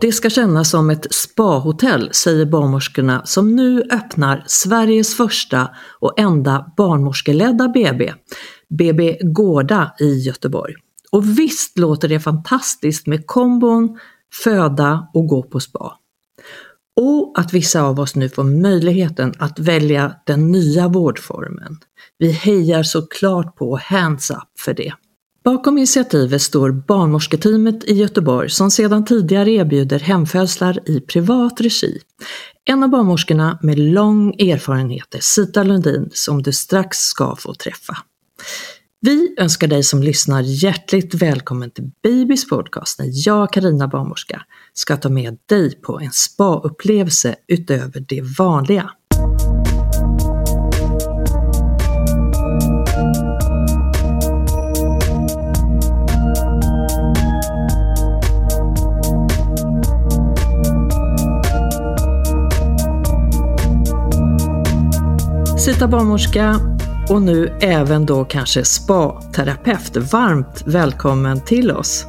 Det 0.00 0.12
ska 0.12 0.30
kännas 0.30 0.70
som 0.70 0.90
ett 0.90 1.14
spahotell, 1.14 2.10
säger 2.12 2.46
barnmorskorna 2.46 3.22
som 3.26 3.56
nu 3.56 3.82
öppnar 3.82 4.44
Sveriges 4.46 5.16
första 5.16 5.70
och 6.00 6.20
enda 6.20 6.72
barnmorskeledda 6.76 7.68
BB, 7.68 8.12
BB 8.78 9.18
Gårda 9.22 9.94
i 10.00 10.14
Göteborg. 10.14 10.74
Och 11.12 11.38
visst 11.38 11.78
låter 11.78 12.08
det 12.08 12.20
fantastiskt 12.20 13.06
med 13.06 13.26
kombon, 13.26 13.98
föda 14.44 15.08
och 15.14 15.26
gå 15.26 15.42
på 15.42 15.60
spa. 15.60 15.98
Och 17.00 17.38
att 17.38 17.52
vissa 17.52 17.82
av 17.82 18.00
oss 18.00 18.14
nu 18.14 18.28
får 18.28 18.44
möjligheten 18.44 19.32
att 19.38 19.58
välja 19.58 20.14
den 20.26 20.52
nya 20.52 20.88
vårdformen. 20.88 21.76
Vi 22.18 22.30
hejar 22.30 22.82
såklart 22.82 23.56
på 23.56 23.80
Hands 23.82 24.30
Up 24.30 24.60
för 24.60 24.74
det. 24.74 24.92
Bakom 25.46 25.78
initiativet 25.78 26.42
står 26.42 26.70
barnmorsketeamet 26.70 27.84
i 27.84 27.94
Göteborg 27.94 28.50
som 28.50 28.70
sedan 28.70 29.04
tidigare 29.04 29.50
erbjuder 29.50 29.98
hemfödslar 29.98 30.88
i 30.88 31.00
privat 31.00 31.60
regi. 31.60 32.00
En 32.64 32.82
av 32.82 32.88
barnmorskorna 32.88 33.58
med 33.62 33.78
lång 33.78 34.34
erfarenhet 34.34 35.14
är 35.14 35.20
Sita 35.20 35.62
Lundin 35.62 36.10
som 36.12 36.42
du 36.42 36.52
strax 36.52 36.98
ska 36.98 37.36
få 37.36 37.54
träffa. 37.54 37.96
Vi 39.00 39.34
önskar 39.38 39.68
dig 39.68 39.82
som 39.82 40.02
lyssnar 40.02 40.42
hjärtligt 40.42 41.14
välkommen 41.14 41.70
till 41.70 41.90
Babys 42.02 42.48
podcast 42.48 42.98
när 42.98 43.08
jag, 43.28 43.52
Karina 43.52 43.88
Barnmorska, 43.88 44.42
ska 44.72 44.96
ta 44.96 45.08
med 45.08 45.38
dig 45.48 45.80
på 45.80 46.00
en 46.00 46.12
spa-upplevelse 46.12 47.34
utöver 47.48 48.04
det 48.08 48.22
vanliga. 48.38 48.90
Sita 65.66 65.88
barnmorska 65.88 66.60
och 67.08 67.22
nu 67.22 67.58
även 67.60 68.06
då 68.06 68.24
kanske 68.24 68.64
spa-terapeut. 68.64 69.96
Varmt 69.96 70.62
välkommen 70.66 71.40
till 71.40 71.70
oss! 71.70 72.06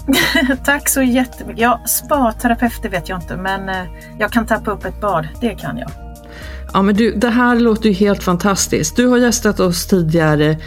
Tack 0.64 0.88
så 0.88 1.02
jättemycket. 1.02 1.60
Ja, 1.60 1.80
spa-terapeut 1.86 2.82
det 2.82 2.88
vet 2.88 3.08
jag 3.08 3.20
inte 3.20 3.36
men 3.36 3.68
eh, 3.68 3.74
jag 4.18 4.32
kan 4.32 4.46
tappa 4.46 4.70
upp 4.70 4.84
ett 4.84 5.00
bad, 5.00 5.28
det 5.40 5.54
kan 5.54 5.78
jag. 5.78 5.90
Ja 6.72 6.82
men 6.82 6.94
du, 6.94 7.12
det 7.12 7.28
här 7.28 7.60
låter 7.60 7.88
ju 7.88 7.94
helt 7.94 8.22
fantastiskt. 8.22 8.96
Du 8.96 9.06
har 9.06 9.18
gästat 9.18 9.60
oss 9.60 9.86
tidigare 9.86 10.58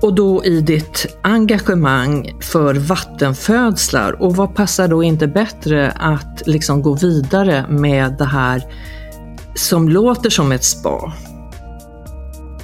och 0.00 0.14
då 0.14 0.44
i 0.44 0.60
ditt 0.60 1.18
engagemang 1.22 2.40
för 2.40 2.74
vattenfödslar 2.74 4.22
och 4.22 4.36
vad 4.36 4.54
passar 4.54 4.88
då 4.88 5.02
inte 5.02 5.26
bättre 5.26 5.90
att 5.90 6.42
liksom 6.46 6.82
gå 6.82 6.94
vidare 6.94 7.64
med 7.68 8.14
det 8.18 8.24
här 8.24 8.62
som 9.54 9.88
låter 9.88 10.30
som 10.30 10.52
ett 10.52 10.64
spa? 10.64 11.12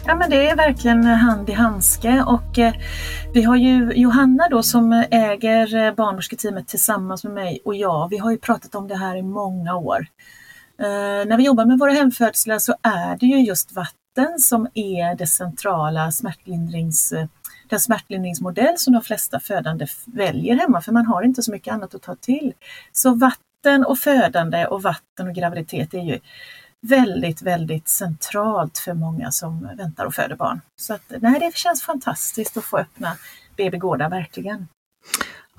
Ja 0.06 0.14
men 0.14 0.30
det 0.30 0.48
är 0.48 0.56
verkligen 0.56 1.04
hand 1.04 1.50
i 1.50 1.52
handske 1.52 2.24
och 2.26 2.58
eh, 2.58 2.74
vi 3.34 3.42
har 3.42 3.56
ju 3.56 3.92
Johanna 3.92 4.48
då 4.48 4.62
som 4.62 5.04
äger 5.10 5.76
eh, 5.76 5.94
barnmorsketeamet 5.94 6.68
tillsammans 6.68 7.24
med 7.24 7.32
mig 7.32 7.60
och 7.64 7.74
jag, 7.74 8.08
vi 8.08 8.18
har 8.18 8.30
ju 8.30 8.38
pratat 8.38 8.74
om 8.74 8.88
det 8.88 8.96
här 8.96 9.16
i 9.16 9.22
många 9.22 9.76
år. 9.76 10.06
Eh, 10.78 11.26
när 11.26 11.36
vi 11.36 11.44
jobbar 11.44 11.64
med 11.64 11.78
våra 11.78 11.92
hemfödslar 11.92 12.58
så 12.58 12.74
är 12.82 13.16
det 13.16 13.26
ju 13.26 13.40
just 13.40 13.72
vatten 13.72 14.38
som 14.38 14.68
är 14.74 15.14
det 15.14 15.26
centrala 15.26 16.10
smärtlindrings, 16.10 17.12
eh, 17.12 17.26
den 17.68 17.80
smärtlindringsmodell 17.80 18.78
som 18.78 18.92
de 18.92 19.02
flesta 19.02 19.40
födande 19.40 19.86
väljer 20.06 20.56
hemma 20.56 20.80
för 20.80 20.92
man 20.92 21.06
har 21.06 21.22
inte 21.22 21.42
så 21.42 21.50
mycket 21.50 21.74
annat 21.74 21.94
att 21.94 22.02
ta 22.02 22.14
till. 22.14 22.52
Så 22.92 23.14
vatten 23.14 23.84
och 23.84 23.98
födande 23.98 24.66
och 24.66 24.82
vatten 24.82 25.28
och 25.28 25.34
graviditet 25.34 25.94
är 25.94 26.02
ju 26.02 26.20
väldigt, 26.82 27.42
väldigt 27.42 27.88
centralt 27.88 28.78
för 28.78 28.94
många 28.94 29.30
som 29.30 29.68
väntar 29.76 30.04
och 30.04 30.14
föder 30.14 30.36
barn. 30.36 30.60
Så 30.76 30.94
att, 30.94 31.12
nej, 31.20 31.40
det 31.40 31.56
känns 31.56 31.82
fantastiskt 31.82 32.56
att 32.56 32.64
få 32.64 32.78
öppna 32.78 33.16
BB 33.56 33.78
Gårda, 33.78 34.08
verkligen. 34.08 34.66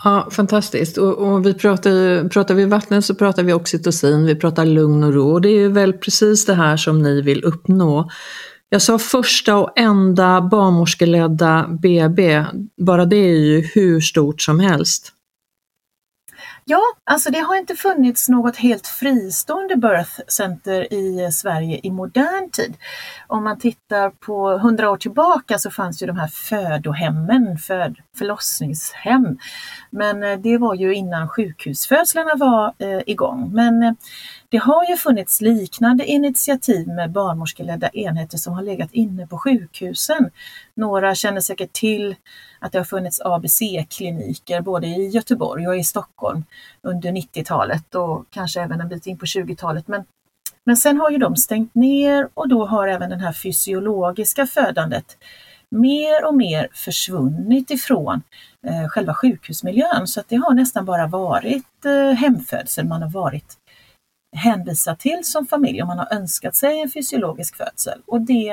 Ja, 0.03 0.27
fantastiskt. 0.31 0.97
Och, 0.97 1.17
och, 1.17 1.45
vi 1.45 1.53
pratar, 1.53 2.29
pratar 2.29 2.55
vi 2.55 2.65
vatten 2.65 3.01
så 3.01 3.15
pratar 3.15 3.43
vi 3.43 3.53
oxytocin, 3.53 4.25
vi 4.25 4.35
pratar 4.35 4.65
lugn 4.65 5.03
och 5.03 5.13
ro. 5.13 5.31
Och 5.31 5.41
det 5.41 5.49
är 5.49 5.69
väl 5.69 5.93
precis 5.93 6.45
det 6.45 6.53
här 6.53 6.77
som 6.77 7.01
ni 7.01 7.21
vill 7.21 7.43
uppnå. 7.43 8.09
Jag 8.69 8.81
sa 8.81 8.99
första 8.99 9.55
och 9.55 9.79
enda 9.79 10.41
barnmorskeledda 10.41 11.67
BB, 11.69 12.45
bara 12.77 13.05
det 13.05 13.15
är 13.15 13.37
ju 13.37 13.61
hur 13.61 14.01
stort 14.01 14.41
som 14.41 14.59
helst. 14.59 15.11
Ja, 16.65 16.81
alltså 17.03 17.31
det 17.31 17.39
har 17.39 17.55
inte 17.55 17.75
funnits 17.75 18.29
något 18.29 18.57
helt 18.57 18.87
fristående 18.87 19.75
birth 19.75 20.19
center 20.27 20.93
i 20.93 21.31
Sverige 21.31 21.79
i 21.83 21.91
modern 21.91 22.49
tid. 22.49 22.77
Om 23.27 23.43
man 23.43 23.59
tittar 23.59 24.09
på 24.09 24.57
hundra 24.57 24.89
år 24.89 24.97
tillbaka 24.97 25.57
så 25.59 25.71
fanns 25.71 26.03
ju 26.03 26.07
de 26.07 26.17
här 26.17 26.27
födohemmen, 26.27 27.57
föd, 27.57 27.97
förlossningshem. 28.17 29.37
Men 29.89 30.23
eh, 30.23 30.39
det 30.39 30.57
var 30.57 30.75
ju 30.75 30.95
innan 30.95 31.29
sjukhusfödslarna 31.29 32.35
var 32.35 32.73
eh, 32.77 33.01
igång. 33.05 33.51
Men 33.53 33.83
eh, 33.83 33.93
det 34.53 34.59
har 34.59 34.85
ju 34.89 34.97
funnits 34.97 35.41
liknande 35.41 36.05
initiativ 36.05 36.87
med 36.87 37.11
barnmorskeledda 37.11 37.89
enheter 37.89 38.37
som 38.37 38.53
har 38.53 38.63
legat 38.63 38.91
inne 38.91 39.27
på 39.27 39.37
sjukhusen. 39.37 40.29
Några 40.75 41.15
känner 41.15 41.41
säkert 41.41 41.73
till 41.73 42.15
att 42.59 42.71
det 42.71 42.77
har 42.77 42.85
funnits 42.85 43.21
ABC-kliniker 43.21 44.61
både 44.61 44.87
i 44.87 45.07
Göteborg 45.07 45.67
och 45.67 45.77
i 45.77 45.83
Stockholm 45.83 46.43
under 46.81 47.11
90-talet 47.11 47.95
och 47.95 48.25
kanske 48.29 48.61
även 48.61 48.81
en 48.81 48.89
bit 48.89 49.07
in 49.07 49.17
på 49.17 49.25
20-talet. 49.25 49.87
Men, 49.87 50.03
men 50.63 50.77
sen 50.77 50.97
har 50.97 51.09
ju 51.09 51.17
de 51.17 51.35
stängt 51.35 51.75
ner 51.75 52.29
och 52.33 52.49
då 52.49 52.65
har 52.65 52.87
även 52.87 53.09
det 53.09 53.17
här 53.17 53.33
fysiologiska 53.33 54.47
födandet 54.47 55.17
mer 55.69 56.25
och 56.25 56.35
mer 56.35 56.67
försvunnit 56.73 57.71
ifrån 57.71 58.21
eh, 58.67 58.87
själva 58.89 59.13
sjukhusmiljön 59.13 60.07
så 60.07 60.19
att 60.19 60.29
det 60.29 60.35
har 60.35 60.53
nästan 60.53 60.85
bara 60.85 61.07
varit 61.07 61.85
eh, 61.85 62.15
hemfödsel 62.15 62.85
man 62.85 63.01
har 63.01 63.09
varit 63.09 63.57
hänvisa 64.33 64.95
till 64.95 65.19
som 65.23 65.45
familj 65.45 65.81
om 65.81 65.87
man 65.87 65.97
har 65.97 66.13
önskat 66.13 66.55
sig 66.55 66.81
en 66.81 66.91
fysiologisk 66.91 67.55
födsel. 67.55 68.01
Och 68.05 68.21
det 68.21 68.49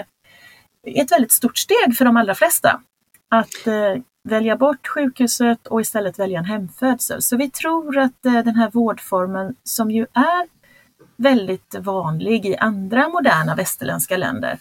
är 0.86 1.02
ett 1.02 1.12
väldigt 1.12 1.32
stort 1.32 1.58
steg 1.58 1.96
för 1.98 2.04
de 2.04 2.16
allra 2.16 2.34
flesta 2.34 2.80
att 3.28 3.66
eh, 3.66 4.02
välja 4.28 4.56
bort 4.56 4.86
sjukhuset 4.86 5.66
och 5.66 5.80
istället 5.80 6.18
välja 6.18 6.38
en 6.38 6.44
hemfödsel. 6.44 7.22
Så 7.22 7.36
vi 7.36 7.50
tror 7.50 7.98
att 7.98 8.26
eh, 8.26 8.32
den 8.32 8.54
här 8.54 8.70
vårdformen 8.70 9.54
som 9.64 9.90
ju 9.90 10.06
är 10.12 10.60
väldigt 11.16 11.74
vanlig 11.80 12.46
i 12.46 12.56
andra 12.56 13.08
moderna 13.08 13.54
västerländska 13.54 14.16
länder 14.16 14.58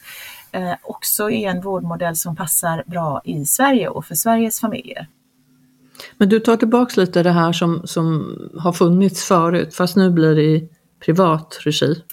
eh, 0.51 0.73
också 0.81 1.31
är 1.31 1.49
en 1.49 1.61
vårdmodell 1.61 2.15
som 2.15 2.35
passar 2.35 2.83
bra 2.85 3.21
i 3.23 3.45
Sverige 3.45 3.89
och 3.89 4.05
för 4.05 4.15
Sveriges 4.15 4.59
familjer. 4.59 5.07
Men 6.17 6.29
du 6.29 6.39
tar 6.39 6.57
tillbaks 6.57 6.97
lite 6.97 7.23
det 7.23 7.31
här 7.31 7.51
som, 7.51 7.87
som 7.87 8.37
har 8.57 8.73
funnits 8.73 9.23
förut 9.23 9.75
fast 9.75 9.95
nu 9.95 10.11
blir 10.11 10.35
det 10.35 10.43
i 10.43 10.69
privat 10.99 11.59
regi. 11.61 12.03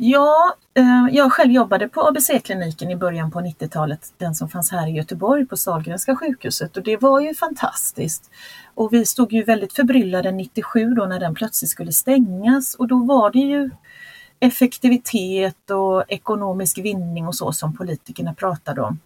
Ja, 0.00 0.54
eh, 0.74 1.06
jag 1.16 1.32
själv 1.32 1.52
jobbade 1.52 1.88
på 1.88 2.00
ABC-kliniken 2.08 2.90
i 2.90 2.96
början 2.96 3.30
på 3.30 3.40
90-talet, 3.40 4.12
den 4.18 4.34
som 4.34 4.48
fanns 4.48 4.70
här 4.70 4.86
i 4.86 4.90
Göteborg 4.90 5.46
på 5.46 5.56
Sahlgrenska 5.56 6.16
sjukhuset 6.16 6.76
och 6.76 6.82
det 6.82 6.96
var 6.96 7.20
ju 7.20 7.34
fantastiskt. 7.34 8.30
Och 8.74 8.92
vi 8.92 9.06
stod 9.06 9.32
ju 9.32 9.42
väldigt 9.42 9.72
förbryllade 9.72 10.32
97 10.32 10.94
då 10.94 11.06
när 11.06 11.20
den 11.20 11.34
plötsligt 11.34 11.70
skulle 11.70 11.92
stängas 11.92 12.74
och 12.74 12.88
då 12.88 13.04
var 13.04 13.30
det 13.30 13.38
ju 13.38 13.70
effektivitet 14.40 15.70
och 15.70 16.04
ekonomisk 16.08 16.78
vinning 16.78 17.26
och 17.26 17.34
så 17.34 17.52
som 17.52 17.76
politikerna 17.76 18.34
pratade 18.34 18.80
om. 18.80 18.98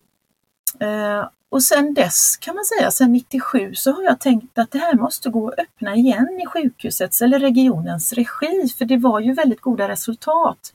Eh, 0.81 1.29
och 1.53 1.63
sen 1.63 1.95
dess 1.95 2.37
kan 2.37 2.55
man 2.55 2.65
säga, 2.65 2.91
sen 2.91 3.13
97 3.13 3.75
så 3.75 3.93
har 3.93 4.03
jag 4.03 4.21
tänkt 4.21 4.59
att 4.59 4.71
det 4.71 4.79
här 4.79 4.95
måste 4.95 5.31
gå 5.31 5.49
att 5.49 5.59
öppna 5.59 5.95
igen 5.95 6.41
i 6.43 6.47
sjukhusets 6.47 7.23
eller 7.23 7.39
regionens 7.39 8.13
regi 8.13 8.69
för 8.79 8.85
det 8.85 8.97
var 8.97 9.21
ju 9.21 9.33
väldigt 9.33 9.61
goda 9.61 9.89
resultat. 9.89 10.73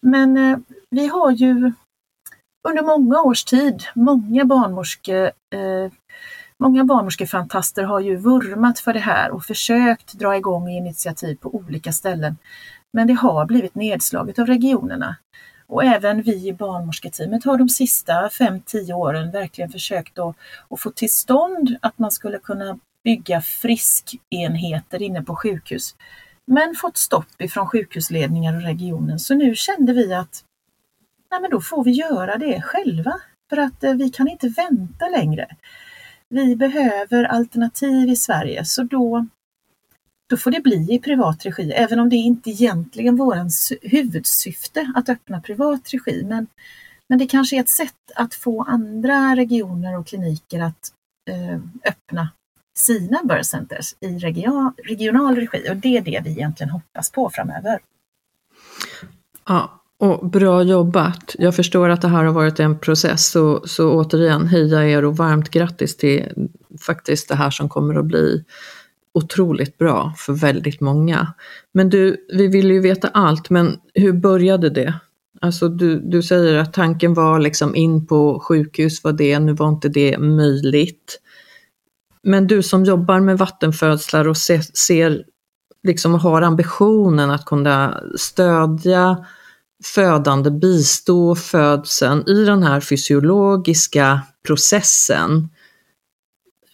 Men 0.00 0.36
eh, 0.36 0.58
vi 0.90 1.06
har 1.06 1.30
ju 1.30 1.72
under 2.68 2.82
många 2.82 3.22
års 3.22 3.44
tid, 3.44 3.84
många 3.94 4.44
barnmorske, 4.44 5.24
eh, 5.54 5.92
många 6.58 6.84
barnmorskefantaster 6.84 7.82
har 7.82 8.00
ju 8.00 8.16
vurmat 8.16 8.78
för 8.78 8.92
det 8.92 9.00
här 9.00 9.30
och 9.30 9.44
försökt 9.44 10.12
dra 10.12 10.36
igång 10.36 10.68
initiativ 10.68 11.36
på 11.36 11.54
olika 11.54 11.92
ställen. 11.92 12.36
Men 12.92 13.06
det 13.06 13.14
har 13.14 13.46
blivit 13.46 13.74
nedslaget 13.74 14.38
av 14.38 14.46
regionerna. 14.46 15.16
Och 15.68 15.84
även 15.84 16.22
vi 16.22 16.48
i 16.48 16.52
barnmorsketeamet 16.52 17.44
har 17.44 17.58
de 17.58 17.68
sista 17.68 18.28
5-10 18.28 18.92
åren 18.92 19.30
verkligen 19.30 19.70
försökt 19.70 20.18
att, 20.18 20.36
att 20.70 20.80
få 20.80 20.90
till 20.90 21.12
stånd 21.12 21.76
att 21.82 21.98
man 21.98 22.10
skulle 22.10 22.38
kunna 22.38 22.78
bygga 23.04 23.40
friskenheter 23.40 25.02
inne 25.02 25.22
på 25.22 25.36
sjukhus. 25.36 25.96
Men 26.46 26.74
fått 26.74 26.96
stopp 26.96 27.40
ifrån 27.40 27.66
sjukhusledningar 27.66 28.56
och 28.56 28.62
regionen. 28.62 29.18
Så 29.18 29.34
nu 29.34 29.54
kände 29.54 29.92
vi 29.92 30.14
att 30.14 30.44
nej 31.30 31.40
men 31.40 31.50
då 31.50 31.60
får 31.60 31.84
vi 31.84 31.90
göra 31.90 32.36
det 32.36 32.62
själva. 32.62 33.20
För 33.50 33.56
att 33.56 33.84
eh, 33.84 33.94
vi 33.94 34.10
kan 34.10 34.28
inte 34.28 34.48
vänta 34.48 35.08
längre. 35.08 35.46
Vi 36.28 36.56
behöver 36.56 37.24
alternativ 37.24 38.08
i 38.08 38.16
Sverige 38.16 38.64
så 38.64 38.82
då 38.82 39.26
då 40.28 40.36
får 40.36 40.50
det 40.50 40.60
bli 40.60 40.94
i 40.94 40.98
privat 40.98 41.46
regi, 41.46 41.72
även 41.72 42.00
om 42.00 42.08
det 42.08 42.16
inte 42.16 42.50
egentligen 42.50 43.14
är 43.14 43.18
vårens 43.18 43.72
huvudsyfte 43.82 44.92
att 44.94 45.08
öppna 45.08 45.40
privat 45.40 45.90
regi. 45.92 46.24
Men, 46.28 46.46
men 47.08 47.18
det 47.18 47.26
kanske 47.26 47.56
är 47.56 47.60
ett 47.60 47.68
sätt 47.68 47.94
att 48.16 48.34
få 48.34 48.62
andra 48.62 49.36
regioner 49.36 49.98
och 49.98 50.06
kliniker 50.06 50.60
att 50.60 50.92
eh, 51.30 51.60
öppna 51.84 52.28
sina 52.78 53.20
birth 53.24 53.48
centers 53.48 53.94
i 54.00 54.18
regional, 54.18 54.72
regional 54.84 55.36
regi 55.36 55.70
och 55.70 55.76
det 55.76 55.96
är 55.96 56.00
det 56.00 56.20
vi 56.24 56.30
egentligen 56.30 56.70
hoppas 56.70 57.10
på 57.10 57.30
framöver. 57.30 57.78
Ja, 59.46 59.82
och 59.98 60.30
bra 60.30 60.62
jobbat. 60.62 61.36
Jag 61.38 61.56
förstår 61.56 61.88
att 61.88 62.02
det 62.02 62.08
här 62.08 62.24
har 62.24 62.32
varit 62.32 62.60
en 62.60 62.78
process 62.78 63.30
så, 63.30 63.66
så 63.66 63.92
återigen 63.92 64.46
heja 64.46 64.88
er 64.88 65.04
och 65.04 65.16
varmt 65.16 65.50
grattis 65.50 65.96
till 65.96 66.48
faktiskt 66.80 67.28
det 67.28 67.34
här 67.34 67.50
som 67.50 67.68
kommer 67.68 67.94
att 67.94 68.04
bli 68.04 68.44
otroligt 69.14 69.78
bra 69.78 70.14
för 70.16 70.32
väldigt 70.32 70.80
många. 70.80 71.32
Men 71.74 71.90
du, 71.90 72.26
vi 72.32 72.46
vill 72.46 72.70
ju 72.70 72.80
veta 72.80 73.08
allt, 73.08 73.50
men 73.50 73.76
hur 73.94 74.12
började 74.12 74.70
det? 74.70 74.94
Alltså 75.40 75.68
du, 75.68 76.00
du 76.00 76.22
säger 76.22 76.54
att 76.54 76.72
tanken 76.72 77.14
var 77.14 77.38
liksom 77.38 77.76
in 77.76 78.06
på 78.06 78.40
sjukhus 78.40 79.04
var 79.04 79.12
det, 79.12 79.38
nu 79.38 79.52
var 79.52 79.68
inte 79.68 79.88
det 79.88 80.18
möjligt. 80.18 81.20
Men 82.22 82.46
du 82.46 82.62
som 82.62 82.84
jobbar 82.84 83.20
med 83.20 83.38
vattenfödslar 83.38 84.28
och 84.28 84.36
ser, 84.36 84.60
ser 84.74 85.24
liksom 85.82 86.14
har 86.14 86.42
ambitionen 86.42 87.30
att 87.30 87.44
kunna 87.44 88.00
stödja 88.16 89.26
födande, 89.84 90.50
bistå 90.50 91.34
födseln 91.34 92.28
i 92.28 92.44
den 92.44 92.62
här 92.62 92.80
fysiologiska 92.80 94.20
processen. 94.46 95.48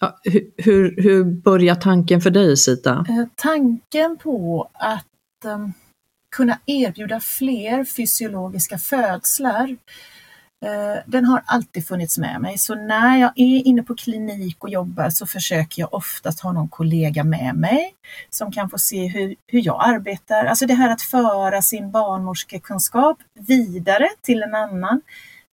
Ja, 0.05 0.21
hur, 0.57 1.03
hur 1.03 1.25
börjar 1.25 1.75
tanken 1.75 2.21
för 2.21 2.31
dig 2.31 2.57
Sita? 2.57 3.05
Eh, 3.09 3.25
tanken 3.35 4.19
på 4.19 4.71
att 4.73 5.07
um, 5.45 5.73
kunna 6.37 6.59
erbjuda 6.67 7.21
fler 7.21 7.85
fysiologiska 7.85 8.79
födslar 8.79 9.69
uh, 9.69 11.03
den 11.07 11.25
har 11.25 11.43
alltid 11.47 11.87
funnits 11.87 12.19
med 12.19 12.41
mig. 12.41 12.59
Så 12.59 12.75
när 12.75 13.19
jag 13.19 13.33
är 13.37 13.67
inne 13.67 13.83
på 13.83 13.95
klinik 13.95 14.65
och 14.65 14.71
jobbar 14.71 15.11
så 15.11 15.27
försöker 15.27 15.83
jag 15.83 15.95
oftast 15.95 16.41
ha 16.41 16.53
någon 16.53 16.69
kollega 16.69 17.25
med 17.25 17.55
mig 17.55 17.95
som 18.31 18.53
kan 18.53 18.71
få 18.71 18.79
se 18.79 19.07
hur, 19.07 19.35
hur 19.47 19.67
jag 19.67 19.85
arbetar. 19.85 20.45
Alltså 20.45 20.67
det 20.67 20.75
här 20.75 20.91
att 20.91 21.03
föra 21.03 21.63
sin 21.63 21.91
barnmorskekunskap 21.91 23.19
vidare 23.35 24.09
till 24.23 24.43
en 24.43 24.55
annan. 24.55 25.01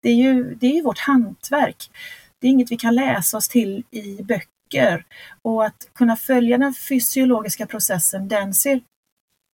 Det 0.02 0.08
är 0.08 0.14
ju, 0.14 0.54
det 0.54 0.66
är 0.66 0.74
ju 0.74 0.82
vårt 0.82 0.98
hantverk 0.98 1.90
det 2.40 2.46
är 2.46 2.50
inget 2.50 2.72
vi 2.72 2.76
kan 2.76 2.94
läsa 2.94 3.36
oss 3.36 3.48
till 3.48 3.84
i 3.90 4.22
böcker. 4.22 5.04
Och 5.42 5.64
att 5.64 5.90
kunna 5.92 6.16
följa 6.16 6.58
den 6.58 6.74
fysiologiska 6.74 7.66
processen, 7.66 8.28
den 8.28 8.54
ser 8.54 8.80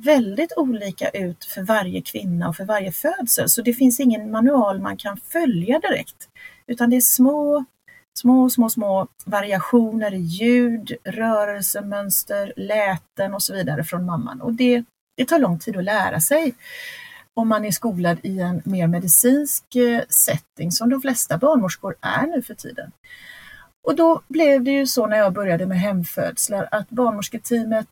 väldigt 0.03 0.53
olika 0.57 1.09
ut 1.09 1.45
för 1.45 1.61
varje 1.61 2.01
kvinna 2.01 2.49
och 2.49 2.55
för 2.55 2.65
varje 2.65 2.91
födsel. 2.91 3.49
Så 3.49 3.61
det 3.61 3.73
finns 3.73 3.99
ingen 3.99 4.31
manual 4.31 4.79
man 4.79 4.97
kan 4.97 5.17
följa 5.17 5.79
direkt. 5.79 6.29
Utan 6.67 6.89
det 6.89 6.95
är 6.95 7.01
små, 7.01 7.65
små, 8.19 8.49
små, 8.49 8.69
små 8.69 9.07
variationer 9.25 10.13
i 10.13 10.17
ljud, 10.17 10.91
rörelsemönster, 11.03 12.53
läten 12.55 13.33
och 13.33 13.43
så 13.43 13.53
vidare 13.53 13.83
från 13.83 14.05
mamman. 14.05 14.41
Och 14.41 14.53
det, 14.53 14.83
det 15.17 15.25
tar 15.25 15.39
lång 15.39 15.59
tid 15.59 15.77
att 15.77 15.83
lära 15.83 16.21
sig 16.21 16.53
om 17.35 17.47
man 17.47 17.65
är 17.65 17.71
skolad 17.71 18.17
i 18.23 18.39
en 18.39 18.61
mer 18.65 18.87
medicinsk 18.87 19.75
eh, 19.75 20.01
setting 20.09 20.71
som 20.71 20.89
de 20.89 21.01
flesta 21.01 21.37
barnmorskor 21.37 21.95
är 22.01 22.27
nu 22.27 22.41
för 22.41 22.53
tiden. 22.53 22.91
Och 23.83 23.95
då 23.95 24.21
blev 24.27 24.63
det 24.63 24.71
ju 24.71 24.87
så 24.87 25.07
när 25.07 25.17
jag 25.17 25.33
började 25.33 25.65
med 25.65 25.79
hemfödslar 25.79 26.67
att 26.71 26.89
barnmorsketeamet, 26.89 27.87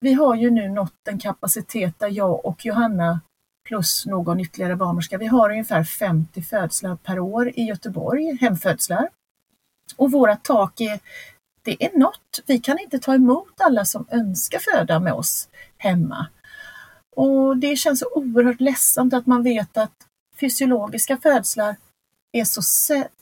vi 0.00 0.12
har 0.12 0.34
ju 0.34 0.50
nu 0.50 0.68
nått 0.68 1.08
en 1.08 1.18
kapacitet 1.18 1.98
där 1.98 2.08
jag 2.08 2.46
och 2.46 2.66
Johanna 2.66 3.20
plus 3.68 4.06
någon 4.06 4.40
ytterligare 4.40 4.76
barnmorska, 4.76 5.18
vi 5.18 5.26
har 5.26 5.50
ungefär 5.50 5.84
50 5.84 6.42
födslar 6.42 6.96
per 6.96 7.18
år 7.18 7.48
i 7.48 7.62
Göteborg, 7.62 8.38
hemfödslar. 8.40 9.08
Och 9.96 10.10
våra 10.10 10.36
tak 10.36 10.80
är, 10.80 11.00
det 11.62 11.84
är 11.84 11.98
nått. 11.98 12.40
Vi 12.46 12.58
kan 12.58 12.78
inte 12.78 12.98
ta 12.98 13.14
emot 13.14 13.60
alla 13.60 13.84
som 13.84 14.06
önskar 14.10 14.58
föda 14.58 15.00
med 15.00 15.12
oss 15.12 15.48
hemma. 15.76 16.26
Och 17.16 17.56
det 17.56 17.76
känns 17.76 18.00
så 18.00 18.06
oerhört 18.14 18.60
ledsamt 18.60 19.14
att 19.14 19.26
man 19.26 19.42
vet 19.42 19.76
att 19.76 20.06
fysiologiska 20.40 21.16
födslar 21.16 21.76
är 22.32 22.44
så, 22.44 22.62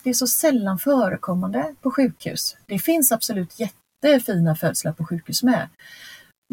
det 0.02 0.10
är 0.10 0.14
så 0.14 0.26
sällan 0.26 0.78
förekommande 0.78 1.74
på 1.80 1.90
sjukhus. 1.90 2.56
Det 2.66 2.78
finns 2.78 3.12
absolut 3.12 3.60
jättefina 3.60 4.56
födslar 4.56 4.92
på 4.92 5.04
sjukhus 5.04 5.42
med. 5.42 5.68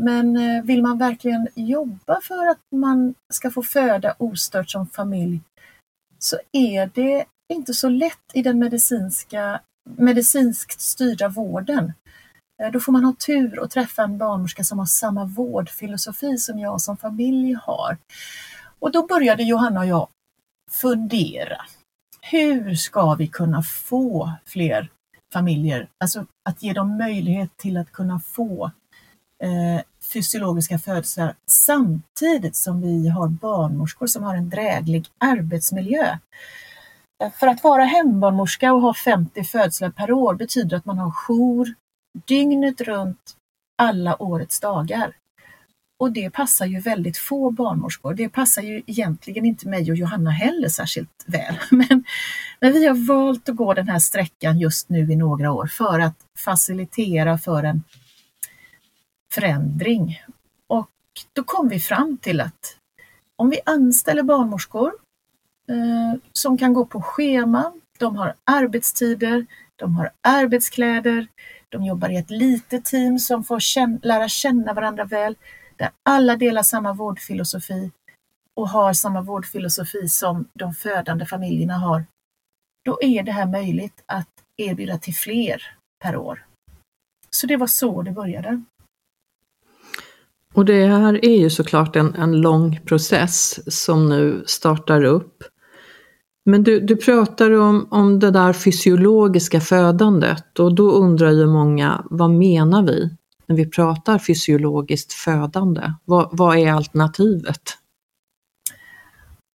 Men 0.02 0.38
eh, 0.38 0.64
vill 0.64 0.82
man 0.82 0.98
verkligen 0.98 1.48
jobba 1.56 2.22
för 2.22 2.48
att 2.48 2.60
man 2.76 3.16
ska 3.34 3.52
få 3.52 3.64
föda 3.64 4.16
ostört 4.18 4.70
som 4.70 4.88
familj 4.88 5.42
så 6.20 6.40
är 6.52 6.92
det 6.94 7.26
inte 7.54 7.74
så 7.74 7.90
lätt 7.90 8.32
i 8.34 8.42
den 8.42 8.60
medicinska, 8.60 9.62
medicinskt 9.98 10.82
styrda 10.82 11.30
vården. 11.30 11.94
Eh, 12.64 12.72
då 12.72 12.80
får 12.80 12.92
man 12.92 13.04
ha 13.06 13.14
tur 13.14 13.60
och 13.60 13.72
träffa 13.72 14.04
en 14.04 14.18
barnmorska 14.18 14.64
som 14.64 14.80
har 14.80 14.86
samma 14.86 15.26
vårdfilosofi 15.26 16.38
som 16.38 16.60
jag 16.60 16.82
som 16.82 16.98
familj 16.98 17.54
har. 17.62 17.98
Och 18.80 18.92
då 18.92 19.08
började 19.08 19.44
Johanna 19.44 19.80
och 19.80 19.86
jag 19.86 20.08
fundera. 20.72 21.62
Hur 22.22 22.76
ska 22.76 23.16
vi 23.16 23.28
kunna 23.28 23.64
få 23.64 24.32
fler 24.46 24.90
familjer, 25.34 25.90
alltså 26.00 26.26
att 26.50 26.64
ge 26.64 26.74
dem 26.74 26.98
möjlighet 26.98 27.58
till 27.58 27.78
att 27.78 27.92
kunna 27.92 28.20
få 28.20 28.72
eh, 29.44 29.82
fysiologiska 30.14 30.80
födslar 30.80 31.36
samtidigt 31.50 32.56
som 32.56 32.82
vi 32.82 33.10
har 33.10 33.28
barnmorskor 33.28 34.08
som 34.08 34.24
har 34.24 34.36
en 34.36 34.50
dräglig 34.50 35.08
arbetsmiljö. 35.18 36.18
Eh, 37.24 37.32
för 37.32 37.48
att 37.48 37.64
vara 37.64 37.84
hembarnmorska 37.84 38.74
och 38.74 38.82
ha 38.82 38.94
50 38.94 39.44
födslar 39.44 39.90
per 39.90 40.12
år 40.12 40.36
betyder 40.36 40.78
att 40.78 40.86
man 40.86 40.98
har 40.98 41.12
jour 41.12 41.74
dygnet 42.26 42.82
runt 42.82 43.36
alla 43.78 44.22
årets 44.22 44.60
dagar. 44.60 45.14
Och 46.00 46.12
det 46.12 46.30
passar 46.30 46.66
ju 46.66 46.80
väldigt 46.80 47.18
få 47.18 47.52
barnmorskor. 47.52 48.14
Det 48.14 48.30
passar 48.30 48.62
ju 48.62 48.84
egentligen 48.86 49.46
inte 49.46 49.68
mig 49.68 49.92
och 49.92 49.98
Johanna 49.98 50.32
heller 50.32 50.70
särskilt 50.70 51.24
väl. 51.26 51.58
Men, 51.72 52.04
men 52.60 52.74
vi 52.74 52.88
har 52.88 53.08
valt 53.08 53.50
att 53.50 53.56
gå 53.56 53.74
den 53.74 53.90
här 53.90 54.00
sträckan 54.00 54.60
just 54.60 54.90
nu 54.90 55.12
i 55.12 55.16
några 55.16 55.52
år 55.52 55.68
för 55.68 56.00
att 56.00 56.16
facilitera 56.38 57.38
för 57.38 57.64
en 57.64 57.84
förändring. 59.34 60.22
Och 60.68 60.92
då 61.34 61.44
kom 61.44 61.70
vi 61.70 61.80
fram 61.80 62.18
till 62.18 62.42
att 62.42 62.78
om 63.36 63.50
vi 63.50 63.60
anställer 63.66 64.24
barnmorskor 64.24 64.92
eh, 65.70 66.20
som 66.34 66.58
kan 66.58 66.74
gå 66.74 66.86
på 66.86 67.02
schema, 67.02 67.74
de 68.00 68.16
har 68.16 68.34
arbetstider, 68.44 69.46
de 69.76 69.96
har 69.96 70.12
arbetskläder, 70.22 71.28
de 71.70 71.86
jobbar 71.86 72.10
i 72.10 72.18
ett 72.18 72.30
litet 72.30 72.86
team 72.86 73.20
som 73.20 73.44
får 73.44 73.60
känna, 73.60 74.00
lära 74.04 74.28
känna 74.28 74.74
varandra 74.74 75.06
väl, 75.06 75.36
där 75.76 75.90
alla 76.04 76.36
delar 76.36 76.64
samma 76.64 76.94
vårdfilosofi 76.94 77.92
och 78.54 78.70
har 78.70 78.94
samma 78.94 79.22
vårdfilosofi 79.22 80.10
som 80.10 80.46
de 80.54 80.74
födande 80.74 81.26
familjerna 81.26 81.78
har, 81.78 82.06
då 82.86 82.98
är 83.02 83.24
det 83.24 83.32
här 83.32 83.46
möjligt 83.46 84.04
att 84.06 84.30
erbjuda 84.58 84.98
till 84.98 85.16
fler 85.16 85.62
per 86.04 86.18
år. 86.18 86.46
Så 87.30 87.48
det 87.48 87.58
var 87.58 87.68
så 87.68 88.02
det 88.02 88.12
började. 88.12 88.64
Och 90.54 90.66
det 90.66 90.88
här 90.88 91.26
är 91.26 91.38
ju 91.38 91.50
såklart 91.50 91.96
en, 91.96 92.16
en 92.16 92.42
lång 92.42 92.80
process 92.86 93.60
som 93.86 94.10
nu 94.10 94.44
startar 94.48 95.04
upp. 95.04 95.44
Men 96.50 96.64
du, 96.64 96.80
du 96.80 96.96
pratar 96.96 97.52
om, 97.52 97.88
om 97.92 98.20
det 98.20 98.32
där 98.32 98.54
fysiologiska 98.54 99.62
födandet 99.62 100.60
och 100.60 100.76
då 100.76 100.92
undrar 100.92 101.32
ju 101.32 101.46
många, 101.46 102.06
vad 102.10 102.30
menar 102.30 102.84
vi 102.84 103.10
när 103.46 103.56
vi 103.56 103.70
pratar 103.70 104.20
fysiologiskt 104.20 105.14
födande? 105.14 105.94
Vad, 106.06 106.30
vad 106.32 106.58
är 106.58 106.72
alternativet? 106.72 107.62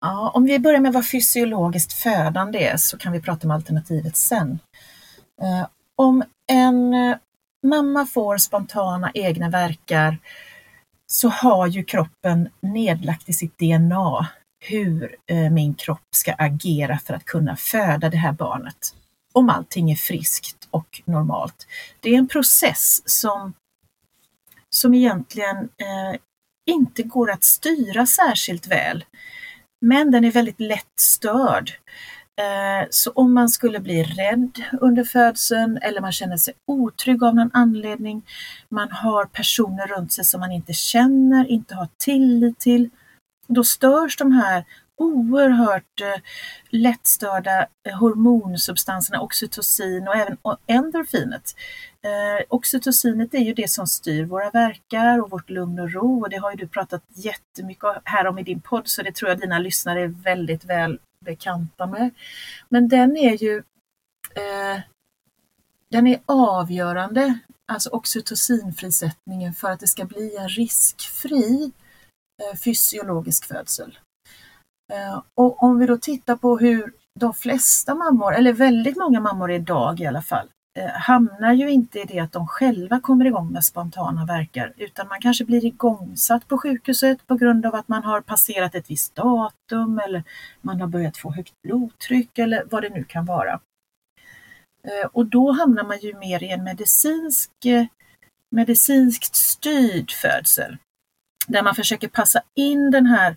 Ja, 0.01 0.31
om 0.33 0.43
vi 0.43 0.59
börjar 0.59 0.79
med 0.79 0.93
vad 0.93 1.07
fysiologiskt 1.07 1.93
födande 1.93 2.59
är 2.59 2.77
så 2.77 2.97
kan 2.97 3.11
vi 3.11 3.21
prata 3.21 3.47
om 3.47 3.51
alternativet 3.51 4.17
sen. 4.17 4.59
Eh, 5.41 5.67
om 5.95 6.23
en 6.51 6.93
eh, 6.93 7.17
mamma 7.67 8.05
får 8.05 8.37
spontana 8.37 9.11
egna 9.13 9.49
verkar 9.49 10.17
så 11.07 11.29
har 11.29 11.67
ju 11.67 11.83
kroppen 11.83 12.49
nedlagt 12.61 13.29
i 13.29 13.33
sitt 13.33 13.57
DNA 13.59 14.27
hur 14.59 15.15
eh, 15.25 15.49
min 15.51 15.73
kropp 15.73 16.07
ska 16.15 16.33
agera 16.33 16.99
för 16.99 17.13
att 17.13 17.25
kunna 17.25 17.55
föda 17.55 18.09
det 18.09 18.17
här 18.17 18.31
barnet. 18.31 18.95
Om 19.33 19.49
allting 19.49 19.91
är 19.91 19.95
friskt 19.95 20.67
och 20.71 21.01
normalt. 21.05 21.67
Det 21.99 22.09
är 22.09 22.17
en 22.17 22.27
process 22.27 23.01
som, 23.05 23.53
som 24.69 24.93
egentligen 24.93 25.57
eh, 25.57 26.19
inte 26.69 27.03
går 27.03 27.31
att 27.31 27.43
styra 27.43 28.05
särskilt 28.05 28.67
väl. 28.67 29.05
Men 29.81 30.11
den 30.11 30.25
är 30.25 30.31
väldigt 30.31 30.59
lätt 30.59 30.99
störd. 30.99 31.71
Eh, 32.39 32.87
så 32.89 33.11
om 33.11 33.33
man 33.33 33.49
skulle 33.49 33.79
bli 33.79 34.03
rädd 34.03 34.63
under 34.81 35.03
födseln 35.03 35.77
eller 35.77 36.01
man 36.01 36.11
känner 36.11 36.37
sig 36.37 36.53
otrygg 36.67 37.23
av 37.23 37.35
någon 37.35 37.51
anledning, 37.53 38.21
man 38.69 38.91
har 38.91 39.25
personer 39.25 39.87
runt 39.87 40.13
sig 40.13 40.25
som 40.25 40.39
man 40.39 40.51
inte 40.51 40.73
känner, 40.73 41.47
inte 41.47 41.75
har 41.75 41.87
tillit 41.97 42.59
till, 42.59 42.89
då 43.49 43.63
störs 43.63 44.17
de 44.17 44.31
här 44.31 44.65
oerhört 44.99 46.01
eh, 46.01 46.21
lättstörda 46.69 47.67
eh, 47.87 47.97
hormonsubstanserna 47.99 49.21
oxytocin 49.21 50.07
och 50.07 50.15
även 50.15 50.37
endorfinet. 50.67 51.55
Eh, 52.03 52.45
oxytocinet 52.49 53.33
är 53.33 53.39
ju 53.39 53.53
det 53.53 53.69
som 53.69 53.87
styr 53.87 54.25
våra 54.25 54.49
verkar 54.49 55.21
och 55.21 55.29
vårt 55.29 55.49
lugn 55.49 55.79
och 55.79 55.91
ro 55.91 56.21
och 56.21 56.29
det 56.29 56.37
har 56.37 56.51
ju 56.51 56.57
du 56.57 56.67
pratat 56.67 57.03
jättemycket 57.07 57.89
här 58.03 58.27
om 58.27 58.39
i 58.39 58.43
din 58.43 58.61
podd 58.61 58.87
så 58.87 59.01
det 59.01 59.15
tror 59.15 59.29
jag 59.29 59.39
dina 59.39 59.59
lyssnare 59.59 60.01
är 60.01 60.07
väldigt 60.07 60.65
väl 60.65 60.99
bekanta 61.25 61.87
med. 61.87 62.09
Men 62.69 62.87
den 62.87 63.17
är 63.17 63.43
ju 63.43 63.57
eh, 64.35 64.81
den 65.91 66.07
är 66.07 66.19
avgörande, 66.25 67.39
alltså 67.67 67.89
oxytocinfrisättningen 67.89 69.53
för 69.53 69.71
att 69.71 69.79
det 69.79 69.87
ska 69.87 70.05
bli 70.05 70.35
en 70.37 70.49
riskfri 70.49 71.63
eh, 71.63 71.88
Eh, 72.39 72.57
fysiologisk 72.57 73.45
födsel. 73.45 73.97
Eh, 74.93 75.21
och 75.35 75.63
om 75.63 75.79
vi 75.79 75.85
då 75.85 75.97
tittar 75.97 76.35
på 76.35 76.57
hur 76.57 76.93
de 77.19 77.33
flesta 77.33 77.95
mammor, 77.95 78.35
eller 78.35 78.53
väldigt 78.53 78.97
många 78.97 79.19
mammor 79.19 79.51
idag 79.51 79.99
i 79.99 80.05
alla 80.05 80.21
fall, 80.21 80.47
eh, 80.79 80.89
hamnar 80.89 81.53
ju 81.53 81.69
inte 81.69 81.99
i 81.99 82.05
det 82.05 82.19
att 82.19 82.31
de 82.31 82.47
själva 82.47 82.99
kommer 82.99 83.25
igång 83.25 83.51
med 83.51 83.65
spontana 83.65 84.25
verkar 84.25 84.73
utan 84.77 85.07
man 85.07 85.21
kanske 85.21 85.45
blir 85.45 85.65
igångsatt 85.65 86.47
på 86.47 86.57
sjukhuset 86.57 87.27
på 87.27 87.35
grund 87.35 87.65
av 87.65 87.75
att 87.75 87.87
man 87.87 88.03
har 88.03 88.21
passerat 88.21 88.75
ett 88.75 88.89
visst 88.89 89.15
datum 89.15 89.99
eller 89.99 90.23
man 90.61 90.81
har 90.81 90.87
börjat 90.87 91.17
få 91.17 91.31
högt 91.31 91.53
blodtryck 91.63 92.37
eller 92.37 92.63
vad 92.71 92.83
det 92.83 92.89
nu 92.89 93.03
kan 93.03 93.25
vara. 93.25 93.59
Och 95.11 95.25
då 95.25 95.51
hamnar 95.51 95.83
man 95.83 95.99
ju 95.99 96.17
mer 96.17 96.43
i 96.43 96.49
en 96.49 96.63
medicinsk, 96.63 97.51
medicinskt 98.51 99.35
styrd 99.35 100.11
födsel 100.11 100.77
där 101.49 101.63
man 101.63 101.75
försöker 101.75 102.07
passa 102.07 102.41
in 102.55 102.91
den 102.91 103.05
här 103.05 103.35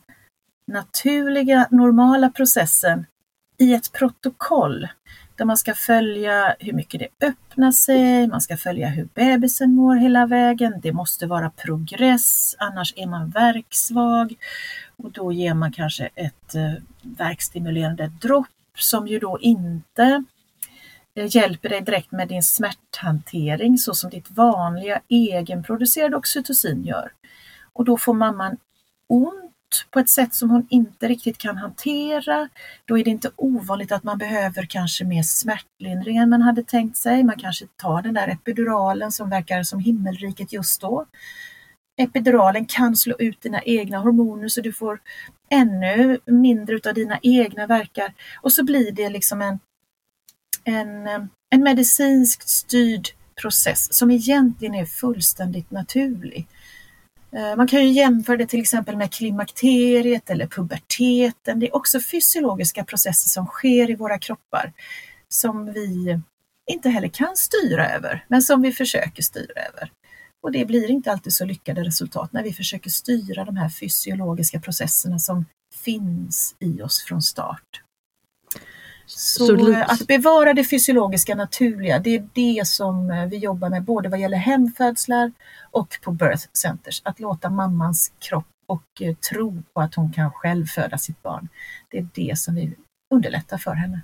naturliga, 0.67 1.69
normala 1.71 2.31
processen 2.31 3.07
i 3.59 3.75
ett 3.75 3.93
protokoll 3.93 4.89
där 5.37 5.45
man 5.45 5.57
ska 5.57 5.75
följa 5.75 6.57
hur 6.59 6.73
mycket 6.73 7.01
det 7.01 7.27
öppnar 7.27 7.73
sig, 7.73 8.27
man 8.27 8.41
ska 8.41 8.57
följa 8.57 8.89
hur 8.89 9.09
bebisen 9.15 9.75
mår 9.75 9.97
hela 9.97 10.27
vägen. 10.27 10.81
Det 10.83 10.93
måste 10.93 11.27
vara 11.27 11.51
progress, 11.51 12.57
annars 12.59 12.93
är 12.97 13.07
man 13.07 13.31
verksvag 13.31 14.35
och 14.97 15.11
då 15.11 15.33
ger 15.33 15.55
man 15.55 15.73
kanske 15.73 16.09
ett 16.15 16.55
eh, 16.55 16.73
verkstimulerande 17.03 18.13
dropp 18.21 18.47
som 18.79 19.09
ju 19.09 19.19
då 19.19 19.39
inte 19.41 20.25
eh, 21.15 21.37
hjälper 21.37 21.69
dig 21.69 21.81
direkt 21.81 22.13
med 22.13 22.29
din 22.29 22.43
smärthantering 22.43 23.79
så 23.79 23.95
som 23.95 24.11
ditt 24.11 24.31
vanliga 24.31 25.01
egenproducerade 25.09 26.17
oxytocin 26.17 26.85
gör. 26.85 27.13
Och 27.75 27.85
då 27.85 27.99
får 27.99 28.15
mamman 28.15 28.57
ont 29.07 29.53
på 29.91 29.99
ett 29.99 30.09
sätt 30.09 30.35
som 30.35 30.51
hon 30.51 30.67
inte 30.71 31.09
riktigt 31.09 31.39
kan 31.39 31.57
hantera. 31.57 32.49
Då 32.85 32.99
är 32.99 33.05
det 33.05 33.11
inte 33.11 33.31
ovanligt 33.37 33.93
att 33.93 34.05
man 34.05 34.19
behöver 34.19 34.67
kanske 34.67 35.05
mer 35.05 35.23
smärtlindring 35.23 36.17
än 36.17 36.31
man 36.31 36.43
hade 36.43 36.63
tänkt 36.63 36.97
sig. 36.97 37.25
Man 37.25 37.39
kanske 37.39 37.67
tar 37.77 38.03
den 38.03 38.15
där 38.15 38.29
epiduralen 38.29 39.13
som 39.13 39.31
verkar 39.31 39.63
som 39.63 39.81
himmelriket 39.81 40.53
just 40.53 40.81
då. 40.81 41.07
Epiduralen 41.97 42.67
kan 42.67 42.97
slå 42.97 43.17
ut 43.19 43.41
dina 43.41 43.63
egna 43.63 43.99
hormoner 43.99 44.49
så 44.49 44.61
du 44.61 44.73
får 44.73 45.01
ännu 45.51 46.19
mindre 46.27 46.81
av 46.89 46.95
dina 46.95 47.19
egna 47.23 47.67
verkar 47.67 48.15
och 48.43 48.53
så 48.53 48.65
blir 48.65 48.93
det 48.93 49.09
liksom 49.09 49.43
en, 49.43 49.59
en, 50.65 51.07
en 51.51 51.63
medicinskt 51.63 52.49
styrd 52.49 53.09
process 53.41 53.95
som 53.95 54.11
egentligen 54.11 54.75
är 54.75 54.85
fullständigt 54.85 55.71
naturlig. 55.71 56.47
Eh, 57.37 57.57
man 57.57 57.69
kan 57.69 57.81
ju 57.81 57.93
jämföra 57.93 58.37
det 58.37 58.47
till 58.47 58.61
exempel 58.61 58.97
med 58.97 59.13
klimakteriet 59.13 60.31
eller 60.31 60.47
puberteten. 60.47 61.61
Det 61.61 61.67
är 61.67 61.77
också 61.77 62.01
fysiologiska 62.01 62.85
processer 62.85 63.29
som 63.29 63.47
sker 63.47 63.91
i 63.91 63.95
våra 63.95 64.19
kroppar 64.19 64.73
som 65.29 65.73
vi 65.73 66.21
inte 66.71 66.89
heller 66.89 67.09
kan 67.09 67.37
styra 67.37 67.91
över, 67.91 68.25
men 68.29 68.43
som 68.43 68.63
vi 68.63 68.73
försöker 68.73 69.23
styra 69.23 69.61
över. 69.69 69.91
Och 70.43 70.53
det 70.53 70.65
blir 70.65 70.91
inte 70.91 71.13
alltid 71.13 71.33
så 71.33 71.45
lyckade 71.45 71.85
resultat 71.85 72.33
när 72.33 72.43
vi 72.43 72.53
försöker 72.53 72.91
styra 72.91 73.45
de 73.45 73.57
här 73.57 73.69
fysiologiska 73.69 74.61
processerna 74.61 75.19
som 75.19 75.45
finns 75.85 76.57
i 76.59 76.83
oss 76.83 77.05
från 77.05 77.23
start. 77.23 77.82
Så, 79.17 79.47
så 79.47 79.77
att 79.89 80.07
bevara 80.07 80.55
det 80.55 80.65
fysiologiska 80.65 81.35
naturliga, 81.35 81.99
det 81.99 82.17
är 82.17 82.29
det 82.33 82.67
som 82.67 83.11
eh, 83.11 83.27
vi 83.27 83.37
jobbar 83.37 83.71
med 83.71 83.85
både 83.85 84.09
vad 84.09 84.21
gäller 84.21 84.37
hemfödslar 84.37 85.33
och 85.71 85.99
på 86.03 86.11
birth 86.11 86.47
centers. 86.53 87.03
Att 87.05 87.21
låta 87.21 87.51
mammans 87.51 88.13
kropp 88.19 88.47
och 88.67 89.03
eh, 89.03 89.15
tro 89.15 89.63
på 89.75 89.81
att 89.81 89.95
hon 89.95 90.13
kan 90.13 90.31
själv 90.33 90.67
föda 90.67 90.99
sitt 90.99 91.23
barn. 91.23 91.49
Det 91.91 91.99
är 91.99 92.09
det 92.15 92.39
som 92.39 92.55
vi 92.55 92.75
underlättar 93.15 93.59
för 93.59 93.75
henne. 93.75 94.01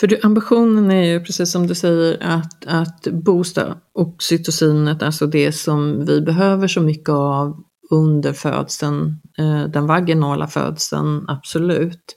För 0.00 0.06
du, 0.06 0.20
ambitionen 0.22 0.90
är 0.90 1.04
ju 1.04 1.20
precis 1.20 1.52
som 1.52 1.66
du 1.66 1.74
säger 1.74 2.22
att, 2.22 2.66
att 2.66 3.02
boosta 3.02 3.76
oxytocinet, 3.92 5.02
alltså 5.02 5.26
det 5.26 5.52
som 5.52 6.04
vi 6.06 6.20
behöver 6.20 6.68
så 6.68 6.80
mycket 6.80 7.08
av 7.08 7.62
under 7.90 8.32
födseln, 8.32 9.20
eh, 9.38 9.64
den 9.64 9.86
vaginala 9.86 10.46
födseln, 10.46 11.24
absolut 11.28 12.14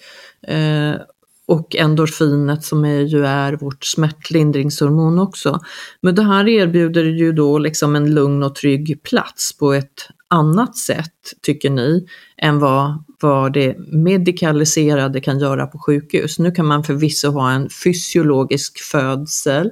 och 1.49 1.75
endorfinet 1.75 2.63
som 2.63 2.85
är, 2.85 2.99
ju 2.99 3.25
är 3.25 3.53
vårt 3.53 3.85
smärtlindringshormon 3.85 5.19
också. 5.19 5.59
Men 6.01 6.15
det 6.15 6.23
här 6.23 6.47
erbjuder 6.47 7.03
ju 7.03 7.31
då 7.31 7.57
liksom 7.57 7.95
en 7.95 8.13
lugn 8.13 8.43
och 8.43 8.55
trygg 8.55 9.03
plats 9.03 9.57
på 9.57 9.73
ett 9.73 10.07
annat 10.27 10.77
sätt, 10.77 11.33
tycker 11.41 11.69
ni, 11.69 12.07
än 12.37 12.59
vad, 12.59 13.03
vad 13.21 13.53
det 13.53 13.75
medikaliserade 13.91 15.21
kan 15.21 15.39
göra 15.39 15.67
på 15.67 15.79
sjukhus. 15.79 16.39
Nu 16.39 16.51
kan 16.51 16.65
man 16.65 16.83
förvisso 16.83 17.31
ha 17.31 17.51
en 17.51 17.69
fysiologisk 17.83 18.79
födsel 18.79 19.71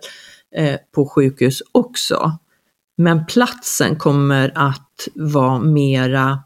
eh, 0.55 0.75
på 0.95 1.09
sjukhus 1.09 1.63
också, 1.71 2.31
men 2.97 3.25
platsen 3.25 3.95
kommer 3.95 4.51
att 4.55 5.07
vara 5.15 5.59
mera 5.59 6.39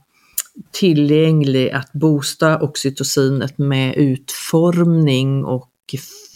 tillgänglig 0.71 1.69
att 1.71 1.93
boosta 1.93 2.59
oxytocinet 2.59 3.57
med 3.57 3.95
utformning 3.95 5.45
och 5.45 5.69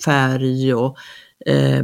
färg 0.06 0.74
och 0.74 0.98
eh, 1.46 1.84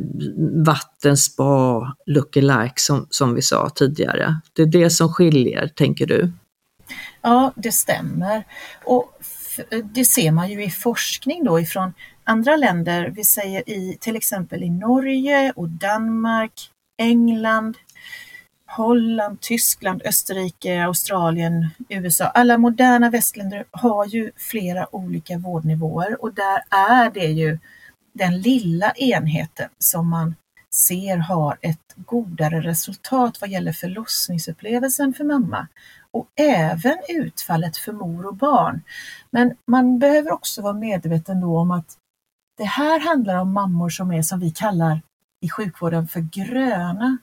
vattenspa 0.65 1.95
lookalike 2.05 2.74
som, 2.75 3.07
som 3.10 3.36
vi 3.36 3.41
sa 3.41 3.69
tidigare. 3.69 4.36
Det 4.53 4.62
är 4.62 4.65
det 4.65 4.89
som 4.89 5.13
skiljer, 5.13 5.67
tänker 5.67 6.05
du? 6.05 6.31
Ja, 7.21 7.53
det 7.55 7.71
stämmer. 7.71 8.43
Och 8.86 9.19
det 9.83 10.05
ser 10.05 10.31
man 10.31 10.50
ju 10.51 10.63
i 10.63 10.69
forskning 10.69 11.43
då 11.43 11.60
ifrån 11.60 11.93
andra 12.24 12.55
länder. 12.55 13.13
Vi 13.15 13.24
säger 13.24 13.69
i 13.69 13.98
till 14.00 14.15
exempel 14.15 14.63
i 14.63 14.69
Norge 14.69 15.53
och 15.55 15.69
Danmark, 15.69 16.69
England, 16.98 17.77
Holland, 18.78 19.42
Tyskland, 19.42 20.01
Österrike, 20.06 20.86
Australien, 20.86 21.70
USA. 21.90 22.25
Alla 22.25 22.58
moderna 22.58 23.10
västländer 23.10 23.66
har 23.72 24.06
ju 24.06 24.32
flera 24.36 24.96
olika 24.96 25.38
vårdnivåer 25.38 26.22
och 26.24 26.34
där 26.34 26.63
är 26.70 27.12
det 27.12 27.25
ju 27.25 27.60
den 28.13 28.42
lilla 28.42 28.92
enheten 28.92 29.70
som 29.80 30.10
man 30.10 30.36
ser 30.74 31.18
har 31.18 31.58
ett 31.62 31.94
godare 31.96 32.62
resultat 32.62 33.42
vad 33.42 33.50
gäller 33.50 33.72
förlossningsupplevelsen 33.72 35.13
för 35.13 35.24
mamma 35.24 35.68
och 36.12 36.28
även 36.36 36.98
utfallet 37.10 37.78
för 37.78 37.94
mor 37.94 38.25
och 38.25 38.36
barn. 38.36 38.82
Men 39.30 39.56
man 39.68 40.00
behöver 40.00 40.32
också 40.32 40.62
vara 40.62 40.74
medveten 40.74 41.42
då 41.42 41.60
om 41.60 41.72
att 41.72 41.98
det 42.58 42.66
här 42.66 43.00
handlar 43.00 43.38
om 43.38 43.54
mammor 43.54 43.90
som 43.90 44.12
är 44.12 44.22
som 44.22 44.40
vi 44.40 44.51
kallar 44.51 45.01
i 45.42 45.50
sjukvården 45.50 46.08
för 46.08 46.20
gröna. 46.20 47.18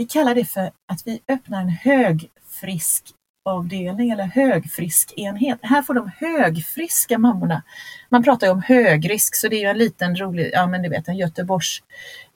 Vi 0.00 0.06
kallar 0.06 0.34
det 0.34 0.44
för 0.44 0.70
att 0.86 1.06
vi 1.06 1.20
öppnar 1.28 1.60
en 1.60 1.68
högfrisk 1.68 3.04
avdelning 3.44 4.10
eller 4.10 4.24
högfrisk 4.24 5.12
enhet. 5.16 5.58
Här 5.62 5.82
får 5.82 5.94
de 5.94 6.10
högfriska 6.16 7.18
mammorna. 7.18 7.62
Man 8.08 8.22
pratar 8.22 8.46
ju 8.46 8.52
om 8.52 8.62
högrisk 8.62 9.36
så 9.36 9.48
det 9.48 9.56
är 9.56 9.60
ju 9.60 9.66
en 9.66 9.78
liten 9.78 10.16
rolig, 10.16 10.50
ja 10.52 10.66
men 10.66 10.82
du 10.82 10.88
vet 10.88 11.08
en 11.08 11.16
Göteborgs 11.16 11.82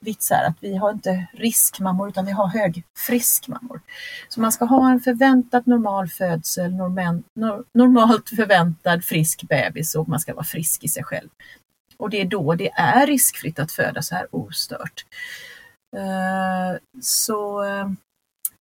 vits 0.00 0.30
här 0.30 0.48
att 0.48 0.56
vi 0.60 0.76
har 0.76 0.90
inte 0.90 1.26
riskmammor 1.32 2.08
utan 2.08 2.26
vi 2.26 2.32
har 2.32 2.48
högfriskmammor. 2.48 3.80
Så 4.28 4.40
man 4.40 4.52
ska 4.52 4.64
ha 4.64 4.90
en 4.90 5.00
förväntat 5.00 5.66
normal 5.66 6.08
födsel, 6.08 6.74
normal, 6.74 7.22
normalt 7.74 8.28
förväntad 8.28 9.04
frisk 9.04 9.42
bebis 9.42 9.94
och 9.94 10.08
man 10.08 10.20
ska 10.20 10.34
vara 10.34 10.44
frisk 10.44 10.84
i 10.84 10.88
sig 10.88 11.04
själv. 11.04 11.28
Och 11.96 12.10
det 12.10 12.20
är 12.20 12.24
då 12.24 12.54
det 12.54 12.70
är 12.70 13.06
riskfritt 13.06 13.58
att 13.58 13.72
föda 13.72 14.02
så 14.02 14.14
här 14.14 14.26
ostört. 14.30 15.04
Eh, 15.96 16.78
så 17.00 17.64
eh, 17.64 17.90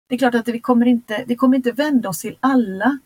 det 0.10 0.16
är 0.16 0.20
klart 0.20 0.36
att 0.36 0.48
vi 0.48 0.60
kommer 0.60 0.86
inte, 0.86 1.24
vi 1.28 1.36
kommer 1.36 1.58
inte 1.58 1.72
vända 1.72 2.10
oss 2.10 2.22
till 2.22 2.38
alla, 2.40 3.00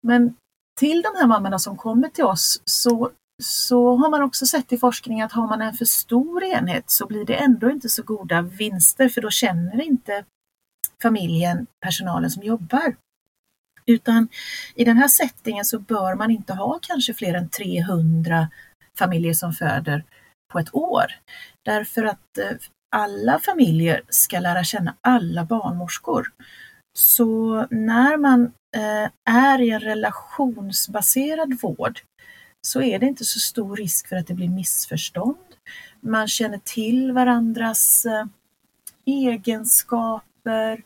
men 0.00 0.36
till 0.80 1.02
de 1.02 1.18
här 1.18 1.26
mammorna 1.26 1.58
som 1.58 1.76
kommer 1.76 2.08
till 2.08 2.24
oss 2.24 2.62
så, 2.64 3.10
så 3.42 3.96
har 3.96 4.10
man 4.10 4.22
också 4.22 4.46
sett 4.46 4.72
i 4.72 4.78
forskning 4.78 5.22
att 5.22 5.32
har 5.32 5.46
man 5.46 5.62
en 5.62 5.74
för 5.74 5.84
stor 5.84 6.44
enhet 6.44 6.90
så 6.90 7.06
blir 7.06 7.24
det 7.24 7.34
ändå 7.34 7.70
inte 7.70 7.88
så 7.88 8.02
goda 8.02 8.42
vinster 8.42 9.08
för 9.08 9.20
då 9.20 9.30
känner 9.30 9.82
inte 9.82 10.24
familjen 11.02 11.66
personalen 11.80 12.30
som 12.30 12.42
jobbar. 12.42 12.96
Utan 13.86 14.28
i 14.74 14.84
den 14.84 14.96
här 14.96 15.08
settingen 15.08 15.64
så 15.64 15.78
bör 15.78 16.14
man 16.14 16.30
inte 16.30 16.52
ha 16.52 16.78
kanske 16.82 17.14
fler 17.14 17.34
än 17.34 17.48
300 17.48 18.48
familjer 18.98 19.34
som 19.34 19.52
föder 19.52 20.04
på 20.52 20.58
ett 20.58 20.74
år. 20.74 21.04
Därför 21.62 22.04
att 22.04 22.38
eh, 22.38 22.56
alla 22.94 23.38
familjer 23.38 24.02
ska 24.08 24.40
lära 24.40 24.64
känna 24.64 24.96
alla 25.00 25.44
barnmorskor. 25.44 26.26
Så 26.92 27.66
när 27.70 28.16
man 28.16 28.52
eh, 28.76 29.10
är 29.34 29.60
i 29.60 29.70
en 29.70 29.80
relationsbaserad 29.80 31.60
vård 31.62 32.00
så 32.60 32.82
är 32.82 32.98
det 32.98 33.06
inte 33.06 33.24
så 33.24 33.38
stor 33.40 33.76
risk 33.76 34.08
för 34.08 34.16
att 34.16 34.26
det 34.26 34.34
blir 34.34 34.48
missförstånd. 34.48 35.36
Man 36.00 36.28
känner 36.28 36.58
till 36.58 37.12
varandras 37.12 38.06
eh, 38.06 38.26
egenskaper. 39.06 40.82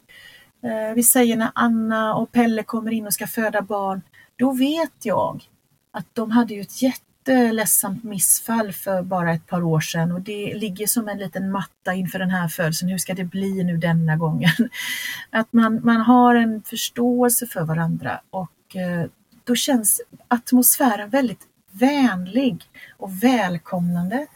Eh, 0.62 0.94
vi 0.94 1.02
säger 1.02 1.36
när 1.36 1.50
Anna 1.54 2.14
och 2.14 2.32
Pelle 2.32 2.62
kommer 2.62 2.90
in 2.90 3.06
och 3.06 3.14
ska 3.14 3.26
föda 3.26 3.62
barn, 3.62 4.02
då 4.36 4.52
vet 4.52 5.04
jag 5.04 5.42
att 5.90 6.06
de 6.12 6.30
hade 6.30 6.54
ju 6.54 6.60
ett 6.60 6.82
jätte 6.82 7.07
jätteledsamt 7.28 8.04
missfall 8.04 8.72
för 8.72 9.02
bara 9.02 9.32
ett 9.32 9.46
par 9.46 9.62
år 9.62 9.80
sedan 9.80 10.12
och 10.12 10.20
det 10.20 10.54
ligger 10.54 10.86
som 10.86 11.08
en 11.08 11.18
liten 11.18 11.50
matta 11.50 11.94
inför 11.94 12.18
den 12.18 12.30
här 12.30 12.48
födelsen. 12.48 12.88
Hur 12.88 12.98
ska 12.98 13.14
det 13.14 13.24
bli 13.24 13.64
nu 13.64 13.76
denna 13.76 14.16
gången? 14.16 14.50
Att 15.30 15.52
man, 15.52 15.80
man 15.84 16.00
har 16.00 16.34
en 16.34 16.62
förståelse 16.62 17.46
för 17.46 17.64
varandra 17.64 18.20
och 18.30 18.76
eh, 18.76 19.06
då 19.44 19.54
känns 19.54 20.00
atmosfären 20.28 21.10
väldigt 21.10 21.46
vänlig 21.70 22.64
och 22.96 23.22
välkomnande. 23.22 24.26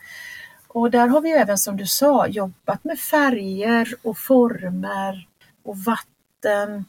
Och 0.68 0.90
där 0.90 1.08
har 1.08 1.20
vi 1.20 1.30
även 1.30 1.58
som 1.58 1.76
du 1.76 1.86
sa 1.86 2.26
jobbat 2.26 2.84
med 2.84 2.98
färger 2.98 3.94
och 4.02 4.18
former 4.18 5.26
och 5.62 5.76
vatten, 5.78 6.84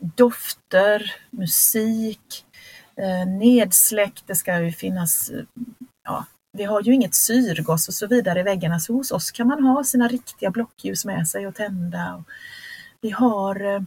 dofter, 0.00 1.14
musik, 1.30 2.44
Eh, 2.96 3.26
nedsläckt, 3.26 4.26
det 4.26 4.34
ska 4.34 4.60
ju 4.60 4.72
finnas, 4.72 5.30
eh, 5.30 5.44
ja, 6.04 6.26
vi 6.52 6.64
har 6.64 6.82
ju 6.82 6.94
inget 6.94 7.14
syrgas 7.14 7.88
och 7.88 7.94
så 7.94 8.06
vidare 8.06 8.40
i 8.40 8.42
väggarna 8.42 8.80
så 8.80 8.92
hos 8.92 9.10
oss 9.10 9.30
kan 9.30 9.46
man 9.46 9.64
ha 9.64 9.84
sina 9.84 10.08
riktiga 10.08 10.50
blockljus 10.50 11.04
med 11.04 11.28
sig 11.28 11.46
och 11.46 11.54
tända. 11.54 12.24
Vi 13.00 13.10
har, 13.10 13.64
eh, 13.64 13.82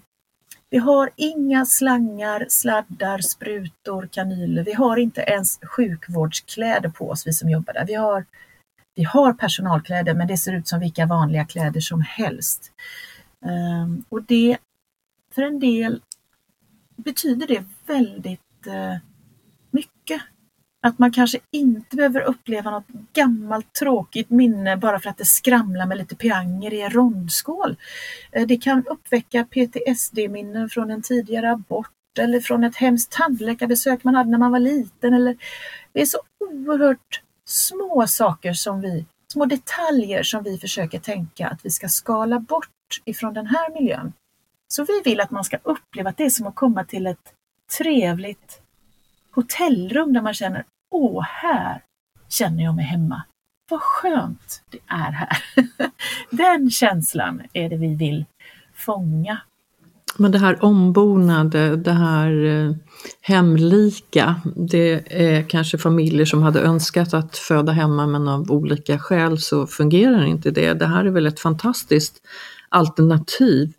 vi 0.70 0.78
har 0.78 1.10
inga 1.16 1.66
slangar, 1.66 2.46
sladdar, 2.50 3.20
sprutor, 3.20 4.10
kanyler. 4.12 4.64
Vi 4.64 4.74
har 4.74 4.98
inte 4.98 5.22
ens 5.22 5.60
sjukvårdskläder 5.62 6.90
på 6.90 7.10
oss, 7.10 7.28
vi 7.28 7.34
som 7.34 7.50
jobbar 7.50 7.74
där. 7.74 7.86
Vi 7.86 7.94
har, 7.94 8.26
vi 8.96 9.04
har 9.04 9.34
personalkläder 9.34 10.14
men 10.14 10.28
det 10.28 10.38
ser 10.38 10.54
ut 10.54 10.68
som 10.68 10.80
vilka 10.80 11.06
vanliga 11.06 11.46
kläder 11.46 11.82
som 11.82 12.02
helst. 12.02 12.72
Ehm, 13.46 14.04
och 14.10 14.24
det, 14.24 14.58
för 15.32 15.42
en 15.42 15.60
del 15.60 16.02
betyder 16.96 17.48
det 17.48 17.64
väldigt 17.86 18.45
mycket. 19.72 20.22
Att 20.82 21.00
man 21.00 21.12
kanske 21.12 21.40
inte 21.52 21.96
behöver 21.96 22.22
uppleva 22.22 22.72
något 22.72 22.88
gammalt 23.14 23.74
tråkigt 23.74 24.30
minne 24.30 24.78
bara 24.78 25.00
för 25.00 25.10
att 25.10 25.18
det 25.18 25.26
skramlar 25.26 25.86
med 25.86 25.98
lite 25.98 26.16
pianger 26.16 26.74
i 26.74 26.82
en 26.82 26.90
rondskål. 26.90 27.76
Eh, 28.32 28.48
det 28.48 28.58
kan 28.58 28.84
uppväcka 28.88 29.46
PTSD-minnen 29.46 30.70
från 30.70 30.92
en 30.92 31.02
tidigare 31.02 31.52
abort 31.52 31.90
eller 32.20 32.40
från 32.40 32.64
ett 32.64 32.76
hemskt 32.76 33.12
tandläkarbesök 33.12 34.04
man 34.04 34.16
hade 34.16 34.30
när 34.30 34.38
man 34.38 34.52
var 34.52 34.60
liten. 34.60 35.14
Eller 35.14 35.38
det 35.94 36.02
är 36.02 36.06
så 36.06 36.20
oerhört 36.40 37.22
små 37.46 38.08
saker 38.08 38.54
som 38.54 38.82
vi, 38.82 39.06
små 39.34 39.46
detaljer 39.46 40.24
som 40.24 40.44
vi 40.44 40.58
försöker 40.58 41.00
tänka 41.00 41.48
att 41.48 41.66
vi 41.66 41.70
ska 41.70 41.88
skala 41.88 42.40
bort 42.40 43.02
ifrån 43.06 43.34
den 43.34 43.48
här 43.48 43.74
miljön. 43.74 44.14
Så 44.68 44.84
vi 44.84 45.02
vill 45.06 45.20
att 45.20 45.32
man 45.32 45.44
ska 45.44 45.58
uppleva 45.64 46.10
att 46.10 46.18
det 46.18 46.26
är 46.26 46.30
som 46.30 46.48
att 46.48 46.56
komma 46.56 46.84
till 46.84 47.08
ett 47.08 47.34
trevligt 47.78 48.62
hotellrum 49.32 50.14
där 50.14 50.22
man 50.22 50.34
känner, 50.34 50.64
åh, 50.92 51.24
här 51.24 51.82
känner 52.30 52.64
jag 52.64 52.76
mig 52.76 52.86
hemma. 52.86 53.24
Vad 53.70 53.82
skönt 53.82 54.62
det 54.70 54.80
är 54.88 55.12
här. 55.12 55.38
Den 56.30 56.72
känslan 56.72 57.42
är 57.54 57.70
det 57.70 57.78
vi 57.78 57.96
vill 57.96 58.26
fånga. 58.74 59.38
Men 60.18 60.32
det 60.32 60.38
här 60.38 60.66
ombonade, 60.66 61.76
det 61.76 61.92
här 61.92 62.46
eh, 62.46 62.76
hemlika, 63.22 64.42
det 64.56 65.04
är 65.10 65.50
kanske 65.50 65.78
familjer 65.78 66.26
som 66.26 66.44
hade 66.44 66.60
önskat 66.60 67.14
att 67.14 67.38
föda 67.38 67.72
hemma 67.72 68.08
men 68.08 68.28
av 68.28 68.52
olika 68.52 69.00
skäl 69.00 69.40
så 69.40 69.68
fungerar 69.68 70.26
inte 70.26 70.52
det. 70.52 70.74
Det 70.74 70.88
här 70.88 71.06
är 71.06 71.10
väl 71.10 71.28
ett 71.28 71.40
fantastiskt 71.40 72.16
alternativ. 72.70 73.74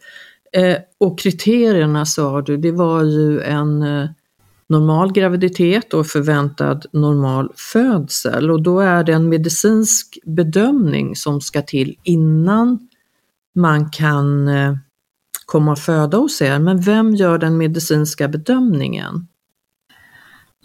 Eh, 0.53 0.77
och 1.01 1.19
kriterierna 1.19 2.07
sa 2.07 2.43
du, 2.43 2.57
det 2.57 2.73
var 2.73 3.03
ju 3.03 3.41
en 3.41 3.83
eh, 3.83 4.09
normal 4.69 5.13
graviditet 5.13 5.95
och 5.95 6.07
förväntad 6.07 6.87
normal 6.93 7.53
födsel 7.57 8.51
och 8.51 8.63
då 8.63 8.81
är 8.81 9.05
det 9.05 9.13
en 9.13 9.29
medicinsk 9.29 10.19
bedömning 10.25 11.17
som 11.17 11.41
ska 11.41 11.63
till 11.63 11.97
innan 12.03 12.89
man 13.55 13.91
kan 13.91 14.49
eh, 14.49 14.75
komma 15.47 15.73
och 15.73 15.79
föda 15.79 16.19
hos 16.19 16.43
er. 16.43 16.59
Men 16.59 16.81
vem 16.81 17.15
gör 17.15 17.39
den 17.39 17.57
medicinska 17.57 18.29
bedömningen? 18.29 19.27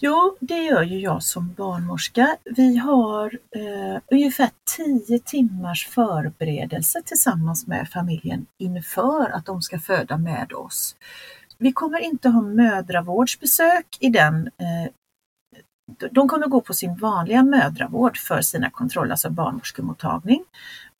Jo, 0.03 0.37
det 0.39 0.63
gör 0.63 0.83
ju 0.83 0.99
jag 0.99 1.23
som 1.23 1.53
barnmorska. 1.53 2.37
Vi 2.43 2.77
har 2.77 3.39
eh, 3.55 4.01
ungefär 4.11 4.49
10 4.77 5.19
timmars 5.19 5.87
förberedelse 5.87 7.01
tillsammans 7.05 7.67
med 7.67 7.89
familjen 7.89 8.45
inför 8.57 9.29
att 9.29 9.45
de 9.45 9.61
ska 9.61 9.79
föda 9.79 10.17
med 10.17 10.53
oss. 10.53 10.95
Vi 11.57 11.71
kommer 11.71 11.99
inte 11.99 12.29
ha 12.29 12.41
mödravårdsbesök 12.41 13.97
i 13.99 14.09
den 14.09 14.47
eh, 14.47 14.91
de 16.11 16.27
kommer 16.27 16.47
gå 16.47 16.61
på 16.61 16.73
sin 16.73 16.95
vanliga 16.95 17.43
mödravård 17.43 18.17
för 18.17 18.41
sina 18.41 18.69
kontroller, 18.69 19.11
alltså 19.11 19.29
barnmorskemottagning. 19.29 20.43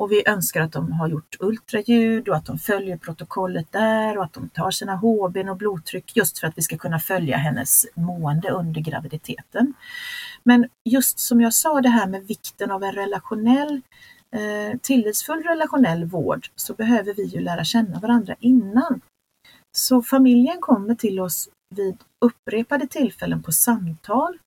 Och 0.02 0.12
vi 0.12 0.24
önskar 0.26 0.62
att 0.62 0.72
de 0.72 0.92
har 0.92 1.08
gjort 1.08 1.38
ultraljud 1.40 2.30
och 2.30 2.36
att 2.36 2.46
de 2.46 2.60
följer 2.60 2.98
protokollet 2.98 3.72
där 3.72 4.18
och 4.18 4.24
att 4.24 4.34
de 4.34 4.50
tar 4.50 4.72
sina 4.72 4.96
HB 4.96 5.38
och 5.38 5.58
blodtryck 5.58 6.16
just 6.16 6.40
för 6.40 6.48
att 6.48 6.58
vi 6.58 6.62
ska 6.62 6.78
kunna 6.78 7.00
följa 7.00 7.38
hennes 7.38 7.86
mående 7.96 8.50
under 8.50 8.82
graviditeten. 8.82 9.74
Men 10.44 10.68
just 10.86 11.20
som 11.20 11.42
jag 11.42 11.54
sa 11.54 11.82
det 11.82 11.90
här 11.90 12.08
med 12.08 12.28
vikten 12.28 12.72
av 12.72 12.84
en 12.84 12.92
relationell 12.92 13.82
eh, 14.36 14.80
tillitsfull 14.82 15.44
relationell 15.44 16.06
vård 16.06 16.48
så 16.56 16.74
behöver 16.74 17.14
vi 17.14 17.24
ju 17.24 17.40
lära 17.40 17.64
känna 17.64 18.00
varandra 18.00 18.36
innan. 18.40 19.02
Så 19.78 20.02
familjen 20.02 20.58
kommer 20.60 20.96
till 20.96 21.20
oss 21.20 21.50
vid 21.76 21.98
upprepade 22.22 22.88
tillfällen 22.88 23.44
på 23.44 23.52
samtal 23.52 24.38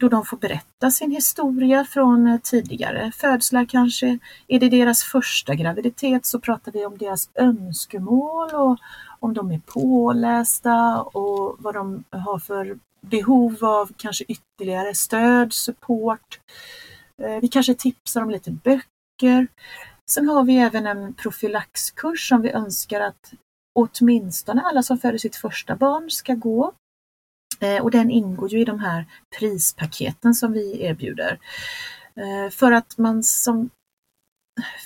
då 0.00 0.08
de 0.08 0.24
får 0.24 0.36
berätta 0.36 0.90
sin 0.90 1.10
historia 1.10 1.84
från 1.84 2.26
eh, 2.26 2.40
tidigare 2.42 3.12
födslar 3.12 3.64
kanske. 3.64 4.18
Är 4.48 4.60
det 4.60 4.68
deras 4.68 5.02
första 5.02 5.54
graviditet 5.54 6.26
så 6.26 6.40
pratar 6.40 6.72
vi 6.72 6.86
om 6.86 6.98
deras 6.98 7.30
önskemål 7.34 8.50
och 8.54 8.78
om 9.18 9.34
de 9.34 9.50
är 9.50 9.60
pålästa 9.66 11.02
och 11.02 11.56
vad 11.58 11.74
de 11.74 12.04
har 12.10 12.38
för 12.38 12.78
behov 13.00 13.64
av 13.64 13.90
kanske 13.96 14.24
ytterligare 14.28 14.94
stöd, 14.94 15.52
support. 15.52 16.40
Eh, 17.22 17.40
vi 17.40 17.48
kanske 17.48 17.74
tipsar 17.74 18.22
om 18.22 18.30
lite 18.30 18.50
böcker. 18.50 19.46
Sen 20.10 20.28
har 20.28 20.44
vi 20.44 20.58
även 20.58 20.86
en 20.86 21.14
profylaxkurs 21.14 22.28
som 22.28 22.42
vi 22.42 22.50
önskar 22.50 23.00
att 23.00 23.32
åtminstone 23.74 24.62
alla 24.62 24.82
som 24.82 24.98
föder 24.98 25.18
sitt 25.18 25.36
första 25.36 25.76
barn 25.76 26.10
ska 26.10 26.34
gå. 26.34 26.72
Eh, 27.60 27.82
och 27.82 27.90
den 27.90 28.10
ingår 28.10 28.52
ju 28.52 28.60
i 28.60 28.64
de 28.64 28.80
här 28.80 29.06
prispaketen 29.38 30.34
som 30.34 30.52
vi 30.52 30.82
erbjuder. 30.82 31.38
Eh, 32.14 32.50
för 32.50 32.72
att 32.72 32.98
man 32.98 33.22
som 33.22 33.70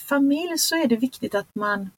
familj 0.09 0.59
så 0.59 0.77
är 0.77 0.87
det 0.87 0.97
viktigt 0.97 1.35
att 1.35 1.55
man 1.55 1.91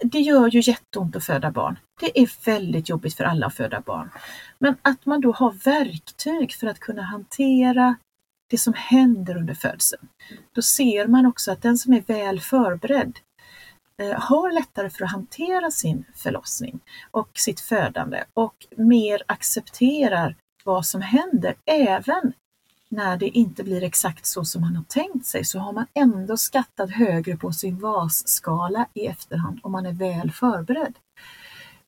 det 0.00 0.20
gör 0.20 0.50
ju 0.50 0.60
jätteont 0.60 1.16
att 1.16 1.24
föda 1.24 1.50
barn. 1.50 1.78
Det 2.00 2.20
är 2.20 2.44
väldigt 2.44 2.88
jobbigt 2.88 3.14
för 3.14 3.24
alla 3.24 3.46
att 3.46 3.54
föda 3.54 3.80
barn. 3.80 4.10
Men 4.58 4.76
att 4.82 5.06
man 5.06 5.20
då 5.20 5.32
har 5.32 5.52
verktyg 5.52 6.52
för 6.52 6.66
att 6.66 6.78
kunna 6.78 7.02
hantera 7.02 7.96
det 8.50 8.58
som 8.58 8.74
händer 8.76 9.36
under 9.36 9.54
födseln. 9.54 10.08
Då 10.52 10.62
ser 10.62 11.06
man 11.06 11.26
också 11.26 11.52
att 11.52 11.62
den 11.62 11.78
som 11.78 11.92
är 11.92 12.00
väl 12.00 12.40
förberedd 12.40 13.18
Eh, 14.02 14.20
har 14.20 14.52
lättare 14.52 14.90
för 14.90 15.04
att 15.04 15.12
hantera 15.12 15.70
sin 15.70 16.04
förlossning 16.14 16.80
och 17.10 17.28
sitt 17.34 17.60
födande 17.60 18.24
och 18.34 18.66
mer 18.76 19.22
accepterar 19.26 20.36
vad 20.64 20.86
som 20.86 21.02
händer 21.02 21.54
även 21.64 22.32
när 22.88 23.16
det 23.16 23.28
inte 23.28 23.64
blir 23.64 23.82
exakt 23.82 24.26
så 24.26 24.44
som 24.44 24.60
man 24.60 24.76
har 24.76 24.84
tänkt 24.84 25.26
sig 25.26 25.44
så 25.44 25.58
har 25.58 25.72
man 25.72 25.86
ändå 25.94 26.36
skattat 26.36 26.90
högre 26.90 27.36
på 27.36 27.52
sin 27.52 27.78
VAS-skala 27.78 28.86
i 28.94 29.06
efterhand 29.06 29.60
om 29.62 29.72
man 29.72 29.86
är 29.86 29.92
väl 29.92 30.30
förberedd. 30.30 30.94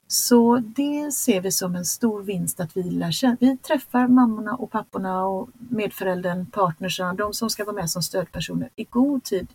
Så 0.09 0.57
det 0.57 1.13
ser 1.13 1.41
vi 1.41 1.53
som 1.53 1.75
en 1.75 1.85
stor 1.85 2.23
vinst 2.23 2.61
att 2.61 2.77
vi 2.77 2.83
lär 2.83 3.13
känna. 3.13 3.37
Vi 3.41 3.57
träffar 3.57 4.09
mammorna 4.09 4.55
och 4.55 4.71
papporna 4.71 5.27
och 5.27 5.49
medföräldern, 5.57 6.47
partnerserna, 6.47 7.15
de 7.15 7.35
som 7.35 7.51
ska 7.51 7.65
vara 7.65 7.77
med 7.77 7.91
som 7.91 8.03
stödpersoner 8.03 8.71
i 8.77 8.85
god 8.85 9.25
tid 9.25 9.49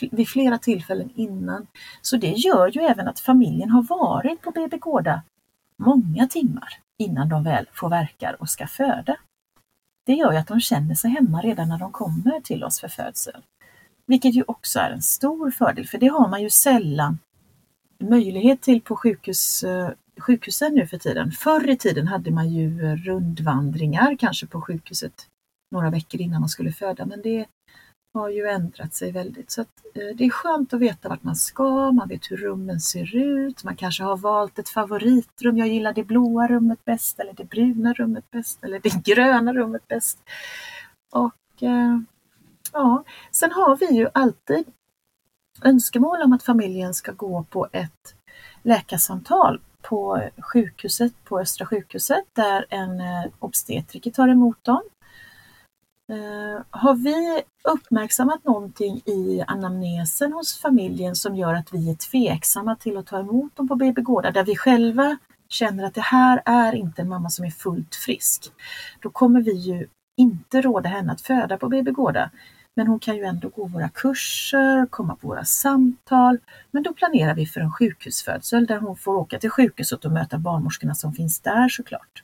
vid 0.00 0.28
flera 0.28 0.58
tillfällen 0.58 1.10
innan. 1.14 1.66
Så 2.02 2.16
det 2.16 2.32
gör 2.32 2.68
ju 2.68 2.80
även 2.80 3.08
att 3.08 3.20
familjen 3.20 3.70
har 3.70 3.82
varit 3.82 4.42
på 4.42 4.50
BB 4.50 4.78
Gårda 4.78 5.22
många 5.78 6.28
timmar 6.28 6.78
innan 6.98 7.28
de 7.28 7.44
väl 7.44 7.66
får 7.72 7.88
verkar 7.88 8.36
och 8.40 8.48
ska 8.48 8.66
föda. 8.66 9.16
Det 10.06 10.12
gör 10.12 10.32
ju 10.32 10.38
att 10.38 10.46
de 10.46 10.60
känner 10.60 10.94
sig 10.94 11.10
hemma 11.10 11.40
redan 11.40 11.68
när 11.68 11.78
de 11.78 11.92
kommer 11.92 12.40
till 12.40 12.64
oss 12.64 12.80
för 12.80 12.88
födsel. 12.88 13.42
Vilket 14.06 14.34
ju 14.34 14.44
också 14.46 14.78
är 14.78 14.90
en 14.90 15.02
stor 15.02 15.50
fördel, 15.50 15.86
för 15.86 15.98
det 15.98 16.06
har 16.06 16.28
man 16.28 16.42
ju 16.42 16.50
sällan 16.50 17.18
möjlighet 18.00 18.60
till 18.60 18.80
på 18.80 18.96
sjukhus, 18.96 19.64
eh, 19.64 19.90
sjukhusen 20.20 20.74
nu 20.74 20.86
för 20.86 20.98
tiden. 20.98 21.32
Förr 21.32 21.70
i 21.70 21.76
tiden 21.76 22.06
hade 22.08 22.30
man 22.30 22.50
ju 22.50 22.96
rundvandringar 22.96 24.16
kanske 24.16 24.46
på 24.46 24.60
sjukhuset 24.60 25.26
några 25.70 25.90
veckor 25.90 26.20
innan 26.20 26.40
man 26.40 26.48
skulle 26.48 26.72
föda, 26.72 27.06
men 27.06 27.22
det 27.22 27.46
har 28.14 28.28
ju 28.28 28.46
ändrat 28.46 28.94
sig 28.94 29.12
väldigt. 29.12 29.50
Så 29.50 29.60
att, 29.60 29.86
eh, 29.94 30.16
det 30.16 30.24
är 30.24 30.30
skönt 30.30 30.72
att 30.72 30.80
veta 30.80 31.08
vart 31.08 31.22
man 31.22 31.36
ska, 31.36 31.92
man 31.92 32.08
vet 32.08 32.30
hur 32.30 32.36
rummen 32.36 32.80
ser 32.80 33.16
ut, 33.16 33.64
man 33.64 33.76
kanske 33.76 34.02
har 34.02 34.16
valt 34.16 34.58
ett 34.58 34.68
favoritrum. 34.68 35.58
Jag 35.58 35.68
gillar 35.68 35.92
det 35.92 36.04
blåa 36.04 36.48
rummet 36.48 36.84
bäst 36.84 37.20
eller 37.20 37.32
det 37.32 37.44
bruna 37.44 37.92
rummet 37.92 38.30
bäst 38.30 38.64
eller 38.64 38.80
det 38.80 39.04
gröna 39.04 39.52
rummet 39.52 39.88
bäst. 39.88 40.18
Och 41.12 41.62
eh, 41.62 41.98
ja, 42.72 43.04
Sen 43.30 43.52
har 43.52 43.76
vi 43.76 43.86
ju 43.86 44.08
alltid 44.14 44.64
önskemål 45.62 46.22
om 46.22 46.32
att 46.32 46.42
familjen 46.42 46.94
ska 46.94 47.12
gå 47.12 47.44
på 47.50 47.68
ett 47.72 48.14
läkarsamtal 48.62 49.60
på 49.82 50.22
sjukhuset, 50.38 51.12
på 51.24 51.40
Östra 51.40 51.66
sjukhuset, 51.66 52.24
där 52.32 52.66
en 52.68 53.00
eh, 53.00 53.24
obstetriker 53.38 54.10
tar 54.10 54.28
emot 54.28 54.64
dem 54.64 54.82
Eh, 56.12 56.62
har 56.70 56.94
vi 56.94 57.42
uppmärksammat 57.64 58.44
någonting 58.44 58.96
i 58.96 59.44
anamnesen 59.46 60.32
hos 60.32 60.60
familjen 60.60 61.16
som 61.16 61.36
gör 61.36 61.54
att 61.54 61.74
vi 61.74 61.90
är 61.90 61.94
tveksamma 61.94 62.76
till 62.76 62.96
att 62.96 63.06
ta 63.06 63.18
emot 63.18 63.56
dem 63.56 63.68
på 63.68 63.74
BB 63.74 64.02
Gårda, 64.02 64.30
där 64.30 64.44
vi 64.44 64.56
själva 64.56 65.18
känner 65.48 65.84
att 65.84 65.94
det 65.94 66.00
här 66.00 66.42
är 66.44 66.74
inte 66.74 67.02
en 67.02 67.08
mamma 67.08 67.30
som 67.30 67.44
är 67.44 67.50
fullt 67.50 67.94
frisk, 67.94 68.52
då 69.00 69.10
kommer 69.10 69.40
vi 69.40 69.52
ju 69.52 69.86
inte 70.16 70.60
råda 70.60 70.88
henne 70.88 71.12
att 71.12 71.20
föda 71.20 71.56
på 71.56 71.68
BB 71.68 71.90
Gårda. 71.90 72.30
Men 72.74 72.86
hon 72.86 72.98
kan 72.98 73.16
ju 73.16 73.24
ändå 73.24 73.48
gå 73.48 73.66
våra 73.66 73.88
kurser, 73.88 74.86
komma 74.86 75.16
på 75.16 75.28
våra 75.28 75.44
samtal. 75.44 76.38
Men 76.70 76.82
då 76.82 76.94
planerar 76.94 77.34
vi 77.34 77.46
för 77.46 77.60
en 77.60 77.72
sjukhusfödsel 77.72 78.66
där 78.66 78.78
hon 78.78 78.96
får 78.96 79.14
åka 79.14 79.38
till 79.38 79.50
sjukhuset 79.50 80.04
och 80.04 80.12
möta 80.12 80.38
barnmorskorna 80.38 80.94
som 80.94 81.12
finns 81.12 81.40
där 81.40 81.68
såklart. 81.68 82.22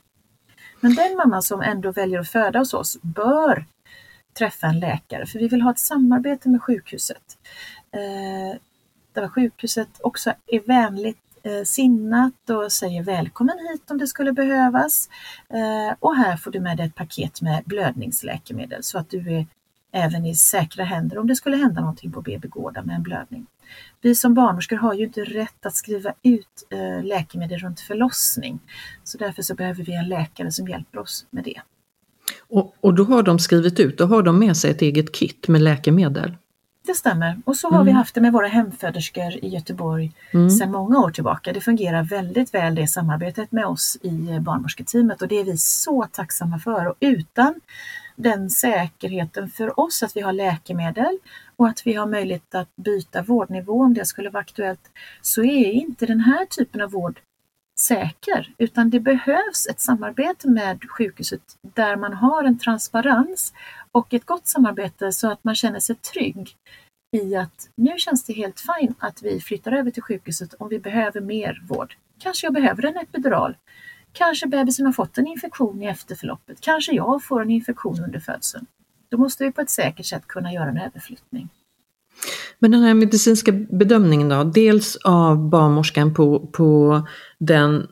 Men 0.81 0.95
den 0.95 1.17
mamma 1.17 1.43
som 1.43 1.63
ändå 1.63 1.93
väljer 1.93 2.21
att 2.21 2.29
föda 2.29 2.59
hos 2.59 2.75
oss 2.75 2.99
bör 3.03 3.65
träffa 4.35 4.67
en 4.67 4.81
läkare 4.81 5.27
för 5.27 5.39
vi 5.39 5.49
vill 5.49 5.63
ha 5.63 5.71
ett 5.71 5.79
samarbete 5.79 6.49
med 6.49 6.63
sjukhuset. 6.63 7.39
Eh, 7.93 8.61
där 9.13 9.29
sjukhuset 9.29 9.89
också 10.01 10.33
är 10.47 10.61
vänligt 10.61 11.19
eh, 11.43 11.63
sinnat 11.65 12.51
och 12.51 12.73
säger 12.73 13.03
välkommen 13.03 13.59
hit 13.71 13.91
om 13.91 13.99
det 13.99 14.07
skulle 14.07 14.33
behövas. 14.33 15.09
Eh, 15.49 15.97
och 16.01 16.17
här 16.17 16.37
får 16.37 16.51
du 16.51 16.61
med 16.61 16.77
dig 16.77 16.87
ett 16.87 16.95
paket 16.95 17.43
med 17.43 17.63
blödningsläkemedel 17.67 18.83
så 18.83 18.99
att 18.99 19.11
du 19.11 19.33
är 19.33 19.47
även 19.93 20.27
i 20.27 20.35
säkra 20.35 20.85
händer 20.85 21.19
om 21.19 21.27
det 21.27 21.37
skulle 21.37 21.57
hända 21.57 21.81
någonting 21.81 22.13
på 22.13 22.21
BB 22.21 22.49
Gårda 22.49 22.83
med 22.83 22.97
en 22.97 23.03
blödning. 23.03 23.47
Vi 24.01 24.15
som 24.15 24.35
barnmorskor 24.35 24.77
har 24.77 24.95
ju 24.95 25.05
inte 25.05 25.25
rätt 25.25 25.67
att 25.67 25.75
skriva 25.75 26.13
ut 26.23 26.67
eh, 26.71 27.05
läkemedel 27.05 27.59
runt 27.59 27.81
förlossning. 27.81 28.61
Så 29.05 29.19
därför 29.19 29.43
så 29.43 29.55
behöver 29.55 29.85
vi 29.85 29.95
en 29.95 30.09
läkare 30.09 30.53
som 30.53 30.69
hjälper 30.69 30.99
oss 30.99 31.27
med 31.31 31.45
det. 31.45 31.61
Och, 32.51 32.75
och 32.81 32.95
då 32.95 33.05
har 33.05 33.23
de 33.23 33.39
skrivit 33.39 33.81
ut, 33.81 33.99
då 33.99 34.07
har 34.07 34.23
de 34.23 34.39
med 34.39 34.57
sig 34.57 34.71
ett 34.71 34.83
eget 34.83 35.13
kit 35.13 35.49
med 35.49 35.61
läkemedel? 35.61 36.37
Det 36.87 36.95
stämmer 36.95 37.41
och 37.45 37.57
så 37.57 37.69
har 37.69 37.75
mm. 37.75 37.87
vi 37.87 37.93
haft 37.93 38.15
det 38.15 38.21
med 38.21 38.33
våra 38.33 38.47
hemföderskor 38.47 39.45
i 39.45 39.49
Göteborg 39.49 40.13
mm. 40.33 40.51
sedan 40.51 40.73
många 40.73 40.99
år 40.99 41.11
tillbaka. 41.11 41.53
Det 41.53 41.61
fungerar 41.61 42.03
väldigt 42.03 42.55
väl 42.55 42.75
det 42.75 42.89
samarbetet 42.89 43.53
med 43.53 43.67
oss 43.67 43.99
i 44.03 44.41
barnmorsketeamet 44.41 45.23
och 45.23 45.29
det 45.29 45.41
är 45.41 45.45
vi 45.45 45.57
så 45.57 46.07
tacksamma 46.13 46.59
för. 46.59 46.87
Och 46.87 46.95
utan 47.01 47.55
den 48.17 48.51
säkerheten 48.51 49.51
för 49.51 49.81
oss 49.81 50.03
att 50.03 50.17
vi 50.17 50.21
har 50.21 50.33
läkemedel 50.33 51.19
och 51.57 51.69
att 51.69 51.83
vi 51.87 51.95
har 51.95 52.07
möjlighet 52.07 52.55
att 52.55 52.77
byta 52.77 53.23
vårdnivå 53.23 53.83
om 53.83 53.95
det 53.95 54.07
skulle 54.07 54.31
vara 54.31 54.41
aktuellt, 54.41 54.91
så 55.23 55.43
är 55.43 55.71
inte 55.73 56.07
den 56.07 56.21
här 56.21 56.47
typen 56.47 56.81
av 56.81 56.91
vård 56.91 57.21
säker, 57.81 58.55
utan 58.59 58.91
det 58.91 59.01
behövs 59.01 59.67
ett 59.71 59.81
samarbete 59.81 60.49
med 60.49 60.91
sjukhuset 60.91 61.41
där 61.75 61.97
man 61.97 62.13
har 62.13 62.45
en 62.45 62.59
transparens 62.59 63.53
och 63.93 64.15
ett 64.15 64.27
gott 64.27 64.47
samarbete 64.47 65.13
så 65.13 65.31
att 65.31 65.45
man 65.45 65.55
känner 65.55 65.81
sig 65.81 65.97
trygg 65.97 66.57
i 67.17 67.37
att 67.37 67.71
nu 67.75 67.95
känns 67.99 68.25
det 68.25 68.33
helt 68.33 68.61
fint 68.61 68.97
att 69.01 69.23
vi 69.23 69.41
flyttar 69.41 69.73
över 69.73 69.91
till 69.91 70.03
sjukhuset 70.03 70.55
om 70.55 70.69
vi 70.69 70.79
behöver 70.79 71.21
mer 71.21 71.63
vård. 71.69 71.97
Kanske 72.19 72.47
jag 72.47 72.55
behöver 72.55 72.85
en 72.85 72.97
epidural. 72.97 73.57
Kanske 74.13 74.47
bebisen 74.47 74.87
har 74.87 74.93
fått 74.93 75.19
en 75.19 75.27
infektion 75.27 75.83
i 75.83 75.87
efterförloppet. 75.87 76.61
Kanske 76.61 76.93
jag 76.93 77.25
får 77.25 77.43
en 77.43 77.51
infektion 77.51 78.05
under 78.05 78.21
födseln. 78.21 78.67
Då 79.09 79.19
måste 79.19 79.45
vi 79.45 79.53
på 79.53 79.61
ett 79.61 79.71
säkert 79.71 80.07
sätt 80.07 80.27
kunna 80.27 80.53
göra 80.53 80.69
en 80.69 80.79
överflyttning. 80.79 81.49
Men 82.59 82.71
den 82.71 82.83
här 82.83 82.95
medicinska 82.95 83.53
bedömningen 83.53 84.29
då, 84.29 84.45
dels 84.45 84.97
av 84.97 85.49
barnmorskan 85.49 86.15
på, 86.15 86.47
på 86.53 87.03
den 87.39 87.87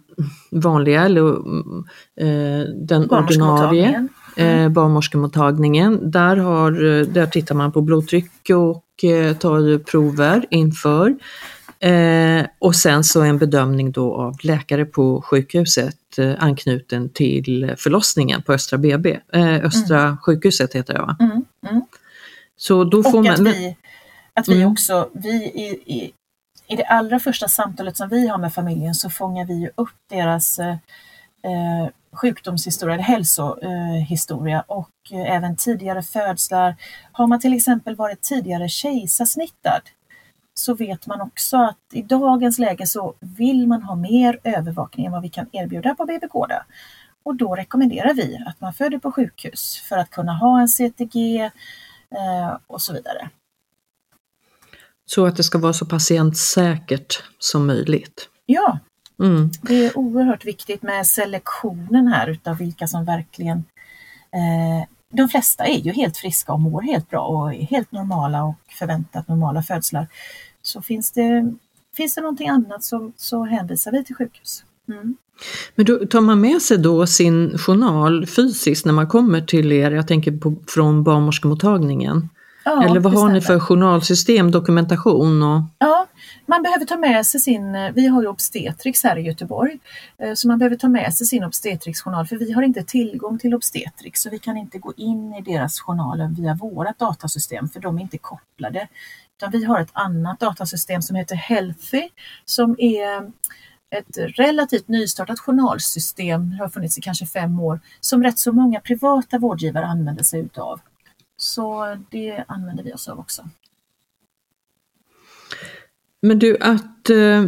vanliga 0.50 1.04
eller 1.04 1.28
eh, 2.20 2.64
den 2.74 3.10
ordinarie 3.10 4.08
Mm. 4.38 4.64
eh, 4.64 4.68
barnmorskemottagningen. 4.68 6.10
Där, 6.10 6.36
har, 6.36 6.84
eh, 6.84 7.06
där 7.06 7.26
tittar 7.26 7.54
man 7.54 7.72
på 7.72 7.80
blodtryck 7.80 8.50
och 8.50 9.04
eh, 9.04 9.36
tar 9.36 9.78
prover 9.78 10.44
inför. 10.50 11.16
Eh, 11.80 12.46
och 12.58 12.76
sen 12.76 13.04
så 13.04 13.22
en 13.22 13.38
bedömning 13.38 13.92
då 13.92 14.14
av 14.14 14.36
läkare 14.42 14.84
på 14.84 15.22
sjukhuset 15.22 16.18
eh, 16.18 16.32
anknuten 16.38 17.08
till 17.08 17.74
förlossningen 17.78 18.42
på 18.42 18.52
Östra 18.52 18.78
BB. 18.78 19.18
Eh, 19.32 19.64
Östra 19.64 20.16
sjukhuset 20.22 20.74
heter 20.74 20.94
det 20.94 21.00
va? 21.00 21.16
Mm, 21.20 21.44
mm. 21.70 21.82
Så 22.56 22.84
då 22.84 23.02
får 23.02 23.18
Och 23.18 23.24
man... 23.24 23.32
att 23.34 23.40
vi, 23.40 23.76
att 24.36 24.48
vi 24.48 24.56
Mm. 24.56 24.72
också, 24.72 25.10
vi 25.12 25.44
i, 25.44 25.66
i, 25.86 26.12
i 26.66 26.76
det 26.76 26.84
allra 26.84 27.18
första 27.20 27.48
samtalet 27.48 27.96
som 27.96 28.08
vi 28.08 28.28
har 28.28 28.38
med 28.38 28.54
familjen 28.54 28.94
så 28.94 29.10
fångar 29.10 29.44
vi 29.44 29.54
ju 29.54 29.70
upp 29.74 29.94
deras 30.10 30.58
eh, 30.58 30.76
eh, 31.42 31.88
sjukdomshistoria, 32.12 32.94
eller 32.94 33.04
hälsohistoria 33.04 34.60
och 34.60 34.90
eh, 35.12 35.34
även 35.36 35.56
tidigare 35.56 36.02
födslar. 36.02 36.76
Har 37.12 37.26
man 37.26 37.40
till 37.40 37.54
exempel 37.54 37.96
varit 37.96 38.20
tidigare 38.22 38.68
kejsarsnittad 38.68 39.82
så 40.54 40.74
vet 40.74 41.06
man 41.06 41.20
också 41.20 41.56
att 41.56 41.78
i 41.92 42.02
dagens 42.02 42.58
läge 42.58 42.86
så 42.86 43.14
vill 43.20 43.66
man 43.66 43.82
ha 43.82 43.94
mer 43.94 44.38
övervakning 44.44 45.06
än 45.06 45.12
vad 45.12 45.22
vi 45.22 45.28
kan 45.28 45.46
erbjuda 45.52 45.94
på 45.94 46.04
BB 46.06 46.26
Gårda. 46.26 46.64
Och 47.22 47.34
då 47.34 47.54
rekommenderar 47.56 48.14
vi 48.14 48.38
att 48.46 48.60
man 48.60 48.72
föder 48.72 48.98
på 48.98 49.12
sjukhus 49.12 49.76
för 49.88 49.98
att 49.98 50.10
kunna 50.10 50.32
ha 50.32 50.60
en 50.60 50.68
CTG 50.68 51.40
eh, 52.10 52.56
och 52.66 52.82
så 52.82 52.92
vidare. 52.92 53.30
Så 55.06 55.26
att 55.26 55.36
det 55.36 55.42
ska 55.42 55.58
vara 55.58 55.72
så 55.72 55.86
patientsäkert 55.86 57.22
som 57.38 57.66
möjligt. 57.66 58.28
Ja, 58.46 58.78
Mm. 59.18 59.50
det 59.62 59.86
är 59.86 59.98
oerhört 59.98 60.44
viktigt 60.44 60.82
med 60.82 61.06
selektionen 61.06 62.06
här 62.06 62.28
utav 62.28 62.56
vilka 62.58 62.86
som 62.86 63.04
verkligen 63.04 63.58
eh, 64.32 64.88
de 65.12 65.28
flesta 65.28 65.64
är 65.66 65.78
ju 65.78 65.92
helt 65.92 66.16
friska 66.16 66.52
och 66.52 66.60
mår 66.60 66.82
helt 66.82 67.10
bra 67.10 67.26
och 67.26 67.54
är 67.54 67.62
helt 67.62 67.92
normala 67.92 68.44
och 68.44 68.54
förväntat 68.78 69.28
normala 69.28 69.62
födslar. 69.62 70.06
Så 70.62 70.82
finns 70.82 71.12
det, 71.12 71.54
finns 71.96 72.14
det 72.14 72.20
någonting 72.20 72.48
annat 72.48 72.84
så, 72.84 73.12
så 73.16 73.44
hänvisar 73.44 73.92
vi 73.92 74.04
till 74.04 74.14
sjukhus. 74.14 74.64
Mm. 74.88 75.16
Men 75.74 75.86
då 75.86 76.06
tar 76.06 76.20
man 76.20 76.40
med 76.40 76.62
sig 76.62 76.78
då 76.78 77.06
sin 77.06 77.58
journal 77.58 78.26
fysiskt 78.26 78.86
när 78.86 78.92
man 78.92 79.08
kommer 79.08 79.40
till 79.40 79.72
er, 79.72 79.90
jag 79.90 80.08
tänker 80.08 80.32
på, 80.32 80.54
från 80.66 81.02
barnmorskemottagningen? 81.04 82.28
Ja, 82.68 82.84
Eller 82.84 83.00
vad 83.00 83.12
har 83.12 83.28
ni 83.28 83.40
för 83.40 83.60
journalsystem, 83.60 84.50
dokumentation 84.50 85.42
och... 85.42 85.62
Ja, 85.78 86.06
man 86.46 86.62
behöver 86.62 86.84
ta 86.84 86.96
med 86.96 87.26
sig 87.26 87.40
sin, 87.40 87.92
vi 87.94 88.06
har 88.06 88.22
ju 88.22 88.28
obstetrix 88.28 89.04
här 89.04 89.18
i 89.18 89.20
Göteborg, 89.20 89.78
eh, 90.18 90.34
så 90.34 90.48
man 90.48 90.58
behöver 90.58 90.76
ta 90.76 90.88
med 90.88 91.14
sig 91.14 91.26
sin 91.26 91.44
obstetrixjournal 91.44 92.26
för 92.26 92.36
vi 92.36 92.52
har 92.52 92.62
inte 92.62 92.82
tillgång 92.82 93.38
till 93.38 93.54
obstetrix 93.54 94.22
så 94.22 94.30
vi 94.30 94.38
kan 94.38 94.56
inte 94.56 94.78
gå 94.78 94.92
in 94.96 95.34
i 95.34 95.40
deras 95.40 95.80
journaler 95.80 96.28
via 96.28 96.54
vårat 96.54 96.98
datasystem 96.98 97.68
för 97.68 97.80
de 97.80 97.98
är 97.98 98.02
inte 98.02 98.18
kopplade. 98.18 98.88
Utan 99.36 99.50
vi 99.50 99.64
har 99.64 99.80
ett 99.80 99.90
annat 99.92 100.40
datasystem 100.40 101.02
som 101.02 101.16
heter 101.16 101.36
Healthy 101.36 102.08
som 102.44 102.76
är 102.78 103.32
ett 103.90 104.38
relativt 104.38 104.88
nystartat 104.88 105.38
journalsystem, 105.38 106.50
det 106.50 106.56
har 106.56 106.68
funnits 106.68 106.98
i 106.98 107.00
kanske 107.00 107.26
fem 107.26 107.60
år, 107.60 107.80
som 108.00 108.22
rätt 108.22 108.38
så 108.38 108.52
många 108.52 108.80
privata 108.80 109.38
vårdgivare 109.38 109.86
använder 109.86 110.24
sig 110.24 110.40
utav. 110.40 110.80
Så 111.46 111.96
det 112.10 112.44
använder 112.48 112.84
vi 112.84 112.92
oss 112.92 113.08
av 113.08 113.18
också. 113.18 113.48
Men 116.22 116.38
du, 116.38 116.56
att, 116.60 117.10
eh, 117.10 117.44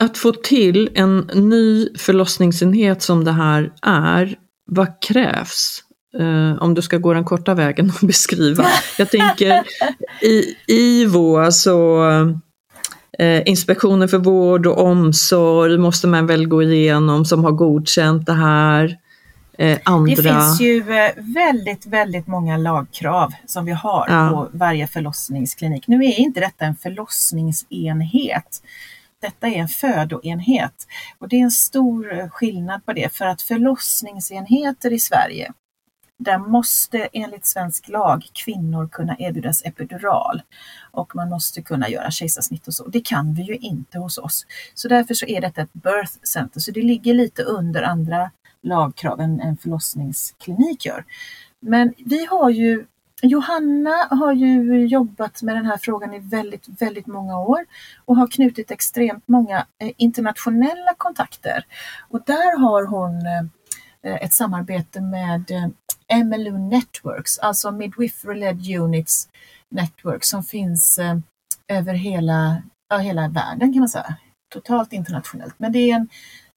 att 0.00 0.18
få 0.18 0.32
till 0.32 0.90
en 0.94 1.18
ny 1.34 1.88
förlossningsenhet 1.98 3.02
som 3.02 3.24
det 3.24 3.32
här 3.32 3.72
är, 3.82 4.38
vad 4.66 5.02
krävs? 5.02 5.84
Eh, 6.18 6.62
om 6.62 6.74
du 6.74 6.82
ska 6.82 6.98
gå 6.98 7.14
den 7.14 7.24
korta 7.24 7.54
vägen 7.54 7.92
och 8.00 8.06
beskriva. 8.06 8.66
Jag 8.98 9.10
tänker 9.10 9.62
i 10.22 10.56
IVO, 10.66 11.36
alltså 11.36 11.98
eh, 13.18 13.48
Inspektionen 13.48 14.08
för 14.08 14.18
vård 14.18 14.66
och 14.66 14.82
omsorg 14.82 15.78
måste 15.78 16.06
man 16.06 16.26
väl 16.26 16.46
gå 16.46 16.62
igenom 16.62 17.24
som 17.24 17.44
har 17.44 17.52
godkänt 17.52 18.26
det 18.26 18.32
här. 18.32 18.96
Eh, 19.60 19.78
andra. 19.84 20.14
Det 20.14 20.22
finns 20.22 20.60
ju 20.60 20.92
eh, 20.92 21.12
väldigt, 21.16 21.86
väldigt 21.86 22.26
många 22.26 22.56
lagkrav 22.56 23.32
som 23.46 23.64
vi 23.64 23.72
har 23.72 24.06
Ja. 24.08 24.28
på 24.30 24.58
varje 24.58 24.86
förlossningsklinik. 24.86 25.88
Nu 25.88 26.04
är 26.04 26.20
inte 26.20 26.40
detta 26.40 26.64
en 26.64 26.76
förlossningsenhet. 26.76 28.62
Detta 29.22 29.46
är 29.46 29.56
en 29.56 29.68
födoenhet 29.68 30.86
och 31.18 31.28
det 31.28 31.36
är 31.36 31.40
en 31.40 31.50
stor 31.50 32.18
eh, 32.18 32.28
skillnad 32.28 32.84
på 32.86 32.92
det 32.92 33.14
för 33.16 33.26
att 33.26 33.42
förlossningsenheter 33.42 34.92
i 34.92 34.98
Sverige 34.98 35.52
där 36.18 36.38
måste 36.38 37.08
enligt 37.12 37.46
svensk 37.46 37.88
lag 37.88 38.24
kvinnor 38.44 38.88
kunna 38.88 39.16
erbjudas 39.18 39.62
epidural 39.64 40.42
och 40.90 41.16
man 41.16 41.28
måste 41.28 41.62
kunna 41.62 41.88
göra 41.88 42.10
kejsarsnitt 42.10 42.68
och 42.68 42.74
så. 42.74 42.88
Det 42.88 43.00
kan 43.00 43.34
vi 43.34 43.42
ju 43.42 43.56
inte 43.56 43.98
hos 43.98 44.18
oss. 44.18 44.46
Så 44.74 44.88
därför 44.88 45.14
så 45.14 45.26
är 45.26 45.40
detta 45.40 45.62
ett 45.62 45.72
birth 45.72 46.12
center, 46.22 46.60
så 46.60 46.70
det 46.70 46.82
ligger 46.82 47.14
lite 47.14 47.42
under 47.42 47.82
andra 47.82 48.30
lagkrav 48.62 49.20
än 49.20 49.40
en 49.40 49.56
förlossningsklinik 49.56 50.86
gör. 50.86 51.04
Men 51.60 51.94
vi 51.98 52.26
har 52.26 52.50
ju 52.50 52.86
Johanna 53.22 54.08
har 54.10 54.32
ju 54.32 54.86
jobbat 54.86 55.42
med 55.42 55.56
den 55.56 55.66
här 55.66 55.76
frågan 55.76 56.14
i 56.14 56.18
väldigt, 56.18 56.82
väldigt 56.82 57.06
många 57.06 57.38
år 57.38 57.66
och 58.04 58.16
har 58.16 58.26
knutit 58.26 58.70
extremt 58.70 59.28
många 59.28 59.66
eh, 59.78 59.90
internationella 59.96 60.94
kontakter. 60.96 61.64
Och 62.08 62.22
där 62.26 62.58
har 62.58 62.86
hon 62.86 63.26
eh, 64.02 64.24
ett 64.24 64.34
samarbete 64.34 65.00
med 65.00 65.50
eh, 65.50 66.24
MLU 66.24 66.58
Networks, 66.58 67.38
alltså 67.38 67.70
Midwifery 67.70 68.40
Led 68.40 68.80
Units 68.80 69.28
Network 69.68 70.24
som 70.24 70.42
finns 70.42 71.00
över 71.68 71.94
hela, 71.94 72.62
ja, 72.88 72.98
hela 72.98 73.28
världen 73.28 73.72
kan 73.72 73.80
man 73.80 73.88
säga. 73.88 74.16
Totalt 74.52 74.92
internationellt. 74.92 75.54
Men 75.58 75.72
det 75.72 75.78
är 75.78 75.94
en, 75.94 76.08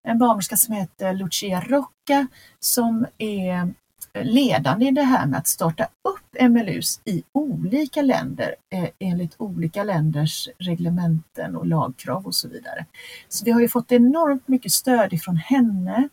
en 0.03 0.17
barnmorska 0.17 0.57
som 0.57 0.75
heter 0.75 1.13
Lucia 1.13 1.61
Rocca 1.61 2.27
som 2.59 3.05
är 3.17 3.73
ledande 4.21 4.87
i 4.87 4.91
det 4.91 5.03
här 5.03 5.25
med 5.25 5.39
att 5.39 5.47
starta 5.47 5.83
upp 5.83 6.49
MLUs 6.49 7.01
i 7.05 7.23
olika 7.31 8.01
länder 8.01 8.55
eh, 8.73 8.89
enligt 8.99 9.35
olika 9.37 9.83
länders 9.83 10.49
reglementen 10.57 11.55
och 11.55 11.65
lagkrav 11.65 12.25
och 12.25 12.35
så 12.35 12.47
vidare. 12.47 12.85
Så 13.29 13.45
vi 13.45 13.51
har 13.51 13.61
ju 13.61 13.69
fått 13.69 13.91
enormt 13.91 14.47
mycket 14.47 14.71
stöd 14.71 15.13
ifrån 15.13 15.35
henne 15.35 16.09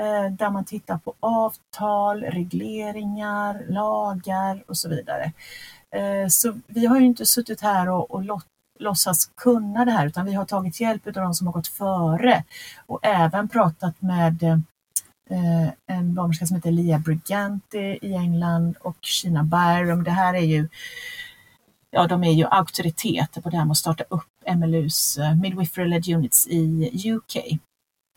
eh, 0.00 0.32
där 0.32 0.50
man 0.50 0.64
tittar 0.64 0.98
på 0.98 1.14
avtal, 1.20 2.22
regleringar, 2.22 3.66
lagar 3.68 4.64
och 4.66 4.76
så 4.76 4.88
vidare. 4.88 5.32
Eh, 5.96 6.28
så 6.28 6.60
vi 6.66 6.86
har 6.86 7.00
ju 7.00 7.06
inte 7.06 7.26
suttit 7.26 7.60
här 7.60 7.88
och, 7.88 8.10
och 8.10 8.24
lott 8.24 8.46
låtsas 8.78 9.30
kunna 9.36 9.84
det 9.84 9.90
här 9.90 10.06
utan 10.06 10.26
vi 10.26 10.32
har 10.32 10.44
tagit 10.44 10.80
hjälp 10.80 11.06
av 11.06 11.12
de 11.12 11.34
som 11.34 11.46
har 11.46 11.54
gått 11.54 11.68
före 11.68 12.44
och 12.86 13.00
även 13.02 13.48
pratat 13.48 14.02
med 14.02 14.42
eh, 15.30 15.68
en 15.86 16.14
barnmorska 16.14 16.46
som 16.46 16.56
heter 16.56 16.70
Lia 16.70 16.98
Briganti 16.98 17.98
i 18.02 18.14
England 18.14 18.76
och 18.80 18.96
Kina 19.00 19.42
Byrum. 19.42 20.04
Det 20.04 20.10
här 20.10 20.34
är 20.34 20.44
ju 20.44 20.68
Ja, 21.90 22.06
de 22.06 22.24
är 22.24 22.32
ju 22.32 22.44
auktoriteter 22.44 23.40
på 23.40 23.50
det 23.50 23.56
här 23.56 23.64
med 23.64 23.72
att 23.72 23.78
starta 23.78 24.04
upp 24.08 24.56
MLUs 24.56 25.18
eh, 25.18 25.34
Midwifery 25.34 25.88
Led 25.88 26.08
Units 26.08 26.46
i 26.46 27.12
UK. 27.12 27.58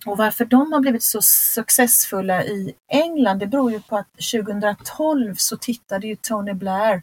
Och 0.05 0.17
varför 0.17 0.45
de 0.45 0.73
har 0.73 0.79
blivit 0.79 1.03
så 1.03 1.21
successfulla 1.21 2.43
i 2.43 2.73
England, 2.87 3.39
det 3.39 3.47
beror 3.47 3.71
ju 3.71 3.81
på 3.81 3.97
att 3.97 4.07
2012 4.31 5.35
så 5.35 5.57
tittade 5.57 6.07
ju 6.07 6.15
Tony 6.15 6.53
Blair 6.53 7.01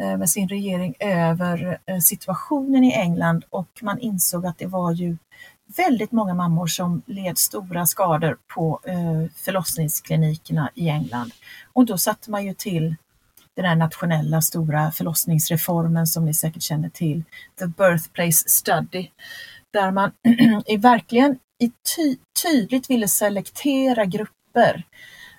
Eh, 0.00 0.16
med 0.16 0.30
sin 0.30 0.48
regering 0.48 0.94
över 1.00 1.78
eh, 1.86 1.98
situationen 1.98 2.84
i 2.84 2.92
England 2.92 3.44
och 3.50 3.68
man 3.82 3.98
insåg 3.98 4.46
att 4.46 4.58
det 4.58 4.66
var 4.66 4.92
ju 4.92 5.16
väldigt 5.76 6.12
många 6.12 6.34
mammor 6.34 6.66
som 6.66 7.02
led 7.06 7.38
stora 7.38 7.86
skador 7.86 8.36
på 8.54 8.80
eh, 8.84 9.24
förlossningsklinikerna 9.34 10.70
i 10.74 10.88
England. 10.88 11.32
Och 11.72 11.86
då 11.86 11.98
satte 11.98 12.30
man 12.30 12.44
ju 12.44 12.54
till 12.54 12.96
den 13.56 13.64
här 13.64 13.76
nationella 13.76 14.42
stora 14.42 14.90
förlossningsreformen 14.90 16.06
som 16.06 16.24
ni 16.24 16.34
säkert 16.34 16.62
känner 16.62 16.88
till, 16.88 17.24
The 17.58 17.66
Birthplace 17.66 18.48
Study, 18.48 19.08
där 19.72 19.90
man 19.90 20.12
i 20.66 20.76
verkligen 20.76 21.38
i 21.58 21.72
ty 21.96 22.16
tydligt 22.42 22.90
ville 22.90 23.08
selektera 23.08 24.04
grupper. 24.04 24.84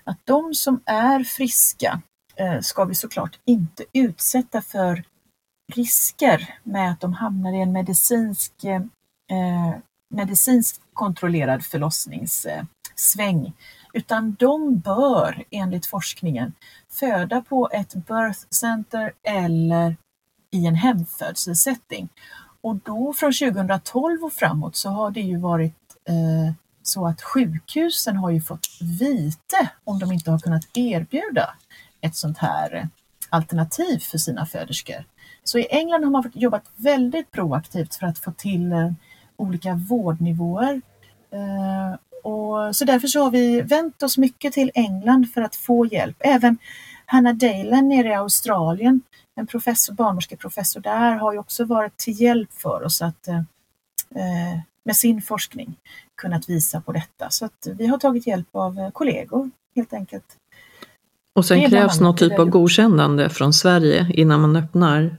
Att 0.04 0.18
de 0.24 0.54
som 0.54 0.80
är 0.86 1.24
friska 1.24 2.02
Eh, 2.36 2.60
ska 2.60 2.84
vi 2.84 2.94
såklart 2.94 3.38
inte 3.44 3.84
utsätta 3.92 4.62
för 4.62 5.04
risker 5.72 6.54
med 6.62 6.90
att 6.90 7.00
de 7.00 7.12
hamnar 7.12 7.52
i 7.52 7.60
en 7.60 7.72
medicinsk 7.72 8.64
eh, 8.64 8.82
eh, 9.30 9.74
medicinskt 10.10 10.80
kontrollerad 10.92 11.64
förlossningssväng, 11.64 13.52
utan 13.92 14.36
de 14.38 14.78
bör 14.78 15.44
enligt 15.50 15.86
forskningen 15.86 16.54
föda 16.90 17.42
på 17.42 17.68
ett 17.72 17.94
birth 17.94 18.40
center 18.50 19.12
eller 19.22 19.96
i 20.50 20.66
en 20.66 20.74
hemfödselsättning. 20.74 22.08
Och 22.60 22.76
då 22.76 23.12
från 23.12 23.32
2012 23.32 24.24
och 24.24 24.32
framåt 24.32 24.76
så 24.76 24.88
har 24.88 25.10
det 25.10 25.20
ju 25.20 25.38
varit 25.38 25.74
eh, 26.08 26.54
Så 26.82 27.06
att 27.06 27.22
sjukhusen 27.22 28.16
har 28.16 28.30
ju 28.30 28.40
fått 28.40 28.66
vite 29.00 29.70
om 29.84 29.98
de 29.98 30.12
inte 30.12 30.30
har 30.30 30.38
kunnat 30.38 30.68
erbjuda 30.74 31.54
ett 32.02 32.16
sånt 32.16 32.38
här 32.38 32.74
eh, 32.74 32.84
alternativ 33.30 33.98
för 33.98 34.18
sina 34.18 34.46
föderskor. 34.46 35.04
Så 35.44 35.58
i 35.58 35.66
England 35.70 36.04
har 36.04 36.10
man 36.10 36.32
jobbat 36.34 36.64
väldigt 36.76 37.30
proaktivt 37.30 37.94
för 37.94 38.06
att 38.06 38.18
få 38.18 38.32
till 38.32 38.72
eh, 38.72 38.92
olika 39.36 39.74
vårdnivåer. 39.74 40.80
Eh, 41.30 41.98
och 42.22 42.76
så 42.76 42.84
därför 42.84 43.08
så 43.08 43.24
har 43.24 43.30
vi 43.30 43.60
vänt 43.60 44.02
oss 44.02 44.18
mycket 44.18 44.52
till 44.52 44.70
England 44.74 45.32
för 45.34 45.42
att 45.42 45.56
få 45.56 45.86
hjälp. 45.86 46.16
Även 46.20 46.58
Hannah 47.06 47.34
Dalen 47.34 47.88
nere 47.88 48.08
i 48.08 48.14
Australien, 48.14 49.00
en 49.34 49.46
professor, 49.46 49.94
barnmorskeprofessor 49.94 50.80
där, 50.80 51.12
har 51.12 51.32
ju 51.32 51.38
också 51.38 51.64
varit 51.64 51.96
till 51.96 52.20
hjälp 52.20 52.52
för 52.52 52.82
oss 52.82 53.02
att 53.02 53.28
med 54.84 54.96
sin 54.96 55.22
forskning 55.22 55.76
kunnat 56.16 56.48
visa 56.48 56.80
på 56.80 56.92
detta. 56.92 57.30
Så 57.30 57.44
att 57.44 57.66
vi 57.78 57.86
har 57.86 57.98
tagit 57.98 58.26
hjälp 58.26 58.48
av 58.52 58.90
kollegor 58.90 59.50
helt 59.76 59.92
enkelt. 59.92 60.36
Och 61.34 61.44
sen 61.44 61.70
krävs 61.70 62.00
någon 62.00 62.16
typ 62.16 62.38
av 62.38 62.48
godkännande 62.48 63.30
från 63.30 63.52
Sverige 63.52 64.06
innan 64.14 64.40
man 64.40 64.56
öppnar? 64.56 65.16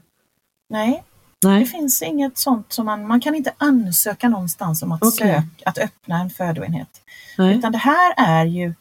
Nej, 0.70 1.04
Nej. 1.46 1.60
det 1.60 1.66
finns 1.66 2.02
inget 2.02 2.38
sånt 2.38 2.74
som 2.74 2.86
man, 2.86 3.08
man 3.08 3.22
kan 3.22 3.36
inte 3.36 3.54
ansöka 3.58 4.30
någonstans 4.30 4.84
om 4.84 4.92
att, 4.92 5.04
okay. 5.04 5.28
söka, 5.28 5.48
att 5.66 5.78
öppna 5.78 6.20
en 6.20 6.30
födoenhet. 6.30 7.02
Nej. 7.38 7.58
Utan 7.58 7.72
det 7.72 7.78
här 7.78 8.14
är 8.18 8.46
ju, 8.46 8.74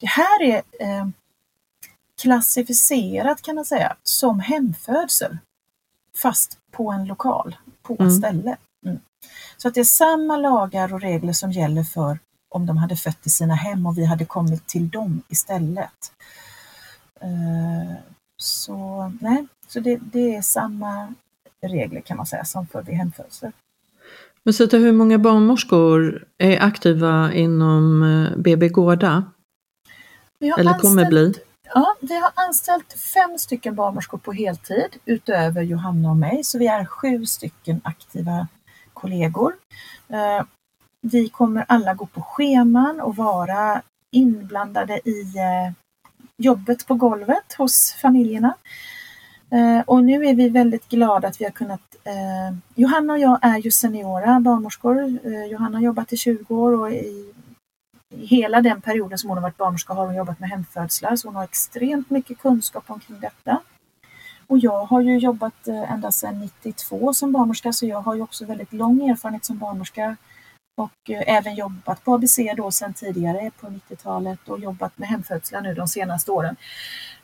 det 0.00 0.06
här 0.06 0.42
är 0.42 0.62
eh, 0.80 1.08
klassificerat 2.22 3.42
kan 3.42 3.54
man 3.54 3.64
säga 3.64 3.96
som 4.02 4.40
hemfödsel 4.40 5.38
fast 6.16 6.58
på 6.72 6.90
en 6.90 7.04
lokal, 7.04 7.56
på 7.82 7.94
ett 7.94 8.00
mm. 8.00 8.12
ställe. 8.12 8.56
Mm. 8.86 8.98
Så 9.56 9.68
att 9.68 9.74
det 9.74 9.80
är 9.80 9.84
samma 9.84 10.36
lagar 10.36 10.94
och 10.94 11.00
regler 11.00 11.32
som 11.32 11.52
gäller 11.52 11.82
för 11.82 12.18
om 12.48 12.66
de 12.66 12.76
hade 12.76 12.96
fött 12.96 13.26
i 13.26 13.30
sina 13.30 13.54
hem 13.54 13.86
och 13.86 13.98
vi 13.98 14.04
hade 14.04 14.24
kommit 14.24 14.66
till 14.66 14.88
dem 14.88 15.22
istället. 15.28 16.12
Eh, 17.20 17.96
så 18.36 19.12
nej, 19.20 19.46
så 19.68 19.80
det, 19.80 19.98
det, 20.02 20.36
är 20.36 20.42
samma 20.42 21.14
regler 21.60 22.00
kan 22.00 22.16
man 22.16 22.26
säga 22.26 22.44
som 22.44 22.66
för 22.66 22.82
vid 22.82 22.94
hemfödsel. 22.94 23.52
Men 24.42 24.54
Sita, 24.54 24.76
hur 24.76 24.92
många 24.92 25.18
barnmorskor 25.18 26.24
är 26.38 26.62
aktiva 26.62 27.32
inom 27.32 28.04
BB 28.36 28.66
eh, 28.66 28.72
Gårda? 28.72 29.24
Eller 30.58 30.78
kommer 30.78 31.06
bli? 31.06 31.34
Ja, 31.74 31.94
vi 32.00 32.14
har 32.14 32.30
anställt 32.34 32.92
fem 32.92 33.38
stycken 33.38 33.74
barnmorskor 33.74 34.18
på 34.18 34.32
heltid 34.32 34.96
utöver 35.04 35.62
Johanna 35.62 36.10
och 36.10 36.16
mig, 36.16 36.44
så 36.44 36.58
vi 36.58 36.66
är 36.66 36.84
sju 36.84 37.26
stycken 37.26 37.80
aktiva 37.84 38.48
kollegor. 38.92 39.52
Eh, 40.08 40.46
vi 41.00 41.28
kommer 41.28 41.64
alla 41.68 41.94
gå 41.94 42.06
på 42.06 42.22
scheman 42.22 43.00
och 43.00 43.16
vara 43.16 43.82
inblandade 44.10 45.08
i 45.08 45.24
jobbet 46.38 46.86
på 46.86 46.94
golvet 46.94 47.52
hos 47.58 47.92
familjerna. 47.92 48.54
Eh, 49.50 49.80
och 49.86 50.04
nu 50.04 50.26
är 50.26 50.34
vi 50.34 50.48
väldigt 50.48 50.88
glada 50.88 51.28
att 51.28 51.40
vi 51.40 51.44
har 51.44 51.52
kunnat 51.52 51.96
eh, 52.04 52.56
Johanna 52.74 53.12
och 53.12 53.18
jag 53.18 53.38
är 53.42 53.58
ju 53.58 53.70
seniora 53.70 54.40
barnmorskor. 54.40 55.18
Eh, 55.24 55.44
Johanna 55.44 55.78
har 55.78 55.84
jobbat 55.84 56.12
i 56.12 56.16
20 56.16 56.54
år 56.54 56.80
och 56.80 56.92
i, 56.92 57.32
i 58.14 58.26
hela 58.26 58.60
den 58.60 58.80
perioden 58.80 59.18
som 59.18 59.30
hon 59.30 59.38
har 59.38 59.42
varit 59.42 59.56
barnmorska 59.56 59.92
har 59.92 60.06
hon 60.06 60.16
jobbat 60.16 60.40
med 60.40 60.50
hemfödslar 60.50 61.16
så 61.16 61.28
hon 61.28 61.36
har 61.36 61.44
extremt 61.44 62.10
mycket 62.10 62.38
kunskap 62.38 62.84
omkring 62.86 63.20
detta. 63.20 63.60
Och 64.46 64.58
jag 64.58 64.84
har 64.84 65.00
ju 65.00 65.18
jobbat 65.18 65.68
eh, 65.68 65.92
ända 65.92 66.12
sedan 66.12 66.40
92 66.40 67.14
som 67.14 67.32
barnmorska 67.32 67.72
så 67.72 67.86
jag 67.86 68.00
har 68.00 68.14
ju 68.14 68.22
också 68.22 68.44
väldigt 68.44 68.72
lång 68.72 69.08
erfarenhet 69.08 69.44
som 69.44 69.58
barnmorska 69.58 70.16
och 70.78 71.10
eh, 71.10 71.36
även 71.36 71.54
jobbat 71.54 72.04
på 72.04 72.14
ABC 72.14 72.38
då 72.56 72.70
sedan 72.70 72.94
tidigare 72.94 73.50
på 73.60 73.66
90-talet 73.66 74.48
och 74.48 74.60
jobbat 74.60 74.98
med 74.98 75.08
hemfödslar 75.08 75.60
nu 75.60 75.74
de 75.74 75.88
senaste 75.88 76.30
åren. 76.30 76.56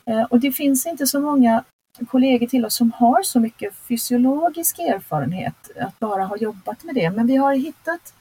Eh, 0.05 0.23
och 0.23 0.39
det 0.39 0.51
finns 0.51 0.85
inte 0.85 1.07
så 1.07 1.19
många 1.19 1.63
kollegor 2.07 2.47
till 2.47 2.65
oss 2.65 2.75
som 2.75 2.91
har 2.91 3.23
så 3.23 3.39
mycket 3.39 3.75
fysiologisk 3.75 4.79
erfarenhet 4.79 5.71
att 5.79 5.99
bara 5.99 6.25
ha 6.25 6.37
jobbat 6.37 6.83
med 6.83 6.95
det. 6.95 7.09
Men 7.09 7.27
vi 7.27 7.35
har 7.35 7.53
hittat 7.53 8.13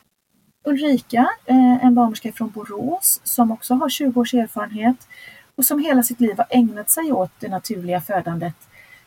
Ulrika, 0.64 1.28
eh, 1.44 1.84
en 1.84 1.94
barnmorska 1.94 2.32
från 2.32 2.50
Borås 2.50 3.20
som 3.24 3.50
också 3.50 3.74
har 3.74 3.88
20 3.88 4.20
års 4.20 4.34
erfarenhet 4.34 5.08
och 5.56 5.64
som 5.64 5.78
hela 5.78 6.02
sitt 6.02 6.20
liv 6.20 6.36
har 6.36 6.46
ägnat 6.50 6.90
sig 6.90 7.12
åt 7.12 7.30
det 7.40 7.48
naturliga 7.48 8.00
födandet 8.00 8.54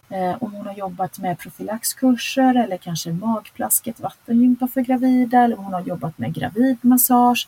Eh, 0.09 0.43
om 0.43 0.53
hon 0.53 0.65
har 0.65 0.73
jobbat 0.73 1.19
med 1.19 1.39
profylaxkurser 1.39 2.63
eller 2.63 2.77
kanske 2.77 3.11
magplasket 3.11 3.99
vattengympa 3.99 4.67
för 4.67 4.81
gravida 4.81 5.43
eller 5.43 5.59
om 5.59 5.63
hon 5.65 5.73
har 5.73 5.81
jobbat 5.81 6.17
med 6.17 6.33
gravidmassage 6.33 7.47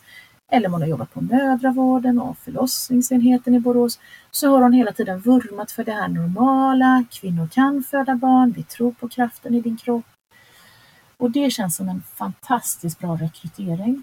eller 0.52 0.66
om 0.68 0.72
hon 0.72 0.82
har 0.82 0.88
jobbat 0.88 1.12
på 1.12 1.20
mödravården 1.20 2.20
och 2.20 2.38
förlossningsenheten 2.38 3.54
i 3.54 3.60
Borås 3.60 4.00
så 4.30 4.50
har 4.50 4.62
hon 4.62 4.72
hela 4.72 4.92
tiden 4.92 5.20
vurmat 5.20 5.72
för 5.72 5.84
det 5.84 5.92
här 5.92 6.08
normala. 6.08 7.04
Kvinnor 7.10 7.48
kan 7.48 7.82
föda 7.82 8.14
barn, 8.14 8.52
vi 8.56 8.62
tror 8.62 8.92
på 8.92 9.08
kraften 9.08 9.54
i 9.54 9.60
din 9.60 9.76
kropp. 9.76 10.04
Och 11.16 11.30
det 11.30 11.50
känns 11.50 11.76
som 11.76 11.88
en 11.88 12.02
fantastiskt 12.14 12.98
bra 12.98 13.16
rekrytering. 13.16 14.02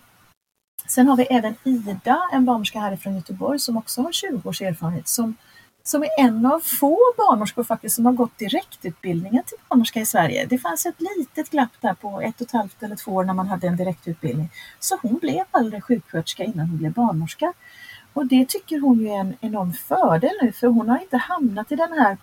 Sen 0.88 1.08
har 1.08 1.17
vi 1.17 1.24
även 1.24 1.56
Ida, 1.63 2.22
en 2.32 2.46
barnmorska 2.46 2.80
härifrån 2.80 3.15
Göteborg 3.15 3.60
som 3.60 3.78
också 3.78 4.02
har 4.02 4.12
20 4.12 4.50
års 4.50 4.62
erfarenhet 4.62 5.08
som 5.08 5.36
som 5.88 6.04
är 6.04 6.10
en 6.17 6.45
av 6.45 6.60
få 6.60 7.00
barnmorskor 7.17 7.63
faktiskt 7.63 7.95
som 7.95 8.06
har 8.06 8.13
gått 8.13 8.38
direktutbildningen 8.38 9.43
till 9.43 9.58
barnmorska 9.69 10.00
i 10.00 10.06
Sverige. 10.06 10.45
Det 10.45 10.58
fanns 10.58 10.86
ett 10.86 11.02
litet 11.17 11.50
glapp 11.50 11.71
där 11.82 11.93
på 11.93 12.21
ett 12.21 12.41
och 12.41 12.47
ett 12.47 12.52
halvt 12.52 12.84
eller 12.84 12.95
två 12.95 13.12
år 13.12 13.23
när 13.23 13.34
man 13.34 13.47
hade 13.47 13.67
en 13.67 13.76
direktutbildning. 13.76 14.50
Så 14.80 14.97
hon 15.02 15.17
blev 15.17 15.43
aldrig 15.52 15.84
sjuksköterska 15.84 16.43
innan 16.43 16.69
hon 16.69 16.78
blev 16.78 16.91
barnmorska. 16.91 17.54
Och 18.13 18.26
det 18.26 18.50
tycker 18.50 18.80
hon 18.80 19.00
ju 19.00 19.08
är 19.08 19.19
en 19.19 19.36
enorm 19.41 19.73
fördel 19.73 20.32
nu 20.41 20.52
för 20.52 20.67
hon 20.67 20.89
har 20.89 21.00
inte 21.00 21.17
hamnat 21.17 21.71
i 21.71 21.76
den 21.76 21.93
här 21.93 22.17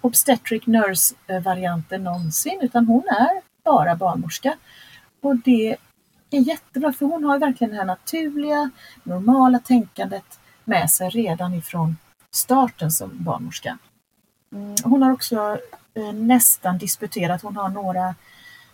obstetric 0.00 0.66
nurse-varianten 0.66 2.04
någonsin 2.04 2.58
utan 2.62 2.86
hon 2.86 3.04
är 3.08 3.42
bara 3.64 3.96
barnmorska. 3.96 4.56
Och 5.20 5.36
det 5.36 5.76
är 6.30 6.40
jättebra 6.40 6.92
för 6.92 7.06
hon 7.06 7.24
har 7.24 7.38
verkligen 7.38 7.70
det 7.70 7.76
här 7.76 7.84
naturliga, 7.84 8.70
normala 9.02 9.58
tänkandet 9.58 10.40
med 10.64 10.90
sig 10.90 11.08
redan 11.08 11.54
ifrån 11.54 11.96
starten 12.36 12.90
som 12.90 13.24
barnmorska. 13.24 13.78
Mm, 14.52 14.74
hon 14.84 15.02
har 15.02 15.12
också 15.12 15.58
eh, 15.94 16.12
nästan 16.12 16.78
disputerat, 16.78 17.42
hon 17.42 17.56
har 17.56 17.68
några, 17.68 18.14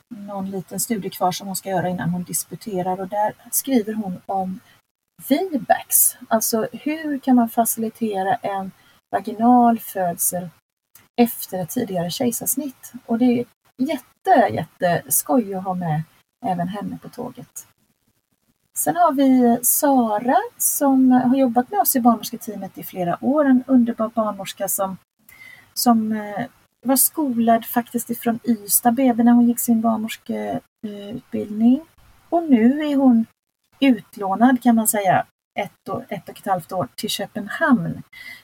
någon 0.08 0.50
liten 0.50 0.80
studie 0.80 1.10
kvar 1.10 1.32
som 1.32 1.46
hon 1.46 1.56
ska 1.56 1.68
göra 1.68 1.88
innan 1.88 2.10
hon 2.10 2.22
disputerar 2.22 3.00
och 3.00 3.08
där 3.08 3.34
skriver 3.50 3.92
hon 3.92 4.20
om 4.26 4.60
VBACs, 5.28 6.16
alltså 6.28 6.68
hur 6.72 7.18
kan 7.18 7.36
man 7.36 7.48
facilitera 7.48 8.34
en 8.34 8.70
vaginal 9.10 9.78
födsel 9.78 10.50
efter 11.16 11.58
ett 11.58 11.70
tidigare 11.70 12.10
kejsarsnitt. 12.10 12.92
Och 13.06 13.18
det 13.18 13.24
är 13.24 13.44
jätte, 13.76 14.54
jätteskoj 14.54 15.54
att 15.54 15.64
ha 15.64 15.74
med 15.74 16.02
även 16.46 16.68
henne 16.68 16.98
på 17.02 17.08
tåget. 17.08 17.66
Sen 18.84 18.96
har 18.96 19.12
vi 19.12 19.58
Sara 19.62 20.36
som 20.58 21.10
har 21.10 21.36
jobbat 21.36 21.70
med 21.70 21.80
oss 21.80 21.96
i 21.96 22.00
barnmorsketeamet 22.00 22.78
i 22.78 22.82
flera 22.82 23.18
år. 23.20 23.44
En 23.44 23.64
underbar 23.66 24.08
barnmorska 24.08 24.68
som, 24.68 24.96
som 25.74 26.12
eh, 26.12 26.46
var 26.82 26.96
skolad 26.96 27.64
faktiskt 27.64 28.10
ifrån 28.10 28.38
Ystad 28.44 28.92
BB 28.92 29.22
när 29.22 29.32
hon 29.32 29.46
gick 29.46 29.60
sin 29.60 29.80
barnmorskeutbildning. 29.80 31.80
Och 32.28 32.42
nu 32.42 32.80
är 32.80 32.96
hon 32.96 33.26
utlånad 33.80 34.62
kan 34.62 34.74
man 34.74 34.88
säga 34.88 35.26
ett 35.58 35.88
och, 35.88 36.02
ett 36.08 36.28
och 36.28 36.38
ett 36.38 36.46
halvt 36.46 36.72
år 36.72 36.88
till 36.94 37.10
Köpenhamn 37.10 38.02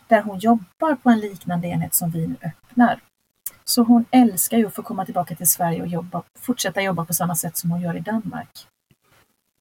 där 0.08 0.22
hon 0.22 0.38
jobbar 0.38 0.94
på 0.94 1.10
en 1.10 1.20
liknande 1.20 1.68
enhet 1.68 1.94
som 1.94 2.10
vi 2.10 2.26
nu 2.26 2.36
öppnar. 2.42 3.00
Så 3.64 3.82
hon 3.82 4.04
älskar 4.10 4.58
ju 4.58 4.66
att 4.66 4.74
få 4.74 4.82
komma 4.82 5.04
tillbaka 5.04 5.34
till 5.34 5.50
Sverige 5.50 5.82
och 5.82 5.88
jobba, 5.88 6.22
fortsätta 6.38 6.82
jobba 6.82 7.04
på 7.04 7.14
samma 7.14 7.34
sätt 7.34 7.56
som 7.56 7.70
hon 7.70 7.80
gör 7.80 7.96
i 7.96 8.00
Danmark. 8.00 8.66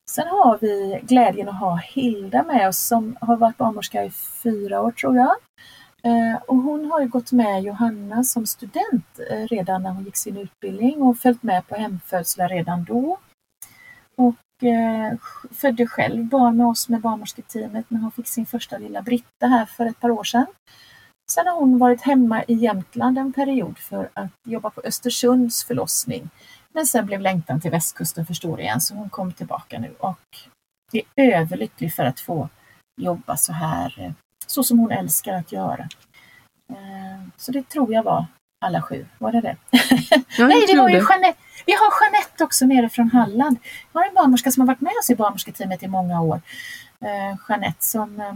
Sen 0.09 0.27
har 0.27 0.57
vi 0.61 0.99
glädjen 1.03 1.49
att 1.49 1.59
ha 1.59 1.75
Hilda 1.75 2.43
med 2.43 2.67
oss 2.67 2.87
som 2.87 3.17
har 3.21 3.37
varit 3.37 3.57
barnmorska 3.57 4.03
i 4.03 4.11
fyra 4.11 4.81
år 4.81 4.91
tror 4.91 5.15
jag. 5.15 5.35
Eh, 6.03 6.41
och 6.47 6.55
hon 6.55 6.91
har 6.91 7.01
ju 7.01 7.07
gått 7.07 7.31
med 7.31 7.63
Johanna 7.63 8.23
som 8.23 8.45
student 8.45 9.19
eh, 9.29 9.47
redan 9.47 9.83
när 9.83 9.89
hon 9.89 10.03
gick 10.03 10.17
sin 10.17 10.37
utbildning 10.37 11.01
och 11.01 11.17
följt 11.17 11.43
med 11.43 11.67
på 11.67 11.75
hemfödslar 11.75 12.49
redan 12.49 12.83
då. 12.83 13.17
Och 14.17 14.63
eh, 14.67 15.17
födde 15.51 15.87
själv 15.87 16.25
barn 16.25 16.57
med 16.57 16.67
oss 16.67 16.89
med 16.89 17.01
barnmorsketeamet 17.01 17.85
när 17.89 17.99
hon 17.99 18.11
fick 18.11 18.27
sin 18.27 18.45
första 18.45 18.77
lilla 18.77 19.01
Britta 19.01 19.47
här 19.47 19.65
för 19.65 19.85
ett 19.85 19.99
par 19.99 20.11
år 20.11 20.23
sedan. 20.23 20.45
Sen 21.31 21.47
har 21.47 21.55
hon 21.55 21.77
varit 21.77 22.01
hemma 22.01 22.43
i 22.43 22.53
Jämtland 22.53 23.17
en 23.17 23.33
period 23.33 23.77
för 23.77 24.09
att 24.13 24.31
jobba 24.47 24.69
på 24.69 24.81
Östersunds 24.81 25.63
förlossning 25.63 26.29
men 26.73 26.87
sen 26.87 27.05
blev 27.05 27.21
längtan 27.21 27.61
till 27.61 27.71
västkusten 27.71 28.25
för 28.25 28.33
stor 28.33 28.59
igen 28.59 28.81
så 28.81 28.95
hon 28.95 29.09
kom 29.09 29.33
tillbaka 29.33 29.79
nu 29.79 29.93
och 29.99 30.19
är 31.15 31.31
överlycklig 31.31 31.93
för 31.93 32.03
att 32.05 32.19
få 32.19 32.49
jobba 33.01 33.37
så 33.37 33.53
här, 33.53 34.13
så 34.47 34.63
som 34.63 34.79
hon 34.79 34.91
älskar 34.91 35.33
att 35.33 35.51
göra. 35.51 35.89
Eh, 36.69 37.27
så 37.37 37.51
det 37.51 37.69
tror 37.69 37.93
jag 37.93 38.03
var 38.03 38.25
alla 38.65 38.81
sju, 38.81 39.05
var 39.17 39.31
det 39.31 39.41
det? 39.41 39.55
Nej, 40.39 40.65
det 40.67 40.77
var 40.77 40.89
ju 40.89 40.95
Jeanette. 40.95 41.39
Vi 41.65 41.73
har 41.73 41.93
Jeanette 42.01 42.43
också 42.43 42.65
nere 42.65 42.89
från 42.89 43.09
Halland. 43.09 43.57
Vi 43.63 43.99
har 43.99 44.07
en 44.07 44.13
barnmorska 44.13 44.51
som 44.51 44.61
har 44.61 44.67
varit 44.67 44.81
med 44.81 44.93
oss 45.01 45.09
i 45.09 45.15
barnmorsketeamet 45.15 45.83
i 45.83 45.87
många 45.87 46.21
år. 46.21 46.41
Eh, 47.01 47.37
Jeanette 47.49 47.83
som, 47.85 48.19
eh, 48.19 48.33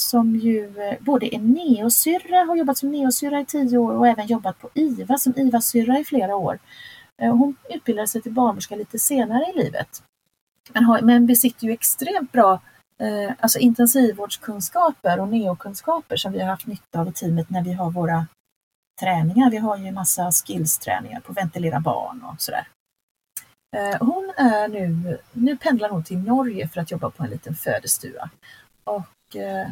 som 0.00 0.36
ju 0.36 0.80
eh, 0.80 0.96
både 1.00 1.34
är 1.34 1.38
neosyrra, 1.38 2.44
har 2.44 2.56
jobbat 2.56 2.78
som 2.78 2.90
neosyrra 2.90 3.40
i 3.40 3.44
tio 3.44 3.78
år 3.78 3.94
och 3.94 4.08
även 4.08 4.26
jobbat 4.26 4.58
på 4.58 4.70
IVA 4.74 5.18
som 5.18 5.34
IVA-syrra 5.36 5.98
i 5.98 6.04
flera 6.04 6.36
år. 6.36 6.58
Eh, 7.20 7.36
hon 7.36 7.56
utbildade 7.68 8.08
sig 8.08 8.22
till 8.22 8.32
barnmorska 8.32 8.76
lite 8.76 8.98
senare 8.98 9.44
i 9.54 9.58
livet. 9.64 10.02
Men, 10.72 10.84
har, 10.84 11.00
men 11.00 11.26
besitter 11.26 11.66
ju 11.66 11.72
extremt 11.72 12.32
bra 12.32 12.60
eh, 12.98 13.32
alltså 13.40 13.58
intensivvårdskunskaper 13.58 15.20
och 15.20 15.28
neokunskaper 15.28 16.16
som 16.16 16.32
vi 16.32 16.40
har 16.40 16.48
haft 16.48 16.66
nytta 16.66 17.00
av 17.00 17.08
i 17.08 17.12
teamet 17.12 17.50
när 17.50 17.64
vi 17.64 17.72
har 17.72 17.90
våra 17.90 18.26
träningar. 19.00 19.50
Vi 19.50 19.56
har 19.56 19.76
ju 19.76 19.92
massa 19.92 20.32
skillsträningar 20.32 21.20
på 21.20 21.32
ventilera 21.32 21.80
barn 21.80 22.24
och 22.24 22.40
sådär. 22.40 22.68
Eh, 23.76 23.96
hon 24.00 24.32
är 24.36 24.68
nu, 24.68 25.18
nu 25.32 25.56
pendlar 25.56 25.88
hon 25.88 26.04
till 26.04 26.18
Norge 26.18 26.68
för 26.68 26.80
att 26.80 26.90
jobba 26.90 27.10
på 27.10 27.24
en 27.24 27.30
liten 27.30 27.54
födestua 27.54 28.30
och 28.84 29.36
eh, 29.36 29.70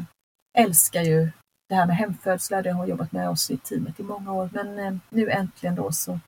älskar 0.58 1.02
ju 1.02 1.30
det 1.68 1.74
här 1.74 1.86
med 1.86 1.96
hemfödslar. 1.96 2.62
Det 2.62 2.70
har 2.70 2.78
hon 2.78 2.88
jobbat 2.88 3.12
med 3.12 3.30
oss 3.30 3.50
i 3.50 3.56
teamet 3.56 4.00
i 4.00 4.02
många 4.02 4.32
år 4.32 4.50
men 4.52 4.78
eh, 4.78 4.94
nu 5.08 5.30
äntligen 5.30 5.74
då 5.74 5.92
så 5.92 6.20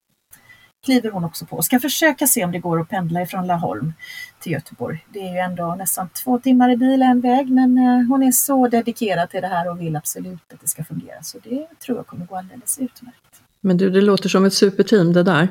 kliver 0.84 1.10
hon 1.10 1.24
också 1.24 1.46
på. 1.46 1.62
Ska 1.62 1.80
försöka 1.80 2.26
se 2.26 2.44
om 2.44 2.52
det 2.52 2.58
går 2.58 2.80
att 2.80 2.88
pendla 2.88 3.22
ifrån 3.22 3.46
Laholm 3.46 3.92
till 4.40 4.52
Göteborg. 4.52 5.06
Det 5.12 5.18
är 5.18 5.32
ju 5.32 5.38
ändå 5.38 5.74
nästan 5.78 6.08
två 6.08 6.38
timmar 6.38 6.70
i 6.70 6.76
bil 6.76 7.02
en 7.02 7.20
väg 7.20 7.50
men 7.50 7.78
eh, 7.78 8.08
hon 8.08 8.22
är 8.22 8.32
så 8.32 8.68
dedikerad 8.68 9.30
till 9.30 9.40
det 9.40 9.48
här 9.48 9.70
och 9.70 9.80
vill 9.80 9.96
absolut 9.96 10.52
att 10.54 10.60
det 10.60 10.68
ska 10.68 10.84
fungera 10.84 11.22
så 11.22 11.38
det 11.44 11.66
tror 11.78 11.98
jag 11.98 12.06
kommer 12.06 12.26
gå 12.26 12.36
alldeles 12.36 12.78
utmärkt. 12.78 13.16
Men 13.60 13.76
du, 13.76 13.90
det 13.90 14.00
låter 14.00 14.28
som 14.28 14.44
ett 14.44 14.54
superteam 14.54 15.12
det 15.12 15.22
där. 15.22 15.48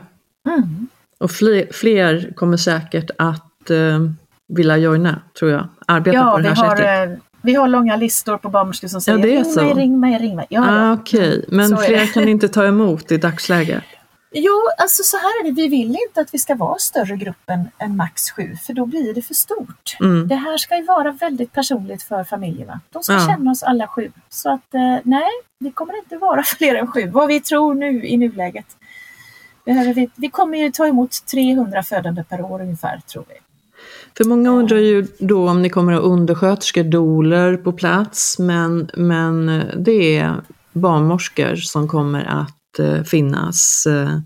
Mm. 0.48 0.88
Och 1.18 1.32
fler, 1.32 1.68
fler, 1.72 2.34
kommer 2.36 2.58
säkert 2.58 3.12
att 3.18 3.70
eh, 3.70 4.00
vilja 4.48 4.78
joina, 4.78 5.22
tror 5.40 5.52
jag. 5.52 5.68
Arbeta 5.88 6.18
ja, 6.18 6.32
på 6.32 6.38
det 6.38 6.50
här 6.50 6.56
vi 6.56 6.62
har, 6.62 6.76
sättet. 6.76 7.10
eh, 7.10 7.24
vi 7.42 7.54
har 7.54 7.68
långa 7.68 7.96
listor 7.96 8.38
på 8.38 8.50
barnmorskor 8.50 8.88
som 8.88 9.02
säger 9.02 9.18
Ja, 9.18 9.26
ring 9.26 9.56
mig, 9.56 9.74
ring 9.74 10.00
mig, 10.00 10.20
ring 10.20 10.36
mig. 10.36 10.46
Ja, 10.50 10.90
ah. 10.90 10.94
Okej, 10.94 11.46
men 11.48 11.70
Så 11.70 11.78
fler 11.78 12.14
kan 12.14 12.30
inte 12.30 12.50
ta 12.50 12.66
emot 12.66 13.12
i 13.12 13.18
dagsläget. 13.18 13.84
Jo, 14.32 14.52
alltså 14.78 15.04
så 15.04 15.18
här 15.18 15.42
är 15.42 15.44
det. 15.44 15.52
Vi 15.52 15.68
vill 15.68 15.98
inte 16.08 16.22
att 16.22 16.34
vi 16.34 16.38
ska 16.38 16.56
vara 16.56 16.78
större 16.80 17.16
grupp 17.16 17.50
än, 17.50 17.70
än 17.78 17.98
max 17.98 18.32
sju, 18.32 18.56
för 18.66 18.74
då 18.74 18.86
blir 18.86 19.14
det 19.14 19.22
för 19.22 19.34
stort. 19.34 19.98
Mm. 20.00 20.28
Det 20.28 20.36
här 20.36 20.58
ska 20.58 20.78
ju 20.78 20.84
vara 20.86 21.12
väldigt 21.12 21.54
personligt 21.54 22.04
för 22.04 22.24
familjerna. 22.24 22.80
De 22.90 23.04
ska 23.04 23.14
Ja. 23.14 23.28
känna 23.28 23.52
oss 23.52 23.64
alla 23.64 23.88
sju. 23.88 24.12
Så 24.30 24.50
att 24.54 24.74
eh, 24.74 24.98
nej, 25.04 25.30
det 25.60 25.72
kommer 25.72 25.98
inte 25.98 26.18
vara 26.18 26.44
fler 26.58 26.76
än 26.76 26.88
sju, 26.92 27.10
vad 27.10 27.28
vi 27.28 27.42
tror 27.42 27.74
nu 27.74 28.06
i 28.06 28.18
nuläget. 28.18 28.66
Behöver 29.66 29.94
vi, 29.94 30.10
vi 30.16 30.30
kommer 30.30 30.58
ju 30.58 30.72
ta 30.72 30.88
emot 30.88 31.26
300 31.32 31.84
födande 31.84 32.24
per 32.24 32.42
år 32.42 32.62
ungefär, 32.62 33.02
tror 33.14 33.26
vi. 33.30 33.36
För 34.18 34.24
många 34.26 34.50
undrar 34.50 34.78
ju 34.78 35.08
då 35.20 35.50
om 35.50 35.62
ni 35.62 35.70
kommer 35.70 35.94
att 35.94 36.02
ha 36.02 36.08
undersköterskor, 36.10 36.84
doler 36.84 37.58
på 37.58 37.72
plats, 37.72 38.40
men, 38.40 38.90
men 38.98 39.64
det 39.78 40.18
är 40.18 40.36
barnmorskor 40.74 41.56
som 41.56 41.88
kommer 41.88 42.26
att 42.26 42.56
eh, 42.80 43.04
finnas. 43.04 43.86
eh, 43.86 44.20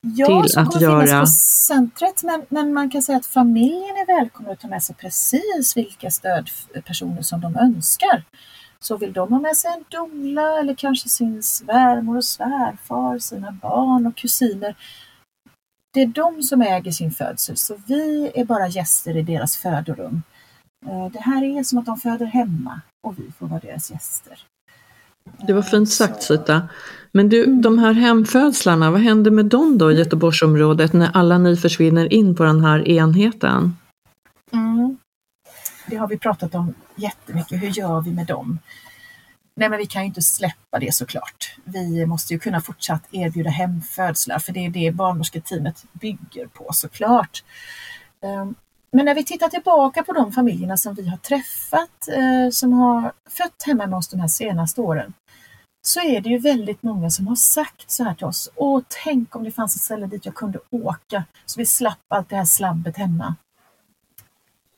Ja, 0.00 0.26
till 0.42 0.58
att 0.58 0.66
kommer 0.66 0.78
finnas 0.78 1.08
göra- 1.10 1.20
på 1.20 1.26
centret, 1.26 2.22
men, 2.22 2.46
men 2.48 2.72
man 2.74 2.90
kan 2.90 3.02
säga 3.02 3.18
att 3.18 3.26
familjen 3.26 3.96
är 3.96 4.06
välkommen 4.20 4.52
att 4.52 4.60
ta 4.60 4.68
med 4.68 4.82
sig 4.82 4.96
precis 4.96 5.76
vilka 5.76 6.10
stödpersoner 6.10 7.22
som 7.22 7.40
de 7.40 7.56
önskar. 7.56 8.24
Så 8.80 8.96
vill 8.96 9.12
de 9.12 9.32
ha 9.32 9.40
med 9.40 9.56
sig 9.56 9.70
en 9.76 9.84
doula 9.88 10.58
eller 10.60 10.74
kanske 10.74 11.08
sin 11.08 11.42
svärmor 11.42 12.16
och 12.16 12.24
svärfar, 12.24 13.18
sina 13.18 13.52
barn 13.52 14.06
och 14.06 14.16
kusiner. 14.16 14.76
Det 15.94 16.02
är 16.02 16.06
de 16.06 16.42
som 16.42 16.62
äger 16.62 16.92
sin 16.92 17.10
födsel, 17.10 17.56
så 17.56 17.76
vi 17.86 18.30
är 18.34 18.44
bara 18.44 18.68
gäster 18.68 19.16
i 19.16 19.22
deras 19.22 19.56
födorum. 19.56 20.22
Eh, 20.86 21.06
Det 21.12 21.20
här 21.20 21.58
är 21.58 21.62
som 21.62 21.78
att 21.78 21.86
de 21.86 21.96
föder 21.96 22.26
hemma 22.26 22.80
och 23.06 23.18
vi 23.18 23.32
får 23.38 23.46
vara 23.46 23.60
deras 23.60 23.90
gäster. 23.90 24.38
Det 25.46 25.52
var 25.52 25.62
fint 25.62 25.90
sagt 25.90 26.22
Sita. 26.22 26.68
Men 27.16 27.28
du, 27.28 27.44
Mm. 27.44 27.62
de 27.62 27.78
här 27.78 27.92
hemfödslarna, 27.92 28.90
vad 28.90 29.00
händer 29.00 29.30
med 29.30 29.44
dem 29.44 29.78
då 29.78 29.92
i 29.92 29.94
Göteborgsområdet 29.98 30.92
när 30.92 31.10
alla 31.14 31.38
ni 31.38 31.56
försvinner 31.56 32.12
in 32.12 32.36
på 32.36 32.42
den 32.44 32.64
här 32.64 32.88
enheten? 32.88 33.76
Mm. 34.52 34.96
Det 35.86 35.96
har 35.96 36.08
vi 36.08 36.18
pratat 36.18 36.54
om 36.54 36.74
jättemycket. 36.96 37.62
Hur 37.62 37.68
gör 37.68 38.00
vi 38.00 38.10
med 38.10 38.26
dem? 38.26 38.58
Nej, 39.56 39.68
men 39.68 39.78
vi 39.78 39.86
kan 39.86 40.02
ju 40.02 40.06
inte 40.06 40.22
släppa 40.22 40.78
det 40.80 40.94
såklart. 40.94 41.56
Vi 41.64 42.06
måste 42.06 42.32
ju 42.34 42.38
kunna 42.38 42.60
fortsatt 42.60 43.02
erbjuda 43.10 43.50
hemfödslar 43.50 44.38
för 44.38 44.52
det 44.52 44.66
är 44.66 44.70
det 44.70 44.92
barnmorsketeamet 44.92 45.84
bygger 45.92 46.46
på 46.46 46.68
såklart. 46.72 47.44
Ehm, 48.22 48.54
Men 48.92 49.04
när 49.04 49.14
vi 49.14 49.24
tittar 49.24 49.48
tillbaka 49.48 50.02
på 50.02 50.12
de 50.12 50.32
familjerna 50.32 50.76
som 50.76 50.94
vi 50.94 51.08
har 51.08 51.16
träffat 51.16 52.08
eh, 52.12 52.50
som 52.52 52.72
har 52.72 53.12
fött 53.30 53.62
hemma 53.66 53.86
med 53.86 53.98
oss 53.98 54.08
de 54.08 54.20
här 54.20 54.28
senaste 54.28 54.80
åren 54.80 55.12
så 55.86 56.00
är 56.00 56.20
det 56.20 56.28
ju 56.28 56.38
väldigt 56.38 56.82
många 56.82 57.10
som 57.10 57.26
har 57.26 57.36
sagt 57.36 57.90
så 57.90 58.04
här 58.04 58.14
till 58.14 58.26
oss. 58.26 58.50
Åh, 58.54 58.82
tänk 59.04 59.36
om 59.36 59.44
det 59.44 59.50
fanns 59.50 59.76
ett 59.76 59.82
ställe 59.82 60.06
dit 60.06 60.26
jag 60.26 60.34
kunde 60.34 60.58
åka 60.70 61.24
så 61.44 61.60
vi 61.60 61.66
slapp 61.66 61.98
allt 62.08 62.28
det 62.28 62.36
här 62.36 62.44
slabbet 62.44 62.96
hemma. 62.96 63.34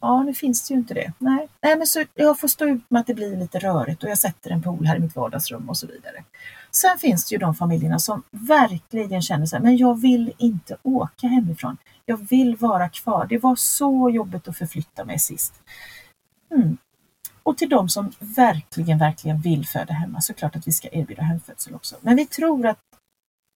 Ja, 0.01 0.23
nu 0.23 0.35
finns 0.35 0.69
det 0.69 0.75
ju 0.75 0.81
inte 0.81 0.95
det. 0.95 1.13
Nej, 1.19 1.49
Nej 1.63 1.77
men 1.77 1.87
så 1.87 2.05
jag 2.15 2.41
får 2.41 2.49
stå 2.49 2.69
ut 2.69 2.91
med 2.91 3.01
att 3.01 3.07
det 3.07 3.15
blir 3.15 3.37
lite 3.37 3.59
rörigt 3.59 4.05
och 4.05 4.11
jag 4.11 4.19
sätter 4.19 4.51
en 4.51 4.63
pool 4.63 4.87
här 4.87 4.97
i 4.97 5.01
mitt 5.01 5.17
vardagsrum 5.17 5.69
och 5.69 5.77
så 5.77 5.87
vidare. 5.87 6.25
Sen 6.71 6.99
finns 6.99 7.29
det 7.29 7.35
ju 7.35 7.39
de 7.39 7.55
familjerna 7.55 7.99
som 7.99 8.23
verkligen 8.31 9.23
känner 9.23 9.47
sig, 9.47 9.61
men 9.61 9.77
jag 9.77 10.01
vill 10.01 10.33
inte 10.39 10.77
åka 10.83 11.27
hemifrån. 11.27 11.77
Jag 12.07 12.29
vill 12.29 12.57
vara 12.57 12.89
kvar. 12.89 13.27
Det 13.29 13.39
var 13.39 13.57
så 13.57 14.11
jobbigt 14.11 14.49
att 14.49 14.59
förflytta 14.59 15.05
mig 15.05 15.19
sist. 15.19 15.55
Mm. 16.51 16.77
Och 17.49 17.59
till 17.59 17.69
de 17.69 17.89
som 17.89 18.13
verkligen, 18.19 18.99
verkligen 18.99 19.41
vill 19.41 19.67
föda 19.67 19.95
hemma 19.95 20.21
så 20.21 20.35
klart 20.35 20.57
att 20.57 20.69
vi 20.69 20.73
ska 20.73 20.89
erbjuda 20.93 21.23
hemfödsel 21.23 21.75
också. 21.75 21.97
Men 22.01 22.17
vi 22.17 22.27
tror 22.27 22.67
att 22.67 22.79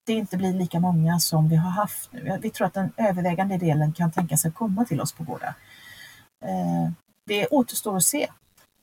det 0.06 0.12
inte 0.12 0.36
blir 0.36 0.52
lika 0.52 0.80
många 0.80 1.20
som 1.20 1.48
vi 1.48 1.56
har 1.56 1.70
haft 1.70 2.12
nu. 2.12 2.38
Vi 2.42 2.50
tror 2.50 2.66
att 2.66 2.74
den 2.74 2.92
övervägande 2.96 3.56
delen 3.56 3.92
kan 3.92 4.12
tänka 4.12 4.36
sig 4.36 4.52
komma 4.52 4.84
till 4.84 5.00
oss 5.00 5.12
på 5.12 5.22
båda. 5.22 5.54
Eh, 6.44 6.90
Det 7.26 7.46
återstår 7.46 7.96
att 7.96 8.04
se. 8.04 8.28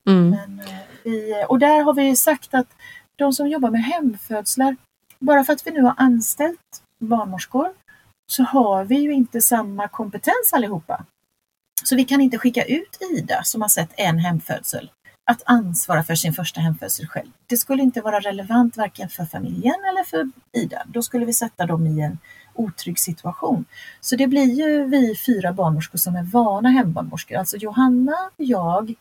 Mm. 0.08 0.30
Men 0.30 0.60
eh, 0.60 0.80
vi, 1.04 1.46
och 1.50 1.60
där 1.60 1.84
har 1.84 1.94
vi 1.94 2.16
sagt 2.16 2.54
att 2.54 2.68
de 3.16 3.34
som 3.34 3.48
jobbar 3.48 3.70
med 3.70 3.84
hemfödslar, 3.84 4.76
bara 5.20 5.44
för 5.44 5.54
att 5.54 5.68
vi 5.68 5.72
nu 5.72 5.82
har 5.82 5.94
anställt 5.98 6.84
barnmorskor 7.00 7.74
så 8.32 8.44
har 8.44 8.84
vi 8.84 8.96
ju 8.96 9.14
inte 9.14 9.42
samma 9.42 9.88
kompetens 9.88 10.54
allihopa. 10.54 11.06
Så 11.84 11.96
vi 11.96 12.06
kan 12.06 12.22
inte 12.22 12.38
skicka 12.38 12.64
ut 12.64 12.98
Ida 13.18 13.44
som 13.44 13.62
har 13.62 13.70
sett 13.70 13.90
en 13.98 14.18
hemfödsel 14.18 14.92
att 15.30 15.42
ansvara 15.46 16.04
för 16.04 16.16
sin 16.16 16.34
första 16.34 16.62
hemfödsel 16.62 17.08
själv. 17.08 17.30
Det 17.48 17.58
skulle 17.58 17.84
inte 17.84 18.02
vara 18.02 18.20
relevant 18.20 18.78
varken 18.78 19.10
för 19.10 19.26
familjen 19.26 19.76
eller 19.90 20.04
för 20.04 20.30
Ida. 20.52 20.84
Då 20.88 21.02
skulle 21.02 21.26
vi 21.26 21.34
sätta 21.34 21.66
dem 21.66 21.88
i 21.88 22.02
en 22.02 22.18
otrygg 22.54 23.00
situation. 23.00 23.66
Så 24.02 24.16
det 24.16 24.28
blir 24.28 24.54
ju 24.54 24.86
vi 24.86 25.16
fyra 25.16 25.54
barnmorskor 25.54 25.98
som 25.98 26.16
är 26.16 26.24
vana 26.24 26.70
hembarnmorskor, 26.70 27.38
alltså 27.38 27.58
Johanna, 27.58 28.16
jag, 28.38 28.94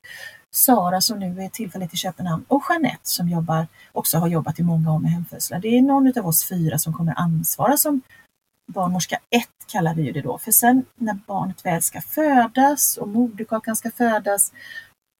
Sara 0.50 1.00
som 1.00 1.18
nu 1.18 1.42
är 1.42 1.48
tillfälligt 1.48 1.94
i 1.94 1.96
Köpenhamn 1.96 2.44
och 2.48 2.62
Jeanette 2.68 3.08
som 3.08 3.28
jobbar, 3.28 3.66
också 3.92 4.18
har 4.18 4.28
jobbat 4.28 4.58
i 4.58 4.62
många 4.62 4.92
år 4.94 4.98
med 4.98 5.10
hemfödslar. 5.10 5.58
Det 5.58 5.68
är 5.68 5.82
någon 5.82 6.18
av 6.18 6.26
oss 6.26 6.48
fyra 6.48 6.78
som 6.78 6.92
kommer 6.92 7.14
ansvara 7.16 7.76
som 7.76 8.00
barnmorska 8.66 9.18
1 9.30 9.48
kallar 9.66 9.94
vi 9.94 10.02
ju 10.02 10.12
det 10.12 10.20
då. 10.20 10.38
För 10.38 10.52
sen 10.52 10.84
när 10.96 11.18
barnet 11.26 11.66
väl 11.66 11.82
ska 11.82 12.00
födas 12.00 12.96
och 12.96 13.08
moderkakan 13.08 13.76
ska 13.76 13.90
födas, 13.90 14.52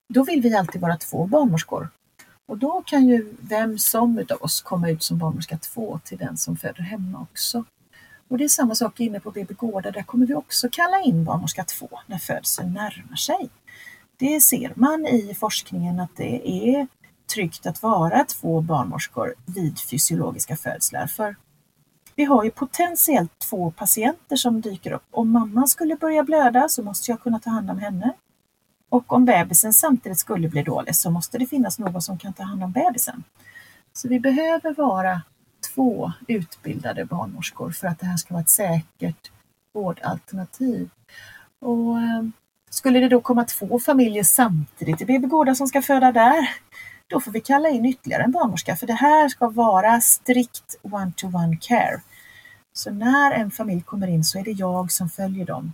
då 0.09 0.25
vill 0.25 0.43
vi 0.43 0.55
alltid 0.55 0.81
vara 0.81 0.97
två 0.97 1.27
barnmorskor. 1.27 1.89
Och 2.47 2.59
då 2.59 2.83
kan 2.87 3.09
ju 3.09 3.35
vem 3.41 3.79
som 3.79 4.19
utav 4.19 4.43
oss 4.43 4.61
komma 4.61 4.91
ut 4.91 5.03
som 5.03 5.19
barnmorska 5.19 5.59
2 5.59 6.01
till 6.05 6.19
den 6.19 6.37
som 6.37 6.57
föder 6.57 6.83
hemma 6.83 7.21
också. 7.21 7.65
Och 8.29 8.39
det 8.39 8.45
är 8.45 8.49
samma 8.49 8.75
sak 8.75 9.01
inne 9.01 9.21
på 9.21 9.31
BB 9.31 9.55
Gårda, 9.55 9.91
där 9.91 10.03
kommer 10.03 10.27
vi 10.27 10.35
också 10.35 10.69
kalla 10.73 11.01
in 11.01 11.25
barnmorska 11.25 11.65
2 11.65 11.89
när 12.07 12.19
födseln 12.19 12.73
närmar 12.73 13.17
sig. 13.17 13.51
Det 14.17 14.41
ser 14.41 14.73
man 14.77 15.07
i 15.07 15.35
forskningen 15.35 16.01
att 16.01 16.17
det 16.17 16.49
är 16.49 16.87
tryggt 17.35 17.67
att 17.67 17.83
vara 17.83 18.25
två 18.25 18.61
barnmorskor 18.61 19.35
vid 19.47 19.79
fysiologiska 19.79 20.57
födslar. 20.57 21.07
För 21.07 21.37
vi 22.15 22.25
har 22.25 22.45
ju 22.45 22.51
potentiellt 22.51 23.39
två 23.39 23.71
patienter 23.71 24.37
som 24.37 24.61
dyker 24.61 24.93
upp. 24.93 25.07
Om 25.11 25.31
mamman 25.31 25.69
skulle 25.69 25.97
börja 25.97 26.23
blöda 26.23 26.69
så 26.69 26.83
måste 26.83 27.11
jag 27.11 27.23
kunna 27.23 27.39
ta 27.39 27.51
hand 27.51 27.71
om 27.71 27.79
henne. 27.79 28.13
Och 28.89 29.13
om 29.13 29.25
bebisen 29.25 29.73
samtidigt 29.73 30.19
skulle 30.19 30.49
bli 30.49 30.63
dålig 30.63 30.97
så 30.97 31.11
måste 31.11 31.39
det 31.39 31.47
finnas 31.47 31.79
någon 31.79 32.03
som 32.03 32.19
kan 32.19 32.33
ta 32.33 32.43
hand 32.43 32.63
om 32.63 32.73
bebisen. 32.73 33.25
Så 33.93 34.09
vi 34.09 34.21
behöver 34.21 34.75
vara 34.75 35.23
två 35.75 36.13
utbildade 36.29 37.05
barnmorskor 37.05 37.71
för 37.71 37.89
att 37.89 37.99
det 37.99 38.07
här 38.07 38.17
ska 38.17 38.35
vara 38.35 38.43
ett 38.43 38.49
säkert 38.49 39.31
vårdalternativ. 39.75 40.91
Och, 41.61 41.99
eh, 41.99 42.25
skulle 42.71 43.01
det 43.01 43.09
då 43.09 43.21
komma 43.21 43.45
två 43.45 43.79
familjer 43.79 44.25
samtidigt 44.25 45.01
i 45.01 45.05
BB 45.05 45.27
Gårda 45.27 45.55
som 45.55 45.69
ska 45.69 45.83
föda 45.83 46.13
där, 46.13 46.49
då 47.07 47.21
får 47.21 47.31
vi 47.31 47.41
kalla 47.41 47.69
in 47.69 47.85
ytterligare 47.85 48.23
en 48.23 48.33
barnmorska 48.33 48.77
för 48.77 48.87
det 48.87 48.93
här 48.93 49.29
ska 49.29 49.49
vara 49.49 50.01
strikt 50.01 50.79
one-to-one 50.83 51.57
care. 51.61 52.01
Så 52.73 52.91
när 52.91 53.33
en 53.33 53.51
familj 53.51 53.83
kommer 53.83 54.07
in 54.07 54.25
så 54.25 54.39
är 54.39 54.45
det 54.45 54.51
jag 54.51 54.93
som 54.93 55.09
följer 55.09 55.47
dem. 55.47 55.73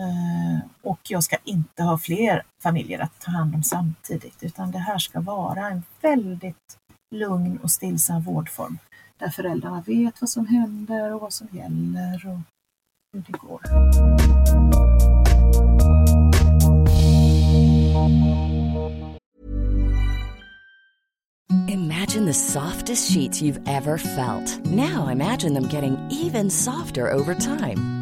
Eh, 0.00 0.58
och 0.82 1.00
jag 1.08 1.24
ska 1.24 1.36
inte 1.44 1.82
ha 1.82 1.98
fler 1.98 2.42
familjer 2.62 2.98
att 3.00 3.20
ta 3.20 3.30
hand 3.30 3.54
om 3.54 3.62
samtidigt 3.62 4.42
utan 4.42 4.70
det 4.70 4.78
här 4.78 4.98
ska 4.98 5.20
vara 5.20 5.68
en 5.68 5.82
väldigt 6.00 6.78
lugn 7.14 7.58
och 7.62 7.70
stillsam 7.70 8.22
vårdform 8.22 8.78
där 9.18 9.28
föräldrarna 9.28 9.82
vet 9.86 10.20
vad 10.20 10.30
som 10.30 10.46
händer 10.46 11.14
och 11.14 11.20
vad 11.20 11.32
som 11.32 11.48
gäller 11.52 12.26
och 12.26 12.38
hur 13.12 13.22
det 13.26 13.32
går. 13.32 13.60
Imagine 21.68 22.26
the 22.26 22.34
softest 22.34 23.12
sheets 23.12 23.42
you've 23.42 23.60
ever 23.66 23.98
felt. 23.98 24.64
Now 24.64 25.08
imagine 25.08 25.54
them 25.54 25.68
getting 25.68 25.96
even 26.10 26.50
softer 26.50 27.12
over 27.12 27.34
time. 27.34 27.99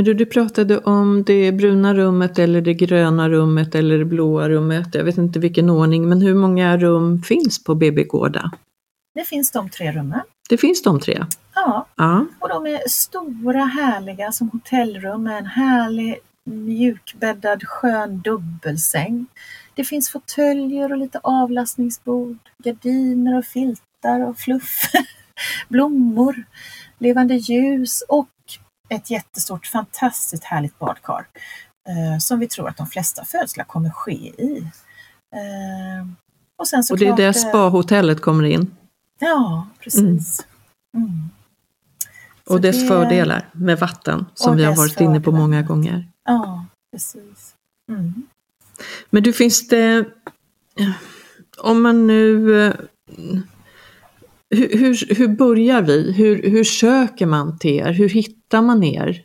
Men 0.00 0.04
du, 0.04 0.14
du 0.14 0.26
pratade 0.26 0.78
om 0.78 1.22
det 1.24 1.52
bruna 1.52 1.94
rummet 1.94 2.38
eller 2.38 2.60
det 2.60 2.74
gröna 2.74 3.28
rummet 3.28 3.74
eller 3.74 3.98
det 3.98 4.04
blåa 4.04 4.48
rummet. 4.48 4.94
Jag 4.94 5.04
vet 5.04 5.18
inte 5.18 5.38
vilken 5.38 5.70
ordning, 5.70 6.08
men 6.08 6.20
hur 6.22 6.34
många 6.34 6.76
rum 6.76 7.22
finns 7.22 7.64
på 7.64 7.74
BB 7.74 8.04
Gårda? 8.04 8.50
Det 9.14 9.24
finns 9.24 9.52
de 9.52 9.70
tre 9.70 9.92
rummen. 9.92 10.20
Det 10.48 10.56
finns 10.56 10.82
de 10.82 11.00
tre? 11.00 11.24
Ja, 11.54 11.86
Ja. 11.96 12.26
och 12.38 12.48
de 12.48 12.66
är 12.66 12.88
stora 12.88 13.64
härliga 13.64 14.32
som 14.32 14.50
hotellrum 14.50 15.22
med 15.22 15.38
en 15.38 15.46
härlig 15.46 16.18
mjukbäddad 16.44 17.62
skön 17.64 18.20
dubbelsäng. 18.20 19.26
Det 19.74 19.84
finns 19.84 20.10
fåtöljer 20.10 20.92
och 20.92 20.98
lite 20.98 21.20
avlastningsbord, 21.22 22.38
gardiner 22.58 23.38
och 23.38 23.44
filtar 23.44 24.28
och 24.28 24.38
fluff, 24.38 24.80
blommor, 25.68 26.44
levande 26.98 27.34
ljus 27.34 28.02
och 28.08 28.28
ett 28.90 29.10
jättestort 29.10 29.66
fantastiskt 29.66 30.44
härligt 30.44 30.78
badkar 30.78 31.26
eh, 31.88 32.18
som 32.18 32.38
vi 32.38 32.48
tror 32.48 32.68
att 32.68 32.76
de 32.76 32.86
flesta 32.86 33.24
födslar 33.24 33.64
kommer 33.64 33.90
ske 33.90 34.12
i. 34.42 34.70
Eh, 35.34 36.06
och, 36.58 36.68
sen 36.68 36.82
Och 36.90 36.98
det 36.98 37.06
är 37.06 37.16
där 37.16 37.26
eh, 37.28 37.32
spahotellet 37.32 38.20
kommer 38.20 38.44
in 38.44 38.76
Ja, 39.18 39.66
precis. 39.80 40.46
Mm. 40.96 41.30
Så 42.46 42.52
och 42.54 42.60
dess 42.60 42.80
det- 42.82 42.88
fördelar 42.88 43.48
med 43.52 43.78
vatten 43.78 44.26
som 44.34 44.52
Och 44.52 44.58
vi 44.58 44.64
har 44.64 44.76
varit 44.76 45.00
inne 45.00 45.20
på 45.20 45.24
fördelar. 45.24 45.40
många 45.40 45.62
gånger. 45.62 46.08
Ja, 46.24 46.66
precis. 46.92 47.54
Mm. 47.92 48.22
Men 49.10 49.22
du, 49.22 49.32
finns 49.32 49.68
det... 49.68 50.04
Om 51.58 51.82
man 51.82 52.06
nu... 52.06 52.76
Hur, 54.50 54.78
hur, 54.78 55.14
hur 55.14 55.28
börjar 55.28 55.82
vi? 55.82 56.12
Hur, 56.12 56.50
hur 56.50 56.64
söker 56.64 57.26
man 57.26 57.58
till 57.58 57.70
er? 57.78 57.92
Hur 57.92 58.08
hittar 58.08 58.62
man 58.62 58.84
er? 58.84 59.24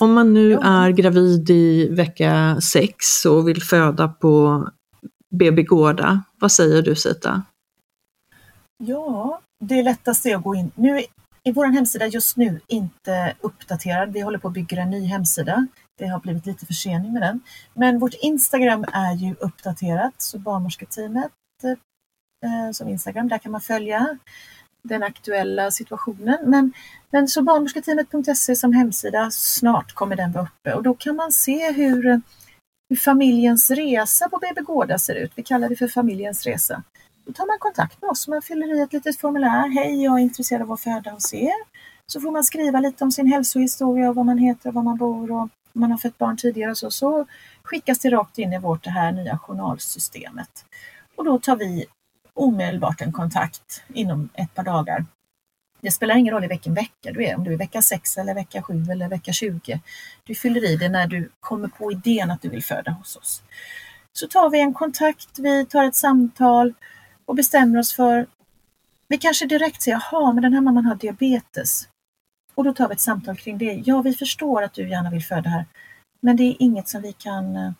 Om 0.00 0.12
man 0.14 0.34
nu 0.34 0.50
Ja. 0.50 0.62
är 0.62 0.90
gravid 0.90 1.50
i 1.50 1.88
vecka 1.88 2.60
sex 2.60 3.24
och 3.26 3.48
vill 3.48 3.62
föda 3.62 4.08
på 4.08 4.64
BB 5.30 5.62
Gårda, 5.62 6.22
vad 6.40 6.52
säger 6.52 6.82
du 6.82 6.94
Sita? 6.96 7.42
Ja, 8.78 9.40
det 9.60 9.82
lättaste 9.82 10.30
är 10.30 10.36
att 10.36 10.42
gå 10.42 10.54
in. 10.54 10.70
Nu 10.74 11.02
är 11.44 11.52
vår 11.52 11.66
hemsida 11.66 12.06
just 12.06 12.36
nu 12.36 12.60
inte 12.66 13.34
uppdaterad. 13.40 14.12
Vi 14.12 14.20
håller 14.20 14.38
på 14.38 14.48
att 14.48 14.54
bygga 14.54 14.82
en 14.82 14.90
ny 14.90 15.06
hemsida. 15.06 15.66
Det 15.98 16.06
har 16.06 16.20
blivit 16.20 16.46
lite 16.46 16.66
försening 16.66 17.12
med 17.12 17.22
den. 17.22 17.40
Men 17.74 17.98
vårt 17.98 18.14
Instagram 18.22 18.84
är 18.92 19.14
ju 19.14 19.34
uppdaterat, 19.40 20.14
så 20.18 20.38
barnmorsketeamet 20.38 21.32
Eh, 22.46 22.72
som 22.72 22.88
Instagram, 22.88 23.28
där 23.28 23.38
kan 23.38 23.52
man 23.52 23.60
följa 23.60 24.18
den 24.82 25.02
aktuella 25.02 25.70
situationen. 25.70 26.38
Men, 26.44 26.72
men 27.10 27.28
så 27.28 27.42
barnmorsketeamet.se 27.42 28.56
som 28.56 28.72
hemsida, 28.72 29.30
snart 29.30 29.92
kommer 29.92 30.16
den 30.16 30.32
vara 30.32 30.44
uppe 30.44 30.74
och 30.74 30.82
då 30.82 30.94
kan 30.94 31.16
man 31.16 31.32
se 31.32 31.72
hur, 31.72 32.22
hur 32.88 32.96
familjens 32.96 33.70
resa 33.70 34.28
på 34.28 34.38
BB 34.38 34.60
Gårda 34.60 34.98
ser 34.98 35.14
ut. 35.14 35.32
Vi 35.34 35.42
kallar 35.42 35.68
det 35.68 35.76
för 35.76 35.88
familjens 35.88 36.46
resa. 36.46 36.82
Då 37.24 37.32
tar 37.32 37.46
man 37.46 37.58
kontakt 37.58 38.02
med 38.02 38.10
oss, 38.10 38.28
man 38.28 38.42
fyller 38.42 38.78
i 38.78 38.80
ett 38.80 38.92
litet 38.92 39.18
formulär. 39.18 39.68
Hej, 39.68 40.04
jag 40.04 40.18
är 40.18 40.22
intresserad 40.22 40.62
av 40.62 40.72
att 40.72 40.80
föda 40.80 41.10
hos 41.10 41.34
er. 41.34 41.86
Så 42.06 42.20
får 42.20 42.30
man 42.30 42.44
skriva 42.44 42.80
lite 42.80 43.04
om 43.04 43.12
sin 43.12 43.26
hälsohistoria, 43.26 44.08
och 44.08 44.14
vad 44.14 44.26
man 44.26 44.38
heter, 44.38 44.68
och 44.68 44.74
var 44.74 44.82
man 44.82 44.96
bor 44.96 45.30
och 45.30 45.38
om 45.40 45.50
man 45.72 45.90
har 45.90 45.98
fött 45.98 46.18
barn 46.18 46.36
tidigare 46.36 46.70
och 46.70 46.78
så. 46.78 46.90
Så 46.90 47.26
skickas 47.62 47.98
det 47.98 48.10
rakt 48.10 48.38
in 48.38 48.52
i 48.52 48.58
vårt 48.58 48.84
det 48.84 48.90
här 48.90 49.12
nya 49.12 49.38
journalsystemet. 49.38 50.64
Och 51.16 51.24
då 51.24 51.38
tar 51.38 51.56
vi 51.56 51.86
omedelbart 52.36 53.00
en 53.00 53.12
kontakt 53.12 53.82
inom 53.94 54.28
ett 54.34 54.54
par 54.54 54.62
dagar. 54.62 55.06
Det 55.80 55.90
spelar 55.90 56.16
ingen 56.16 56.34
roll 56.34 56.44
i 56.44 56.48
vilken 56.48 56.74
vecka 56.74 57.12
du 57.12 57.24
är, 57.24 57.36
om 57.36 57.44
du 57.44 57.52
är 57.52 57.56
vecka 57.56 57.82
6 57.82 58.18
eller 58.18 58.34
vecka 58.34 58.62
7 58.62 58.84
eller 58.90 59.08
vecka 59.08 59.32
20. 59.32 59.80
Du 60.24 60.34
fyller 60.34 60.64
i 60.64 60.76
det 60.76 60.88
när 60.88 61.06
du 61.06 61.30
kommer 61.40 61.68
på 61.68 61.92
idén 61.92 62.30
att 62.30 62.42
du 62.42 62.48
vill 62.48 62.64
föda 62.64 62.90
hos 62.90 63.16
oss. 63.16 63.42
Så 64.12 64.26
tar 64.26 64.50
vi 64.50 64.60
en 64.60 64.74
kontakt, 64.74 65.38
vi 65.38 65.66
tar 65.66 65.84
ett 65.84 65.94
samtal 65.94 66.74
och 67.24 67.34
bestämmer 67.34 67.78
oss 67.78 67.94
för, 67.94 68.26
vi 69.08 69.18
kanske 69.18 69.46
direkt 69.46 69.82
säger, 69.82 70.02
jaha, 70.10 70.32
men 70.32 70.42
den 70.42 70.52
här 70.52 70.60
mamman 70.60 70.84
har 70.84 70.94
diabetes. 70.94 71.88
Och 72.54 72.64
då 72.64 72.74
tar 72.74 72.88
vi 72.88 72.94
ett 72.94 73.00
samtal 73.00 73.36
kring 73.36 73.58
det. 73.58 73.82
Ja, 73.84 74.02
vi 74.02 74.12
förstår 74.12 74.62
att 74.62 74.74
du 74.74 74.88
gärna 74.88 75.10
vill 75.10 75.24
föda 75.24 75.50
här, 75.50 75.64
men 76.20 76.36
det 76.36 76.42
är 76.42 76.56
inget 76.58 76.88
som 76.88 77.02
vi 77.02 77.12
kan 77.12 77.56
eh, 77.56 77.72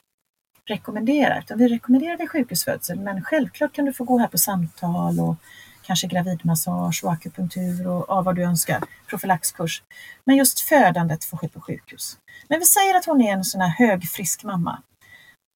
rekommendera, 0.66 1.38
utan 1.38 1.58
vi 1.58 1.68
rekommenderar 1.68 2.16
dig 2.16 2.28
sjukhusfödsel, 2.28 3.00
men 3.00 3.22
självklart 3.22 3.72
kan 3.72 3.84
du 3.84 3.92
få 3.92 4.04
gå 4.04 4.18
här 4.18 4.26
på 4.26 4.38
samtal 4.38 5.20
och 5.20 5.36
kanske 5.82 6.06
gravidmassage 6.06 7.04
och 7.04 7.12
akupunktur 7.12 7.86
och 7.86 8.04
ja, 8.08 8.22
vad 8.22 8.36
du 8.36 8.42
önskar, 8.42 8.82
profylaxkurs. 9.06 9.82
Men 10.24 10.36
just 10.36 10.60
födandet 10.60 11.24
får 11.24 11.36
ske 11.36 11.48
på 11.48 11.60
sjukhus. 11.60 12.18
Men 12.48 12.58
vi 12.58 12.64
säger 12.64 12.94
att 12.94 13.04
hon 13.04 13.20
är 13.20 13.32
en 13.32 13.44
sån 13.44 13.60
här 13.60 13.68
högfrisk 13.68 14.44
mamma. 14.44 14.82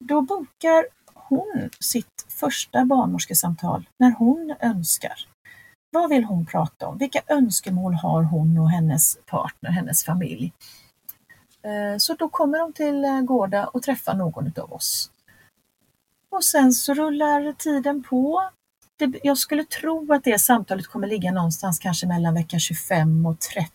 Då 0.03 0.21
bokar 0.21 0.85
hon 1.13 1.69
sitt 1.79 2.25
första 2.29 2.85
barnmorskesamtal 2.85 3.89
när 3.99 4.11
hon 4.11 4.55
önskar. 4.59 5.27
Vad 5.91 6.09
vill 6.09 6.23
hon 6.23 6.45
prata 6.45 6.87
om? 6.87 6.97
Vilka 6.97 7.21
önskemål 7.27 7.93
har 7.93 8.23
hon 8.23 8.57
och 8.57 8.69
hennes 8.69 9.17
partner, 9.25 9.71
hennes 9.71 10.03
familj? 10.03 10.53
Eh, 11.63 11.97
så 11.97 12.13
då 12.13 12.29
kommer 12.29 12.59
de 12.59 12.73
till 12.73 13.05
eh, 13.05 13.21
Gårda 13.21 13.67
och 13.67 13.83
träffar 13.83 14.13
någon 14.13 14.53
av 14.59 14.73
oss. 14.73 15.11
Och 16.29 16.43
sen 16.43 16.73
så 16.73 16.93
rullar 16.93 17.53
tiden 17.53 18.03
på. 18.03 18.49
Jag 19.23 19.37
skulle 19.37 19.63
tro 19.63 20.13
att 20.13 20.23
det 20.23 20.39
samtalet 20.39 20.87
kommer 20.87 21.07
ligga 21.07 21.31
någonstans 21.31 21.79
kanske 21.79 22.07
mellan 22.07 22.33
vecka 22.33 22.59
25 22.59 23.25
och 23.25 23.39
30. 23.39 23.71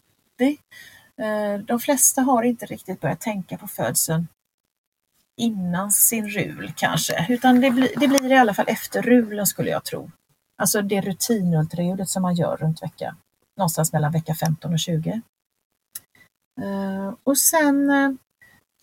Eh, 1.18 1.58
de 1.58 1.80
flesta 1.80 2.22
har 2.22 2.42
inte 2.42 2.66
riktigt 2.66 3.00
börjat 3.00 3.20
tänka 3.20 3.58
på 3.58 3.66
födseln 3.66 4.28
innan 5.40 5.92
sin 5.92 6.28
rul 6.28 6.72
kanske, 6.76 7.26
utan 7.28 7.60
det 7.60 7.70
blir, 7.70 7.88
det 7.96 8.08
blir 8.08 8.32
i 8.32 8.36
alla 8.36 8.54
fall 8.54 8.68
efter 8.68 9.02
rulen 9.02 9.46
skulle 9.46 9.70
jag 9.70 9.84
tro. 9.84 10.10
Alltså 10.58 10.82
det 10.82 11.00
rutinultraljudet 11.00 12.08
som 12.08 12.22
man 12.22 12.34
gör 12.34 12.56
runt 12.56 12.82
vecka, 12.82 13.16
någonstans 13.56 13.92
mellan 13.92 14.12
vecka 14.12 14.34
15 14.34 14.72
och 14.72 14.78
20. 14.78 15.22
Eh, 16.60 17.14
och 17.24 17.38
sen, 17.38 17.90
eh, 17.90 18.10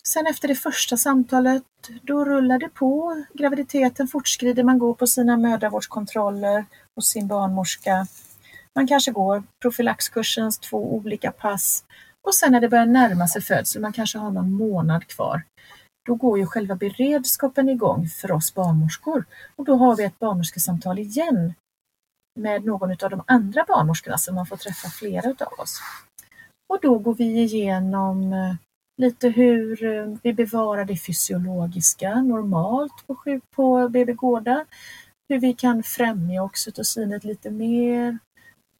sen 0.08 0.26
efter 0.26 0.48
det 0.48 0.54
första 0.54 0.96
samtalet, 0.96 1.62
då 2.02 2.24
rullar 2.24 2.58
det 2.58 2.68
på. 2.68 3.24
Graviditeten 3.34 4.08
fortskrider, 4.08 4.62
man 4.62 4.78
går 4.78 4.94
på 4.94 5.06
sina 5.06 5.36
mödravårdskontroller 5.36 6.64
hos 6.94 7.08
sin 7.08 7.28
barnmorska. 7.28 8.06
Man 8.74 8.86
kanske 8.86 9.10
går 9.10 9.42
profylaxkursens 9.62 10.58
två 10.58 10.94
olika 10.94 11.32
pass 11.32 11.84
och 12.24 12.34
sen 12.34 12.52
när 12.52 12.60
det 12.60 12.68
börjar 12.68 12.86
närma 12.86 13.28
sig 13.28 13.42
födsel, 13.42 13.82
man 13.82 13.92
kanske 13.92 14.18
har 14.18 14.30
någon 14.30 14.52
månad 14.52 15.06
kvar, 15.06 15.42
då 16.06 16.14
går 16.14 16.38
ju 16.38 16.46
själva 16.46 16.74
beredskapen 16.74 17.68
igång 17.68 18.08
för 18.08 18.32
oss 18.32 18.54
barnmorskor 18.54 19.24
och 19.56 19.64
då 19.64 19.76
har 19.76 19.96
vi 19.96 20.04
ett 20.04 20.18
barnmorskesamtal 20.18 20.98
igen 20.98 21.54
med 22.40 22.64
någon 22.64 22.90
av 22.90 23.10
de 23.10 23.22
andra 23.26 23.64
barnmorskorna 23.68 24.18
så 24.18 24.32
man 24.32 24.46
får 24.46 24.56
träffa 24.56 24.88
flera 24.88 25.30
utav 25.30 25.52
oss. 25.58 25.80
Och 26.68 26.78
då 26.82 26.98
går 26.98 27.14
vi 27.14 27.24
igenom 27.24 28.32
eh, 28.32 28.54
lite 28.96 29.28
hur 29.28 29.84
eh, 29.84 30.16
vi 30.22 30.32
bevarar 30.32 30.84
det 30.84 30.96
fysiologiska 30.96 32.22
normalt 32.22 33.06
på, 33.06 33.40
på 33.50 33.88
BB 33.88 34.12
Gårda, 34.12 34.64
hur 35.28 35.38
vi 35.38 35.52
kan 35.52 35.82
främja 35.82 36.42
oxytocinet 36.42 37.24
lite 37.24 37.50
mer. 37.50 38.18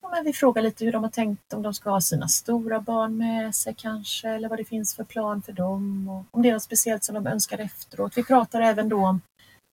Ja, 0.02 0.10
men 0.10 0.24
vi 0.24 0.32
frågar 0.32 0.62
lite 0.62 0.84
hur 0.84 0.92
de 0.92 1.02
har 1.02 1.10
tänkt 1.10 1.52
om 1.52 1.62
de 1.62 1.74
ska 1.74 1.90
ha 1.90 2.00
sina 2.00 2.28
stora 2.28 2.80
barn 2.80 3.16
med 3.16 3.54
sig 3.54 3.74
kanske, 3.74 4.28
eller 4.28 4.48
vad 4.48 4.58
det 4.58 4.64
finns 4.64 4.94
för 4.94 5.04
plan 5.04 5.42
för 5.42 5.52
dem, 5.52 6.08
och 6.08 6.24
om 6.30 6.42
det 6.42 6.48
är 6.48 6.52
något 6.52 6.62
speciellt 6.62 7.04
som 7.04 7.14
de 7.14 7.26
önskar 7.26 7.58
efteråt. 7.58 8.18
Vi 8.18 8.24
pratar 8.24 8.60
även 8.60 8.88
då 8.88 9.06
om, 9.06 9.20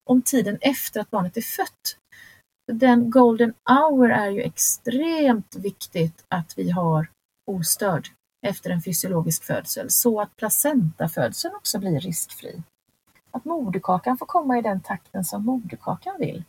om 0.05 0.22
tiden 0.22 0.57
efter 0.62 0.99
att 0.99 1.09
barnet 1.09 1.38
är 1.38 1.41
fött. 1.41 1.97
Den 2.72 3.09
golden 3.09 3.53
hour 3.70 4.12
är 4.12 4.30
ju 4.30 4.41
extremt 4.41 5.55
viktigt 5.55 6.26
att 6.28 6.53
vi 6.57 6.70
har 6.70 7.07
ostörd 7.56 8.08
efter 8.47 8.70
en 8.70 8.82
fysiologisk 8.82 9.43
födsel 9.43 9.89
så 9.89 10.22
att 10.22 10.36
placentafödseln 10.36 11.56
också 11.56 11.80
blir 11.80 11.99
riskfri. 11.99 12.64
Att 13.32 13.45
moderkakan 13.45 14.18
får 14.18 14.26
komma 14.26 14.60
i 14.60 14.62
den 14.62 14.82
takten 14.82 15.26
som 15.26 15.45
moderkakan 15.45 16.16
vill. 16.20 16.43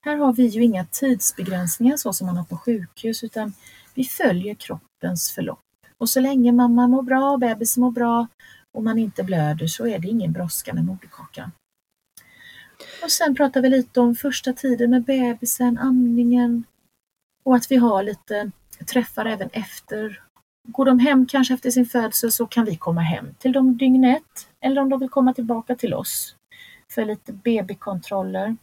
Här 0.00 0.16
har 0.16 0.32
vi 0.32 0.46
ju 0.46 0.64
inga 0.64 0.84
tidsbegränsningar 0.84 1.96
så 1.96 2.12
som 2.12 2.26
man 2.26 2.36
har 2.36 2.44
på 2.44 2.56
sjukhus 2.56 3.24
utan 3.24 3.54
vi 3.94 4.04
följer 4.04 4.54
kroppens 4.54 5.32
förlopp. 5.32 5.60
Och 5.98 6.08
så 6.08 6.20
länge 6.20 6.52
mamma 6.52 6.86
mår 6.86 7.02
bra, 7.02 7.36
bebisen 7.36 7.80
mår 7.80 7.90
bra 7.90 8.26
och 8.72 8.84
man 8.84 8.98
inte 8.98 9.22
blöder 9.22 9.66
så 9.66 9.86
är 9.86 9.98
det 9.98 10.08
ingen 10.08 10.32
brådska 10.32 10.74
med 10.74 10.84
moderkakan. 10.84 11.50
Och 13.02 13.10
sen 13.10 13.34
pratar 13.34 13.62
vi 13.62 13.68
lite 13.68 14.00
om 14.00 14.14
första 14.14 14.52
tiden 14.52 14.90
med 14.90 15.04
bebisen, 15.04 15.78
amningen 15.78 16.64
och 17.44 17.56
att 17.56 17.70
vi 17.70 17.76
har 17.76 18.02
lite 18.02 18.50
träffar 18.86 19.26
även 19.26 19.50
efter. 19.52 20.23
Går 20.68 20.84
de 20.84 20.98
hem 20.98 21.26
kanske 21.26 21.54
efter 21.54 21.70
sin 21.70 21.86
födsel 21.86 22.32
så 22.32 22.46
kan 22.46 22.64
vi 22.64 22.76
komma 22.76 23.00
hem 23.00 23.34
till 23.38 23.52
dem 23.52 23.76
dygnet 23.76 24.48
eller 24.60 24.80
om 24.80 24.88
de 24.88 25.00
vill 25.00 25.08
komma 25.08 25.34
tillbaka 25.34 25.74
till 25.76 25.94
oss 25.94 26.36
för 26.88 27.04
lite 27.04 27.32
BB-kontroller. 27.32 28.56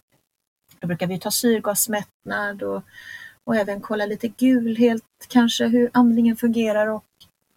Då 0.79 0.87
brukar 0.87 1.07
vi 1.07 1.19
ta 1.19 1.31
syrgasmättnad 1.31 2.63
och, 2.63 2.83
och 3.43 3.55
även 3.55 3.81
kolla 3.81 4.05
lite 4.05 4.27
gulhet, 4.27 5.03
kanske 5.27 5.67
hur 5.67 5.89
amningen 5.93 6.37
fungerar 6.37 6.87
och 6.87 7.05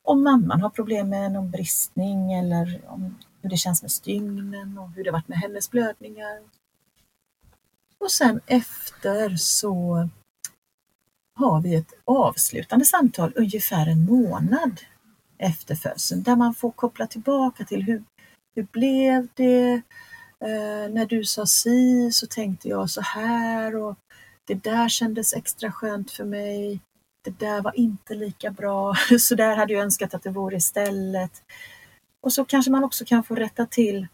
om 0.03 0.25
mamman 0.25 0.63
har 0.63 0.71
problem 0.71 1.09
med 1.09 1.33
någon 1.33 1.51
bristning 1.51 2.33
eller 2.33 2.81
om 2.87 3.19
hur 3.43 3.51
det 3.51 3.57
känns 3.57 3.83
med 3.83 3.91
stygnen 3.91 4.79
och 4.79 4.91
hur 4.91 5.05
det 5.05 5.11
varit 5.11 5.29
med 5.29 5.39
hennes 5.39 5.71
blödningar. 5.71 6.43
Och 7.99 8.11
sen 8.11 8.41
efter 8.47 9.37
så 9.37 10.09
har 11.35 11.61
vi 11.61 11.75
ett 11.75 11.93
avslutande 12.05 12.85
samtal 12.85 13.33
ungefär 13.37 13.87
en 13.87 14.05
månad 14.05 14.81
efter 15.39 15.75
födseln 15.75 16.23
där 16.23 16.37
man 16.37 16.55
får 16.55 16.71
koppla 16.71 17.07
tillbaka 17.07 17.65
till 17.65 17.83
hur, 17.83 18.05
hur 18.57 18.67
blev 18.73 19.29
det? 19.35 19.83
Eh, 20.41 20.91
när 20.91 21.07
du 21.07 21.25
sa 21.25 21.47
si 21.47 22.13
så 22.13 22.27
tänkte 22.27 22.69
jag 22.69 22.91
så 22.91 23.01
här 23.01 23.77
och 23.77 23.97
det 24.47 24.55
där 24.55 24.89
kändes 24.89 25.35
extra 25.35 25.73
skönt 25.73 26.11
för 26.11 26.25
mig. 26.25 26.81
Det 27.25 27.39
där 27.39 27.63
var 27.63 27.79
inte 27.79 28.15
lika 28.15 28.51
bra, 28.51 28.95
så 29.19 29.35
där 29.35 29.57
hade 29.57 29.73
jag 29.73 29.83
önskat 29.83 30.15
att 30.15 30.23
det 30.23 30.31
vore 30.31 30.57
istället. 30.57 31.43
Och 32.21 32.33
så 32.33 32.45
kanske 32.45 32.71
man 32.71 32.85
också 32.85 33.05
kan 33.05 33.25
få 33.25 33.35
rätta 33.35 33.67
till 33.67 34.07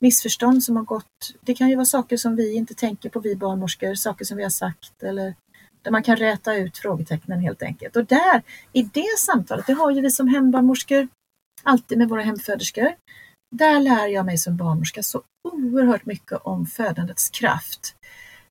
missförstånd 0.00 0.64
som 0.64 0.76
har 0.76 0.84
gått. 0.84 1.34
Det 1.40 1.54
kan 1.54 1.68
ju 1.68 1.76
vara 1.76 1.86
saker 1.86 2.16
som 2.16 2.36
vi 2.36 2.54
inte 2.54 2.74
tänker 2.74 3.08
på, 3.08 3.20
vi 3.20 3.36
barnmorskor, 3.36 3.94
saker 3.94 4.24
som 4.24 4.36
vi 4.36 4.42
har 4.42 4.50
sagt 4.50 5.02
eller 5.02 5.34
där 5.86 5.90
man 5.90 6.02
kan 6.02 6.16
räta 6.16 6.54
ut 6.54 6.78
frågetecknen 6.78 7.40
helt 7.40 7.62
enkelt. 7.62 7.96
Och 7.96 8.04
där, 8.06 8.42
i 8.72 8.82
det 8.82 9.18
samtalet, 9.18 9.66
det 9.66 9.72
har 9.72 9.90
ju 9.90 10.00
vi 10.00 10.10
som 10.10 10.28
hembarnmorskor 10.28 11.08
alltid 11.62 11.98
med 11.98 12.08
våra 12.08 12.22
hemföderskor. 12.22 12.94
Där 13.50 13.80
lär 13.80 14.06
jag 14.06 14.26
mig 14.26 14.38
som 14.38 14.56
barnmorska 14.56 15.02
så 15.02 15.22
oerhört 15.48 16.06
mycket 16.06 16.38
om 16.42 16.66
födandets 16.66 17.30
kraft. 17.30 17.96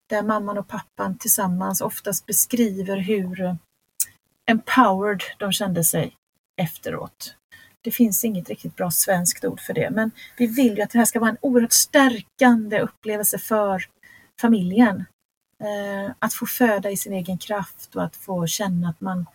Där 0.09 0.23
mamman 0.23 0.57
och 0.57 0.67
pappan 0.67 1.17
tillsammans 1.17 1.81
oftast 1.81 2.25
beskriver 2.25 2.97
hur 2.97 3.57
empowered 4.51 5.21
de 5.37 5.51
kände 5.51 5.83
sig 5.83 6.15
efteråt. 6.61 7.35
Det 7.81 7.91
finns 7.91 8.25
inget 8.25 8.49
riktigt 8.49 8.75
bra 8.75 8.91
svenskt 8.91 9.45
ord 9.45 9.59
för 9.59 9.73
det, 9.73 9.89
men 9.89 10.11
vi 10.37 10.47
vill 10.47 10.77
ju 10.77 10.81
att 10.81 10.89
det 10.89 10.97
här 10.97 11.05
ska 11.05 11.19
vara 11.19 11.29
en 11.29 11.37
oerhört 11.41 11.73
stärkande 11.73 12.79
upplevelse 12.79 13.37
för 13.37 13.83
familjen. 14.41 15.05
Eh, 15.63 16.11
att 16.19 16.33
få 16.33 16.45
föda 16.45 16.91
i 16.91 16.97
sin 16.97 17.13
egen 17.13 17.37
kraft 17.37 17.95
och 17.95 18.03
att 18.03 18.15
få 18.15 18.47
känna 18.47 18.89
att 18.89 19.01
man, 19.01 19.25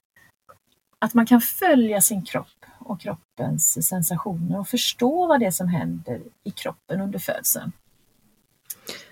att 0.99 1.15
man 1.15 1.27
kan 1.27 1.41
följa 1.41 2.01
sin 2.01 2.25
kropp 2.25 2.67
och 2.79 3.01
kroppens 3.01 3.89
sensationer 3.89 4.59
och 4.59 4.69
förstå 4.69 5.27
vad 5.27 5.41
det 5.41 5.47
är 5.47 5.51
som 5.51 5.69
händer 5.69 6.21
i 6.45 6.51
kroppen 6.51 7.01
under 7.01 7.19
födseln. 7.19 7.73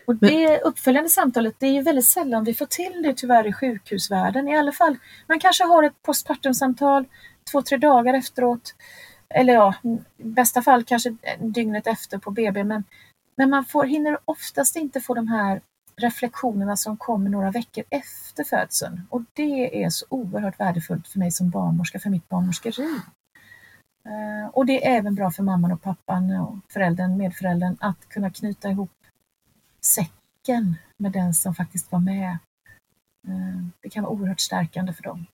Och 0.06 0.16
det 0.16 0.60
uppföljande 0.60 1.10
samtalet, 1.10 1.54
det 1.58 1.66
är 1.66 1.72
ju 1.72 1.82
väldigt 1.82 2.06
sällan 2.06 2.44
vi 2.44 2.54
får 2.54 2.66
till 2.66 3.02
det 3.02 3.14
tyvärr 3.14 3.46
i 3.46 3.52
sjukhusvärlden. 3.52 4.48
I 4.48 4.56
alla 4.56 4.72
fall, 4.72 4.96
man 5.26 5.40
kanske 5.40 5.64
har 5.64 5.82
ett 5.82 6.02
postpartumsamtal 6.02 7.04
två, 7.52 7.62
tre 7.62 7.78
dagar 7.78 8.14
efteråt. 8.14 8.74
Eller 9.28 9.52
ja, 9.52 9.74
i 10.18 10.24
bästa 10.24 10.62
fall 10.62 10.84
kanske 10.84 11.16
dygnet 11.40 11.86
efter 11.86 12.18
på 12.18 12.30
BB. 12.30 12.64
Men, 12.64 12.84
men 13.36 13.50
man 13.50 13.64
får, 13.64 13.84
hinner 13.84 14.18
oftast 14.24 14.76
inte 14.76 15.00
få 15.00 15.14
de 15.14 15.28
här 15.28 15.60
reflektionerna 15.98 16.76
som 16.76 16.96
kommer 16.96 17.30
några 17.30 17.50
veckor 17.50 17.84
efter 17.90 18.44
födseln. 18.44 19.00
Och 19.10 19.22
det 19.32 19.84
är 19.84 19.90
så 19.90 20.06
oerhört 20.08 20.60
värdefullt 20.60 21.08
för 21.08 21.18
mig 21.18 21.30
som 21.30 21.50
barnmorska, 21.50 21.98
för 21.98 22.10
mitt 22.10 22.28
barnmorskeri. 22.28 23.00
Eh, 24.04 24.48
och 24.52 24.66
det 24.66 24.86
är 24.86 24.98
även 24.98 25.14
bra 25.14 25.30
för 25.30 25.42
mamman 25.42 25.72
och 25.72 25.82
pappan 25.82 26.30
och 26.30 26.56
föräldern, 26.72 27.16
medföräldern 27.16 27.76
att 27.80 28.08
kunna 28.08 28.30
knyta 28.30 28.70
ihop 28.70 28.92
säcken 29.80 30.76
med 30.96 31.12
den 31.12 31.34
som 31.34 31.54
faktiskt 31.54 31.92
var 31.92 32.00
med. 32.00 32.38
Eh, 33.28 33.62
det 33.80 33.88
kan 33.88 34.04
vara 34.04 34.12
oerhört 34.12 34.40
stärkande 34.40 34.92
för 34.92 35.02
dem. 35.02 35.26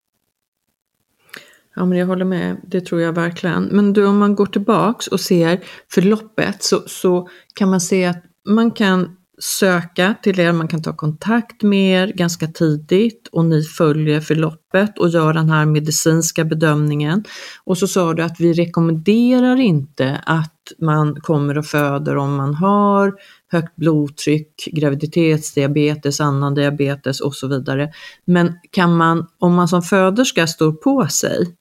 Ja, 1.76 1.84
men 1.84 1.98
jag 1.98 2.06
håller 2.06 2.24
med, 2.24 2.56
det 2.62 2.80
tror 2.80 3.00
jag 3.00 3.12
verkligen. 3.12 3.64
Men 3.64 3.92
du, 3.92 4.06
om 4.06 4.18
man 4.18 4.34
går 4.34 4.46
tillbaks 4.46 5.06
och 5.06 5.20
ser 5.20 5.64
förloppet 5.92 6.62
så, 6.62 6.88
så 6.88 7.28
kan 7.54 7.70
man 7.70 7.80
se 7.80 8.04
att 8.04 8.22
man 8.48 8.70
kan 8.70 9.16
söka 9.38 10.14
till 10.22 10.40
er, 10.40 10.52
man 10.52 10.68
kan 10.68 10.82
ta 10.82 10.96
kontakt 10.96 11.62
med 11.62 12.02
er 12.02 12.12
ganska 12.12 12.46
tidigt 12.46 13.28
och 13.32 13.44
ni 13.44 13.62
följer 13.62 14.20
förloppet 14.20 14.98
och 14.98 15.08
gör 15.08 15.32
den 15.32 15.50
här 15.50 15.66
medicinska 15.66 16.44
bedömningen. 16.44 17.24
Och 17.64 17.78
så 17.78 17.86
sa 17.86 18.14
du 18.14 18.22
att 18.22 18.40
vi 18.40 18.52
rekommenderar 18.52 19.60
inte 19.60 20.20
att 20.26 20.50
man 20.78 21.20
kommer 21.20 21.58
och 21.58 21.66
föder 21.66 22.16
om 22.16 22.34
man 22.36 22.54
har 22.54 23.14
högt 23.52 23.76
blodtryck, 23.76 24.68
graviditetsdiabetes, 24.72 26.20
annan 26.20 26.54
diabetes 26.54 27.20
och 27.20 27.34
så 27.34 27.48
vidare. 27.48 27.92
Men 28.24 28.52
kan 28.70 28.96
man, 28.96 29.26
om 29.38 29.54
man 29.54 29.68
som 29.68 29.82
föderska 29.82 30.46
står 30.46 30.72
på 30.72 31.06
sig, 31.06 31.56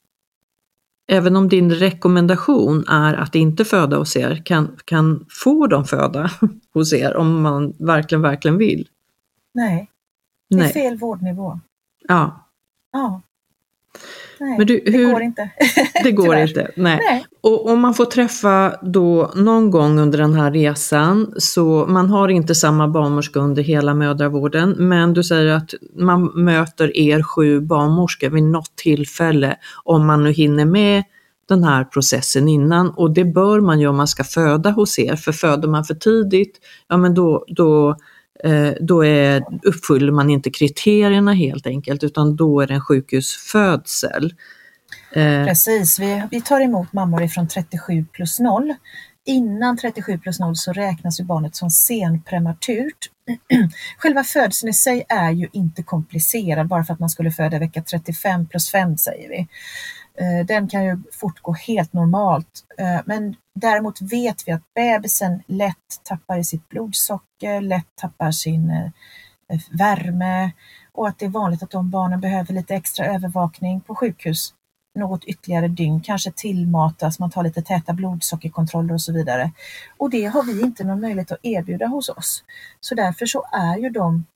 även 1.06 1.36
om 1.36 1.48
din 1.48 1.70
rekommendation 1.70 2.84
är 2.88 3.14
att 3.14 3.34
inte 3.34 3.64
föda 3.64 3.96
hos 3.96 4.16
er, 4.16 4.42
kan, 4.44 4.76
kan 4.84 5.26
få 5.30 5.66
dem 5.66 5.84
föda 5.84 6.30
hos 6.74 6.92
er 6.92 7.16
om 7.16 7.42
man 7.42 7.74
verkligen, 7.78 8.22
verkligen 8.22 8.58
vill? 8.58 8.88
Nej, 9.54 9.90
det 10.50 10.56
är 10.56 10.60
Nej. 10.60 10.72
fel 10.72 10.98
vårdnivå. 10.98 11.60
Ja. 12.08 12.48
Ja. 12.92 13.22
Nej, 14.40 14.66
du, 14.66 14.82
hur, 14.86 14.92
det 15.06 15.12
går 15.12 15.22
inte. 15.22 15.50
det 16.04 16.12
går 16.12 16.36
inte, 16.36 16.70
nej. 16.76 17.00
nej. 17.02 17.26
Och 17.40 17.66
om 17.70 17.80
man 17.80 17.94
får 17.94 18.04
träffa 18.04 18.76
då 18.82 19.32
någon 19.36 19.70
gång 19.70 19.98
under 19.98 20.18
den 20.18 20.34
här 20.34 20.50
resan, 20.50 21.34
så 21.36 21.86
man 21.88 22.10
har 22.10 22.28
inte 22.28 22.54
samma 22.54 22.88
barnmorska 22.88 23.40
under 23.40 23.62
hela 23.62 23.94
mödravården, 23.94 24.74
men 24.78 25.14
du 25.14 25.24
säger 25.24 25.52
att 25.52 25.74
man 25.94 26.24
möter 26.44 26.96
er 26.96 27.22
sju 27.22 27.60
barnmorskor 27.60 28.30
vid 28.30 28.42
något 28.42 28.76
tillfälle, 28.76 29.56
om 29.84 30.06
man 30.06 30.24
nu 30.24 30.32
hinner 30.32 30.64
med 30.64 31.02
den 31.48 31.64
här 31.64 31.84
processen 31.84 32.48
innan 32.48 32.90
och 32.90 33.10
det 33.10 33.24
bör 33.24 33.60
man 33.60 33.80
ju 33.80 33.86
om 33.86 33.96
man 33.96 34.08
ska 34.08 34.24
föda 34.24 34.70
hos 34.70 34.98
er, 34.98 35.16
för 35.16 35.32
föder 35.32 35.68
man 35.68 35.84
för 35.84 35.94
tidigt, 35.94 36.60
ja 36.88 36.96
men 36.96 37.14
då, 37.14 37.44
då 37.48 37.96
Eh, 38.44 38.72
då 38.80 39.04
är, 39.04 39.44
uppfyller 39.62 40.12
man 40.12 40.30
inte 40.30 40.50
kriterierna 40.50 41.32
helt 41.32 41.66
enkelt 41.66 42.04
utan 42.04 42.36
då 42.36 42.60
är 42.60 42.66
det 42.66 42.74
en 42.74 42.80
sjukhusfödsel. 42.80 44.34
Eh, 45.12 45.46
Precis, 45.46 45.98
vi, 45.98 46.22
vi 46.30 46.40
tar 46.40 46.60
emot 46.60 46.92
mammor 46.92 47.22
ifrån 47.22 47.48
37 47.48 48.04
plus 48.12 48.40
0. 48.40 48.74
Innan 49.26 49.76
37 49.76 50.18
plus 50.18 50.40
0 50.40 50.56
så 50.56 50.72
räknas 50.72 51.20
ju 51.20 51.24
barnet 51.24 51.56
som 51.56 51.70
senprematurt. 51.70 53.10
Själva 53.98 54.24
födseln 54.24 54.70
i 54.70 54.72
sig 54.72 55.04
är 55.08 55.30
ju 55.30 55.48
inte 55.52 55.82
komplicerad 55.82 56.68
bara 56.68 56.84
för 56.84 56.94
att 56.94 57.00
man 57.00 57.08
skulle 57.08 57.30
föda 57.30 57.58
vecka 57.58 57.82
35 57.82 58.46
plus 58.46 58.70
5 58.70 58.96
säger 58.98 59.28
vi. 59.28 59.48
Eh, 60.18 60.46
den 60.46 60.68
kan 60.68 60.84
ju 60.84 60.98
fortgå 61.12 61.52
helt 61.52 61.92
normalt. 61.92 62.64
Eh, 62.78 63.00
men 63.06 63.36
däremot 63.54 64.00
vet 64.00 64.48
vi 64.48 64.52
att 64.52 64.74
bebisen 64.74 65.42
lätt 65.46 66.00
tappar 66.02 66.38
i 66.38 66.44
sitt 66.44 66.68
blodsocker, 66.68 67.60
lätt 67.60 67.88
tappar 67.94 68.30
sin 68.30 68.70
eh, 68.70 69.60
värme 69.70 70.52
och 70.92 71.08
att 71.08 71.18
det 71.18 71.24
är 71.24 71.30
vanligt 71.30 71.62
att 71.62 71.70
de 71.70 71.90
barnen 71.90 72.20
behöver 72.20 72.54
lite 72.54 72.74
extra 72.74 73.06
övervakning 73.06 73.80
på 73.80 73.94
sjukhus 73.94 74.54
något 74.94 75.24
ytterligare 75.24 75.68
dygn, 75.68 76.00
kanske 76.00 76.32
tillmatas, 76.32 77.18
man 77.18 77.30
tar 77.30 77.42
lite 77.42 77.62
täta 77.62 77.92
blodsockerkontroller 77.92 78.94
och 78.94 79.00
så 79.00 79.12
vidare. 79.12 79.50
Och 79.96 80.10
det 80.10 80.24
har 80.24 80.42
vi 80.42 80.60
inte 80.62 80.84
någon 80.84 81.00
möjlighet 81.00 81.32
att 81.32 81.38
erbjuda 81.42 81.86
hos 81.86 82.08
oss. 82.08 82.44
Så 82.80 82.94
därför 82.94 83.26
så 83.26 83.44
är 83.52 83.76
ju 83.76 83.90
de 83.90 84.26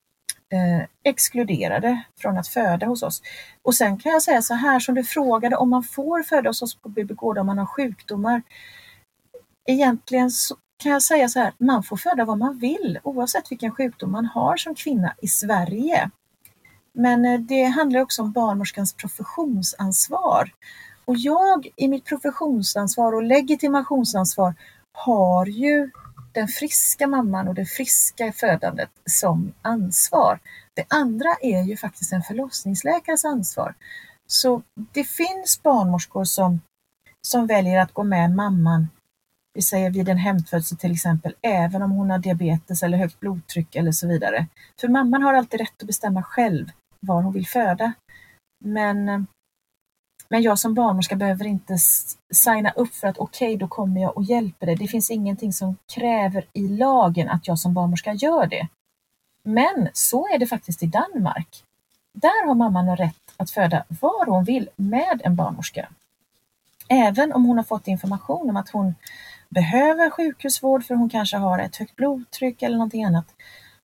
eh, 0.53 0.87
exkluderade 1.05 2.03
från 2.19 2.39
att 2.39 2.49
föda 2.49 2.87
hos 2.87 3.03
oss. 3.03 3.23
Och 3.63 3.75
sen 3.75 3.99
kan 3.99 4.13
jag 4.13 4.23
säga 4.23 4.43
så 4.43 4.55
här 4.55 4.81
som 4.81 4.95
du 4.95 5.05
frågade 5.05 5.57
om 5.57 5.71
man 5.71 5.83
får 5.83 6.23
föda 6.23 6.49
hos 6.49 6.63
oss 6.63 6.75
på 6.75 6.89
BB-gård 6.89 7.39
om 7.39 7.47
man 7.47 7.59
har 7.59 7.67
sjukdomar. 7.67 8.43
Egentligen 9.67 10.31
så 10.31 10.57
kan 10.79 10.93
jag 10.93 11.03
säga 11.03 11.29
så 11.29 11.39
här, 11.39 11.53
man 11.59 11.83
får 11.83 11.97
föda 11.97 12.25
vad 12.25 12.39
man 12.39 12.59
vill 12.59 12.99
oavsett 13.03 13.51
vilken 13.51 13.73
sjukdom 13.73 14.13
man 14.13 14.27
har 14.27 14.57
som 14.57 14.75
kvinna 14.75 15.15
i 15.23 15.29
Sverige. 15.29 16.11
Men 16.93 17.25
eh, 17.25 17.41
det 17.41 17.65
handlar 17.65 18.01
också 18.01 18.23
om 18.23 18.33
barnmorskans 18.33 18.93
professionsansvar. 18.93 20.51
Och 21.05 21.17
jag 21.17 21.69
i 21.77 21.89
mitt 21.89 22.05
professionsansvar 22.05 23.13
och 23.13 23.23
legitimationsansvar 23.23 24.55
har 24.93 25.47
ju 25.47 25.91
den 26.33 26.49
friska 26.49 27.07
mamman 27.07 27.49
och 27.49 27.55
det 27.55 27.67
friska 27.67 28.33
födandet 28.33 28.91
som 29.05 29.53
ansvar. 29.63 30.39
Det 30.75 30.85
andra 30.89 31.37
är 31.43 31.63
ju 31.63 31.77
faktiskt 31.77 32.13
en 32.13 32.23
förlossningsläkares 32.23 33.25
ansvar. 33.25 33.75
Så 34.27 34.63
det 34.93 35.05
finns 35.05 35.63
barnmorskor 35.63 36.25
som, 36.25 36.61
som 37.27 37.47
väljer 37.47 37.81
att 37.81 37.93
gå 37.93 38.05
med 38.05 38.31
mamman, 38.31 38.89
vi 39.59 39.63
säger 39.63 39.91
vid 39.91 40.09
en 40.09 40.19
hemfödsel 40.19 40.79
till 40.79 40.93
exempel, 40.93 41.35
även 41.43 41.83
om 41.83 41.91
hon 41.91 42.11
har 42.11 42.19
diabetes 42.19 42.83
eller 42.83 42.99
högt 42.99 43.21
blodtryck 43.21 43.77
eller 43.77 43.93
så 43.93 44.09
vidare. 44.09 44.47
För 44.81 44.89
mamman 44.89 45.23
har 45.23 45.35
alltid 45.35 45.61
rätt 45.61 45.83
att 45.83 45.87
bestämma 45.87 46.23
själv 46.23 46.71
var 47.01 47.23
hon 47.23 47.33
vill 47.33 47.47
föda. 47.47 47.93
Men, 48.65 49.09
eh, 49.09 49.21
men 50.31 50.43
jag 50.43 50.59
som 50.59 50.75
barnmorska 50.75 51.17
behöver 51.17 51.47
inte 51.47 51.79
signa 52.31 52.71
upp 52.71 52.95
för 52.95 53.09
att 53.09 53.19
okej, 53.19 53.49
okay, 53.49 53.57
då 53.57 53.69
kommer 53.69 54.01
jag 54.01 54.17
och 54.17 54.25
hjälper 54.25 54.67
dig. 54.67 54.77
Det 54.77 54.89
finns 54.89 55.11
ingenting 55.11 55.53
som 55.53 55.77
kräver 55.95 56.45
i 56.53 56.69
lagen 56.69 57.29
att 57.29 57.49
jag 57.49 57.59
som 57.59 57.75
barnmorska 57.75 58.13
gör 58.13 58.47
det. 58.47 58.69
Men 59.43 59.89
så 59.93 60.29
är 60.35 60.39
det 60.39 60.47
faktiskt 60.47 60.83
i 60.83 60.87
Danmark. 60.87 61.65
Där 62.13 62.47
har 62.47 62.55
mamman 62.55 62.97
rätt 62.97 63.35
att 63.37 63.51
föda 63.51 63.85
var 63.89 64.27
hon 64.27 64.45
vill 64.45 64.69
med 64.77 65.21
en 65.25 65.37
barnmorska. 65.37 65.89
Även 66.89 67.33
om 67.33 67.45
hon 67.45 67.57
har 67.57 67.65
fått 67.65 67.89
information 67.89 68.51
om 68.51 68.57
att 68.57 68.71
hon 68.71 68.95
behöver 69.49 70.11
sjukhusvård 70.11 70.85
för 70.85 70.95
hon 70.95 71.11
kanske 71.11 71.37
har 71.37 71.59
ett 71.59 71.77
högt 71.77 71.97
blodtryck 71.97 72.63
eller 72.63 72.77
någonting 72.77 73.05
annat 73.05 73.35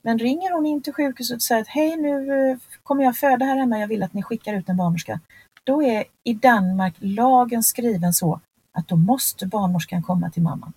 men 0.04 0.18
ringer 0.18 0.52
hon 0.52 0.66
in 0.66 0.82
till 0.82 0.92
sjukhuset 0.92 1.36
och 1.36 1.42
säger 1.42 1.62
att 1.62 1.68
hej 1.68 1.96
nu 1.96 2.50
eh, 2.50 2.58
kommer 2.82 3.04
jag 3.04 3.16
föda 3.16 3.44
här 3.44 3.56
hemma, 3.56 3.78
jag 3.78 3.88
vill 3.88 4.02
att 4.02 4.12
ni 4.12 4.22
skickar 4.22 4.54
ut 4.54 4.68
en 4.68 4.76
barnmorska. 4.76 5.20
Då 5.64 5.82
är 5.82 6.04
i 6.24 6.34
Danmark 6.34 6.94
lagen 6.98 7.62
skriven 7.62 8.12
så 8.12 8.40
att 8.72 8.88
då 8.88 8.96
måste 8.96 9.46
barnmorskan 9.46 10.02
komma 10.02 10.30
till 10.30 10.42
mamman. 10.42 10.72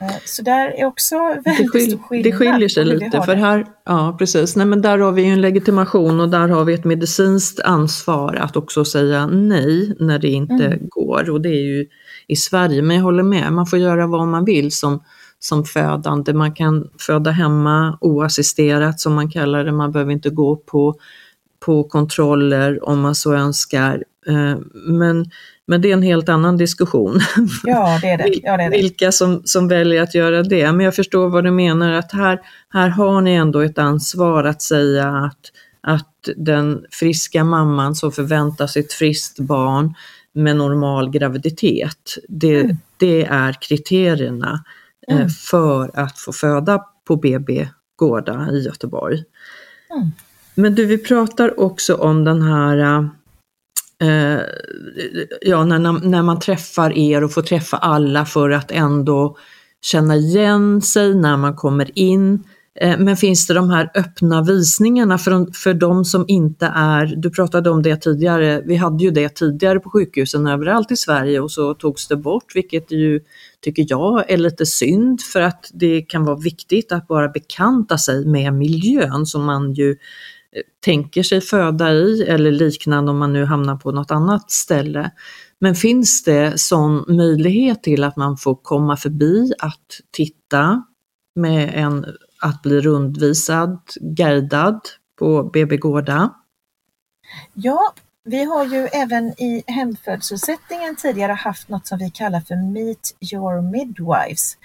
Eh, 0.00 0.16
så 0.24 0.42
där 0.42 0.80
är 0.80 0.84
också 0.84 1.16
väldigt 1.44 1.44
det 1.44 1.68
skil 1.68 1.90
stor 1.90 1.98
skillnad. 1.98 2.32
Det 2.32 2.38
skiljer 2.38 2.68
sig 2.68 2.84
lite 2.84 3.22
för 3.22 3.34
här, 3.34 3.66
ja 3.84 4.16
precis, 4.18 4.56
nej 4.56 4.66
men 4.66 4.82
där 4.82 4.98
har 4.98 5.12
vi 5.12 5.22
ju 5.22 5.32
en 5.32 5.40
legitimation 5.40 6.20
och 6.20 6.28
där 6.28 6.48
har 6.48 6.64
vi 6.64 6.74
ett 6.74 6.84
medicinskt 6.84 7.60
ansvar 7.60 8.34
att 8.34 8.56
också 8.56 8.84
säga 8.84 9.26
nej 9.26 9.96
när 10.00 10.18
det 10.18 10.28
inte 10.28 10.66
mm. 10.66 10.78
går 10.88 11.30
och 11.30 11.40
det 11.40 11.48
är 11.48 11.62
ju 11.62 11.86
i 12.26 12.36
Sverige, 12.36 12.82
men 12.82 12.96
jag 12.96 13.02
håller 13.02 13.22
med, 13.22 13.52
man 13.52 13.66
får 13.66 13.78
göra 13.78 14.06
vad 14.06 14.28
man 14.28 14.44
vill 14.44 14.72
som 14.72 15.00
som 15.38 15.64
födande. 15.64 16.32
Man 16.32 16.52
kan 16.52 16.90
föda 16.98 17.30
hemma 17.30 17.98
oassisterat 18.00 19.00
som 19.00 19.14
man 19.14 19.30
kallar 19.30 19.64
det, 19.64 19.72
man 19.72 19.92
behöver 19.92 20.12
inte 20.12 20.30
gå 20.30 20.56
på, 20.56 20.94
på 21.64 21.84
kontroller 21.84 22.88
om 22.88 23.00
man 23.00 23.14
så 23.14 23.34
önskar. 23.34 24.04
Eh, 24.26 24.58
men, 24.74 25.30
men 25.66 25.80
det 25.80 25.88
är 25.88 25.92
en 25.92 26.02
helt 26.02 26.28
annan 26.28 26.56
diskussion. 26.56 27.20
Ja, 27.64 27.98
det 28.02 28.08
är 28.08 28.18
det. 28.18 28.30
Ja, 28.42 28.56
det, 28.56 28.62
är 28.62 28.70
det. 28.70 28.76
Vilka 28.76 29.12
som, 29.12 29.42
som 29.44 29.68
väljer 29.68 30.02
att 30.02 30.14
göra 30.14 30.42
det. 30.42 30.72
Men 30.72 30.84
jag 30.84 30.94
förstår 30.94 31.28
vad 31.28 31.44
du 31.44 31.50
menar, 31.50 31.92
att 31.92 32.12
här, 32.12 32.40
här 32.68 32.88
har 32.88 33.20
ni 33.20 33.34
ändå 33.34 33.60
ett 33.60 33.78
ansvar 33.78 34.44
att 34.44 34.62
säga 34.62 35.08
att, 35.08 35.40
att 35.80 36.28
den 36.36 36.84
friska 36.90 37.44
mamman 37.44 37.94
som 37.94 38.12
förväntar 38.12 38.66
sig 38.66 38.82
ett 38.82 38.92
friskt 38.92 39.38
barn 39.38 39.94
med 40.32 40.56
normal 40.56 41.10
graviditet, 41.10 42.16
det, 42.28 42.60
mm. 42.60 42.76
det 42.96 43.24
är 43.24 43.52
kriterierna 43.60 44.64
mm. 45.08 45.28
för 45.28 46.00
att 46.00 46.18
få 46.18 46.32
föda 46.32 46.84
på 47.04 47.16
BB 47.16 47.68
Gårda 47.96 48.48
i 48.52 48.64
Göteborg. 48.64 49.24
Mm. 49.90 50.10
Men 50.54 50.74
du, 50.74 50.86
vi 50.86 50.98
pratar 50.98 51.60
också 51.60 51.94
om 51.94 52.24
den 52.24 52.42
här 52.42 53.08
eh, 54.02 54.40
ja, 55.40 55.64
när, 55.64 56.08
när 56.08 56.22
man 56.22 56.40
träffar 56.40 56.98
er 56.98 57.24
och 57.24 57.32
får 57.32 57.42
träffa 57.42 57.76
alla 57.76 58.24
för 58.24 58.50
att 58.50 58.70
ändå 58.70 59.36
känna 59.82 60.16
igen 60.16 60.82
sig 60.82 61.14
när 61.14 61.36
man 61.36 61.56
kommer 61.56 61.98
in. 61.98 62.44
Eh, 62.80 62.98
men 62.98 63.16
finns 63.16 63.46
det 63.46 63.54
de 63.54 63.70
här 63.70 63.90
öppna 63.94 64.42
visningarna 64.42 65.18
för, 65.18 65.52
för 65.52 65.74
de 65.74 66.04
som 66.04 66.24
inte 66.28 66.66
är, 66.74 67.06
du 67.16 67.30
pratade 67.30 67.70
om 67.70 67.82
det 67.82 67.96
tidigare, 67.96 68.62
vi 68.64 68.76
hade 68.76 69.04
ju 69.04 69.10
det 69.10 69.28
tidigare 69.28 69.80
på 69.80 69.90
sjukhusen 69.90 70.46
överallt 70.46 70.90
i 70.90 70.96
Sverige 70.96 71.40
och 71.40 71.50
så 71.50 71.74
togs 71.74 72.08
det 72.08 72.16
bort, 72.16 72.56
vilket 72.56 72.92
ju 72.92 73.20
tycker 73.60 73.86
jag 73.88 74.30
är 74.30 74.36
lite 74.36 74.66
synd 74.66 75.20
för 75.20 75.40
att 75.40 75.70
det 75.74 76.02
kan 76.02 76.24
vara 76.24 76.36
viktigt 76.36 76.92
att 76.92 77.08
bara 77.08 77.28
bekanta 77.28 77.98
sig 77.98 78.26
med 78.26 78.54
miljön 78.54 79.26
som 79.26 79.44
man 79.44 79.72
ju 79.72 79.90
eh, 79.90 79.96
tänker 80.80 81.22
sig 81.22 81.40
föda 81.40 81.92
i 81.92 82.22
eller 82.22 82.50
liknande 82.50 83.10
om 83.10 83.18
man 83.18 83.32
nu 83.32 83.44
hamnar 83.44 83.76
på 83.76 83.92
något 83.92 84.10
annat 84.10 84.50
ställe. 84.50 85.10
Men 85.58 85.74
finns 85.74 86.24
det 86.24 86.60
sån 86.60 87.04
möjlighet 87.08 87.82
till 87.82 88.04
att 88.04 88.16
man 88.16 88.36
får 88.36 88.54
komma 88.54 88.96
förbi 88.96 89.52
att 89.58 90.00
titta 90.10 90.84
med 91.34 91.72
en, 91.74 92.06
att 92.40 92.62
bli 92.62 92.80
rundvisad, 92.80 93.80
guidad 94.00 94.80
på 95.18 95.42
BB 95.42 95.76
Gårda? 95.76 96.34
Ja, 97.54 97.94
vi 98.24 98.44
har 98.44 98.64
ju 98.64 98.86
även 98.86 99.24
i 99.24 99.64
hemfödselsättningen 99.66 100.96
tidigare 100.96 101.32
haft 101.32 101.68
något 101.68 101.86
som 101.86 101.98
vi 101.98 102.10
kallar 102.10 102.40
för 102.40 102.72
Meet 102.72 103.32
your 103.32 103.62
midwives. 103.62 104.56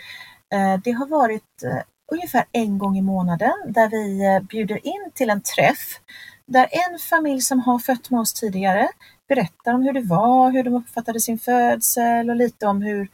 Eh, 0.54 0.82
det 0.84 0.92
har 0.92 1.08
varit 1.08 1.64
eh, 1.64 1.82
ungefär 2.12 2.46
en 2.52 2.78
gång 2.78 2.98
i 2.98 3.02
månaden 3.02 3.54
där 3.68 3.90
vi 3.90 4.26
eh, 4.26 4.40
bjuder 4.40 4.88
in 4.88 5.12
till 5.14 5.30
en 5.30 5.42
träff 5.42 6.00
där 6.46 6.68
en 6.72 7.00
familj 7.00 7.42
som 7.42 7.60
har 7.60 7.80
fött 7.80 8.10
med 8.10 8.20
oss 8.20 8.34
tidigare 8.34 8.90
berättar 9.28 9.74
om 9.74 9.82
hur 9.82 9.94
det 9.94 10.02
var, 10.02 10.52
hur 10.52 10.64
de 10.64 10.74
uppfattade 10.74 11.20
sin 11.20 11.40
födsel 11.40 12.30
och 12.30 12.36
lite 12.36 12.68
om 12.68 12.82
hur 12.82 13.10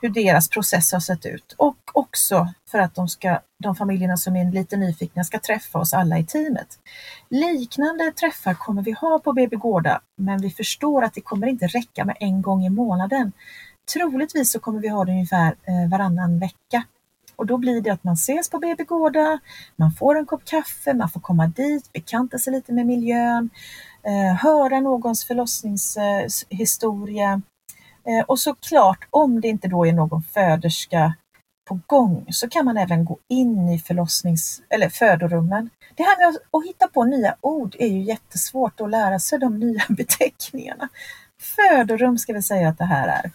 hur 0.00 0.08
deras 0.08 0.48
process 0.48 0.92
har 0.92 1.00
sett 1.00 1.26
ut 1.26 1.54
och 1.58 1.76
också 1.92 2.48
för 2.70 2.78
att 2.78 2.94
de, 2.94 3.08
ska, 3.08 3.40
de 3.62 3.76
familjerna 3.76 4.16
som 4.16 4.36
är 4.36 4.52
lite 4.52 4.76
nyfikna 4.76 5.24
ska 5.24 5.38
träffa 5.38 5.78
oss 5.78 5.94
alla 5.94 6.18
i 6.18 6.24
teamet. 6.24 6.78
Liknande 7.28 8.12
träffar 8.12 8.54
kommer 8.54 8.82
vi 8.82 8.92
ha 8.92 9.18
på 9.18 9.32
BB 9.32 9.56
Gårda, 9.56 10.00
men 10.16 10.38
vi 10.38 10.50
förstår 10.50 11.04
att 11.04 11.14
det 11.14 11.20
kommer 11.20 11.46
inte 11.46 11.66
räcka 11.66 12.04
med 12.04 12.16
en 12.20 12.42
gång 12.42 12.64
i 12.64 12.70
månaden. 12.70 13.32
Troligtvis 13.92 14.52
så 14.52 14.60
kommer 14.60 14.80
vi 14.80 14.88
ha 14.88 15.04
det 15.04 15.12
ungefär 15.12 15.56
eh, 15.64 15.90
varannan 15.90 16.38
vecka. 16.38 16.84
Och 17.36 17.46
då 17.46 17.58
blir 17.58 17.80
det 17.80 17.90
att 17.90 18.04
man 18.04 18.14
ses 18.14 18.50
på 18.50 18.58
BB 18.58 18.84
Gårda, 18.84 19.38
man 19.76 19.92
får 19.92 20.18
en 20.18 20.26
kopp 20.26 20.44
kaffe, 20.44 20.94
man 20.94 21.10
får 21.10 21.20
komma 21.20 21.46
dit, 21.46 21.92
bekanta 21.92 22.38
sig 22.38 22.52
lite 22.52 22.72
med 22.72 22.86
miljön, 22.86 23.50
eh, 24.02 24.34
höra 24.34 24.80
någons 24.80 25.24
förlossningshistoria, 25.24 27.42
Eh, 28.06 28.24
och 28.26 28.38
såklart, 28.38 29.08
om 29.10 29.40
det 29.40 29.48
inte 29.48 29.68
då 29.68 29.86
är 29.86 29.92
någon 29.92 30.22
föderska 30.22 31.14
på 31.68 31.80
gång 31.86 32.26
så 32.30 32.48
kan 32.48 32.64
man 32.64 32.76
även 32.76 33.04
gå 33.04 33.18
in 33.28 33.68
i 33.68 33.78
förlossnings 33.78 34.62
eller 34.68 34.88
födorummen. 34.88 35.70
Det 35.94 36.02
här 36.02 36.18
med 36.18 36.38
att 36.50 36.66
hitta 36.66 36.88
på 36.88 37.04
nya 37.04 37.36
ord 37.40 37.76
är 37.78 37.86
ju 37.86 38.02
jättesvårt 38.02 38.80
att 38.80 38.90
lära 38.90 39.18
sig 39.18 39.38
de 39.38 39.58
nya 39.58 39.82
beteckningarna. 39.88 40.88
Födorum 41.40 42.18
ska 42.18 42.32
vi 42.32 42.42
säga 42.42 42.68
att 42.68 42.78
det 42.78 42.84
här 42.84 43.08
är. 43.08 43.30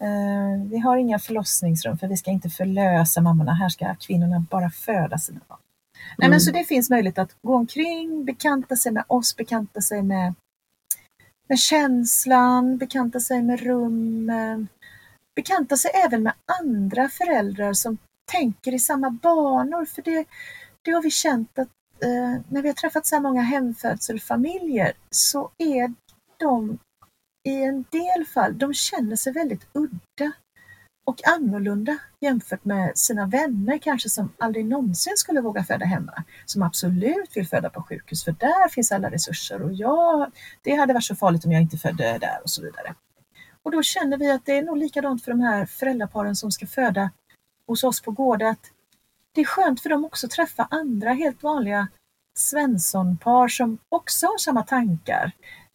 Eh, 0.00 0.70
vi 0.70 0.78
har 0.78 0.96
inga 0.96 1.18
förlossningsrum 1.18 1.98
för 1.98 2.08
vi 2.08 2.16
ska 2.16 2.30
inte 2.30 2.48
förlösa 2.48 3.20
mammorna. 3.20 3.54
Här 3.54 3.68
ska 3.68 3.94
kvinnorna 3.94 4.44
bara 4.50 4.70
föda 4.70 5.18
sina 5.18 5.40
barn. 5.48 5.58
Mm. 5.58 6.14
Nej, 6.18 6.30
men 6.30 6.40
så 6.40 6.50
det 6.50 6.64
finns 6.64 6.90
möjlighet 6.90 7.18
att 7.18 7.36
gå 7.42 7.54
omkring, 7.54 8.24
bekanta 8.24 8.76
sig 8.76 8.92
med 8.92 9.04
oss, 9.06 9.36
bekanta 9.36 9.80
sig 9.80 10.02
med 10.02 10.34
med 11.48 11.58
känslan, 11.58 12.78
bekanta 12.78 13.20
sig 13.20 13.42
med 13.42 13.60
rummen, 13.60 14.68
bekanta 15.36 15.76
sig 15.76 15.90
även 16.06 16.22
med 16.22 16.32
andra 16.60 17.08
föräldrar 17.08 17.72
som 17.72 17.98
tänker 18.32 18.74
i 18.74 18.78
samma 18.78 19.10
banor. 19.10 19.84
För 19.84 20.02
det, 20.02 20.24
det 20.82 20.90
har 20.90 21.02
vi 21.02 21.10
känt 21.10 21.58
att 21.58 21.68
eh, 22.02 22.40
när 22.48 22.62
vi 22.62 22.68
har 22.68 22.74
träffat 22.74 23.06
så 23.06 23.14
här 23.14 23.22
många 23.22 23.42
hemfödselfamiljer 23.42 24.92
så 25.10 25.50
är 25.58 25.94
de 26.38 26.78
i 27.48 27.62
en 27.62 27.84
del 27.90 28.24
fall, 28.34 28.58
de 28.58 28.74
känner 28.74 29.16
sig 29.16 29.32
väldigt 29.32 29.66
udda 29.72 30.32
och 31.06 31.28
annorlunda 31.28 31.98
jämfört 32.20 32.64
med 32.64 32.98
sina 32.98 33.26
vänner 33.26 33.78
kanske 33.78 34.08
som 34.08 34.32
aldrig 34.38 34.64
någonsin 34.66 35.12
skulle 35.16 35.40
våga 35.40 35.64
föda 35.64 35.84
hemma. 35.84 36.24
Som 36.44 36.62
absolut 36.62 37.36
vill 37.36 37.48
föda 37.48 37.70
på 37.70 37.82
sjukhus 37.82 38.24
för 38.24 38.32
där 38.32 38.68
finns 38.68 38.92
alla 38.92 39.10
resurser 39.10 39.62
och 39.62 39.72
ja, 39.72 40.30
det 40.62 40.74
hade 40.74 40.92
varit 40.92 41.04
så 41.04 41.16
farligt 41.16 41.44
om 41.44 41.52
jag 41.52 41.62
inte 41.62 41.76
födde 41.76 42.18
där 42.18 42.40
och 42.42 42.50
så 42.50 42.62
vidare. 42.62 42.94
Och 43.62 43.70
då 43.70 43.82
känner 43.82 44.16
vi 44.16 44.30
att 44.30 44.46
det 44.46 44.58
är 44.58 44.62
nog 44.62 44.76
likadant 44.76 45.24
för 45.24 45.30
de 45.30 45.40
här 45.40 45.66
föräldraparen 45.66 46.36
som 46.36 46.50
ska 46.50 46.66
föda 46.66 47.10
hos 47.66 47.84
oss 47.84 48.00
på 48.00 48.10
gården. 48.10 48.56
det 49.34 49.40
är 49.40 49.44
skönt 49.44 49.80
för 49.80 49.88
dem 49.88 50.04
också 50.04 50.26
att 50.26 50.30
träffa 50.30 50.68
andra 50.70 51.12
helt 51.12 51.42
vanliga 51.42 51.88
Svenssonpar 52.38 53.48
som 53.48 53.78
också 53.88 54.26
har 54.26 54.38
samma 54.38 54.62
tankar. 54.62 55.32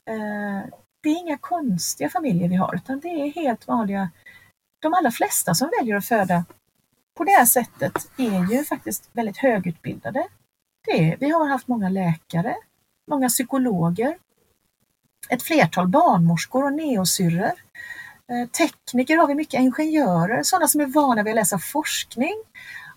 Eh, 0.09 0.74
det 1.04 1.10
är 1.10 1.20
inga 1.20 1.38
konstiga 1.38 2.10
familjer 2.10 2.49
vi 2.49 2.56
har 2.56 2.76
utan 2.76 2.99
det 2.99 3.08
är 3.08 3.32
helt 3.32 3.68
vanliga 3.68 4.10
de 4.80 4.93
allra 4.93 5.12
flesta 5.12 5.56
som 5.56 5.72
väljer 5.80 5.95
att 5.95 6.06
föda 6.06 6.45
på 7.18 7.24
det 7.24 7.32
här 7.32 7.45
sättet 7.45 7.93
är 8.18 8.51
ju 8.51 8.64
faktiskt 8.64 9.10
väldigt 9.14 9.38
högutbildade. 9.38 10.28
Det 10.86 10.91
är, 10.91 11.18
vi 11.18 11.30
har 11.30 11.49
haft 11.49 11.68
många 11.68 11.89
läkare, 11.89 12.56
många 13.08 13.30
psykologer, 13.30 14.18
ett 15.30 15.43
flertal 15.43 15.88
barnmorskor 15.88 16.66
och 16.66 16.74
neosyrror. 16.74 17.51
Eh, 18.28 18.49
tekniker 18.49 19.18
har 19.18 19.28
vi 19.28 19.36
mycket, 19.36 19.60
ingenjörer, 19.60 20.43
sådana 20.43 20.68
som 20.68 20.82
är 20.82 20.86
vana 20.86 21.24
vid 21.24 21.32
att 21.32 21.36
läsa 21.36 21.60
forskning 21.60 22.36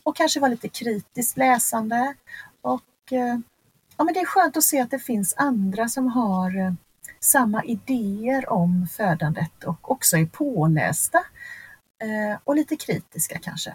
och 0.03 0.17
kanske 0.17 0.41
vara 0.41 0.51
lite 0.51 0.69
kritiskt 0.69 1.37
läsande. 1.37 2.15
Och, 2.61 3.13
eh, 3.13 3.39
ja, 3.97 4.05
men 4.05 4.15
det 4.15 4.21
är 4.21 4.27
skönt 4.27 4.57
att 4.57 4.65
se 4.65 4.81
att 4.81 4.91
det 4.91 4.99
finns 4.99 5.35
andra 5.37 5.89
som 5.89 6.09
har 6.09 6.59
eh, 6.59 6.73
samma 7.27 7.65
idéer 7.65 8.53
om 8.53 8.89
födandet 8.97 9.65
och 9.65 9.91
också 9.91 10.17
är 10.17 10.27
pålästa 10.27 11.19
Eh, 12.03 12.39
och 12.45 12.57
lite 12.57 12.77
kritiska 12.77 13.39
kanske. 13.39 13.75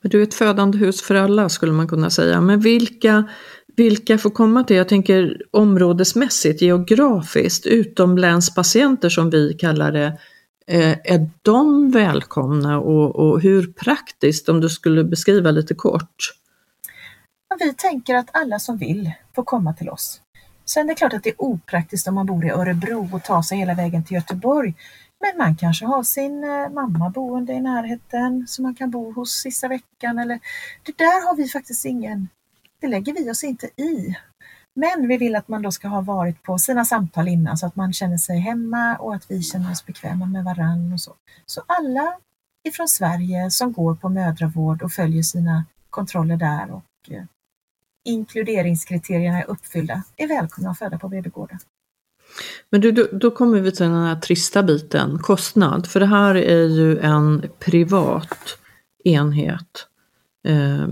Men 0.00 0.10
du 0.10 0.18
är 0.18 0.22
ett 0.22 0.34
födande 0.34 0.78
hus 0.78 1.02
för 1.02 1.14
alla 1.14 1.48
skulle 1.48 1.72
man 1.72 1.88
kunna 1.88 2.10
säga. 2.10 2.40
Men 2.40 2.60
vilka, 2.60 3.28
vilka 3.76 4.18
får 4.18 4.30
komma 4.30 4.64
till, 4.64 4.76
jag 4.76 4.88
tänker 4.88 5.42
områdesmässigt, 5.50 6.62
geografiskt, 6.62 7.66
utomlänspatienter 7.66 9.08
som 9.08 9.30
vi 9.30 9.54
kallar 9.54 9.92
det, 9.92 10.18
eh, 10.66 10.98
är 11.04 11.30
de 11.42 11.90
välkomna 11.90 12.80
och, 12.80 13.16
och 13.16 13.40
hur 13.40 13.72
praktiskt, 13.72 14.48
om 14.48 14.60
du 14.60 14.68
skulle 14.68 15.04
beskriva 15.04 15.50
lite 15.50 15.74
kort? 15.74 16.34
Vi 17.58 17.74
tänker 17.74 18.14
att 18.14 18.28
alla 18.32 18.58
som 18.58 18.78
vill 18.78 19.12
får 19.34 19.44
komma 19.44 19.74
till 19.74 19.88
oss. 19.88 20.20
Sen 20.64 20.84
är 20.84 20.88
det 20.88 20.94
klart 20.94 21.12
att 21.12 21.22
det 21.22 21.30
är 21.30 21.42
opraktiskt 21.42 22.08
om 22.08 22.14
man 22.14 22.26
bor 22.26 22.44
i 22.44 22.50
Örebro 22.50 23.08
och 23.12 23.22
tar 23.22 23.42
sig 23.42 23.58
hela 23.58 23.74
vägen 23.74 24.04
till 24.04 24.14
Göteborg. 24.14 24.74
Men 25.20 25.38
man 25.38 25.56
kanske 25.56 25.86
har 25.86 26.02
sin 26.02 26.44
eh, 26.44 26.68
mamma 26.68 27.10
boende 27.10 27.52
i 27.52 27.60
närheten 27.60 28.46
som 28.48 28.62
man 28.62 28.74
kan 28.74 28.90
bo 28.90 29.12
hos 29.12 29.30
sista 29.30 29.68
veckan 29.68 30.18
eller 30.18 30.40
det 30.82 30.98
där 30.98 31.26
har 31.26 31.36
vi 31.36 31.48
faktiskt 31.48 31.84
ingen, 31.84 32.28
det 32.80 32.88
lägger 32.88 33.12
vi 33.12 33.30
oss 33.30 33.44
inte 33.44 33.66
i. 33.66 34.16
Men 34.74 35.08
vi 35.08 35.16
vill 35.16 35.36
att 35.36 35.48
man 35.48 35.62
då 35.62 35.72
ska 35.72 35.88
ha 35.88 36.00
varit 36.00 36.42
på 36.42 36.58
sina 36.58 36.84
samtal 36.84 37.28
innan 37.28 37.56
så 37.56 37.66
att 37.66 37.76
man 37.76 37.92
känner 37.92 38.16
sig 38.16 38.38
hemma 38.38 38.96
och 38.96 39.14
att 39.14 39.30
vi 39.30 39.42
känner 39.42 39.70
oss 39.70 39.86
bekväma 39.86 40.26
med 40.26 40.44
varann 40.44 40.92
och 40.92 41.00
så. 41.00 41.14
Så 41.46 41.62
alla 41.66 42.18
ifrån 42.68 42.88
Sverige 42.88 43.50
som 43.50 43.72
går 43.72 43.94
på 43.94 44.08
mödravård 44.08 44.82
och 44.82 44.92
följer 44.92 45.22
sina 45.22 45.64
kontroller 45.90 46.36
där 46.36 46.70
och 46.70 47.12
eh, 47.12 47.24
inkluderingskriterierna 48.04 49.38
är 49.38 49.50
uppfyllda 49.50 50.02
är 50.16 50.28
välkomna 50.28 50.70
att 50.70 50.78
föda 50.78 50.98
på 50.98 51.08
BB-gården. 51.08 51.58
Men 52.70 52.80
du, 52.80 52.92
då, 52.92 53.06
då 53.12 53.30
kommer 53.30 53.60
vi 53.60 53.72
till 53.72 53.86
den 53.86 54.04
här 54.04 54.16
trista 54.16 54.62
biten, 54.62 55.18
kostnad. 55.18 55.86
För 55.86 56.00
det 56.00 56.06
här 56.06 56.34
är 56.34 56.68
ju 56.68 56.98
en 56.98 57.50
privat 57.58 58.58
enhet. 59.04 59.86
Eh, 60.46 60.88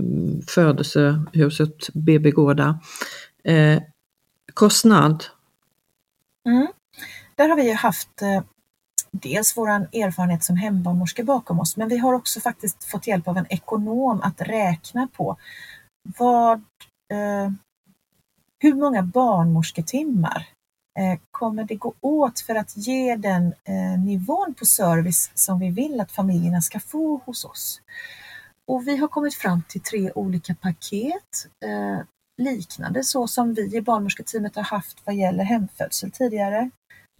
födelsehuset 0.47 1.89
BB 1.93 2.31
Gårda. 2.31 2.79
Eh, 3.43 3.81
kostnad? 4.53 5.23
Mm. 6.45 6.67
Där 7.35 7.49
har 7.49 7.55
vi 7.55 7.67
ju 7.67 7.73
haft 7.73 8.21
eh, 8.21 8.43
dels 9.11 9.57
vår 9.57 9.69
erfarenhet 9.69 10.43
som 10.43 10.55
hembarnmorska 10.55 11.23
bakom 11.23 11.59
oss, 11.59 11.77
men 11.77 11.89
vi 11.89 11.97
har 11.97 12.13
också 12.13 12.39
faktiskt 12.39 12.83
fått 12.83 13.07
hjälp 13.07 13.27
av 13.27 13.37
en 13.37 13.45
ekonom 13.49 14.21
att 14.21 14.41
räkna 14.41 15.07
på 15.17 15.37
vad, 16.17 16.63
eh, 17.13 17.51
hur 18.59 18.73
många 18.73 19.03
barnmorsketimmar 19.03 20.47
Eh, 20.99 21.19
kommer 21.31 21.63
det 21.63 21.75
gå 21.75 21.93
åt 22.01 22.39
för 22.39 22.55
att 22.55 22.77
ge 22.77 23.15
den 23.15 23.53
eh, 23.63 23.99
nivån 24.05 24.53
på 24.53 24.65
service 24.65 25.31
som 25.33 25.59
vi 25.59 25.69
vill 25.69 25.99
att 25.99 26.11
familjerna 26.11 26.61
ska 26.61 26.79
få 26.79 27.21
hos 27.25 27.45
oss? 27.45 27.81
Och 28.67 28.87
vi 28.87 28.97
har 28.97 29.07
kommit 29.07 29.35
fram 29.35 29.61
till 29.69 29.81
tre 29.81 30.11
olika 30.11 30.55
paket 30.55 31.47
eh, 31.65 31.99
liknande 32.41 33.03
så 33.03 33.27
som 33.27 33.53
vi 33.53 33.75
i 33.75 33.81
barnmorsketeamet 33.81 34.55
har 34.55 34.63
haft 34.63 35.01
vad 35.05 35.15
gäller 35.15 35.43
hemfödsel 35.43 36.11
tidigare. 36.11 36.69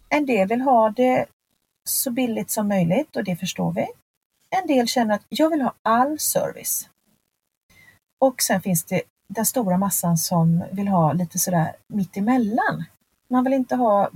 En 0.08 0.26
del 0.26 0.48
vill 0.48 0.60
ha 0.60 0.90
det 0.90 1.26
så 1.88 2.10
billigt 2.10 2.50
som 2.50 2.68
möjligt 2.68 3.16
och 3.16 3.24
det 3.24 3.36
förstår 3.36 3.72
vi. 3.72 3.86
En 4.50 4.66
del 4.66 4.86
känner 4.86 5.14
att 5.14 5.24
jag 5.28 5.50
vill 5.50 5.62
ha 5.62 5.74
all 5.82 6.18
service. 6.18 6.88
Och 8.20 8.42
sen 8.42 8.62
finns 8.62 8.84
det 8.84 9.02
den 9.28 9.46
stora 9.46 9.78
massan 9.78 10.18
som 10.18 10.64
vill 10.72 10.88
ha 10.88 11.12
lite 11.12 11.38
sådär 11.38 11.76
mittemellan. 11.88 12.84
Man 13.28 13.44
vill 13.44 13.52
inte 13.52 13.76
ha 13.76 14.10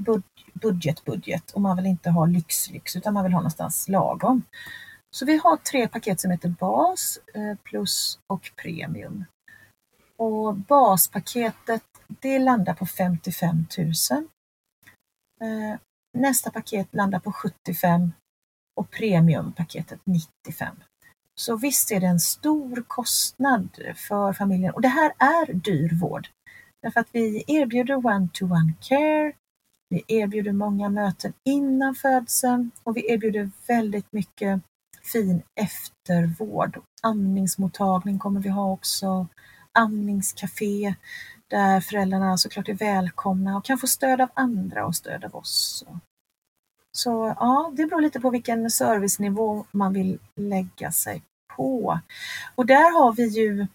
budget, 0.53 1.05
budget 1.05 1.51
och 1.51 1.61
man 1.61 1.77
vill 1.77 1.87
inte 1.87 2.11
ha 2.11 2.27
lyx, 2.27 2.71
lyx 2.71 2.97
utan 2.97 3.15
man 3.15 3.25
vill 3.25 3.33
ha 3.33 3.41
någonstans 3.41 3.89
lagom. 3.89 4.43
Så 5.11 5.25
vi 5.27 5.37
har 5.37 5.57
tre 5.57 5.89
paket 5.89 6.21
som 6.21 6.31
heter 6.31 6.49
bas, 6.49 7.19
eh, 7.35 7.55
plus 7.63 8.19
och 8.27 8.53
premium. 8.63 9.25
Och 10.17 10.55
baspaketet 10.55 11.83
det 12.09 12.39
landar 12.39 12.75
på 12.75 12.87
55 12.87 13.67
000. 13.79 13.89
Eh, 15.41 15.79
nästa 16.19 16.51
paket 16.51 16.95
landar 16.95 17.21
på 17.21 17.33
75 17.33 18.13
och 18.77 18.91
premiumpaketet 18.91 20.01
95. 20.05 20.77
Så 21.39 21.57
visst 21.57 21.93
är 21.93 22.01
det 22.01 22.07
en 22.07 22.21
stor 22.21 22.85
kostnad 22.87 23.69
för 24.09 24.33
familjen 24.33 24.75
och 24.75 24.81
det 24.81 24.89
här 24.89 25.13
är 25.19 25.53
dyr 25.53 26.01
vård. 26.01 26.29
Därför 26.83 27.01
att 27.01 27.09
vi 27.13 27.45
erbjuder 27.47 28.07
one-to-one 28.07 28.73
care, 28.81 29.33
vi 29.91 30.05
erbjuder 30.09 30.53
många 30.53 30.89
möten 30.89 31.33
innan 31.45 31.95
födseln 31.95 32.71
och 32.85 32.97
vi 32.97 33.13
erbjuder 33.13 33.51
väldigt 33.69 34.13
mycket 34.13 34.61
fin 35.13 35.43
eftervård. 35.61 36.81
Amningsmottagning 37.03 38.19
kommer 38.19 38.41
vi 38.41 38.49
ha 38.49 38.73
också, 38.73 39.27
amningscafé 39.73 40.95
där 41.51 41.81
föräldrarna 41.81 42.39
såklart 42.39 42.69
är 42.69 42.75
välkomna 42.75 43.57
och 43.57 43.65
kan 43.65 43.79
få 43.79 43.87
stöd 43.87 44.21
av 44.21 44.29
andra 44.35 44.87
och 44.87 44.97
stöd 44.97 45.25
av 45.25 45.37
oss. 45.37 45.85
Så 46.99 47.35
ja, 47.39 47.73
det 47.77 47.87
beror 47.87 48.01
lite 48.01 48.21
på 48.21 48.31
vilken 48.31 48.71
servicenivå 48.71 49.65
man 49.71 49.93
vill 49.93 50.19
lägga 50.37 50.93
sig 50.93 51.23
på. 51.57 52.01
Och 52.55 52.67
där 52.67 53.01
har 53.01 53.13
vi 53.13 53.27
ju 53.27 53.67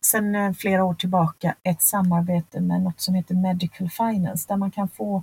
sedan 0.00 0.34
eh, 0.34 0.52
flera 0.52 0.84
år 0.84 0.94
tillbaka 0.94 1.54
ett 1.62 1.82
samarbete 1.82 2.60
med 2.60 2.82
något 2.82 3.00
som 3.00 3.14
heter 3.14 3.34
Medical 3.34 3.90
Finance 3.90 4.48
där 4.48 4.56
man 4.56 4.70
kan 4.70 4.88
få 4.88 5.22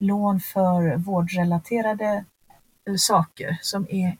lån 0.00 0.40
för 0.40 0.96
vårdrelaterade 0.96 2.24
eh, 2.88 2.94
saker 2.96 3.58
som 3.62 3.86
är 3.90 4.16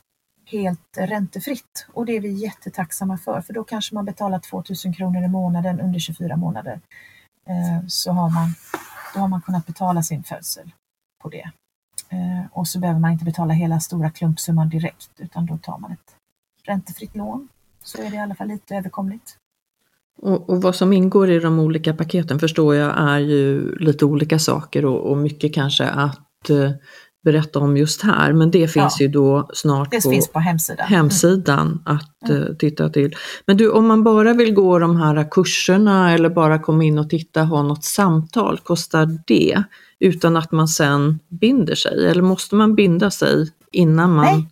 helt 0.47 0.97
räntefritt 0.97 1.87
och 1.93 2.07
det 2.07 2.17
är 2.17 2.21
vi 2.21 2.33
jättetacksamma 2.33 3.19
för 3.19 3.41
för 3.41 3.53
då 3.53 3.65
kanske 3.65 3.95
man 3.95 4.05
betalar 4.05 4.39
2000 4.39 4.95
kronor 4.95 5.25
i 5.25 5.29
månaden 5.29 5.81
under 5.81 5.99
24 5.99 6.37
månader. 6.37 6.81
Eh, 7.49 7.87
så 7.89 8.13
har 8.13 8.31
man, 8.31 8.55
då 9.15 9.21
har 9.21 9.29
man 9.29 9.43
kunnat 9.43 9.67
betala 9.67 10.03
sin 10.03 10.25
födsel 10.25 10.73
på 11.23 11.29
det. 11.29 11.51
Och 12.51 12.69
så 12.69 12.79
behöver 12.79 13.01
man 13.01 13.13
inte 13.13 13.25
betala 13.25 13.55
hela 13.55 13.81
stora 13.81 14.11
klumpsumman 14.11 14.69
direkt 14.69 15.11
utan 15.19 15.47
då 15.47 15.59
tar 15.63 15.79
man 15.79 15.93
ett 15.93 16.15
räntefritt 16.65 17.17
lån. 17.17 17.49
Så 17.83 18.03
är 18.03 18.11
det 18.11 18.17
i 18.17 18.19
alla 18.19 18.35
fall 18.35 18.49
lite 18.49 18.77
överkomligt. 18.77 19.37
Och, 20.23 20.51
och, 20.51 20.63
vad 20.63 20.75
som 20.75 20.93
ingår 20.93 21.31
i 21.31 21.39
de 21.39 21.59
olika 21.59 21.95
paketen 21.95 22.39
förstår 22.39 22.75
jag 22.75 22.99
är 22.99 23.19
ju 23.19 23.75
lite 23.79 24.05
olika 24.05 24.39
saker 24.39 24.85
och, 24.85 25.11
och 25.11 25.17
mycket 25.17 25.55
kanske 25.55 25.87
att 25.87 26.51
eh, 26.51 26.71
berätta 27.25 27.59
om 27.59 27.77
just 27.77 28.03
här. 28.03 28.33
Men 28.33 28.51
det 28.51 28.69
finns 28.69 29.01
ja, 29.01 29.07
ju 29.07 29.09
då 29.09 29.49
snart 29.55 29.91
det 29.91 30.03
på, 30.03 30.11
finns 30.11 30.29
på 30.29 30.39
hemsidan, 30.39 30.87
hemsidan 30.87 31.67
mm. 31.67 31.81
att 31.85 32.31
mm. 32.31 32.43
Eh, 32.43 32.55
titta 32.55 32.89
till. 32.89 33.17
Men 33.47 33.57
du, 33.57 33.71
om 33.71 33.87
man 33.87 34.05
bara 34.05 34.35
vill 34.35 34.55
gå 34.55 34.79
de 34.79 34.97
här 34.97 35.31
kurserna 35.31 36.13
eller 36.13 36.29
bara 36.29 36.59
komma 36.59 36.85
in 36.85 36.99
och 36.99 37.11
titta, 37.11 37.43
ha 37.43 37.63
något 37.63 37.85
samtal, 37.85 38.59
kostar 38.59 39.19
det? 39.27 39.63
Utan 40.01 40.37
att 40.37 40.53
man 40.53 40.69
sen 40.69 41.21
binder 41.29 41.75
sig? 41.75 42.11
Eller 42.11 42.23
måste 42.23 42.55
man 42.55 42.75
binda 42.75 43.11
sig 43.11 43.53
innan 43.73 44.15
man... 44.15 44.25
Nej. 44.25 44.47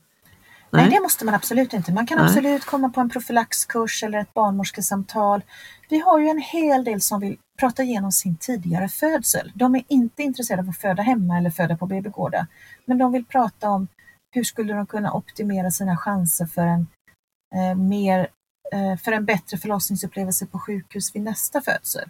Nej, 0.71 0.83
Nej 0.83 0.91
det 0.91 1.01
måste 1.01 1.25
man 1.25 1.35
absolut 1.35 1.73
inte. 1.73 1.93
Man 1.93 2.07
kan 2.07 2.19
Nej. 2.19 2.27
absolut 2.27 2.65
komma 2.65 2.89
på 2.89 3.01
en 3.01 3.11
profylaxkurs 3.11 4.03
eller 4.03 4.19
ett 4.19 4.35
barnmorskesamtal. 4.35 5.43
Vi 5.89 5.99
har 5.99 6.19
ju 6.19 6.29
en 6.29 6.39
hel 6.41 6.85
del 6.85 7.01
som 7.01 7.21
vill 7.21 7.37
prata 7.61 7.83
igenom 7.83 8.13
sin 8.13 8.37
tidigare 8.37 8.89
födsel. 8.89 9.53
De 9.55 9.75
är 9.75 9.85
inte 9.89 10.23
intresserade 10.23 10.63
av 10.63 10.69
att 10.69 10.77
föda 10.77 11.03
hemma 11.03 11.39
eller 11.39 11.51
föda 11.51 11.77
på 11.77 11.87
BB-gårdar, 11.87 12.47
men 12.85 12.99
de 12.99 13.13
vill 13.13 13.25
prata 13.25 13.69
om 13.69 13.89
hur 14.31 14.45
skulle 14.45 14.75
de 14.75 14.87
kunna 14.87 15.13
optimera 15.13 15.71
sina 15.71 15.97
chanser 15.97 16.47
för 16.47 16.67
en 16.67 16.87
eh, 17.55 17.75
mer 17.79 18.29
eh, 18.73 18.99
för 18.99 19.13
en 19.13 19.25
bättre 19.25 19.59
förlossningsupplevelse 19.59 20.47
på 20.47 20.59
sjukhus 20.59 21.15
vid 21.15 21.23
nästa 21.23 21.61
födsel. 21.61 22.09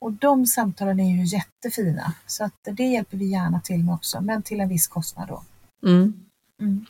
Och 0.00 0.12
de 0.12 0.46
samtalen 0.46 1.00
är 1.00 1.16
ju 1.16 1.24
jättefina, 1.24 2.12
så 2.26 2.44
att 2.44 2.68
det 2.76 2.82
hjälper 2.82 3.16
vi 3.16 3.24
gärna 3.24 3.60
till 3.60 3.84
med 3.84 3.94
också, 3.94 4.20
men 4.20 4.42
till 4.42 4.60
en 4.60 4.68
viss 4.68 4.86
kostnad 4.88 5.28
då. 5.28 5.42
Mm. 5.88 6.14
Mm. 6.60 6.86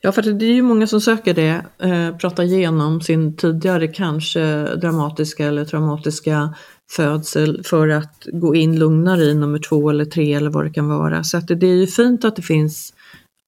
Ja, 0.00 0.12
för 0.12 0.22
det 0.22 0.44
är 0.44 0.52
ju 0.52 0.62
många 0.62 0.86
som 0.86 1.00
söker 1.00 1.34
det, 1.34 1.64
eh, 1.78 2.16
prata 2.16 2.44
igenom 2.44 3.00
sin 3.00 3.36
tidigare 3.36 3.88
kanske 3.88 4.74
dramatiska 4.76 5.46
eller 5.46 5.64
traumatiska 5.64 6.54
födsel 6.90 7.62
för 7.64 7.88
att 7.88 8.26
gå 8.32 8.54
in 8.54 8.78
lugnare 8.78 9.22
i 9.22 9.34
nummer 9.34 9.58
två 9.58 9.90
eller 9.90 10.04
tre 10.04 10.34
eller 10.34 10.50
vad 10.50 10.64
det 10.64 10.70
kan 10.70 10.88
vara. 10.88 11.24
Så 11.24 11.36
att 11.36 11.48
det, 11.48 11.54
det 11.54 11.66
är 11.66 11.76
ju 11.76 11.86
fint 11.86 12.24
att 12.24 12.36
det 12.36 12.42
finns 12.42 12.94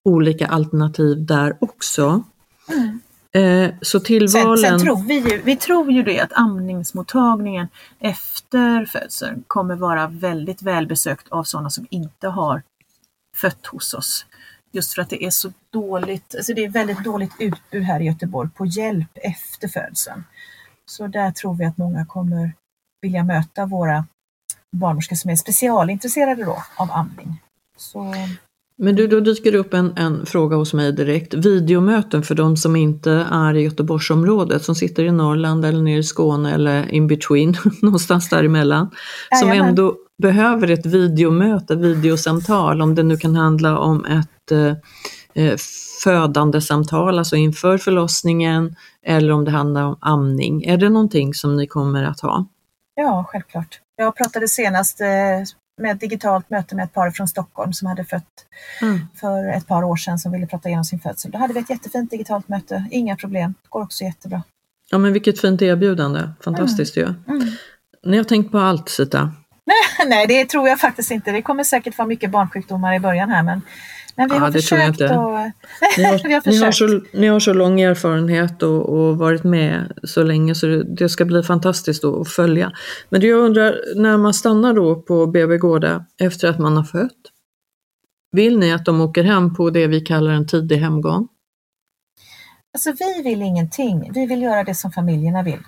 olika 0.04 0.46
alternativ 0.46 1.26
där 1.26 1.56
också. 1.60 2.22
Mm. 2.72 3.00
Eh, 3.34 3.74
så 3.80 4.00
tillvalen... 4.00 4.58
Sen, 4.58 4.78
sen, 4.78 4.86
tror 4.86 5.02
vi 5.02 5.14
ju, 5.14 5.42
vi 5.42 5.56
tror 5.56 5.92
ju 5.92 6.02
det 6.02 6.20
att 6.20 6.32
amningsmottagningen 6.32 7.68
efter 7.98 8.84
födseln 8.84 9.44
kommer 9.46 9.76
vara 9.76 10.06
väldigt 10.06 10.62
välbesökt 10.62 11.28
av 11.28 11.44
sådana 11.44 11.70
som 11.70 11.86
inte 11.90 12.28
har 12.28 12.62
fött 13.36 13.66
hos 13.66 13.94
oss. 13.94 14.26
Just 14.72 14.94
för 14.94 15.02
att 15.02 15.10
det 15.10 15.24
är 15.24 15.30
så 15.30 15.52
dåligt, 15.70 16.34
alltså 16.34 16.54
det 16.54 16.64
är 16.64 16.68
väldigt 16.68 17.04
dåligt 17.04 17.32
utbud 17.38 17.82
här 17.82 18.00
i 18.00 18.04
Göteborg 18.04 18.50
på 18.50 18.66
hjälp 18.66 19.10
efter 19.14 19.68
födseln. 19.68 20.24
Så 20.86 21.06
där 21.06 21.30
tror 21.30 21.54
vi 21.54 21.64
att 21.64 21.78
många 21.78 22.06
kommer 22.06 22.52
vilja 23.02 23.24
möta 23.24 23.66
våra 23.66 24.06
barnmorskor 24.72 25.16
som 25.16 25.30
är 25.30 25.36
specialintresserade 25.36 26.44
då 26.44 26.62
av 26.76 26.92
amning. 26.92 27.42
Så... 27.76 28.14
Men 28.76 28.96
du, 28.96 29.06
då 29.06 29.20
dyker 29.20 29.52
det 29.52 29.58
upp 29.58 29.74
en, 29.74 29.92
en 29.96 30.26
fråga 30.26 30.56
hos 30.56 30.74
mig 30.74 30.92
direkt. 30.92 31.34
Videomöten 31.34 32.22
för 32.22 32.34
de 32.34 32.56
som 32.56 32.76
inte 32.76 33.26
är 33.30 33.54
i 33.54 33.62
Göteborgsområdet, 33.62 34.62
som 34.62 34.74
sitter 34.74 35.04
i 35.04 35.12
Norrland 35.12 35.64
eller 35.64 35.82
nere 35.82 35.98
i 35.98 36.02
Skåne 36.02 36.54
eller 36.54 36.94
in 36.94 37.06
between, 37.06 37.54
någonstans 37.82 38.30
däremellan. 38.30 38.90
Som 39.40 39.50
ändå 39.50 39.96
behöver 40.22 40.70
ett 40.70 40.86
videomöte, 40.86 41.76
videosamtal, 41.76 42.82
om 42.82 42.94
det 42.94 43.02
nu 43.02 43.16
kan 43.16 43.36
handla 43.36 43.78
om 43.78 44.04
ett 44.04 44.52
eh, 44.52 45.44
eh, 45.44 45.56
födande 46.04 46.60
samtal, 46.60 47.18
alltså 47.18 47.36
inför 47.36 47.78
förlossningen, 47.78 48.76
eller 49.06 49.32
om 49.32 49.44
det 49.44 49.50
handlar 49.50 49.82
om 49.82 49.98
amning. 50.00 50.64
Är 50.64 50.76
det 50.76 50.88
någonting 50.88 51.34
som 51.34 51.56
ni 51.56 51.66
kommer 51.66 52.04
att 52.04 52.20
ha? 52.20 52.46
Ja, 52.94 53.24
självklart. 53.28 53.80
Jag 53.96 54.16
pratade 54.16 54.48
senast 54.48 55.00
eh, 55.00 55.06
med 55.78 55.92
ett 55.92 56.00
digitalt 56.00 56.50
möte 56.50 56.76
med 56.76 56.84
ett 56.84 56.92
par 56.92 57.10
från 57.10 57.28
Stockholm 57.28 57.72
som 57.72 57.88
hade 57.88 58.04
fött 58.04 58.46
mm. 58.82 59.00
för 59.14 59.48
ett 59.48 59.66
par 59.66 59.84
år 59.84 59.96
sedan 59.96 60.18
som 60.18 60.32
ville 60.32 60.46
prata 60.46 60.68
igenom 60.68 60.84
sin 60.84 61.00
födsel. 61.00 61.30
Då 61.30 61.38
hade 61.38 61.54
vi 61.54 61.60
ett 61.60 61.70
jättefint 61.70 62.10
digitalt 62.10 62.48
möte, 62.48 62.84
inga 62.90 63.16
problem, 63.16 63.54
det 63.62 63.68
går 63.68 63.82
också 63.82 64.04
jättebra. 64.04 64.42
Ja 64.90 64.98
men 64.98 65.12
vilket 65.12 65.40
fint 65.40 65.62
erbjudande, 65.62 66.20
fantastiskt 66.44 66.96
mm. 66.96 67.14
ju. 67.26 67.34
Mm. 67.34 67.48
Ni 68.04 68.16
har 68.16 68.24
tänkt 68.24 68.52
på 68.52 68.58
allt 68.58 68.88
Sita? 68.88 69.32
Nej, 69.64 70.08
nej, 70.08 70.26
det 70.26 70.44
tror 70.44 70.68
jag 70.68 70.80
faktiskt 70.80 71.10
inte. 71.10 71.32
Det 71.32 71.42
kommer 71.42 71.64
säkert 71.64 71.98
vara 71.98 72.08
mycket 72.08 72.30
barnsjukdomar 72.30 72.94
i 72.94 73.00
början 73.00 73.30
här 73.30 73.42
men 73.42 73.62
men 74.16 74.28
vi, 74.28 74.34
ja, 74.34 74.40
har 74.40 74.50
det 74.50 74.60
tror 74.60 74.80
jag 74.80 74.88
inte. 74.88 75.04
Och... 75.04 75.30
Ni 75.98 76.04
har, 76.04 76.12
har 76.18 76.50
ni, 76.50 76.64
har 76.64 76.72
så, 76.72 77.00
ni 77.12 77.26
har 77.26 77.40
så 77.40 77.52
lång 77.52 77.80
erfarenhet 77.80 78.62
och, 78.62 78.88
och 78.88 79.18
varit 79.18 79.44
med 79.44 79.92
så 80.02 80.22
länge 80.22 80.54
så 80.54 80.66
det, 80.66 80.84
det 80.84 81.08
ska 81.08 81.24
bli 81.24 81.42
fantastiskt 81.42 82.04
att 82.04 82.28
följa. 82.28 82.72
Men 83.08 83.20
jag 83.20 83.38
undrar, 83.38 83.80
när 83.96 84.16
man 84.16 84.34
stannar 84.34 84.74
då 84.74 85.02
på 85.02 85.26
BB 85.26 85.58
Gårda 85.58 86.04
efter 86.20 86.48
att 86.48 86.58
man 86.58 86.76
har 86.76 86.84
fött, 86.84 87.10
vill 88.32 88.58
ni 88.58 88.72
att 88.72 88.84
de 88.84 89.00
åker 89.00 89.24
hem 89.24 89.54
på 89.54 89.70
det 89.70 89.86
vi 89.86 90.00
kallar 90.00 90.30
en 90.30 90.46
tidig 90.46 90.76
hemgång? 90.76 91.28
Alltså 92.74 92.92
vi 92.98 93.22
vill 93.22 93.42
ingenting, 93.42 94.10
vi 94.14 94.26
vill 94.26 94.42
göra 94.42 94.64
det 94.64 94.74
som 94.74 94.92
familjerna 94.92 95.42
vill. 95.42 95.62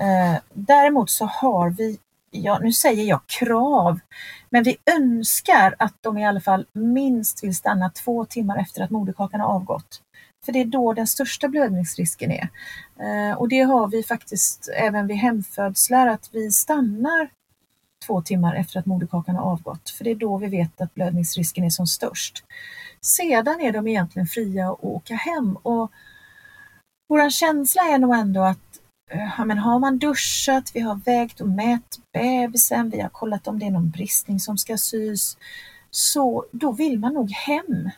Eh, 0.00 0.40
däremot 0.54 1.10
så 1.10 1.24
har 1.24 1.70
vi 1.70 1.98
ja, 2.30 2.58
nu 2.58 2.72
säger 2.72 3.04
jag 3.04 3.26
krav, 3.26 4.00
men 4.50 4.62
vi 4.62 4.76
önskar 4.96 5.74
att 5.78 5.94
de 6.00 6.18
i 6.18 6.26
alla 6.26 6.40
fall 6.40 6.66
minst 6.72 7.44
vill 7.44 7.56
stanna 7.56 7.90
två 7.90 8.24
timmar 8.24 8.58
efter 8.58 8.82
att 8.82 8.90
moderkakan 8.90 9.40
har 9.40 9.48
avgått. 9.48 10.02
För 10.44 10.52
det 10.52 10.60
är 10.60 10.64
då 10.64 10.92
den 10.92 11.06
största 11.06 11.48
blödningsrisken 11.48 12.30
är. 12.30 12.48
Eh, 13.00 13.36
och 13.38 13.48
det 13.48 13.60
har 13.60 13.88
vi 13.88 14.02
faktiskt 14.02 14.68
även 14.76 15.06
vid 15.06 15.16
hemfödslar, 15.16 16.06
att 16.06 16.30
vi 16.32 16.50
stannar 16.50 17.30
två 18.06 18.22
timmar 18.22 18.54
efter 18.54 18.78
att 18.78 18.86
moderkakan 18.86 19.36
har 19.36 19.50
avgått. 19.52 19.90
För 19.90 20.04
det 20.04 20.10
är 20.10 20.14
då 20.14 20.36
vi 20.36 20.46
vet 20.46 20.80
att 20.80 20.94
blödningsrisken 20.94 21.64
är 21.64 21.70
som 21.70 21.86
störst. 21.86 22.44
Sedan 23.00 23.60
är 23.60 23.72
de 23.72 23.88
egentligen 23.88 24.26
fria 24.26 24.70
att 24.70 24.84
åka 24.84 25.14
hem 25.14 25.56
och 25.56 25.92
vår 27.08 27.30
känsla 27.30 27.82
är 27.82 27.98
nog 27.98 28.14
ändå 28.14 28.42
att 28.42 28.69
Eh, 29.10 29.30
ja, 29.38 29.44
men 29.44 29.58
har 29.58 29.78
man 29.78 29.98
duschat, 29.98 30.70
vi 30.74 30.80
har 30.80 30.94
vägt 30.94 31.40
och 31.40 31.48
mätt 31.48 31.98
bebisen, 32.12 32.90
vi 32.90 33.00
har 33.00 33.08
kollat 33.08 33.48
om 33.48 33.58
det 33.58 33.66
är 33.66 33.70
någon 33.70 33.90
bristning 33.90 34.40
som 34.40 34.58
ska 34.58 34.76
sys, 34.76 35.38
så 35.90 36.44
då 36.52 36.72
vill 36.72 36.98
man 36.98 37.14
nog 37.14 37.30
hem. 37.30 37.90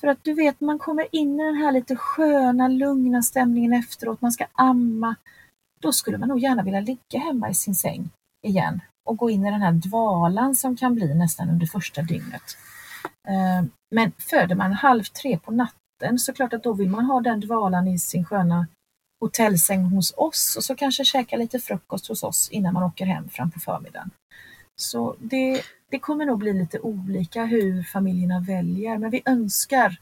För 0.00 0.08
att 0.08 0.24
du 0.24 0.34
vet, 0.34 0.60
man 0.60 0.78
kommer 0.78 1.06
in 1.12 1.40
i 1.40 1.44
den 1.44 1.56
här 1.56 1.72
lite 1.72 1.96
sköna, 1.96 2.68
lugna 2.68 3.22
stämningen 3.22 3.72
efteråt, 3.72 4.20
man 4.20 4.32
ska 4.32 4.46
amma. 4.52 5.16
Då 5.80 5.92
skulle 5.92 6.18
man 6.18 6.28
nog 6.28 6.38
gärna 6.38 6.62
vilja 6.62 6.80
ligga 6.80 7.18
hemma 7.18 7.50
i 7.50 7.54
sin 7.54 7.74
säng 7.74 8.10
igen 8.46 8.80
och 9.04 9.16
gå 9.16 9.30
in 9.30 9.46
i 9.46 9.50
den 9.50 9.62
här 9.62 9.72
dvalan 9.72 10.54
som 10.54 10.76
kan 10.76 10.94
bli 10.94 11.14
nästan 11.14 11.50
under 11.50 11.66
första 11.66 12.02
dygnet. 12.02 12.42
Eh, 13.28 13.68
men 13.90 14.12
föder 14.18 14.54
man 14.54 14.72
halv 14.72 15.02
tre 15.02 15.38
på 15.38 15.50
natten 15.52 16.18
så 16.18 16.32
klart 16.32 16.52
att 16.52 16.62
då 16.62 16.72
vill 16.72 16.90
man 16.90 17.04
ha 17.04 17.20
den 17.20 17.40
dvalan 17.40 17.88
i 17.88 17.98
sin 17.98 18.24
sköna 18.24 18.66
hotellsäng 19.22 19.84
hos 19.84 20.14
oss 20.16 20.56
och 20.56 20.64
så 20.64 20.74
kanske 20.74 21.04
käka 21.04 21.36
lite 21.36 21.58
frukost 21.58 22.08
hos 22.08 22.22
oss 22.22 22.48
innan 22.50 22.74
man 22.74 22.82
åker 22.82 23.06
hem 23.06 23.28
fram 23.28 23.50
på 23.50 23.60
förmiddagen. 23.60 24.10
Så 24.76 25.16
det, 25.18 25.62
det 25.90 25.98
kommer 25.98 26.26
nog 26.26 26.38
bli 26.38 26.52
lite 26.52 26.80
olika 26.80 27.44
hur 27.44 27.82
familjerna 27.82 28.40
väljer, 28.40 28.98
men 28.98 29.10
vi 29.10 29.22
önskar 29.24 30.00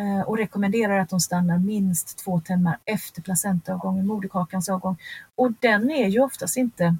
eh, 0.00 0.20
och 0.20 0.38
rekommenderar 0.38 0.98
att 0.98 1.08
de 1.08 1.20
stannar 1.20 1.58
minst 1.58 2.18
två 2.18 2.40
timmar 2.40 2.78
efter 2.84 3.22
placentaavgången, 3.22 4.06
moderkakans 4.06 4.68
avgång. 4.68 4.96
Och 5.34 5.52
den 5.60 5.90
är 5.90 6.08
ju 6.08 6.20
oftast 6.20 6.56
inte 6.56 6.96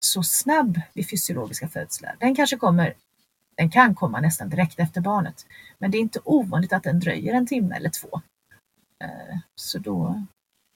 så 0.00 0.22
snabb 0.22 0.80
vid 0.94 1.10
fysiologiska 1.10 1.68
födslar. 1.68 2.16
Den 2.18 2.34
kanske 2.34 2.56
kommer, 2.56 2.94
den 3.56 3.70
kan 3.70 3.94
komma 3.94 4.20
nästan 4.20 4.48
direkt 4.48 4.78
efter 4.78 5.00
barnet, 5.00 5.46
men 5.78 5.90
det 5.90 5.98
är 5.98 6.00
inte 6.00 6.20
ovanligt 6.24 6.72
att 6.72 6.82
den 6.82 7.00
dröjer 7.00 7.34
en 7.34 7.46
timme 7.46 7.76
eller 7.76 7.90
två. 7.90 8.20
Eh, 9.04 9.38
så 9.54 9.78
då, 9.78 10.24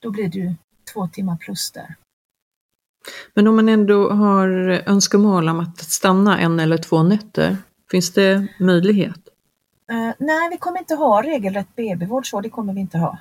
då 0.06 0.10
blir 0.10 0.28
det 0.28 0.38
ju 0.38 0.54
två 0.92 1.08
timmar 1.08 1.36
plus 1.36 1.70
där. 1.70 1.94
Men 3.34 3.46
om 3.48 3.56
man 3.56 3.68
ändå 3.68 4.10
har 4.10 4.48
önskemål 4.86 5.48
om 5.48 5.60
att 5.60 5.78
stanna 5.78 6.38
en 6.38 6.60
eller 6.60 6.78
två 6.78 7.02
nätter, 7.02 7.56
finns 7.90 8.12
det 8.12 8.46
möjlighet? 8.60 9.18
Uh, 9.92 10.12
nej, 10.18 10.50
vi 10.50 10.56
kommer 10.56 10.78
inte 10.78 10.94
ha 10.94 11.22
regelrätt 11.22 11.76
BB-vård 11.76 12.30
så, 12.30 12.40
det 12.40 12.50
kommer 12.50 12.72
vi 12.72 12.80
inte 12.80 12.98
ha. 12.98 13.18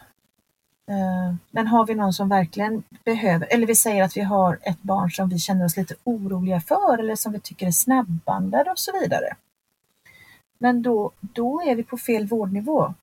Uh, 0.92 1.36
men 1.52 1.68
har 1.68 1.86
vi 1.86 1.96
någon 1.96 2.14
som 2.14 2.30
verkligen 2.30 2.84
behöver, 3.06 3.48
eller 3.52 3.68
vi 3.68 3.76
säger 3.76 4.04
att 4.04 4.18
vi 4.18 4.22
har 4.22 4.60
ett 4.62 4.82
barn 4.82 5.12
som 5.12 5.30
vi 5.30 5.40
känner 5.40 5.66
oss 5.66 5.78
lite 5.78 5.96
oroliga 6.04 6.62
för 6.62 6.98
eller 6.98 7.16
som 7.16 7.32
vi 7.32 7.40
tycker 7.40 7.68
är 7.68 7.72
snabbandad 7.72 8.68
och 8.68 8.80
så 8.80 8.92
vidare. 9.02 9.36
Men 10.60 10.82
då, 10.82 11.12
då 11.22 11.62
är 11.62 11.76
vi 11.76 11.84
på 11.84 11.98
fel 11.98 12.28
vårdnivå. 12.28 12.94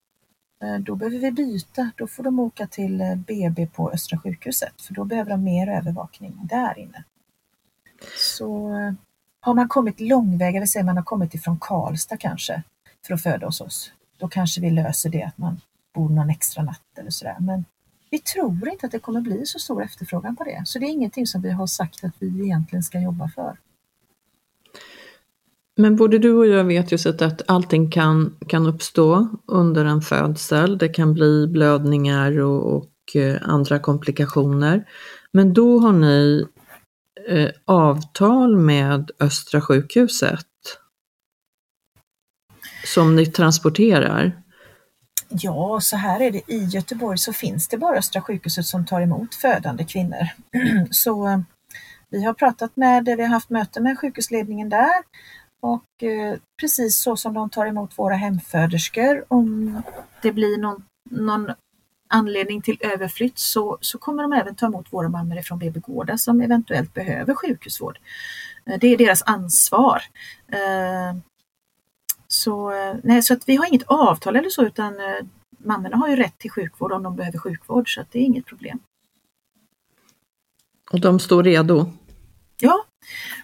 Eh, 0.63 0.79
då 0.79 0.95
behöver 0.97 1.19
vi 1.19 1.31
byta. 1.33 1.91
Då 1.97 2.07
får 2.07 2.23
de 2.23 2.39
åka 2.39 2.67
till 2.67 3.01
eh, 3.01 3.15
BB 3.15 3.67
på 3.67 3.91
Östra 3.91 4.19
sjukhuset 4.19 4.83
för 4.83 4.95
då 4.95 5.05
behöver 5.05 5.31
de 5.31 5.45
mer 5.45 5.69
övervakning 5.69 6.41
där 6.43 6.79
inne. 6.79 7.05
Så 8.17 8.75
eh, 8.75 8.93
har 9.41 9.55
man 9.55 9.69
kommit 9.69 10.01
långväga, 10.01 10.61
vi 10.61 10.67
säger 10.67 10.85
man 10.85 10.97
har 10.97 11.05
kommit 11.05 11.35
ifrån 11.35 11.59
Karlstad 11.61 12.17
kanske 12.17 12.63
för 13.07 13.15
att 13.15 13.23
föda 13.23 13.47
hos 13.47 13.61
oss, 13.61 13.93
då 14.17 14.29
kanske 14.29 14.61
vi 14.61 14.71
löser 14.71 15.11
det 15.11 15.23
att 15.23 15.39
man 15.39 15.61
bor 15.95 16.09
någon 16.09 16.31
extra 16.31 16.63
natt 16.63 16.99
eller 16.99 17.11
sådär. 17.11 17.37
Men 17.41 17.65
vi 18.11 18.19
tror 18.19 18.69
inte 18.69 18.87
att 18.87 18.93
det 18.93 18.99
kommer 18.99 19.21
bli 19.21 19.47
så 19.47 19.59
stor 19.59 19.83
efterfrågan 19.83 20.37
på 20.37 20.45
det, 20.45 20.63
så 20.67 20.79
det 20.79 20.87
är 20.87 20.91
ingenting 20.91 21.27
som 21.27 21.43
vi 21.43 21.51
har 21.51 21.67
sagt 21.67 22.05
att 22.05 22.15
vi 22.19 22.45
egentligen 22.45 22.83
ska 22.83 23.01
jobba 23.01 23.29
för. 23.29 23.57
Men 25.77 25.97
både 25.97 26.19
du 26.19 26.33
och 26.33 26.47
jag 26.47 26.65
vet 26.65 26.93
ju 26.93 27.11
att 27.11 27.51
allting 27.51 27.91
kan, 27.91 28.37
kan 28.49 28.67
uppstå 28.67 29.29
under 29.47 29.85
en 29.85 30.03
födsel. 30.03 30.79
Det 30.79 30.89
kan 30.89 31.15
bli 31.15 31.47
blödningar 31.47 32.41
och, 32.41 32.77
och 32.77 33.17
eh, 33.17 33.37
andra 33.43 33.79
komplikationer. 33.79 34.85
Men 35.33 35.53
då 35.53 35.79
har 35.79 35.93
ni 35.93 36.47
eh, 37.29 37.51
avtal 37.65 38.57
med 38.57 39.11
Östra 39.21 39.61
sjukhuset 39.61 40.47
som 42.85 43.17
ni 43.17 43.27
transporterar? 43.27 44.43
Ja, 45.29 45.81
så 45.83 45.97
här 45.97 46.21
är 46.21 46.31
det. 46.31 46.53
I 46.53 46.65
Göteborg 46.65 47.19
så 47.19 47.33
finns 47.33 47.69
det 47.69 47.79
bara 47.79 47.99
Östra 47.99 48.23
sjukhuset 48.23 48.67
som 48.67 48.87
tar 48.87 49.01
emot 49.01 49.35
födande 49.35 49.85
kvinnor. 49.85 50.29
så 50.91 51.29
eh, 51.29 51.41
vi 52.11 52.25
har 52.25 52.35
pratat 52.35 52.77
med, 52.77 53.05
vi 53.05 53.23
har 53.23 53.29
haft 53.29 53.51
möte 53.51 53.81
med 53.81 53.99
sjukhusledningen 53.99 54.69
där 54.69 55.03
och 55.63 56.03
eh, 56.03 56.39
precis 56.61 56.99
så 56.99 57.17
som 57.17 57.35
de 57.35 57.51
tar 57.51 57.67
emot 57.67 57.99
våra 57.99 58.15
hemföderskor, 58.15 59.25
om 59.29 59.83
det 60.23 60.33
blir 60.33 60.59
någon, 60.59 60.85
någon 61.11 61.51
anledning 62.09 62.63
till 62.63 62.77
överflytt 62.81 63.39
så, 63.39 63.79
så 63.81 63.99
kommer 63.99 64.23
de 64.23 64.33
även 64.33 64.55
ta 64.55 64.67
emot 64.67 64.93
våra 64.93 65.09
mammor 65.09 65.43
från 65.43 65.59
BB 65.59 65.81
Gårda 65.81 66.19
som 66.19 66.41
eventuellt 66.41 66.95
behöver 66.95 67.35
sjukhusvård. 67.35 67.99
Eh, 68.67 68.79
det 68.81 68.87
är 68.87 68.97
deras 68.97 69.23
ansvar. 69.23 70.03
Eh, 70.49 71.17
så, 72.29 72.71
nej, 73.03 73.23
så 73.23 73.35
att 73.35 73.49
vi 73.49 73.57
har 73.57 73.67
inget 73.67 73.87
avtal 73.87 74.37
eller 74.37 74.51
så 74.51 74.65
utan 74.65 75.01
eh, 75.01 75.27
mammorna 75.59 75.97
har 75.97 76.09
ju 76.09 76.17
rätt 76.17 76.39
till 76.39 76.51
sjukvård 76.51 76.93
om 76.93 77.03
de 77.03 77.17
behöver 77.17 77.39
sjukvård 77.39 77.95
så 77.95 78.01
att 78.01 78.13
det 78.13 78.19
är 78.19 78.25
inget 78.25 78.47
problem. 78.47 78.79
Och 80.91 81.01
de 81.01 81.21
står 81.21 81.43
redo? 81.43 81.93
Ja, 82.61 82.85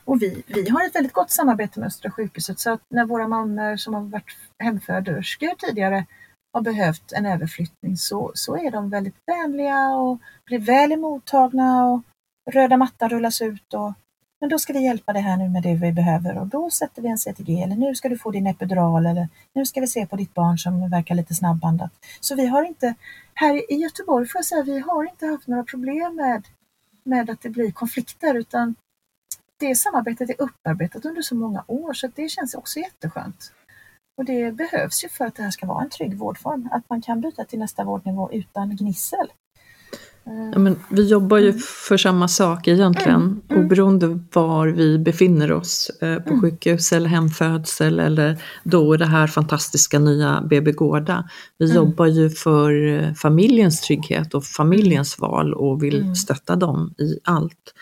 och 0.04 0.22
vi, 0.22 0.42
vi 0.46 0.68
har 0.68 0.86
ett 0.86 0.94
väldigt 0.94 1.12
gott 1.12 1.30
samarbete 1.30 1.80
med 1.80 1.86
Östra 1.86 2.10
sjukhuset 2.10 2.58
så 2.58 2.72
att 2.72 2.82
när 2.90 3.04
våra 3.04 3.28
mammor 3.28 3.76
som 3.76 3.94
har 3.94 4.00
varit 4.00 4.36
hemföderskor 4.58 5.54
tidigare 5.58 6.06
har 6.52 6.62
behövt 6.62 7.12
en 7.12 7.26
överflyttning 7.26 7.96
så, 7.96 8.32
så 8.34 8.56
är 8.56 8.70
de 8.70 8.90
väldigt 8.90 9.16
vänliga 9.26 9.88
och 9.88 10.18
blir 10.46 10.58
väl 10.58 10.92
emottagna 10.92 11.86
och 11.86 12.02
röda 12.50 12.76
mattan 12.76 13.08
rullas 13.08 13.42
ut 13.42 13.74
och 13.74 13.92
men 14.40 14.50
då 14.50 14.58
ska 14.58 14.72
vi 14.72 14.84
hjälpa 14.84 15.12
dig 15.12 15.22
här 15.22 15.36
nu 15.36 15.48
med 15.48 15.62
det 15.62 15.74
vi 15.74 15.92
behöver 15.92 16.38
och 16.38 16.46
då 16.46 16.70
sätter 16.70 17.02
vi 17.02 17.08
en 17.08 17.18
CTG 17.18 17.62
eller 17.62 17.76
nu 17.76 17.94
ska 17.94 18.08
du 18.08 18.18
få 18.18 18.30
din 18.30 18.46
epidural 18.46 19.06
eller 19.06 19.28
nu 19.54 19.66
ska 19.66 19.80
vi 19.80 19.86
se 19.86 20.06
på 20.06 20.16
ditt 20.16 20.34
barn 20.34 20.58
som 20.58 20.90
verkar 20.90 21.14
lite 21.14 21.34
snabbandat. 21.34 21.90
Så 22.20 22.34
vi 22.34 22.46
har 22.46 22.62
inte, 22.62 22.94
här 23.34 23.72
i 23.72 23.74
Göteborg 23.74 24.28
får 24.28 24.38
jag 24.38 24.46
säga, 24.46 24.62
vi 24.62 24.78
har 24.78 25.10
inte 25.10 25.26
haft 25.26 25.46
några 25.46 25.64
problem 25.64 26.16
med, 26.16 26.48
med 27.04 27.30
att 27.30 27.40
det 27.40 27.50
blir 27.50 27.70
konflikter 27.70 28.34
utan 28.34 28.74
det 29.58 29.74
samarbetet 29.74 30.30
är 30.30 30.42
upparbetat 30.42 31.04
under 31.04 31.22
så 31.22 31.34
många 31.34 31.64
år 31.66 31.92
så 31.92 32.10
det 32.14 32.28
känns 32.28 32.54
också 32.54 32.80
jätteskönt. 32.80 33.52
Och 34.16 34.24
det 34.24 34.52
behövs 34.52 35.04
ju 35.04 35.08
för 35.08 35.24
att 35.24 35.34
det 35.34 35.42
här 35.42 35.50
ska 35.50 35.66
vara 35.66 35.82
en 35.84 35.90
trygg 35.90 36.18
vårdform, 36.18 36.68
att 36.72 36.90
man 36.90 37.02
kan 37.02 37.20
byta 37.20 37.44
till 37.44 37.58
nästa 37.58 37.84
vårdnivå 37.84 38.32
utan 38.32 38.76
gnissel. 38.76 39.32
Ja, 40.52 40.58
men 40.58 40.76
vi 40.88 41.08
jobbar 41.08 41.38
ju 41.38 41.52
för 41.58 41.96
samma 41.96 42.28
sak 42.28 42.68
egentligen, 42.68 43.20
mm. 43.20 43.40
Mm. 43.50 43.64
oberoende 43.64 44.20
var 44.32 44.66
vi 44.66 44.98
befinner 44.98 45.52
oss, 45.52 45.90
eh, 46.00 46.18
på 46.18 46.28
mm. 46.28 46.40
sjukhus 46.40 46.92
eller 46.92 47.08
hemfödsel 47.08 48.00
eller 48.00 48.42
då 48.64 48.96
det 48.96 49.06
här 49.06 49.26
fantastiska 49.26 49.98
nya 49.98 50.40
BB 50.40 50.72
Gårda. 50.72 51.28
Vi 51.58 51.64
mm. 51.64 51.76
jobbar 51.76 52.06
ju 52.06 52.30
för 52.30 52.86
eh, 52.86 53.14
familjens 53.14 53.80
trygghet 53.80 54.34
och 54.34 54.44
familjens 54.44 55.18
mm. 55.18 55.30
val 55.30 55.54
och 55.54 55.82
vill 55.82 56.00
mm. 56.02 56.14
stötta 56.14 56.56
dem 56.56 56.94
i 56.98 57.18
allt. 57.24 57.74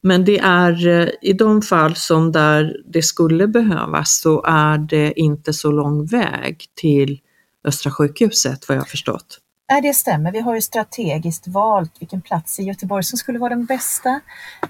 Men 0.00 0.24
det 0.24 0.38
är 0.38 0.86
eh, 0.86 1.08
i 1.22 1.32
de 1.32 1.62
fall 1.62 1.94
som 1.96 2.32
där 2.32 2.76
det 2.86 3.02
skulle 3.02 3.46
behövas 3.46 4.20
så 4.20 4.44
är 4.46 4.78
det 4.78 5.20
inte 5.20 5.52
så 5.52 5.70
lång 5.70 6.06
väg 6.06 6.64
till 6.74 7.20
Östra 7.64 7.90
sjukhuset 7.90 8.68
vad 8.68 8.76
jag 8.76 8.82
har 8.82 8.86
förstått. 8.86 9.40
Nej, 9.70 9.82
det 9.82 9.94
stämmer. 9.94 10.32
Vi 10.32 10.40
har 10.40 10.54
ju 10.54 10.60
strategiskt 10.60 11.48
valt 11.48 12.00
vilken 12.00 12.20
plats 12.20 12.60
i 12.60 12.62
Göteborg 12.62 13.04
som 13.04 13.18
skulle 13.18 13.38
vara 13.38 13.50
den 13.50 13.64
bästa. 13.64 14.20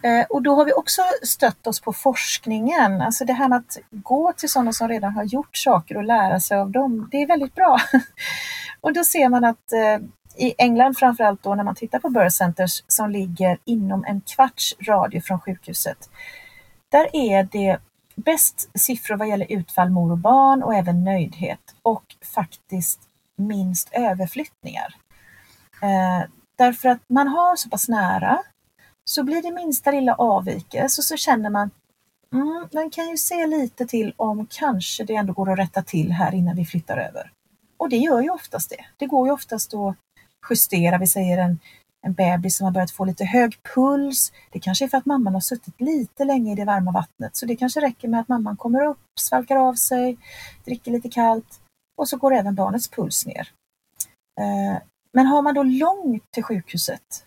Eh, 0.03 0.27
och 0.31 0.43
då 0.43 0.55
har 0.55 0.65
vi 0.65 0.73
också 0.73 1.03
stött 1.23 1.67
oss 1.67 1.81
på 1.81 1.93
forskningen. 1.93 3.01
Alltså 3.01 3.25
det 3.25 3.33
här 3.33 3.49
med 3.49 3.59
att 3.59 3.77
gå 3.91 4.33
till 4.33 4.49
sådana 4.49 4.73
som 4.73 4.89
redan 4.89 5.13
har 5.13 5.25
gjort 5.25 5.57
saker 5.57 5.97
och 5.97 6.05
lära 6.05 6.41
sig 6.41 6.59
av 6.59 6.71
dem, 6.71 7.09
det 7.13 7.23
är 7.23 7.27
väldigt 7.27 7.55
bra. 7.55 7.79
och 8.81 8.93
då 8.93 9.05
ser 9.05 9.29
man 9.29 9.45
att 9.45 9.73
eh, 9.73 10.07
i 10.37 10.55
England 10.59 10.99
framförallt 10.99 11.43
då 11.43 11.55
när 11.55 11.65
man 11.65 11.75
tittar 11.75 11.99
på 11.99 12.09
birth 12.09 12.35
centers 12.37 12.83
som 12.89 13.11
ligger 13.11 13.59
inom 13.65 14.05
en 14.05 14.21
kvarts 14.21 14.75
radie 14.81 15.21
från 15.21 15.41
sjukhuset. 15.41 16.11
Där 16.89 17.09
är 17.13 17.49
det 17.53 17.79
bäst 18.17 18.71
siffror 18.79 19.17
vad 19.17 19.29
gäller 19.29 19.53
utfall 19.53 19.91
mor 19.91 20.13
och 20.13 20.19
barn 20.19 20.63
och 20.63 20.75
även 20.75 21.05
nöjdhet 21.05 21.61
och 21.83 22.05
faktiskt 22.35 23.01
minst 23.37 23.89
överflyttningar. 23.93 24.95
Eh, 25.83 26.29
därför 26.57 26.89
att 26.89 27.01
man 27.09 27.29
har 27.29 27.57
så 27.57 27.69
pass 27.69 27.89
nära 27.89 28.43
så 29.05 29.23
blir 29.23 29.43
det 29.43 29.51
minsta 29.51 29.91
lilla 29.91 30.15
avvikelse 30.15 31.01
och 31.01 31.05
så 31.05 31.17
känner 31.17 31.51
man 31.51 31.71
mm, 32.33 32.69
man 32.73 32.91
kan 32.91 33.09
ju 33.09 33.17
se 33.17 33.47
lite 33.47 33.87
till 33.87 34.15
om 34.17 34.47
kanske 34.51 35.05
det 35.05 35.15
ändå 35.15 35.33
går 35.33 35.53
att 35.53 35.59
rätta 35.59 35.83
till 35.83 36.13
här 36.13 36.35
innan 36.35 36.57
vi 36.57 36.65
flyttar 36.65 36.97
över. 36.97 37.31
Och 37.77 37.89
det 37.89 37.97
gör 37.97 38.23
ju 38.23 38.31
oftast 38.31 38.71
det. 38.71 38.85
Det 38.97 39.07
går 39.07 39.27
ju 39.27 39.33
oftast 39.33 39.75
att 39.75 39.97
justera, 40.51 40.99
vi 40.99 41.07
säger 41.07 41.39
en, 41.39 41.59
en 42.07 42.13
bebis 42.13 42.57
som 42.57 42.65
har 42.65 42.73
börjat 42.73 42.91
få 42.91 43.05
lite 43.05 43.25
hög 43.25 43.59
puls. 43.75 44.33
Det 44.53 44.61
kanske 44.61 44.85
är 44.85 44.89
för 44.89 44.99
att 44.99 45.07
mamman 45.07 45.35
har 45.35 45.41
suttit 45.41 45.81
lite 45.81 46.25
länge 46.25 46.53
i 46.53 46.55
det 46.55 46.65
varma 46.65 46.93
vattnet 46.93 47.37
så 47.37 47.47
det 47.47 47.57
kanske 47.57 47.81
räcker 47.81 48.09
med 48.09 48.21
att 48.21 48.29
mamman 48.29 48.57
kommer 48.57 48.85
upp, 48.85 48.99
svalkar 49.21 49.57
av 49.57 49.75
sig, 49.75 50.17
dricker 50.65 50.91
lite 50.91 51.09
kallt 51.09 51.61
och 51.97 52.09
så 52.09 52.17
går 52.17 52.35
även 52.35 52.55
barnets 52.55 52.89
puls 52.89 53.27
ner. 53.27 53.49
Eh, 54.41 54.83
men 55.13 55.27
har 55.27 55.43
man 55.43 55.55
då 55.55 55.63
långt 55.63 56.31
till 56.31 56.43
sjukhuset, 56.43 57.27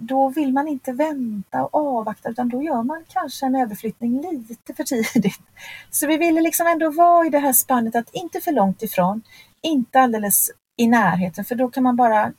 då 0.00 0.28
vill 0.28 0.52
man 0.52 0.68
inte 0.68 0.92
vänta 0.92 1.64
och 1.64 1.98
avvakta 1.98 2.28
utan 2.28 2.48
då 2.48 2.62
gör 2.62 2.82
man 2.82 3.04
kanske 3.08 3.46
en 3.46 3.54
överflyttning 3.54 4.42
lite 4.48 4.74
för 4.74 4.84
tidigt. 4.84 5.40
Så 5.90 6.06
vi 6.06 6.16
ville 6.16 6.40
liksom 6.40 6.66
ändå 6.66 6.90
vara 6.90 7.26
i 7.26 7.30
det 7.30 7.38
här 7.38 7.52
spannet 7.52 7.96
att 7.96 8.14
inte 8.14 8.40
för 8.40 8.52
långt 8.52 8.82
ifrån, 8.82 9.22
inte 9.62 10.00
alldeles 10.00 10.50
i 10.76 10.86
närheten 10.86 11.44
för 11.44 11.54
då 11.54 11.70
kan 11.70 11.82
man 11.82 11.96
bara 11.96 12.32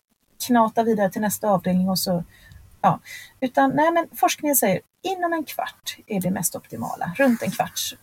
knata 0.47 0.83
vidare 0.83 1.09
till 1.09 1.21
nästa 1.21 1.49
avdelning 1.49 1.89
och 1.89 1.99
så 1.99 2.23
Ja, 2.81 2.99
utan 3.39 3.71
nej 3.75 3.91
men 3.91 4.07
forskningen 4.15 4.55
säger 4.55 4.81
inom 5.01 5.33
en 5.33 5.43
kvart 5.43 5.97
är 6.07 6.21
det 6.21 6.31
mest 6.31 6.55
optimala, 6.55 7.13
runt 7.17 7.41
en 7.41 7.51
kvarts 7.51 7.95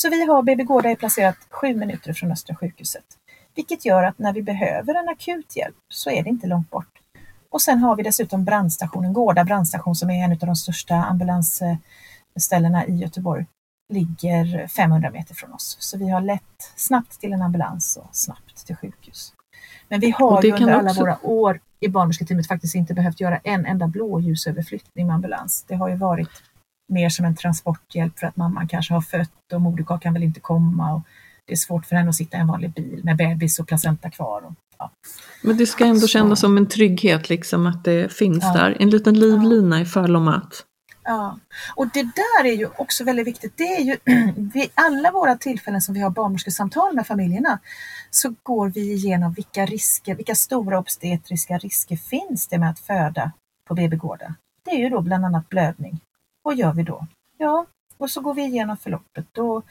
så 0.00 0.10
vi 0.10 0.26
har 0.26 0.42
BB 0.42 0.64
Gårda 0.64 0.90
är 0.90 0.96
placerat 0.96 1.36
sju 1.50 1.76
minuter 1.76 2.12
från 2.12 2.32
Östra 2.32 2.56
sjukhuset. 2.56 3.04
Vilket 3.54 3.84
gör 3.84 4.02
att 4.02 4.18
när 4.18 4.32
vi 4.32 4.42
behöver 4.42 4.94
en 4.94 5.08
akut 5.08 5.56
hjälp 5.56 5.76
så 5.88 6.10
är 6.10 6.22
det 6.22 6.30
inte 6.30 6.46
långt 6.46 6.70
bort. 6.70 6.98
Och 7.50 7.62
sen 7.62 7.78
har 7.78 7.96
vi 7.96 8.02
dessutom 8.02 8.44
brandstationen 8.44 9.12
Gårda 9.12 9.44
brandstation 9.44 9.94
som 9.94 10.10
är 10.10 10.24
en 10.24 10.32
av 10.32 10.38
de 10.38 10.56
största 10.56 10.94
ambulansställena 10.94 12.86
i 12.86 12.96
Göteborg. 12.96 13.46
Ligger 13.92 14.66
500 14.66 15.10
meter 15.10 15.34
från 15.34 15.52
oss. 15.52 15.76
Så 15.80 15.98
vi 15.98 16.08
har 16.08 16.20
lätt 16.20 16.72
snabbt 16.76 17.20
till 17.20 17.32
en 17.32 17.42
ambulans 17.42 17.96
och 17.96 18.08
snabbt 18.12 18.66
till 18.66 18.76
sjukhus. 18.76 19.34
Men 19.88 20.00
vi 20.00 20.10
har 20.10 20.42
ju 20.42 20.52
under 20.52 20.72
alla 20.72 20.90
också... 20.90 21.00
våra 21.00 21.26
år 21.26 21.60
i 21.80 21.88
barnmorsketeamet 21.88 22.48
faktiskt 22.48 22.74
inte 22.74 22.94
behövt 22.94 23.20
göra 23.20 23.38
en 23.38 23.66
enda 23.66 23.86
blåljusöverflyttning 23.86 25.06
med 25.06 25.14
ambulans. 25.14 25.64
Det 25.68 25.74
har 25.74 25.88
ju 25.88 25.96
varit 25.96 26.42
mer 26.90 27.08
som 27.08 27.24
en 27.24 27.36
transporthjälp 27.36 28.18
för 28.18 28.26
att 28.26 28.36
mamman 28.36 28.68
kanske 28.68 28.94
har 28.94 29.00
fött 29.00 29.52
och 29.52 29.60
moderkakan 29.60 30.14
vill 30.14 30.22
inte 30.22 30.40
komma. 30.40 30.94
Och 30.94 31.02
det 31.46 31.52
är 31.52 31.56
svårt 31.56 31.86
för 31.86 31.96
henne 31.96 32.08
att 32.08 32.14
sitta 32.14 32.36
i 32.36 32.40
en 32.40 32.46
vanlig 32.46 32.72
bil 32.72 33.00
med 33.04 33.16
bebis 33.16 33.58
och 33.58 33.68
placenta 33.68 34.10
kvar. 34.10 34.42
Och, 34.46 34.52
ja. 34.78 34.90
Men 35.42 35.56
det 35.56 35.66
ska 35.66 35.84
ändå 35.86 36.06
kännas 36.06 36.40
som 36.40 36.56
en 36.56 36.68
trygghet, 36.68 37.28
liksom 37.28 37.66
att 37.66 37.84
det 37.84 38.12
finns 38.12 38.44
ja. 38.44 38.52
där. 38.52 38.76
En 38.80 38.90
liten 38.90 39.14
livlina 39.14 39.76
ja. 39.76 39.82
ifall 39.82 40.16
om 40.16 40.28
att. 40.28 40.64
Ja, 41.04 41.38
och 41.76 41.88
det 41.94 42.02
där 42.02 42.44
är 42.44 42.52
ju 42.52 42.68
också 42.76 43.04
väldigt 43.04 43.26
viktigt. 43.26 43.52
Det 43.56 43.76
är 43.76 43.80
ju 43.80 43.96
vid 44.36 44.70
alla 44.74 45.10
våra 45.10 45.36
tillfällen 45.36 45.80
som 45.80 45.94
vi 45.94 46.00
har 46.00 46.10
barnmorskesamtal 46.10 46.94
med 46.94 47.06
familjerna 47.06 47.58
så 48.10 48.34
går 48.42 48.68
vi 48.68 48.92
igenom 48.92 49.32
vilka 49.32 49.66
risker, 49.66 50.14
vilka 50.14 50.34
stora 50.34 50.78
obstetriska 50.78 51.58
risker 51.58 51.96
finns 51.96 52.48
det 52.48 52.58
med 52.58 52.70
att 52.70 52.78
föda 52.78 53.32
på 53.68 53.74
BB-gården. 53.74 54.34
Det 54.64 54.70
är 54.70 54.78
ju 54.78 54.88
då 54.88 55.00
bland 55.00 55.24
annat 55.24 55.48
blödning, 55.48 56.00
vad 56.42 56.56
gör 56.56 56.72
vi 56.72 56.82
då? 56.82 57.06
Ja, 57.38 57.66
och 57.98 58.10
så 58.10 58.20
går 58.20 58.34
vi 58.34 58.42
igenom 58.42 58.76
förloppet. 58.76 59.26
Då, 59.32 59.62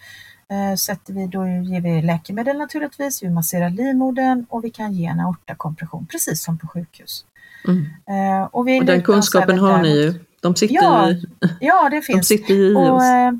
eh, 0.50 0.76
sätter 0.76 1.14
vi, 1.14 1.28
då 1.28 1.48
ger 1.48 1.82
vi 1.82 2.02
läkemedel 2.02 2.58
naturligtvis, 2.58 3.24
vi 3.24 3.30
masserar 3.30 3.70
livmodern 3.70 4.46
och 4.50 4.64
vi 4.64 4.70
kan 4.70 4.94
ge 4.94 5.06
en 5.06 5.20
aortakompression 5.20 6.06
precis 6.06 6.44
som 6.44 6.58
på 6.58 6.68
sjukhus. 6.68 7.26
Mm. 7.68 7.86
Eh, 8.08 8.44
och, 8.44 8.60
och 8.60 8.86
den 8.86 9.04
kunskapen 9.04 9.60
har 9.60 9.82
ni 9.82 9.90
ju. 9.90 10.14
De 10.42 10.56
sitter 10.56 10.76
ja, 10.76 11.10
i, 11.10 11.26
ja, 11.60 11.90
det 11.90 12.02
finns. 12.02 12.28
De 12.28 12.38
sitter 12.38 12.54
i 12.54 12.76
och, 12.76 12.96
oss. 12.96 13.04
Eh, 13.04 13.32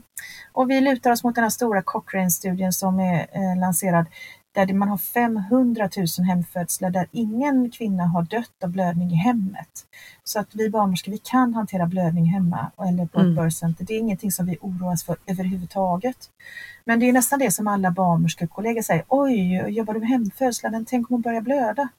och 0.52 0.70
vi 0.70 0.82
lutar 0.82 1.12
oss 1.12 1.24
mot 1.24 1.36
den 1.36 1.44
här 1.44 1.50
stora 1.50 1.82
Cochrane-studien 1.82 2.74
som 2.74 3.00
är 3.00 3.20
eh, 3.20 3.60
lanserad 3.60 4.06
där 4.66 4.74
man 4.74 4.90
har 4.90 4.98
500 4.98 5.90
000 5.98 6.28
hemfödslar 6.28 6.90
där 6.90 7.08
ingen 7.12 7.72
kvinna 7.72 8.04
har 8.04 8.22
dött 8.22 8.64
av 8.64 8.70
blödning 8.70 9.12
i 9.12 9.16
hemmet. 9.16 9.86
Så 10.24 10.40
att 10.40 10.48
vi 10.56 10.70
barnmorskor, 10.70 11.12
vi 11.12 11.18
kan 11.18 11.54
hantera 11.54 11.86
blödning 11.86 12.26
hemma 12.26 12.72
eller 12.88 13.06
på 13.06 13.20
mm. 13.20 13.32
ett 13.32 13.44
birth 13.44 13.56
center. 13.56 13.86
Det 13.86 13.94
är 13.94 14.00
ingenting 14.00 14.32
som 14.32 14.46
vi 14.46 14.58
oroas 14.62 15.04
för 15.04 15.18
överhuvudtaget. 15.26 16.18
Men 16.86 17.00
det 17.00 17.10
är 17.10 17.14
nästan 17.14 17.40
det 17.40 17.52
som 17.52 17.68
alla 17.68 17.92
barnmorskekollegor 17.92 18.82
säger. 18.82 19.04
Oj, 19.08 19.66
jobbar 19.68 19.94
du 19.94 20.00
med 20.00 20.10
hemfödslar? 20.10 20.86
tänk 20.88 21.10
om 21.10 21.14
hon 21.14 21.22
börjar 21.22 21.42
blöda? 21.42 21.90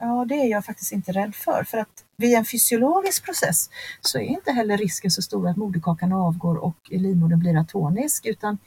Ja, 0.00 0.24
det 0.28 0.34
är 0.34 0.50
jag 0.50 0.64
faktiskt 0.64 0.92
inte 0.92 1.12
rädd 1.12 1.34
för. 1.34 1.64
För 1.64 1.78
att 1.78 2.04
vid 2.16 2.34
en 2.34 2.44
fysiologisk 2.44 3.24
process 3.24 3.70
så 4.00 4.18
är 4.18 4.22
inte 4.22 4.52
heller 4.52 4.76
risken 4.76 5.10
så 5.10 5.22
stor 5.22 5.48
att 5.48 5.56
moderkakan 5.56 6.12
avgår 6.12 6.56
och 6.56 6.76
livmodern 6.90 7.38
blir 7.38 7.60
atonisk. 7.60 8.26
Utan 8.26 8.58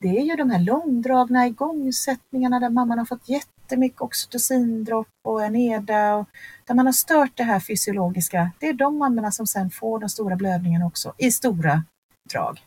det 0.00 0.18
är 0.18 0.22
ju 0.22 0.36
de 0.36 0.50
här 0.50 0.58
långdragna 0.58 1.46
igångsättningarna 1.46 2.60
där 2.60 2.70
mamman 2.70 2.98
har 2.98 3.06
fått 3.06 3.28
jättemycket 3.28 4.00
oxytocindropp 4.00 5.08
och 5.22 5.44
Eneda 5.44 6.14
och 6.14 6.28
där 6.66 6.74
man 6.74 6.86
har 6.86 6.92
stört 6.92 7.36
det 7.36 7.42
här 7.42 7.60
fysiologiska. 7.60 8.50
Det 8.60 8.68
är 8.68 8.72
de 8.72 8.98
mammorna 8.98 9.30
som 9.30 9.46
sen 9.46 9.70
får 9.70 9.98
de 9.98 10.08
stora 10.08 10.36
blödningarna 10.36 10.86
också 10.86 11.14
i 11.18 11.30
stora 11.30 11.84
drag. 12.32 12.60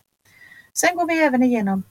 Sen 0.73 0.95
går 0.95 1.07
vi 1.07 1.23
även 1.23 1.43
igenom 1.43 1.83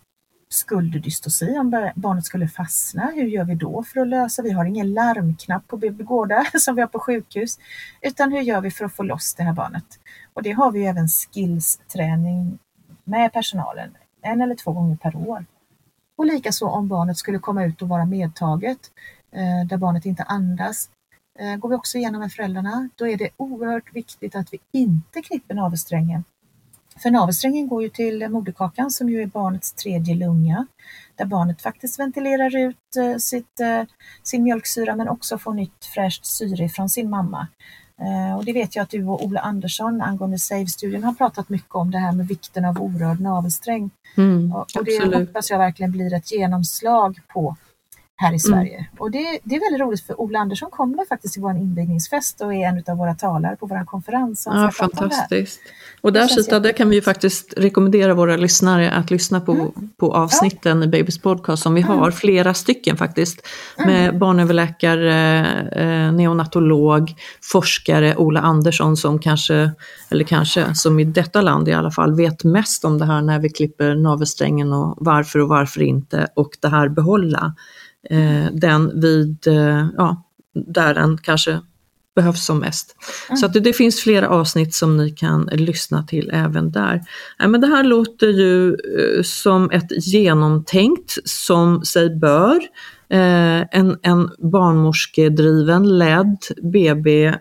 skulderdystosi 0.48 1.58
om 1.58 1.90
barnet 1.94 2.24
skulle 2.24 2.48
fastna. 2.48 3.10
Hur 3.14 3.26
gör 3.26 3.44
vi 3.44 3.54
då 3.54 3.82
för 3.82 4.00
att 4.00 4.08
lösa? 4.08 4.42
Vi 4.42 4.50
har 4.50 4.64
ingen 4.64 4.94
larmknapp 4.94 5.68
på 5.68 5.76
BB 5.76 6.04
Gårda 6.04 6.44
som 6.58 6.74
vi 6.74 6.80
har 6.80 6.88
på 6.88 6.98
sjukhus, 6.98 7.58
utan 8.00 8.32
hur 8.32 8.40
gör 8.40 8.60
vi 8.60 8.70
för 8.70 8.84
att 8.84 8.96
få 8.96 9.02
loss 9.02 9.34
det 9.34 9.42
här 9.42 9.52
barnet? 9.52 9.86
Och 10.32 10.42
det 10.42 10.52
har 10.52 10.72
vi 10.72 10.86
även 10.86 11.08
skills-träning 11.08 12.58
med 13.04 13.32
personalen 13.32 13.90
en 14.22 14.40
eller 14.40 14.54
två 14.54 14.72
gånger 14.72 14.96
per 14.96 15.16
år. 15.16 15.44
Och 16.16 16.26
likaså 16.26 16.66
om 16.66 16.88
barnet 16.88 17.16
skulle 17.16 17.38
komma 17.38 17.64
ut 17.64 17.82
och 17.82 17.88
vara 17.88 18.04
medtaget, 18.04 18.78
eh, 19.32 19.66
där 19.66 19.76
barnet 19.76 20.06
inte 20.06 20.22
andas, 20.22 20.90
eh, 21.38 21.56
går 21.56 21.68
vi 21.68 21.74
också 21.74 21.98
igenom 21.98 22.20
med 22.20 22.32
föräldrarna. 22.32 22.88
Då 22.96 23.08
är 23.08 23.16
det 23.16 23.30
oerhört 23.36 23.94
viktigt 23.96 24.36
att 24.36 24.52
vi 24.52 24.58
inte 24.72 25.22
klipper 25.22 25.54
navelsträngen. 25.54 26.24
För 26.96 27.10
navelsträngen 27.10 27.68
går 27.68 27.82
ju 27.82 27.88
till 27.88 28.28
moderkakan 28.28 28.90
som 28.90 29.08
ju 29.08 29.22
är 29.22 29.26
barnets 29.26 29.72
tredje 29.72 30.14
lunga, 30.14 30.66
där 31.16 31.24
barnet 31.24 31.62
faktiskt 31.62 31.98
ventilerar 31.98 32.56
ut 32.56 32.96
eh, 32.96 33.16
sitt, 33.16 33.60
sin 34.22 34.42
mjölksyra 34.42 34.96
men 34.96 35.08
också 35.08 35.38
får 35.38 35.54
nytt 35.54 35.84
fräscht 35.94 36.26
syre 36.26 36.68
från 36.68 36.88
sin 36.88 37.10
mamma. 37.10 37.48
Eh, 38.00 38.36
och 38.36 38.44
det 38.44 38.52
vet 38.52 38.76
jag 38.76 38.82
att 38.82 38.90
du 38.90 39.04
och 39.04 39.24
Ola 39.24 39.40
Andersson 39.40 40.00
angående 40.00 40.38
SAVE-studien 40.38 41.04
har 41.04 41.12
pratat 41.12 41.48
mycket 41.48 41.74
om 41.74 41.90
det 41.90 41.98
här 41.98 42.12
med 42.12 42.28
vikten 42.28 42.64
av 42.64 42.82
orörd 42.82 43.20
navelsträng. 43.20 43.90
Mm, 44.16 44.52
och 44.52 44.66
det 44.84 45.18
hoppas 45.18 45.50
jag 45.50 45.58
verkligen 45.58 45.92
blir 45.92 46.14
ett 46.14 46.32
genomslag 46.32 47.20
på 47.28 47.56
här 48.22 48.28
i 48.28 48.30
mm. 48.30 48.38
Sverige. 48.38 48.74
Mm. 48.74 48.86
Och 48.98 49.10
det, 49.10 49.38
det, 49.44 49.54
är 49.54 49.60
väldigt 49.60 49.80
roligt 49.80 50.06
för 50.06 50.20
Ola 50.20 50.38
Andersson 50.38 50.70
kommer 50.70 51.04
faktiskt 51.04 51.34
till 51.34 51.42
vår 51.42 51.56
invigningsfest 51.56 52.40
och 52.40 52.54
är 52.54 52.68
en 52.68 52.82
av 52.86 52.96
våra 52.96 53.14
talare 53.14 53.56
på 53.56 53.66
vår 53.66 53.84
konferens. 53.84 54.42
Ja, 54.46 54.70
fantastiskt. 54.70 55.60
Och 56.00 56.12
där 56.12 56.26
Sita, 56.26 56.60
där 56.60 56.72
kan 56.72 56.88
vi 56.88 56.96
ju 56.96 57.02
faktiskt 57.02 57.54
rekommendera 57.56 58.14
våra 58.14 58.36
lyssnare 58.36 58.90
att 58.90 59.10
lyssna 59.10 59.40
på, 59.40 59.52
mm. 59.52 59.72
på 59.96 60.14
avsnitten 60.14 60.78
ja. 60.78 60.84
i 60.84 60.88
Babys 60.88 61.18
podcast 61.18 61.62
som 61.62 61.74
vi 61.74 61.80
har, 61.80 61.94
mm. 61.94 62.12
flera 62.12 62.54
stycken 62.54 62.96
faktiskt, 62.96 63.46
med 63.76 64.08
mm. 64.08 64.18
barnöverläkare, 64.18 65.46
eh, 65.72 66.12
neonatolog, 66.12 67.14
forskare 67.52 68.16
Ola 68.16 68.40
Andersson 68.40 68.96
som 68.96 69.18
kanske, 69.18 69.70
eller 70.10 70.24
kanske, 70.24 70.74
som 70.74 71.00
i 71.00 71.04
detta 71.04 71.40
land 71.40 71.68
i 71.68 71.72
alla 71.72 71.90
fall, 71.90 72.14
vet 72.14 72.44
mest 72.44 72.84
om 72.84 72.98
det 72.98 73.04
här 73.04 73.22
när 73.22 73.38
vi 73.38 73.50
klipper 73.50 73.94
navelsträngen 73.94 74.72
och 74.72 74.96
varför 75.00 75.38
och 75.38 75.48
varför 75.48 75.82
inte 75.82 76.28
och 76.36 76.56
det 76.60 76.68
här 76.68 76.88
behålla 76.88 77.44
eh, 77.44 77.52
den 78.52 79.00
vid, 79.00 79.46
eh, 79.46 79.88
ja, 79.96 80.28
där 80.54 80.94
den 80.94 81.18
kanske 81.18 81.60
behövs 82.14 82.44
som 82.44 82.58
mest. 82.58 82.96
Mm. 83.28 83.36
Så 83.36 83.46
att 83.46 83.52
det, 83.52 83.60
det, 83.60 83.72
finns 83.72 84.00
flera 84.00 84.28
avsnitt 84.28 84.74
som 84.74 84.96
ni 84.96 85.10
kan 85.10 85.48
lyssna 85.52 86.02
till 86.02 86.30
även 86.32 86.72
där. 86.72 87.00
Ja, 87.38 87.48
men 87.48 87.60
det 87.60 87.66
här 87.66 87.84
låter 87.84 88.26
ju 88.26 88.68
eh, 88.70 89.22
som 89.22 89.70
ett 89.70 90.06
genomtänkt, 90.06 91.18
som 91.24 91.84
sig 91.84 92.16
bör, 92.16 92.56
eh, 93.08 93.60
en, 93.70 93.98
en 94.02 94.30
barnmorskedriven, 94.38 95.98
ledd 95.98 96.38
BB-enhet. 96.72 97.38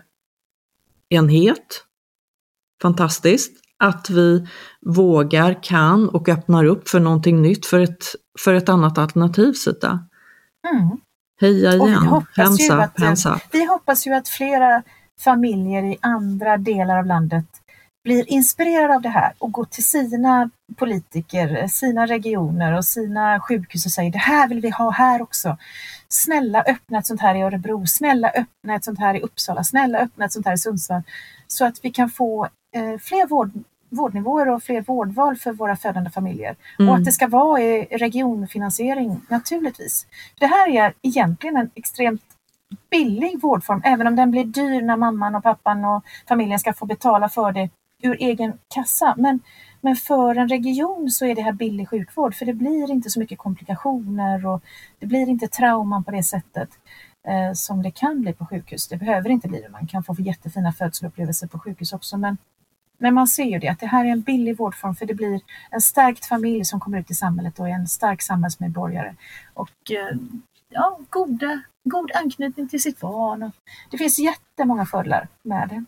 Fantastiskt 2.81 3.57
att 3.81 4.09
vi 4.09 4.47
vågar, 4.85 5.63
kan 5.63 6.09
och 6.09 6.29
öppnar 6.29 6.65
upp 6.65 6.89
för 6.89 6.99
någonting 6.99 7.41
nytt, 7.41 7.65
för 7.65 7.79
ett, 7.79 8.05
för 8.39 8.53
ett 8.53 8.69
annat 8.69 8.97
alternativ, 8.97 9.53
Sita. 9.53 9.99
Mm. 10.69 10.97
Heja 11.41 11.73
igen, 11.73 12.25
hands 12.35 12.69
up, 12.69 12.99
hands 12.99 13.25
up. 13.25 13.41
Vi 13.51 13.65
hoppas 13.65 14.07
ju 14.07 14.13
att 14.13 14.29
flera 14.29 14.83
familjer 15.19 15.83
i 15.83 15.97
andra 16.01 16.57
delar 16.57 16.97
av 16.97 17.05
landet 17.05 17.45
blir 18.03 18.31
inspirerade 18.31 18.95
av 18.95 19.01
det 19.01 19.09
här 19.09 19.33
och 19.37 19.51
går 19.51 19.65
till 19.65 19.85
sina 19.85 20.49
politiker, 20.75 21.67
sina 21.67 22.05
regioner 22.05 22.77
och 22.77 22.85
sina 22.85 23.39
sjukhus 23.39 23.85
och 23.85 23.91
säger 23.91 24.11
det 24.11 24.17
här 24.17 24.47
vill 24.47 24.61
vi 24.61 24.69
ha 24.69 24.91
här 24.91 25.21
också. 25.21 25.57
Snälla 26.09 26.61
öppna 26.61 26.99
ett 26.99 27.05
sånt 27.05 27.21
här 27.21 27.35
i 27.35 27.41
Örebro, 27.41 27.85
snälla 27.87 28.29
öppna 28.29 28.75
ett 28.75 28.83
sånt 28.83 28.99
här 28.99 29.15
i 29.15 29.21
Uppsala, 29.21 29.63
snälla 29.63 29.99
öppna 29.99 30.25
ett 30.25 30.31
sånt 30.31 30.45
här 30.45 30.53
i 30.53 30.57
Sundsvall. 30.57 31.03
Så 31.47 31.65
att 31.65 31.85
vi 31.85 31.91
kan 31.91 32.09
få 32.09 32.47
eh, 32.75 32.97
fler 32.99 33.27
vård, 33.27 33.51
vårdnivåer 33.91 34.49
och 34.49 34.63
fler 34.63 34.81
vårdval 34.81 35.35
för 35.35 35.51
våra 35.51 35.75
födande 35.75 36.09
familjer. 36.09 36.55
Mm. 36.79 36.89
Och 36.89 36.95
att 36.95 37.05
det 37.05 37.11
ska 37.11 37.27
vara 37.27 37.61
i 37.61 37.85
regionfinansiering 37.85 39.21
naturligtvis. 39.27 40.07
Det 40.39 40.45
här 40.45 40.69
är 40.69 40.93
egentligen 41.01 41.57
en 41.57 41.69
extremt 41.75 42.21
billig 42.89 43.41
vårdform, 43.41 43.81
även 43.85 44.07
om 44.07 44.15
den 44.15 44.31
blir 44.31 44.45
dyr 44.45 44.81
när 44.81 44.97
mamman 44.97 45.35
och 45.35 45.43
pappan 45.43 45.85
och 45.85 46.03
familjen 46.27 46.59
ska 46.59 46.73
få 46.73 46.85
betala 46.85 47.29
för 47.29 47.51
det 47.51 47.69
ur 48.01 48.15
egen 48.19 48.53
kassa. 48.73 49.15
Men, 49.17 49.39
men 49.81 49.95
för 49.95 50.35
en 50.35 50.47
region 50.47 51.11
så 51.11 51.25
är 51.25 51.35
det 51.35 51.41
här 51.41 51.51
billig 51.51 51.89
sjukvård, 51.89 52.35
för 52.35 52.45
det 52.45 52.53
blir 52.53 52.91
inte 52.91 53.09
så 53.09 53.19
mycket 53.19 53.37
komplikationer 53.37 54.45
och 54.45 54.61
det 54.99 55.05
blir 55.05 55.29
inte 55.29 55.47
trauman 55.47 56.03
på 56.03 56.11
det 56.11 56.23
sättet 56.23 56.69
eh, 57.27 57.53
som 57.53 57.83
det 57.83 57.91
kan 57.91 58.21
bli 58.21 58.33
på 58.33 58.45
sjukhus. 58.45 58.87
Det 58.87 58.97
behöver 58.97 59.29
inte 59.29 59.47
bli 59.47 59.61
det, 59.61 59.69
man 59.69 59.87
kan 59.87 60.03
få 60.03 60.15
jättefina 60.19 60.73
födselupplevelser 60.73 61.47
på 61.47 61.59
sjukhus 61.59 61.93
också, 61.93 62.17
men 62.17 62.37
men 63.01 63.13
man 63.13 63.27
ser 63.27 63.43
ju 63.43 63.59
det, 63.59 63.67
att 63.67 63.79
det 63.79 63.85
här 63.85 64.05
är 64.05 64.09
en 64.09 64.21
billig 64.21 64.57
vårdform 64.57 64.95
för 64.95 65.05
det 65.05 65.13
blir 65.13 65.41
en 65.71 65.81
stärkt 65.81 66.25
familj 66.25 66.65
som 66.65 66.79
kommer 66.79 66.99
ut 66.99 67.11
i 67.11 67.13
samhället 67.13 67.59
och 67.59 67.67
är 67.67 67.73
en 67.73 67.87
stark 67.87 68.21
samhällsmedborgare. 68.21 69.15
Och 69.53 69.91
eh, 69.91 70.17
ja, 70.69 70.99
goda, 71.09 71.61
god 71.83 72.11
anknytning 72.15 72.67
till 72.67 72.81
sitt 72.81 72.99
barn. 72.99 73.51
Det 73.91 73.97
finns 73.97 74.19
jättemånga 74.19 74.85
fördelar 74.85 75.27
med 75.43 75.69
det. 75.69 75.83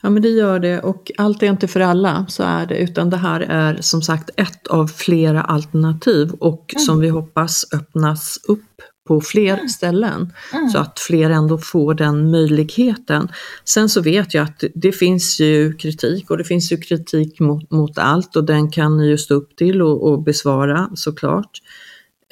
Ja 0.00 0.10
men 0.10 0.22
det 0.22 0.28
gör 0.28 0.58
det 0.58 0.80
och 0.80 1.10
allt 1.18 1.42
är 1.42 1.46
inte 1.46 1.68
för 1.68 1.80
alla, 1.80 2.26
så 2.28 2.42
är 2.42 2.66
det, 2.66 2.78
utan 2.78 3.10
det 3.10 3.16
här 3.16 3.40
är 3.40 3.80
som 3.80 4.02
sagt 4.02 4.30
ett 4.36 4.66
av 4.66 4.86
flera 4.86 5.42
alternativ 5.42 6.32
och 6.32 6.74
mm. 6.74 6.84
som 6.84 7.00
vi 7.00 7.08
hoppas 7.08 7.64
öppnas 7.74 8.38
upp 8.48 8.82
på 9.06 9.20
fler 9.20 9.54
mm. 9.54 9.68
ställen 9.68 10.32
mm. 10.52 10.68
så 10.68 10.78
att 10.78 10.98
fler 10.98 11.30
ändå 11.30 11.58
får 11.58 11.94
den 11.94 12.30
möjligheten. 12.30 13.28
Sen 13.64 13.88
så 13.88 14.00
vet 14.00 14.34
jag 14.34 14.44
att 14.44 14.64
det 14.74 14.92
finns 14.92 15.40
ju 15.40 15.72
kritik 15.72 16.30
och 16.30 16.38
det 16.38 16.44
finns 16.44 16.72
ju 16.72 16.76
kritik 16.76 17.40
mot, 17.40 17.70
mot 17.70 17.98
allt 17.98 18.36
och 18.36 18.44
den 18.44 18.70
kan 18.70 18.96
ni 18.96 19.06
ju 19.06 19.18
stå 19.18 19.34
upp 19.34 19.56
till 19.56 19.82
och, 19.82 20.12
och 20.12 20.22
besvara 20.22 20.90
såklart. 20.94 21.60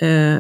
Eh, 0.01 0.39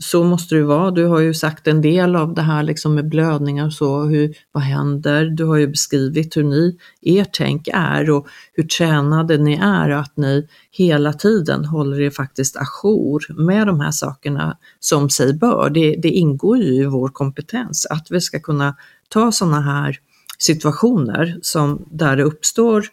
så 0.00 0.24
måste 0.24 0.54
det 0.54 0.62
vara. 0.62 0.90
Du 0.90 1.06
har 1.06 1.20
ju 1.20 1.34
sagt 1.34 1.66
en 1.66 1.80
del 1.80 2.16
av 2.16 2.34
det 2.34 2.42
här 2.42 2.62
liksom 2.62 2.94
med 2.94 3.08
blödningar 3.08 3.66
och 3.66 3.72
så, 3.72 4.02
hur, 4.02 4.34
vad 4.52 4.62
händer? 4.62 5.24
Du 5.24 5.44
har 5.44 5.56
ju 5.56 5.66
beskrivit 5.66 6.36
hur 6.36 6.44
ni, 6.44 6.78
ert 7.02 7.34
tänk 7.38 7.68
är 7.72 8.10
och 8.10 8.26
hur 8.52 8.62
tränade 8.62 9.38
ni 9.38 9.54
är 9.54 9.90
och 9.90 10.00
att 10.00 10.16
ni 10.16 10.48
hela 10.70 11.12
tiden 11.12 11.64
håller 11.64 12.00
er 12.00 12.10
faktiskt 12.10 12.56
ajour 12.56 13.44
med 13.46 13.66
de 13.66 13.80
här 13.80 13.90
sakerna 13.90 14.58
som 14.80 15.10
sig 15.10 15.34
bör. 15.34 15.70
Det, 15.70 15.96
det 16.02 16.10
ingår 16.10 16.58
ju 16.58 16.74
i 16.74 16.86
vår 16.86 17.08
kompetens 17.08 17.86
att 17.90 18.06
vi 18.10 18.20
ska 18.20 18.40
kunna 18.40 18.76
ta 19.08 19.32
sådana 19.32 19.60
här 19.60 19.98
situationer 20.38 21.38
som 21.42 21.84
där 21.90 22.16
det 22.16 22.22
uppstår 22.22 22.84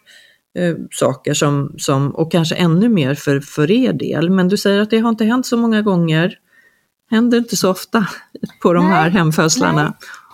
eh, 0.58 0.74
saker 0.90 1.34
som, 1.34 1.74
som, 1.78 2.14
och 2.14 2.32
kanske 2.32 2.54
ännu 2.54 2.88
mer 2.88 3.14
för, 3.14 3.40
för 3.40 3.70
er 3.70 3.92
del. 3.92 4.30
Men 4.30 4.48
du 4.48 4.56
säger 4.56 4.80
att 4.80 4.90
det 4.90 4.98
har 4.98 5.08
inte 5.08 5.24
hänt 5.24 5.46
så 5.46 5.56
många 5.56 5.82
gånger 5.82 6.38
händer 7.10 7.38
inte 7.38 7.56
så 7.56 7.70
ofta 7.70 8.06
på 8.62 8.72
de 8.72 8.84
nej, 8.84 8.94
här 8.94 9.10
hemfödslarna 9.10 9.82
nej. 9.82 9.92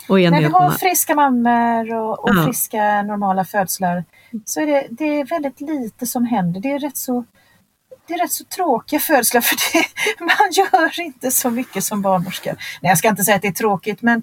och 0.08 0.20
enheterna. 0.20 0.48
När 0.48 0.58
vi 0.58 0.64
har 0.64 0.70
friska 0.70 1.14
mammor 1.14 1.94
och, 1.94 2.24
och 2.24 2.30
ja. 2.36 2.44
friska 2.44 3.02
normala 3.02 3.44
födslar 3.44 4.04
så 4.44 4.60
är 4.60 4.66
det, 4.66 4.86
det 4.90 5.20
är 5.20 5.24
väldigt 5.24 5.60
lite 5.60 6.06
som 6.06 6.24
händer. 6.24 6.60
Det 6.60 6.72
är 6.72 6.78
rätt 6.78 6.96
så 6.96 7.24
det 8.06 8.14
är 8.14 8.18
rätt 8.18 8.32
så 8.32 8.44
tråkiga 8.44 9.00
födslar 9.00 9.40
för 9.40 9.56
det, 9.56 9.84
man 10.24 10.50
gör 10.52 11.00
inte 11.00 11.30
så 11.30 11.50
mycket 11.50 11.84
som 11.84 12.02
barnmorska. 12.02 12.56
Nej, 12.82 12.90
jag 12.90 12.98
ska 12.98 13.08
inte 13.08 13.24
säga 13.24 13.36
att 13.36 13.42
det 13.42 13.48
är 13.48 13.52
tråkigt, 13.52 14.02
men, 14.02 14.22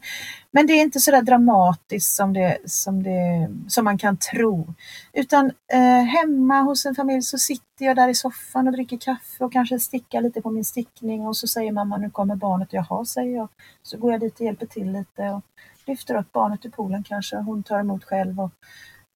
men 0.51 0.67
det 0.67 0.73
är 0.73 0.81
inte 0.81 0.99
så 0.99 1.11
där 1.11 1.21
dramatiskt 1.21 2.15
som, 2.15 2.33
det, 2.33 2.57
som, 2.65 3.03
det, 3.03 3.49
som 3.67 3.85
man 3.85 3.97
kan 3.97 4.17
tro. 4.17 4.73
Utan 5.13 5.51
eh, 5.73 6.03
hemma 6.03 6.61
hos 6.61 6.85
en 6.85 6.95
familj 6.95 7.21
så 7.21 7.37
sitter 7.37 7.85
jag 7.85 7.95
där 7.95 8.09
i 8.09 8.15
soffan 8.15 8.67
och 8.67 8.73
dricker 8.73 8.97
kaffe 8.97 9.43
och 9.43 9.53
kanske 9.53 9.79
stickar 9.79 10.21
lite 10.21 10.41
på 10.41 10.51
min 10.51 10.65
stickning 10.65 11.27
och 11.27 11.37
så 11.37 11.47
säger 11.47 11.71
mamma 11.71 11.97
nu 11.97 12.09
kommer 12.09 12.35
barnet. 12.35 12.67
Jaha, 12.71 13.05
säger 13.05 13.35
jag. 13.37 13.47
Så 13.83 13.97
går 13.97 14.11
jag 14.11 14.21
dit 14.21 14.39
och 14.39 14.45
hjälper 14.45 14.65
till 14.65 14.91
lite 14.91 15.21
och 15.21 15.41
lyfter 15.85 16.15
upp 16.15 16.31
barnet 16.31 16.65
ur 16.65 16.69
poolen 16.69 17.03
kanske. 17.03 17.35
Hon 17.37 17.63
tar 17.63 17.79
emot 17.79 18.03
själv 18.03 18.39
och 18.39 18.51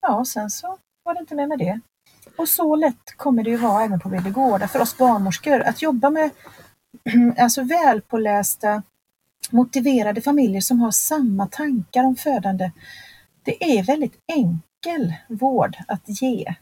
ja, 0.01 0.25
sen 0.25 0.49
så 0.49 0.77
var 1.03 1.13
det 1.13 1.19
inte 1.19 1.35
mer 1.35 1.47
med 1.47 1.59
det. 1.59 1.79
Och 2.37 2.49
så 2.49 2.75
lätt 2.75 3.17
kommer 3.17 3.43
det 3.43 3.49
ju 3.49 3.57
vara 3.57 3.83
även 3.83 3.99
på 3.99 4.09
BB 4.09 4.33
för 4.67 4.81
oss 4.81 4.97
barnmorskor 4.97 5.61
att 5.61 5.81
jobba 5.81 6.09
med 6.09 6.29
alltså 7.37 7.63
välpålästa, 7.63 8.83
motiverade 9.51 10.21
familjer 10.21 10.61
som 10.61 10.79
har 10.79 10.91
samma 10.91 11.47
tankar 11.47 12.03
om 12.03 12.15
födande. 12.15 12.71
Det 13.43 13.77
är 13.77 13.83
väldigt 13.83 14.19
enkel 14.27 15.13
vård 15.27 15.77
att 15.87 16.21
ge 16.21 16.55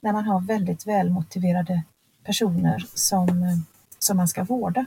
när 0.00 0.12
man 0.12 0.24
har 0.24 0.40
väldigt 0.40 0.86
välmotiverade 0.86 1.82
personer 2.24 2.86
som, 2.94 3.62
som 3.98 4.16
man 4.16 4.28
ska 4.28 4.44
vårda. 4.44 4.86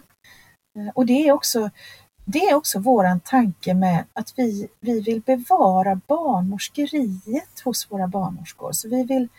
Eh, 0.75 0.87
och 0.95 1.05
det 1.05 1.27
är 1.27 1.31
också, 1.31 1.69
det 2.25 2.39
är 2.39 2.55
också 2.55 2.79
våran 2.79 3.19
tanke 3.19 3.73
med 3.73 4.03
att 4.13 4.33
vi, 4.35 4.67
vi 4.79 5.01
vill 5.01 5.21
bevara 5.21 6.01
barnmorskeriet 6.07 7.59
hos 7.63 7.91
våra 7.91 8.07
barnmorskor. 8.07 8.71
Så 8.71 8.89
vi 8.89 9.03
vill, 9.03 9.23
eh, 9.23 9.29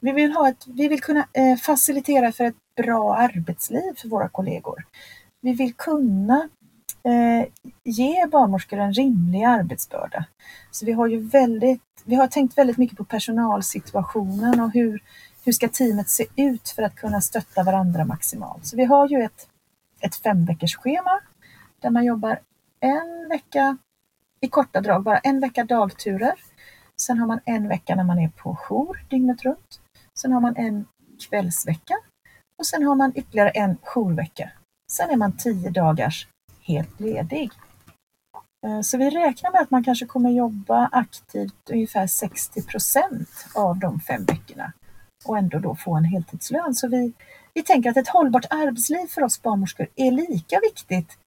vi 0.00 0.12
vill, 0.12 0.32
ha 0.32 0.48
ett, 0.48 0.66
vi 0.66 0.88
vill 0.88 1.00
kunna 1.00 1.28
eh, 1.32 1.56
facilitera 1.56 2.32
för 2.32 2.44
ett 2.44 2.56
bra 2.76 3.14
arbetsliv 3.16 3.94
för 3.96 4.08
våra 4.08 4.28
kollegor. 4.28 4.84
Vi 5.40 5.52
vill 5.52 5.74
kunna 5.74 6.48
eh, 7.04 7.48
ge 7.84 8.26
barnmorskor 8.26 8.78
en 8.78 8.92
rimlig 8.92 9.44
arbetsbörda. 9.44 10.24
Så 10.70 10.86
vi 10.86 10.92
har 10.92 11.06
ju 11.06 11.20
väldigt, 11.20 11.82
vi 12.04 12.14
har 12.14 12.26
tänkt 12.26 12.58
väldigt 12.58 12.76
mycket 12.76 12.98
på 12.98 13.04
personalsituationen 13.04 14.60
och 14.60 14.72
hur, 14.72 15.02
hur 15.44 15.52
ska 15.52 15.68
teamet 15.68 16.08
se 16.08 16.26
ut 16.36 16.68
för 16.68 16.82
att 16.82 16.94
kunna 16.94 17.20
stötta 17.20 17.62
varandra 17.62 18.04
maximalt. 18.04 18.66
Så 18.66 18.76
vi 18.76 18.84
har 18.84 19.08
ju 19.08 19.22
ett, 19.22 19.48
ett 20.00 20.16
femveckorsschema 20.16 21.20
där 21.80 21.90
man 21.90 22.04
jobbar 22.04 22.38
en 22.80 23.28
vecka 23.28 23.76
i 24.40 24.48
korta 24.48 24.80
drag, 24.80 25.02
bara 25.02 25.18
en 25.18 25.40
vecka 25.40 25.64
dagturer. 25.64 26.34
Sen 27.02 27.18
har 27.18 27.26
man 27.26 27.40
en 27.44 27.68
vecka 27.68 27.94
när 27.94 28.04
man 28.04 28.18
är 28.18 28.28
på 28.28 28.56
jour 28.56 29.04
dygnet 29.08 29.42
runt. 29.42 29.80
Sen 30.18 30.32
har 30.32 30.40
man 30.40 30.56
en 30.56 30.86
kvällsvecka 31.28 31.94
och 32.58 32.66
sen 32.66 32.82
har 32.82 32.94
man 32.94 33.12
ytterligare 33.14 33.50
en 33.50 33.76
jourvecka. 33.82 34.50
Sen 34.92 35.10
är 35.10 35.16
man 35.16 35.36
tio 35.36 35.70
dagars 35.70 36.28
helt 36.60 37.00
ledig. 37.00 37.50
Eh, 38.66 38.80
så 38.80 38.98
vi 38.98 39.10
räknar 39.10 39.52
med 39.52 39.60
att 39.60 39.70
man 39.70 39.84
kanske 39.84 40.06
kommer 40.06 40.30
jobba 40.30 40.88
aktivt 40.92 41.70
ungefär 41.70 42.06
60 42.06 42.62
av 43.54 43.78
de 43.78 44.00
fem 44.00 44.24
veckorna 44.24 44.72
och 45.24 45.38
ändå 45.38 45.58
då 45.58 45.74
få 45.74 45.94
en 45.94 46.04
heltidslön. 46.04 46.74
Så 46.74 46.88
vi, 46.88 47.12
vi 47.54 47.62
tänker 47.62 47.90
att 47.90 47.96
ett 47.96 48.08
hållbart 48.08 48.46
arbetsliv 48.50 49.06
för 49.06 49.22
oss 49.22 49.42
barnmorskor 49.42 49.86
är 49.96 50.10
lika 50.10 50.60
viktigt 50.62 51.18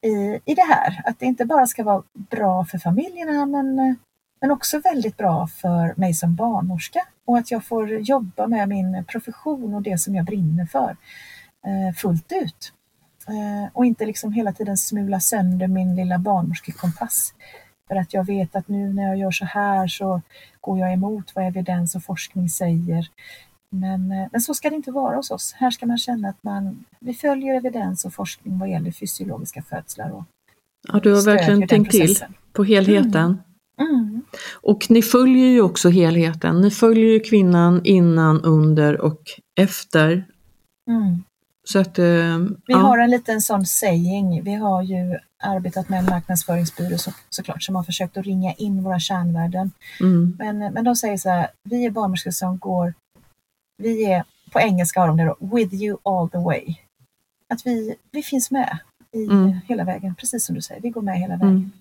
i, 0.00 0.40
i 0.44 0.54
det 0.54 0.66
här. 0.74 1.02
Att 1.04 1.18
det 1.18 1.26
inte 1.26 1.44
bara 1.44 1.66
ska 1.66 1.84
vara 1.84 2.02
bra 2.12 2.64
för 2.64 2.78
familjerna 2.78 3.46
men, 3.46 3.78
eh, 3.78 3.94
men 4.40 4.50
också 4.50 4.78
väldigt 4.78 5.16
bra 5.16 5.46
för 5.46 5.94
mig 5.96 6.14
som 6.14 6.34
barnmorska 6.34 7.00
och 7.24 7.38
att 7.38 7.50
jag 7.50 7.64
får 7.64 7.90
jobba 7.90 8.46
med 8.46 8.68
min 8.68 9.04
profession 9.04 9.74
och 9.74 9.82
det 9.82 9.98
som 9.98 10.14
jag 10.14 10.24
brinner 10.24 10.66
för 10.66 10.96
eh, 11.66 11.94
fullt 11.96 12.32
ut. 12.32 12.72
Eh, 13.28 13.70
och 13.72 13.86
inte 13.86 14.06
liksom 14.06 14.32
hela 14.32 14.52
tiden 14.52 14.76
smula 14.76 15.20
sönder 15.20 15.68
min 15.68 15.96
lilla 15.96 16.18
barnmorskekompass. 16.18 17.34
För 17.88 17.96
att 17.96 18.14
jag 18.14 18.26
vet 18.26 18.56
att 18.56 18.68
nu 18.68 18.92
när 18.92 19.02
jag 19.02 19.16
gör 19.16 19.30
så 19.30 19.44
här 19.44 19.88
så 19.88 20.20
går 20.60 20.78
jag 20.78 20.92
emot 20.92 21.32
vad 21.34 21.46
evidens 21.46 21.94
och 21.94 22.04
forskning 22.04 22.48
säger. 22.48 23.08
Men, 23.70 24.12
eh, 24.12 24.28
men 24.32 24.40
så 24.40 24.54
ska 24.54 24.70
det 24.70 24.76
inte 24.76 24.90
vara 24.90 25.16
hos 25.16 25.30
oss. 25.30 25.52
Här 25.52 25.70
ska 25.70 25.86
man 25.86 25.98
känna 25.98 26.28
att 26.28 26.42
man, 26.42 26.84
vi 27.00 27.14
följer 27.14 27.54
evidens 27.54 28.04
och 28.04 28.14
forskning 28.14 28.58
vad 28.58 28.70
gäller 28.70 28.90
fysiologiska 28.90 29.62
födslar. 29.62 30.10
Och 30.10 30.24
ja, 30.88 31.00
du 31.00 31.14
har 31.14 31.22
verkligen 31.22 31.68
tänkt 31.68 31.90
till 31.90 32.16
på 32.52 32.64
helheten. 32.64 33.24
Mm. 33.24 33.38
Mm. 33.78 34.22
Och 34.52 34.86
ni 34.90 35.02
följer 35.02 35.46
ju 35.46 35.60
också 35.60 35.88
helheten. 35.88 36.60
Ni 36.60 36.70
följer 36.70 37.12
ju 37.12 37.20
kvinnan 37.20 37.80
innan, 37.84 38.40
under 38.40 39.00
och 39.00 39.22
efter. 39.60 40.24
Mm. 40.90 41.22
Så 41.64 41.78
att, 41.78 41.98
eh, 41.98 42.38
vi 42.38 42.58
ja. 42.66 42.78
har 42.78 42.98
en 42.98 43.10
liten 43.10 43.42
sån 43.42 43.66
saying. 43.66 44.42
Vi 44.44 44.54
har 44.54 44.82
ju 44.82 45.18
arbetat 45.42 45.88
med 45.88 45.98
en 45.98 46.04
marknadsföringsbyrå 46.04 46.98
så, 46.98 47.12
såklart 47.28 47.62
som 47.62 47.76
har 47.76 47.82
försökt 47.82 48.16
att 48.16 48.24
ringa 48.24 48.52
in 48.52 48.82
våra 48.82 48.98
kärnvärden. 48.98 49.70
Mm. 50.00 50.36
Men, 50.38 50.58
men 50.58 50.84
de 50.84 50.96
säger 50.96 51.16
så 51.16 51.28
här, 51.28 51.48
vi 51.62 51.84
är 51.84 51.90
barnmorskor 51.90 52.30
som 52.30 52.58
går, 52.58 52.94
vi 53.78 54.04
är, 54.04 54.24
på 54.52 54.60
engelska 54.60 55.00
har 55.00 55.08
de 55.08 55.16
det 55.16 55.24
då, 55.24 55.56
with 55.56 55.74
you 55.74 55.98
all 56.02 56.30
the 56.30 56.38
way. 56.38 56.74
Att 57.48 57.66
vi, 57.66 57.94
vi 58.10 58.22
finns 58.22 58.50
med 58.50 58.78
i 59.12 59.24
mm. 59.24 59.60
hela 59.68 59.84
vägen, 59.84 60.14
precis 60.14 60.46
som 60.46 60.54
du 60.54 60.62
säger, 60.62 60.80
vi 60.80 60.90
går 60.90 61.02
med 61.02 61.18
hela 61.18 61.36
vägen. 61.36 61.72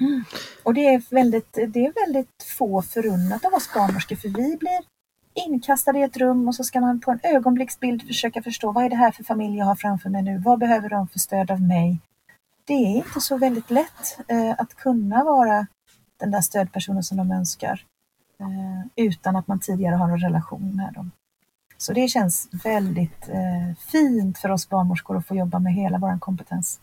Mm. 0.00 0.24
Och 0.62 0.74
det 0.74 0.94
är, 0.94 1.02
väldigt, 1.10 1.52
det 1.52 1.86
är 1.86 2.06
väldigt 2.06 2.42
få 2.58 2.82
förunnat 2.82 3.44
av 3.44 3.54
oss 3.54 3.74
barnmorskor 3.74 4.16
för 4.16 4.28
vi 4.28 4.56
blir 4.56 4.80
inkastade 5.34 5.98
i 5.98 6.02
ett 6.02 6.16
rum 6.16 6.48
och 6.48 6.54
så 6.54 6.64
ska 6.64 6.80
man 6.80 7.00
på 7.00 7.10
en 7.10 7.20
ögonblicksbild 7.22 8.06
försöka 8.06 8.42
förstå 8.42 8.72
vad 8.72 8.84
är 8.84 8.90
det 8.90 8.96
här 8.96 9.10
för 9.10 9.24
familj 9.24 9.58
jag 9.58 9.66
har 9.66 9.74
framför 9.74 10.10
mig 10.10 10.22
nu? 10.22 10.38
Vad 10.38 10.58
behöver 10.58 10.88
de 10.88 11.08
för 11.08 11.18
stöd 11.18 11.50
av 11.50 11.60
mig? 11.60 11.98
Det 12.64 12.74
är 12.74 12.96
inte 12.96 13.20
så 13.20 13.36
väldigt 13.36 13.70
lätt 13.70 14.18
eh, 14.28 14.54
att 14.58 14.74
kunna 14.74 15.24
vara 15.24 15.66
den 16.16 16.30
där 16.30 16.40
stödpersonen 16.40 17.02
som 17.02 17.16
de 17.16 17.30
önskar 17.32 17.84
eh, 18.40 19.04
utan 19.04 19.36
att 19.36 19.46
man 19.46 19.60
tidigare 19.60 19.94
har 19.94 20.08
en 20.08 20.20
relation 20.20 20.76
med 20.76 20.92
dem. 20.92 21.10
Så 21.78 21.92
det 21.92 22.08
känns 22.08 22.48
väldigt 22.64 23.28
eh, 23.28 23.76
fint 23.92 24.38
för 24.38 24.50
oss 24.50 24.68
barnmorskor 24.68 25.16
att 25.16 25.26
få 25.26 25.34
jobba 25.34 25.58
med 25.58 25.74
hela 25.74 25.98
vår 25.98 26.18
kompetens. 26.18 26.80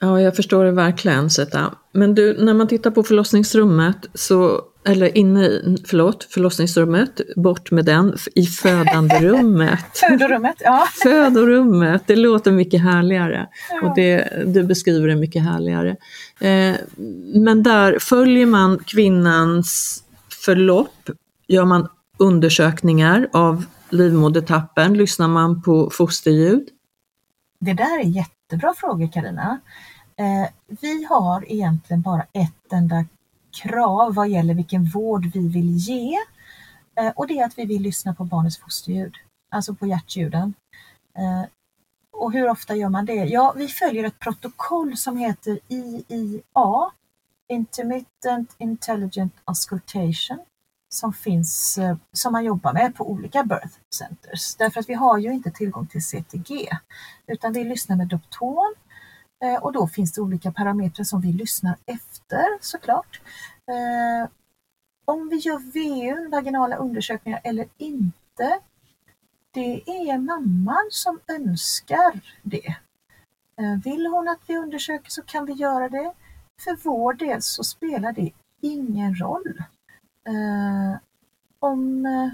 Ja, 0.00 0.20
jag 0.20 0.36
förstår 0.36 0.64
det 0.64 0.72
verkligen 0.72 1.30
Zeta. 1.30 1.74
Men 1.92 2.14
du, 2.14 2.44
när 2.44 2.54
man 2.54 2.68
tittar 2.68 2.90
på 2.90 3.02
förlossningsrummet 3.02 4.06
så 4.14 4.62
eller 4.86 5.16
inne 5.16 5.44
i, 5.46 5.76
förlåt, 5.86 6.24
förlossningsrummet, 6.30 7.20
bort 7.36 7.70
med 7.70 7.84
den, 7.84 8.16
i 8.34 8.46
födanderummet. 8.46 9.84
Födorummet, 9.94 10.56
ja. 10.58 10.86
Födorummet, 11.02 12.02
det 12.06 12.16
låter 12.16 12.52
mycket 12.52 12.82
härligare 12.82 13.46
ja. 13.70 13.88
och 13.88 13.96
det, 13.96 14.44
du 14.46 14.62
beskriver 14.62 15.08
det 15.08 15.16
mycket 15.16 15.42
härligare. 15.42 15.96
Eh, 16.40 16.74
men 17.34 17.62
där 17.62 17.98
följer 17.98 18.46
man 18.46 18.78
kvinnans 18.78 20.02
förlopp, 20.44 21.10
gör 21.46 21.64
man 21.64 21.88
undersökningar 22.18 23.28
av 23.32 23.64
livmodertappen, 23.90 24.94
lyssnar 24.94 25.28
man 25.28 25.62
på 25.62 25.90
fosterljud? 25.90 26.68
Det 27.60 27.72
där 27.72 28.00
är 28.00 28.04
jättebra 28.46 28.74
frågor 28.74 29.12
Karina. 29.12 29.60
Eh, 30.16 30.48
vi 30.66 31.04
har 31.04 31.52
egentligen 31.52 32.02
bara 32.02 32.26
ett 32.32 32.72
enda 32.72 33.04
krav 33.62 34.14
vad 34.14 34.28
gäller 34.28 34.54
vilken 34.54 34.84
vård 34.84 35.26
vi 35.26 35.48
vill 35.48 35.76
ge. 35.76 36.16
Eh, 36.94 37.12
och 37.16 37.26
det 37.26 37.38
är 37.38 37.46
att 37.46 37.58
vi 37.58 37.64
vill 37.64 37.82
lyssna 37.82 38.14
på 38.14 38.24
barnets 38.24 38.58
fosterljud, 38.58 39.14
alltså 39.50 39.74
på 39.74 39.86
hjärtljuden. 39.86 40.54
Eh, 41.18 41.42
och 42.12 42.32
hur 42.32 42.48
ofta 42.48 42.76
gör 42.76 42.88
man 42.88 43.06
det? 43.06 43.14
Ja, 43.24 43.54
vi 43.56 43.68
följer 43.68 44.04
ett 44.04 44.18
protokoll 44.18 44.96
som 44.96 45.16
heter 45.16 45.58
IIA, 45.68 46.90
Intermittent 47.48 48.54
Intelligent 48.58 49.34
Auscultation, 49.44 50.38
som 50.96 51.12
finns, 51.12 51.78
eh, 51.78 51.96
som 52.12 52.32
man 52.32 52.44
jobbar 52.44 52.72
med 52.72 52.94
på 52.94 53.10
olika 53.10 53.44
birth 53.44 53.78
centers. 53.94 54.56
Därför 54.56 54.80
att 54.80 54.88
vi 54.88 54.94
har 54.94 55.18
ju 55.18 55.32
inte 55.32 55.50
tillgång 55.50 55.86
till 55.86 56.04
CTG, 56.04 56.68
utan 57.26 57.52
vi 57.52 57.64
lyssnar 57.64 57.96
med 57.96 58.08
Dopton 58.08 58.74
eh, 59.44 59.62
och 59.62 59.72
då 59.72 59.88
finns 59.88 60.12
det 60.12 60.20
olika 60.20 60.52
parametrar 60.52 61.04
som 61.04 61.20
vi 61.20 61.32
lyssnar 61.32 61.76
efter 61.86 62.44
såklart. 62.60 63.20
Eh, 63.70 64.28
om 65.04 65.28
vi 65.28 65.36
gör 65.36 65.58
VU, 65.58 66.28
vaginala 66.28 66.76
undersökningar 66.76 67.40
eller 67.44 67.66
inte, 67.76 68.60
det 69.54 69.82
är 69.88 70.18
mamman 70.18 70.88
som 70.90 71.20
önskar 71.28 72.20
det. 72.42 72.76
Vill 73.84 74.06
hon 74.06 74.28
att 74.28 74.40
vi 74.46 74.56
undersöker 74.56 75.10
så 75.10 75.22
kan 75.22 75.46
vi 75.46 75.52
göra 75.52 75.88
det. 75.88 76.12
För 76.64 76.76
vår 76.84 77.12
del 77.12 77.42
så 77.42 77.64
spelar 77.64 78.12
det 78.12 78.30
ingen 78.60 79.14
roll. 79.14 79.62
Eh, 80.26 80.98
om 81.58 82.06
eh, 82.06 82.30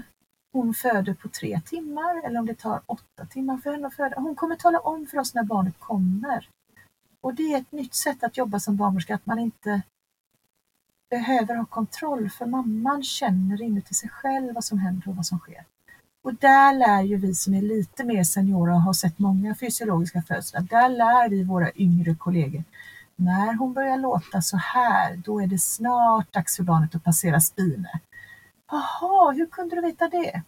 hon 0.51 0.73
föder 0.73 1.13
på 1.13 1.27
tre 1.27 1.61
timmar 1.65 2.25
eller 2.25 2.39
om 2.39 2.45
det 2.45 2.55
tar 2.55 2.81
åtta 2.85 3.25
timmar 3.25 3.57
för 3.57 3.71
henne 3.71 3.87
att 3.87 3.95
föda. 3.95 4.19
Hon 4.19 4.35
kommer 4.35 4.55
tala 4.55 4.79
om 4.79 5.07
för 5.07 5.17
oss 5.17 5.33
när 5.33 5.43
barnet 5.43 5.79
kommer. 5.79 6.49
Och 7.21 7.33
det 7.33 7.53
är 7.53 7.57
ett 7.57 7.71
nytt 7.71 7.93
sätt 7.93 8.23
att 8.23 8.37
jobba 8.37 8.59
som 8.59 8.77
barnmorska, 8.77 9.15
att 9.15 9.25
man 9.25 9.39
inte 9.39 9.81
behöver 11.09 11.55
ha 11.55 11.65
kontroll 11.65 12.29
för 12.29 12.45
mamman 12.45 13.03
känner 13.03 13.61
inuti 13.61 13.93
sig 13.93 14.09
själv 14.09 14.53
vad 14.53 14.63
som 14.63 14.79
händer 14.79 15.09
och 15.09 15.15
vad 15.15 15.25
som 15.25 15.39
sker. 15.39 15.65
Och 16.23 16.35
där 16.35 16.73
lär 16.73 17.01
ju 17.01 17.15
vi 17.17 17.33
som 17.35 17.53
är 17.53 17.61
lite 17.61 18.03
mer 18.03 18.23
seniora 18.23 18.73
och 18.73 18.81
har 18.81 18.93
sett 18.93 19.19
många 19.19 19.55
fysiologiska 19.55 20.21
födslar, 20.21 20.61
där 20.61 20.89
lär 20.89 21.29
vi 21.29 21.43
våra 21.43 21.71
yngre 21.75 22.15
kollegor. 22.15 22.63
När 23.15 23.53
hon 23.53 23.73
börjar 23.73 23.97
låta 23.97 24.41
så 24.41 24.57
här, 24.57 25.17
då 25.17 25.41
är 25.41 25.47
det 25.47 25.59
snart 25.59 26.33
dags 26.33 26.55
för 26.55 26.63
barnet 26.63 26.95
att 26.95 27.03
passera 27.03 27.39
spine. 27.39 27.99
Jaha, 28.71 29.31
hur 29.31 29.45
kunde 29.45 29.75
du 29.75 29.81
veta 29.81 30.07
det? 30.07 30.43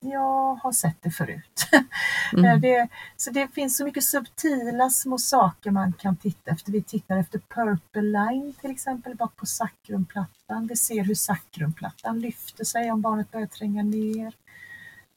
jag 0.00 0.54
har 0.54 0.72
sett 0.72 1.02
det 1.02 1.10
förut. 1.10 1.66
Mm. 2.32 2.60
det, 2.60 2.88
så 3.16 3.30
det 3.30 3.48
finns 3.48 3.76
så 3.76 3.84
mycket 3.84 4.04
subtila 4.04 4.90
små 4.90 5.18
saker 5.18 5.70
man 5.70 5.92
kan 5.92 6.16
titta 6.16 6.50
efter. 6.50 6.72
Vi 6.72 6.82
tittar 6.82 7.16
efter 7.16 7.38
purple 7.38 8.02
line 8.02 8.54
till 8.60 8.70
exempel 8.70 9.16
bak 9.16 9.36
på 9.36 9.46
sakrumplattan. 9.46 10.66
Vi 10.66 10.76
ser 10.76 11.04
hur 11.04 11.14
sakrumplattan 11.14 12.20
lyfter 12.20 12.64
sig 12.64 12.92
om 12.92 13.00
barnet 13.00 13.30
börjar 13.30 13.46
tränga 13.46 13.82
ner. 13.82 14.34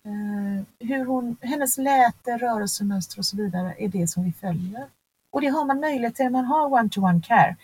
Uh, 0.05 0.63
hur 0.79 1.05
hon, 1.05 1.37
hennes 1.41 1.77
läte, 1.77 2.37
rörelsemönster 2.37 3.19
och 3.19 3.25
så 3.25 3.37
vidare 3.37 3.75
är 3.77 3.87
det 3.87 4.07
som 4.07 4.23
vi 4.23 4.33
följer. 4.33 4.87
Och 5.33 5.41
det 5.41 5.47
har 5.47 5.65
man 5.65 5.79
möjlighet 5.79 6.15
till 6.15 6.25
när 6.25 6.31
man 6.31 6.45
har 6.45 6.65
one-to-one 6.73 7.19
-one 7.19 7.21
care. 7.21 7.55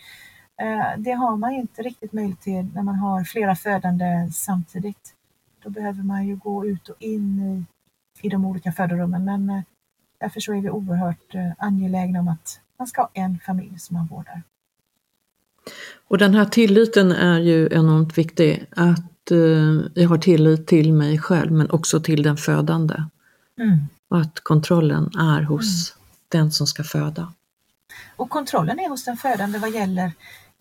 Uh, 0.62 1.02
det 1.02 1.12
har 1.12 1.36
man 1.36 1.52
inte 1.52 1.82
riktigt 1.82 2.12
möjlighet 2.12 2.40
till 2.40 2.68
när 2.74 2.82
man 2.82 2.94
har 2.94 3.24
flera 3.24 3.56
födande 3.56 4.30
samtidigt. 4.32 5.14
Då 5.62 5.70
behöver 5.70 6.02
man 6.02 6.26
ju 6.26 6.36
gå 6.36 6.66
ut 6.66 6.88
och 6.88 6.96
in 7.02 7.40
i 7.40 7.64
i 8.22 8.28
de 8.28 8.44
olika 8.44 8.72
födorummen. 8.72 9.24
Men 9.24 9.50
eh, 9.50 9.62
därför 10.18 10.40
så 10.40 10.54
är 10.54 10.60
vi 10.60 10.70
oerhört 10.70 11.34
eh, 11.34 11.52
angelägna 11.58 12.20
om 12.20 12.28
att 12.28 12.60
man 12.78 12.88
ska 12.88 13.00
ha 13.00 13.10
en 13.14 13.38
familj 13.46 13.78
som 13.78 13.96
man 13.96 14.06
vårdar. 14.06 14.42
Och 16.08 16.18
den 16.18 16.34
här 16.34 16.44
tilliten 16.44 17.12
är 17.12 17.38
ju 17.38 17.68
enormt 17.72 18.18
viktig. 18.18 18.66
Att 18.70 19.30
eh, 19.30 19.80
jag 19.94 20.08
har 20.08 20.18
tillit 20.18 20.66
till 20.66 20.92
mig 20.92 21.18
själv 21.18 21.52
men 21.52 21.70
också 21.70 22.00
till 22.00 22.22
den 22.22 22.36
födande. 22.36 22.94
Mm. 23.60 23.78
Och 24.08 24.20
att 24.20 24.40
kontrollen 24.40 25.10
är 25.18 25.42
hos 25.42 25.92
mm. 25.96 26.06
den 26.28 26.52
som 26.52 26.66
ska 26.66 26.82
föda. 26.84 27.32
Och 28.16 28.30
kontrollen 28.30 28.80
är 28.80 28.88
hos 28.88 29.04
den 29.04 29.16
födande 29.16 29.58
vad 29.58 29.70
gäller 29.70 30.12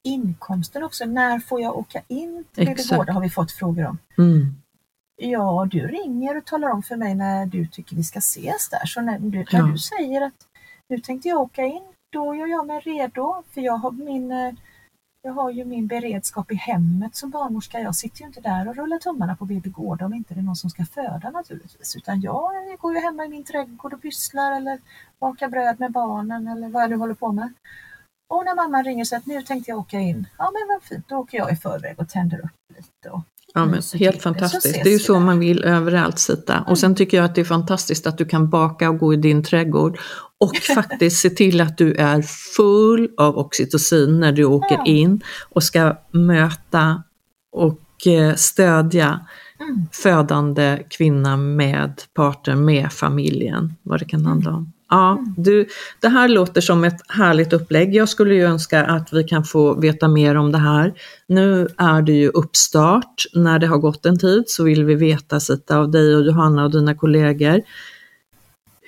inkomsten 0.03 0.83
också. 0.83 1.05
När 1.05 1.39
får 1.39 1.61
jag 1.61 1.77
åka 1.77 2.01
in 2.07 2.45
till 2.55 2.65
BB-gården 2.65 3.15
har 3.15 3.21
vi 3.21 3.29
fått 3.29 3.51
frågor 3.51 3.85
om. 3.87 3.97
Mm. 4.17 4.53
Ja, 5.21 5.67
du 5.71 5.87
ringer 5.87 6.37
och 6.37 6.45
talar 6.45 6.69
om 6.69 6.83
för 6.83 6.95
mig 6.95 7.15
när 7.15 7.45
du 7.45 7.67
tycker 7.67 7.95
vi 7.95 8.03
ska 8.03 8.19
ses 8.19 8.69
där. 8.69 8.85
Så 8.85 9.01
när 9.01 9.19
du, 9.19 9.37
när 9.37 9.45
ja. 9.51 9.63
du 9.63 9.77
säger 9.77 10.21
att 10.21 10.33
nu 10.89 10.99
tänkte 10.99 11.29
jag 11.29 11.41
åka 11.41 11.65
in, 11.65 11.83
då 12.09 12.35
gör 12.35 12.47
jag 12.47 12.67
mig 12.67 12.79
redo. 12.79 13.43
För 13.53 13.61
jag 13.61 13.77
har, 13.77 13.91
min, 13.91 14.31
eh, 14.31 14.53
jag 15.21 15.33
har 15.33 15.51
ju 15.51 15.65
min 15.65 15.87
beredskap 15.87 16.51
i 16.51 16.55
hemmet 16.55 17.15
som 17.15 17.29
barnmorska. 17.29 17.79
Jag 17.79 17.95
sitter 17.95 18.21
ju 18.21 18.27
inte 18.27 18.41
där 18.41 18.67
och 18.67 18.75
rullar 18.75 18.97
tummarna 18.97 19.35
på 19.35 19.45
BB 19.45 19.69
Gård 19.69 20.01
om 20.01 20.13
inte 20.13 20.33
det 20.33 20.39
är 20.39 20.43
någon 20.43 20.55
som 20.55 20.69
ska 20.69 20.85
föda 20.85 21.29
naturligtvis. 21.29 21.95
Utan 21.95 22.21
jag 22.21 22.51
går 22.79 22.93
ju 22.93 22.99
hemma 22.99 23.25
i 23.25 23.29
min 23.29 23.43
trädgård 23.43 23.93
och 23.93 24.01
pysslar 24.01 24.57
eller 24.57 24.79
bakar 25.19 25.49
bröd 25.49 25.79
med 25.79 25.91
barnen 25.91 26.47
eller 26.47 26.69
vad 26.69 26.83
jag 26.83 26.89
nu 26.89 26.95
håller 26.95 27.13
på 27.13 27.31
med. 27.31 27.53
Och 28.33 28.45
när 28.45 28.55
mamma 28.55 28.83
ringer 28.83 29.05
säger 29.05 29.19
att 29.19 29.25
nu 29.25 29.41
tänkte 29.41 29.71
jag 29.71 29.79
åka 29.79 29.99
in, 29.99 30.27
ja 30.37 30.51
men 30.53 30.75
vad 30.75 30.83
fint, 30.83 31.07
då 31.07 31.15
åker 31.15 31.37
jag 31.37 31.53
i 31.53 31.55
förväg 31.55 31.99
och 31.99 32.09
tänder 32.09 32.39
upp 32.39 32.75
lite 32.77 33.09
och 33.09 33.23
Ja, 33.53 33.65
men 33.65 33.81
helt 33.93 34.21
fantastiskt. 34.21 34.83
Det 34.83 34.89
är 34.89 34.93
ju 34.93 34.99
så 34.99 35.19
man 35.19 35.39
vill 35.39 35.63
överallt 35.63 36.19
sitta. 36.19 36.61
Och 36.67 36.79
sen 36.79 36.95
tycker 36.95 37.17
jag 37.17 37.25
att 37.25 37.35
det 37.35 37.41
är 37.41 37.45
fantastiskt 37.45 38.07
att 38.07 38.17
du 38.17 38.25
kan 38.25 38.49
baka 38.49 38.89
och 38.89 38.97
gå 38.97 39.13
i 39.13 39.17
din 39.17 39.43
trädgård 39.43 39.99
och 40.39 40.57
faktiskt 40.75 41.21
se 41.21 41.29
till 41.29 41.61
att 41.61 41.77
du 41.77 41.93
är 41.93 42.21
full 42.55 43.09
av 43.17 43.37
oxytocin 43.37 44.19
när 44.19 44.31
du 44.31 44.45
åker 44.45 44.87
in 44.87 45.21
och 45.49 45.63
ska 45.63 45.97
möta 46.11 47.03
och 47.51 48.07
eh, 48.07 48.35
stödja 48.35 49.19
mm. 49.59 49.87
födande 49.91 50.83
kvinna 50.89 51.37
med 51.37 52.01
partner, 52.13 52.55
med 52.55 52.93
familjen, 52.93 53.75
vad 53.83 53.99
det 53.99 54.05
kan 54.05 54.25
handla 54.25 54.51
om. 54.51 54.73
Ja, 54.89 55.11
mm. 55.11 55.33
du, 55.37 55.67
det 55.99 56.07
här 56.07 56.27
låter 56.27 56.61
som 56.61 56.83
ett 56.83 57.01
härligt 57.07 57.53
upplägg. 57.53 57.95
Jag 57.95 58.09
skulle 58.09 58.35
ju 58.35 58.43
önska 58.43 58.85
att 58.85 59.13
vi 59.13 59.23
kan 59.23 59.43
få 59.43 59.73
veta 59.73 60.07
mer 60.07 60.35
om 60.35 60.51
det 60.51 60.57
här. 60.57 60.93
Nu 61.27 61.67
är 61.77 62.01
det 62.01 62.11
ju 62.11 62.29
uppstart. 62.29 63.23
När 63.33 63.59
det 63.59 63.67
har 63.67 63.77
gått 63.77 64.05
en 64.05 64.19
tid 64.19 64.43
så 64.47 64.63
vill 64.63 64.85
vi 64.85 64.95
veta 64.95 65.39
lite 65.49 65.75
av 65.75 65.91
dig 65.91 66.15
och 66.15 66.25
Johanna 66.25 66.63
och 66.63 66.71
dina 66.71 66.95
kollegor. 66.95 67.61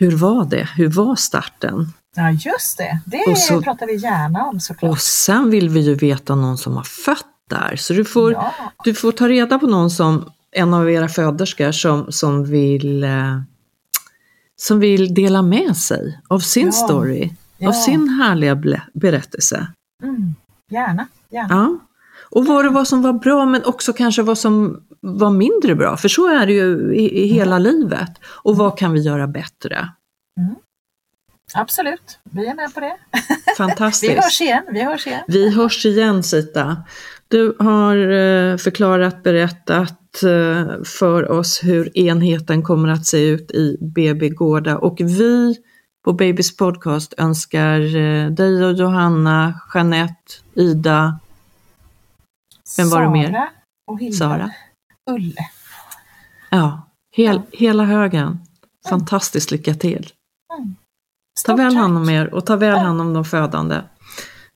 Hur 0.01 0.11
var 0.11 0.45
det? 0.45 0.69
Hur 0.75 0.87
var 0.87 1.15
starten? 1.15 1.93
Ja 2.15 2.31
just 2.31 2.77
det, 2.77 2.99
det 3.05 3.37
så, 3.37 3.61
pratar 3.61 3.87
vi 3.87 3.95
gärna 3.95 4.45
om 4.45 4.59
såklart. 4.59 4.91
Och 4.91 4.99
sen 4.99 5.49
vill 5.49 5.69
vi 5.69 5.79
ju 5.79 5.95
veta 5.95 6.35
någon 6.35 6.57
som 6.57 6.75
har 6.75 6.83
fött 6.83 7.25
där. 7.49 7.75
Så 7.75 7.93
du 7.93 8.05
får, 8.05 8.33
ja. 8.33 8.53
du 8.83 8.93
får 8.93 9.11
ta 9.11 9.29
reda 9.29 9.59
på 9.59 9.67
någon 9.67 9.91
som, 9.91 10.31
en 10.51 10.73
av 10.73 10.91
era 10.91 11.09
föderskor 11.09 11.71
som, 11.71 12.11
som 12.11 12.45
vill 12.45 13.03
eh, 13.03 13.41
som 14.55 14.79
vill 14.79 15.13
dela 15.13 15.41
med 15.41 15.77
sig 15.77 16.19
av 16.27 16.39
sin 16.39 16.65
ja, 16.65 16.71
story, 16.71 17.33
ja. 17.57 17.69
av 17.69 17.73
sin 17.73 18.09
härliga 18.09 18.61
berättelse. 18.93 19.67
Mm, 20.03 20.35
gärna, 20.69 21.07
gärna. 21.29 21.55
Ja. 21.55 21.79
Och 22.31 22.45
vad 22.45 22.65
det 22.65 22.69
var 22.69 22.85
som 22.85 23.01
var 23.01 23.13
bra 23.13 23.45
men 23.45 23.63
också 23.63 23.93
kanske 23.93 24.21
vad 24.21 24.37
som 24.37 24.83
var 25.01 25.31
mindre 25.31 25.75
bra, 25.75 25.97
för 25.97 26.07
så 26.07 26.27
är 26.27 26.45
det 26.45 26.53
ju 26.53 26.95
i, 26.95 27.23
i 27.23 27.27
hela 27.27 27.55
mm. 27.55 27.63
livet. 27.63 28.11
Och 28.25 28.57
vad 28.57 28.77
kan 28.77 28.93
vi 28.93 28.99
göra 28.99 29.27
bättre? 29.27 29.89
Mm. 30.39 30.55
Absolut, 31.53 32.19
vi 32.23 32.47
är 32.47 32.55
med 32.55 32.73
på 32.73 32.79
det. 32.79 32.97
Fantastiskt. 33.57 34.11
vi 34.11 34.15
hörs 34.15 34.41
igen. 34.41 34.63
Vi 34.71 34.83
hörs 34.83 35.07
igen, 35.07 35.23
vi 35.27 35.49
hörs 35.49 35.85
igen 35.85 36.23
Sita. 36.23 36.83
Du 37.27 37.55
har 37.59 37.97
eh, 37.97 38.57
förklarat, 38.57 39.23
berättat 39.23 40.01
Eh, 40.23 40.83
för 40.83 41.31
oss 41.31 41.63
hur 41.63 41.97
enheten 41.97 42.63
kommer 42.63 42.89
att 42.89 43.05
se 43.05 43.27
ut 43.27 43.51
i 43.51 43.77
BB 43.81 44.29
Gårda 44.29 44.77
och 44.77 44.97
vi 44.99 45.55
på 46.03 46.13
Babys 46.13 46.57
podcast 46.57 47.13
önskar 47.17 47.95
eh, 47.95 48.31
dig 48.31 48.65
och 48.65 48.73
Johanna, 48.73 49.61
Jeanette, 49.73 50.33
Ida, 50.53 51.19
vem 52.77 52.89
var 52.89 53.01
det 53.01 53.09
mer? 53.09 53.31
Sara 53.31 53.49
och 53.87 53.99
Hilda. 53.99 54.17
Sara. 54.17 54.51
Ulle. 55.11 55.49
Ja, 56.49 56.81
hel, 57.11 57.41
hela 57.51 57.83
högen. 57.83 58.39
Fantastiskt 58.89 59.51
lycka 59.51 59.73
till. 59.73 60.09
Mm. 60.57 60.75
Ta 61.45 61.55
väl 61.55 61.75
hand 61.75 61.97
om 61.97 62.09
er 62.09 62.33
och 62.33 62.45
ta 62.45 62.55
väl 62.55 62.77
hand 62.77 63.01
om 63.01 63.13
de 63.13 63.25
födande. 63.25 63.81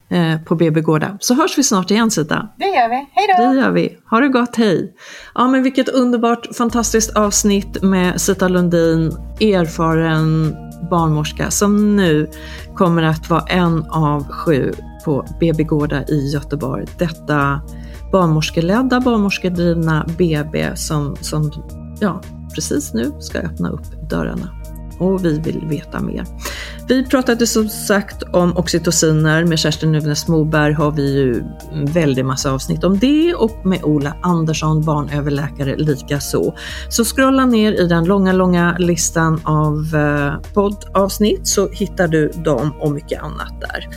Eh, 0.10 0.42
på 0.42 0.56
BB 0.56 0.82
Gårda. 0.82 1.18
Så 1.20 1.34
hörs 1.34 1.58
vi 1.58 1.64
snart 1.64 1.92
igen 1.92 2.12
Sita. 2.12 2.50
Det 2.58 2.66
gör 2.66 2.90
vi. 2.90 3.08
Hej 3.12 3.28
då! 3.38 3.44
Det 3.44 3.60
gör 3.62 3.72
vi. 3.72 3.98
Ha 4.10 4.20
det 4.20 4.28
gott, 4.28 4.56
hej! 4.56 4.96
Ja 5.36 5.48
men 5.48 5.64
vilket 5.64 5.90
underbart, 5.90 6.56
fantastiskt 6.56 7.16
avsnitt 7.16 7.84
med 7.84 8.22
Sita 8.22 8.48
Lundin, 8.48 9.12
erfaren 9.40 10.56
barnmorska 10.90 11.52
som 11.52 11.96
nu 11.96 12.30
kommer 12.76 13.04
att 13.04 13.30
vara 13.30 13.42
en 13.42 13.84
av 13.84 14.28
sju 14.30 14.74
på 15.06 15.26
BB 15.40 15.64
Gårda 15.64 16.04
i 16.04 16.30
Göteborg. 16.34 16.86
Detta 16.98 17.62
barnmorskeledda, 18.12 19.00
barnmorskedrivna 19.00 20.06
BB 20.18 20.76
som, 20.76 21.16
som 21.22 21.52
ja, 22.00 22.22
precis 22.56 22.94
nu 22.94 23.12
ska 23.20 23.40
öppna 23.40 23.70
upp 23.70 24.10
dörrarna 24.10 24.50
och 25.00 25.26
vi 25.26 25.40
vill 25.40 25.66
veta 25.68 26.00
mer. 26.00 26.26
Vi 26.88 27.06
pratade 27.06 27.48
som 27.48 27.70
sagt 27.70 28.24
om 28.34 28.58
oxytociner. 28.58 29.46
Med 29.46 29.60
Kerstin 29.60 29.92
Nuvnes 29.92 30.28
Moberg 30.28 30.74
har 30.74 30.92
vi 30.92 31.14
ju 31.14 31.44
en 31.72 31.86
väldig 31.86 32.26
massa 32.26 32.52
avsnitt 32.52 32.84
om 32.84 33.00
det 33.00 33.34
och 33.34 33.66
med 33.66 33.84
Ola 33.84 34.16
Andersson, 34.22 34.82
barnöverläkare, 34.82 35.76
lika 35.78 36.20
så. 36.20 36.56
Så 36.90 37.04
scrolla 37.06 37.46
ner 37.46 37.72
i 37.72 37.88
den 37.88 38.06
långa, 38.06 38.34
långa 38.34 38.76
listan 38.80 39.42
av 39.44 39.96
eh, 39.96 40.52
poddavsnitt 40.54 41.48
så 41.48 41.70
hittar 41.70 42.08
du 42.08 42.28
dem 42.28 42.74
och 42.80 42.92
mycket 42.92 43.24
annat 43.24 43.62
där. 43.62 43.88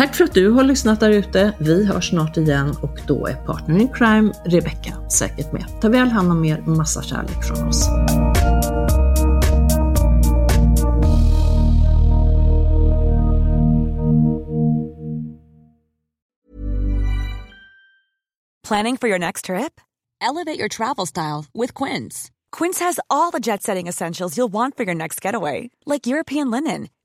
Tack 0.00 0.14
för 0.14 0.24
att 0.24 0.34
du 0.34 0.50
har 0.50 0.64
lyssnat 0.64 1.00
där 1.00 1.10
ute. 1.10 1.52
Vi 1.58 1.86
hörs 1.86 2.08
snart 2.08 2.36
igen 2.36 2.76
och 2.82 2.98
då 3.06 3.26
är 3.26 3.34
partnern 3.34 3.80
in 3.80 3.88
crime 3.88 4.32
Rebecca 4.44 5.08
säkert 5.08 5.52
med. 5.52 5.64
Ta 5.80 5.88
väl 5.88 6.08
hand 6.08 6.32
om 6.32 6.44
er, 6.44 6.60
massa 6.66 7.02
kärlek 7.02 7.44
från 7.44 7.68
oss. 7.68 7.88
Planning 18.68 18.96
for 18.96 19.08
your 19.08 19.18
next 19.18 19.44
trip? 19.44 19.80
Elevate 20.20 20.58
your 20.58 20.68
travel 20.68 21.06
style 21.06 21.44
with 21.54 21.84
Quince. 21.84 22.30
Quince 22.58 22.84
has 22.84 23.00
all 23.08 23.30
the 23.30 23.40
jet 23.40 23.62
setting 23.62 23.88
essentials 23.88 24.36
you'll 24.36 24.52
want 24.52 24.76
for 24.76 24.84
your 24.84 24.94
next 24.94 25.24
getaway, 25.24 25.70
like 25.86 26.06
European 26.06 26.50
linen, 26.50 26.88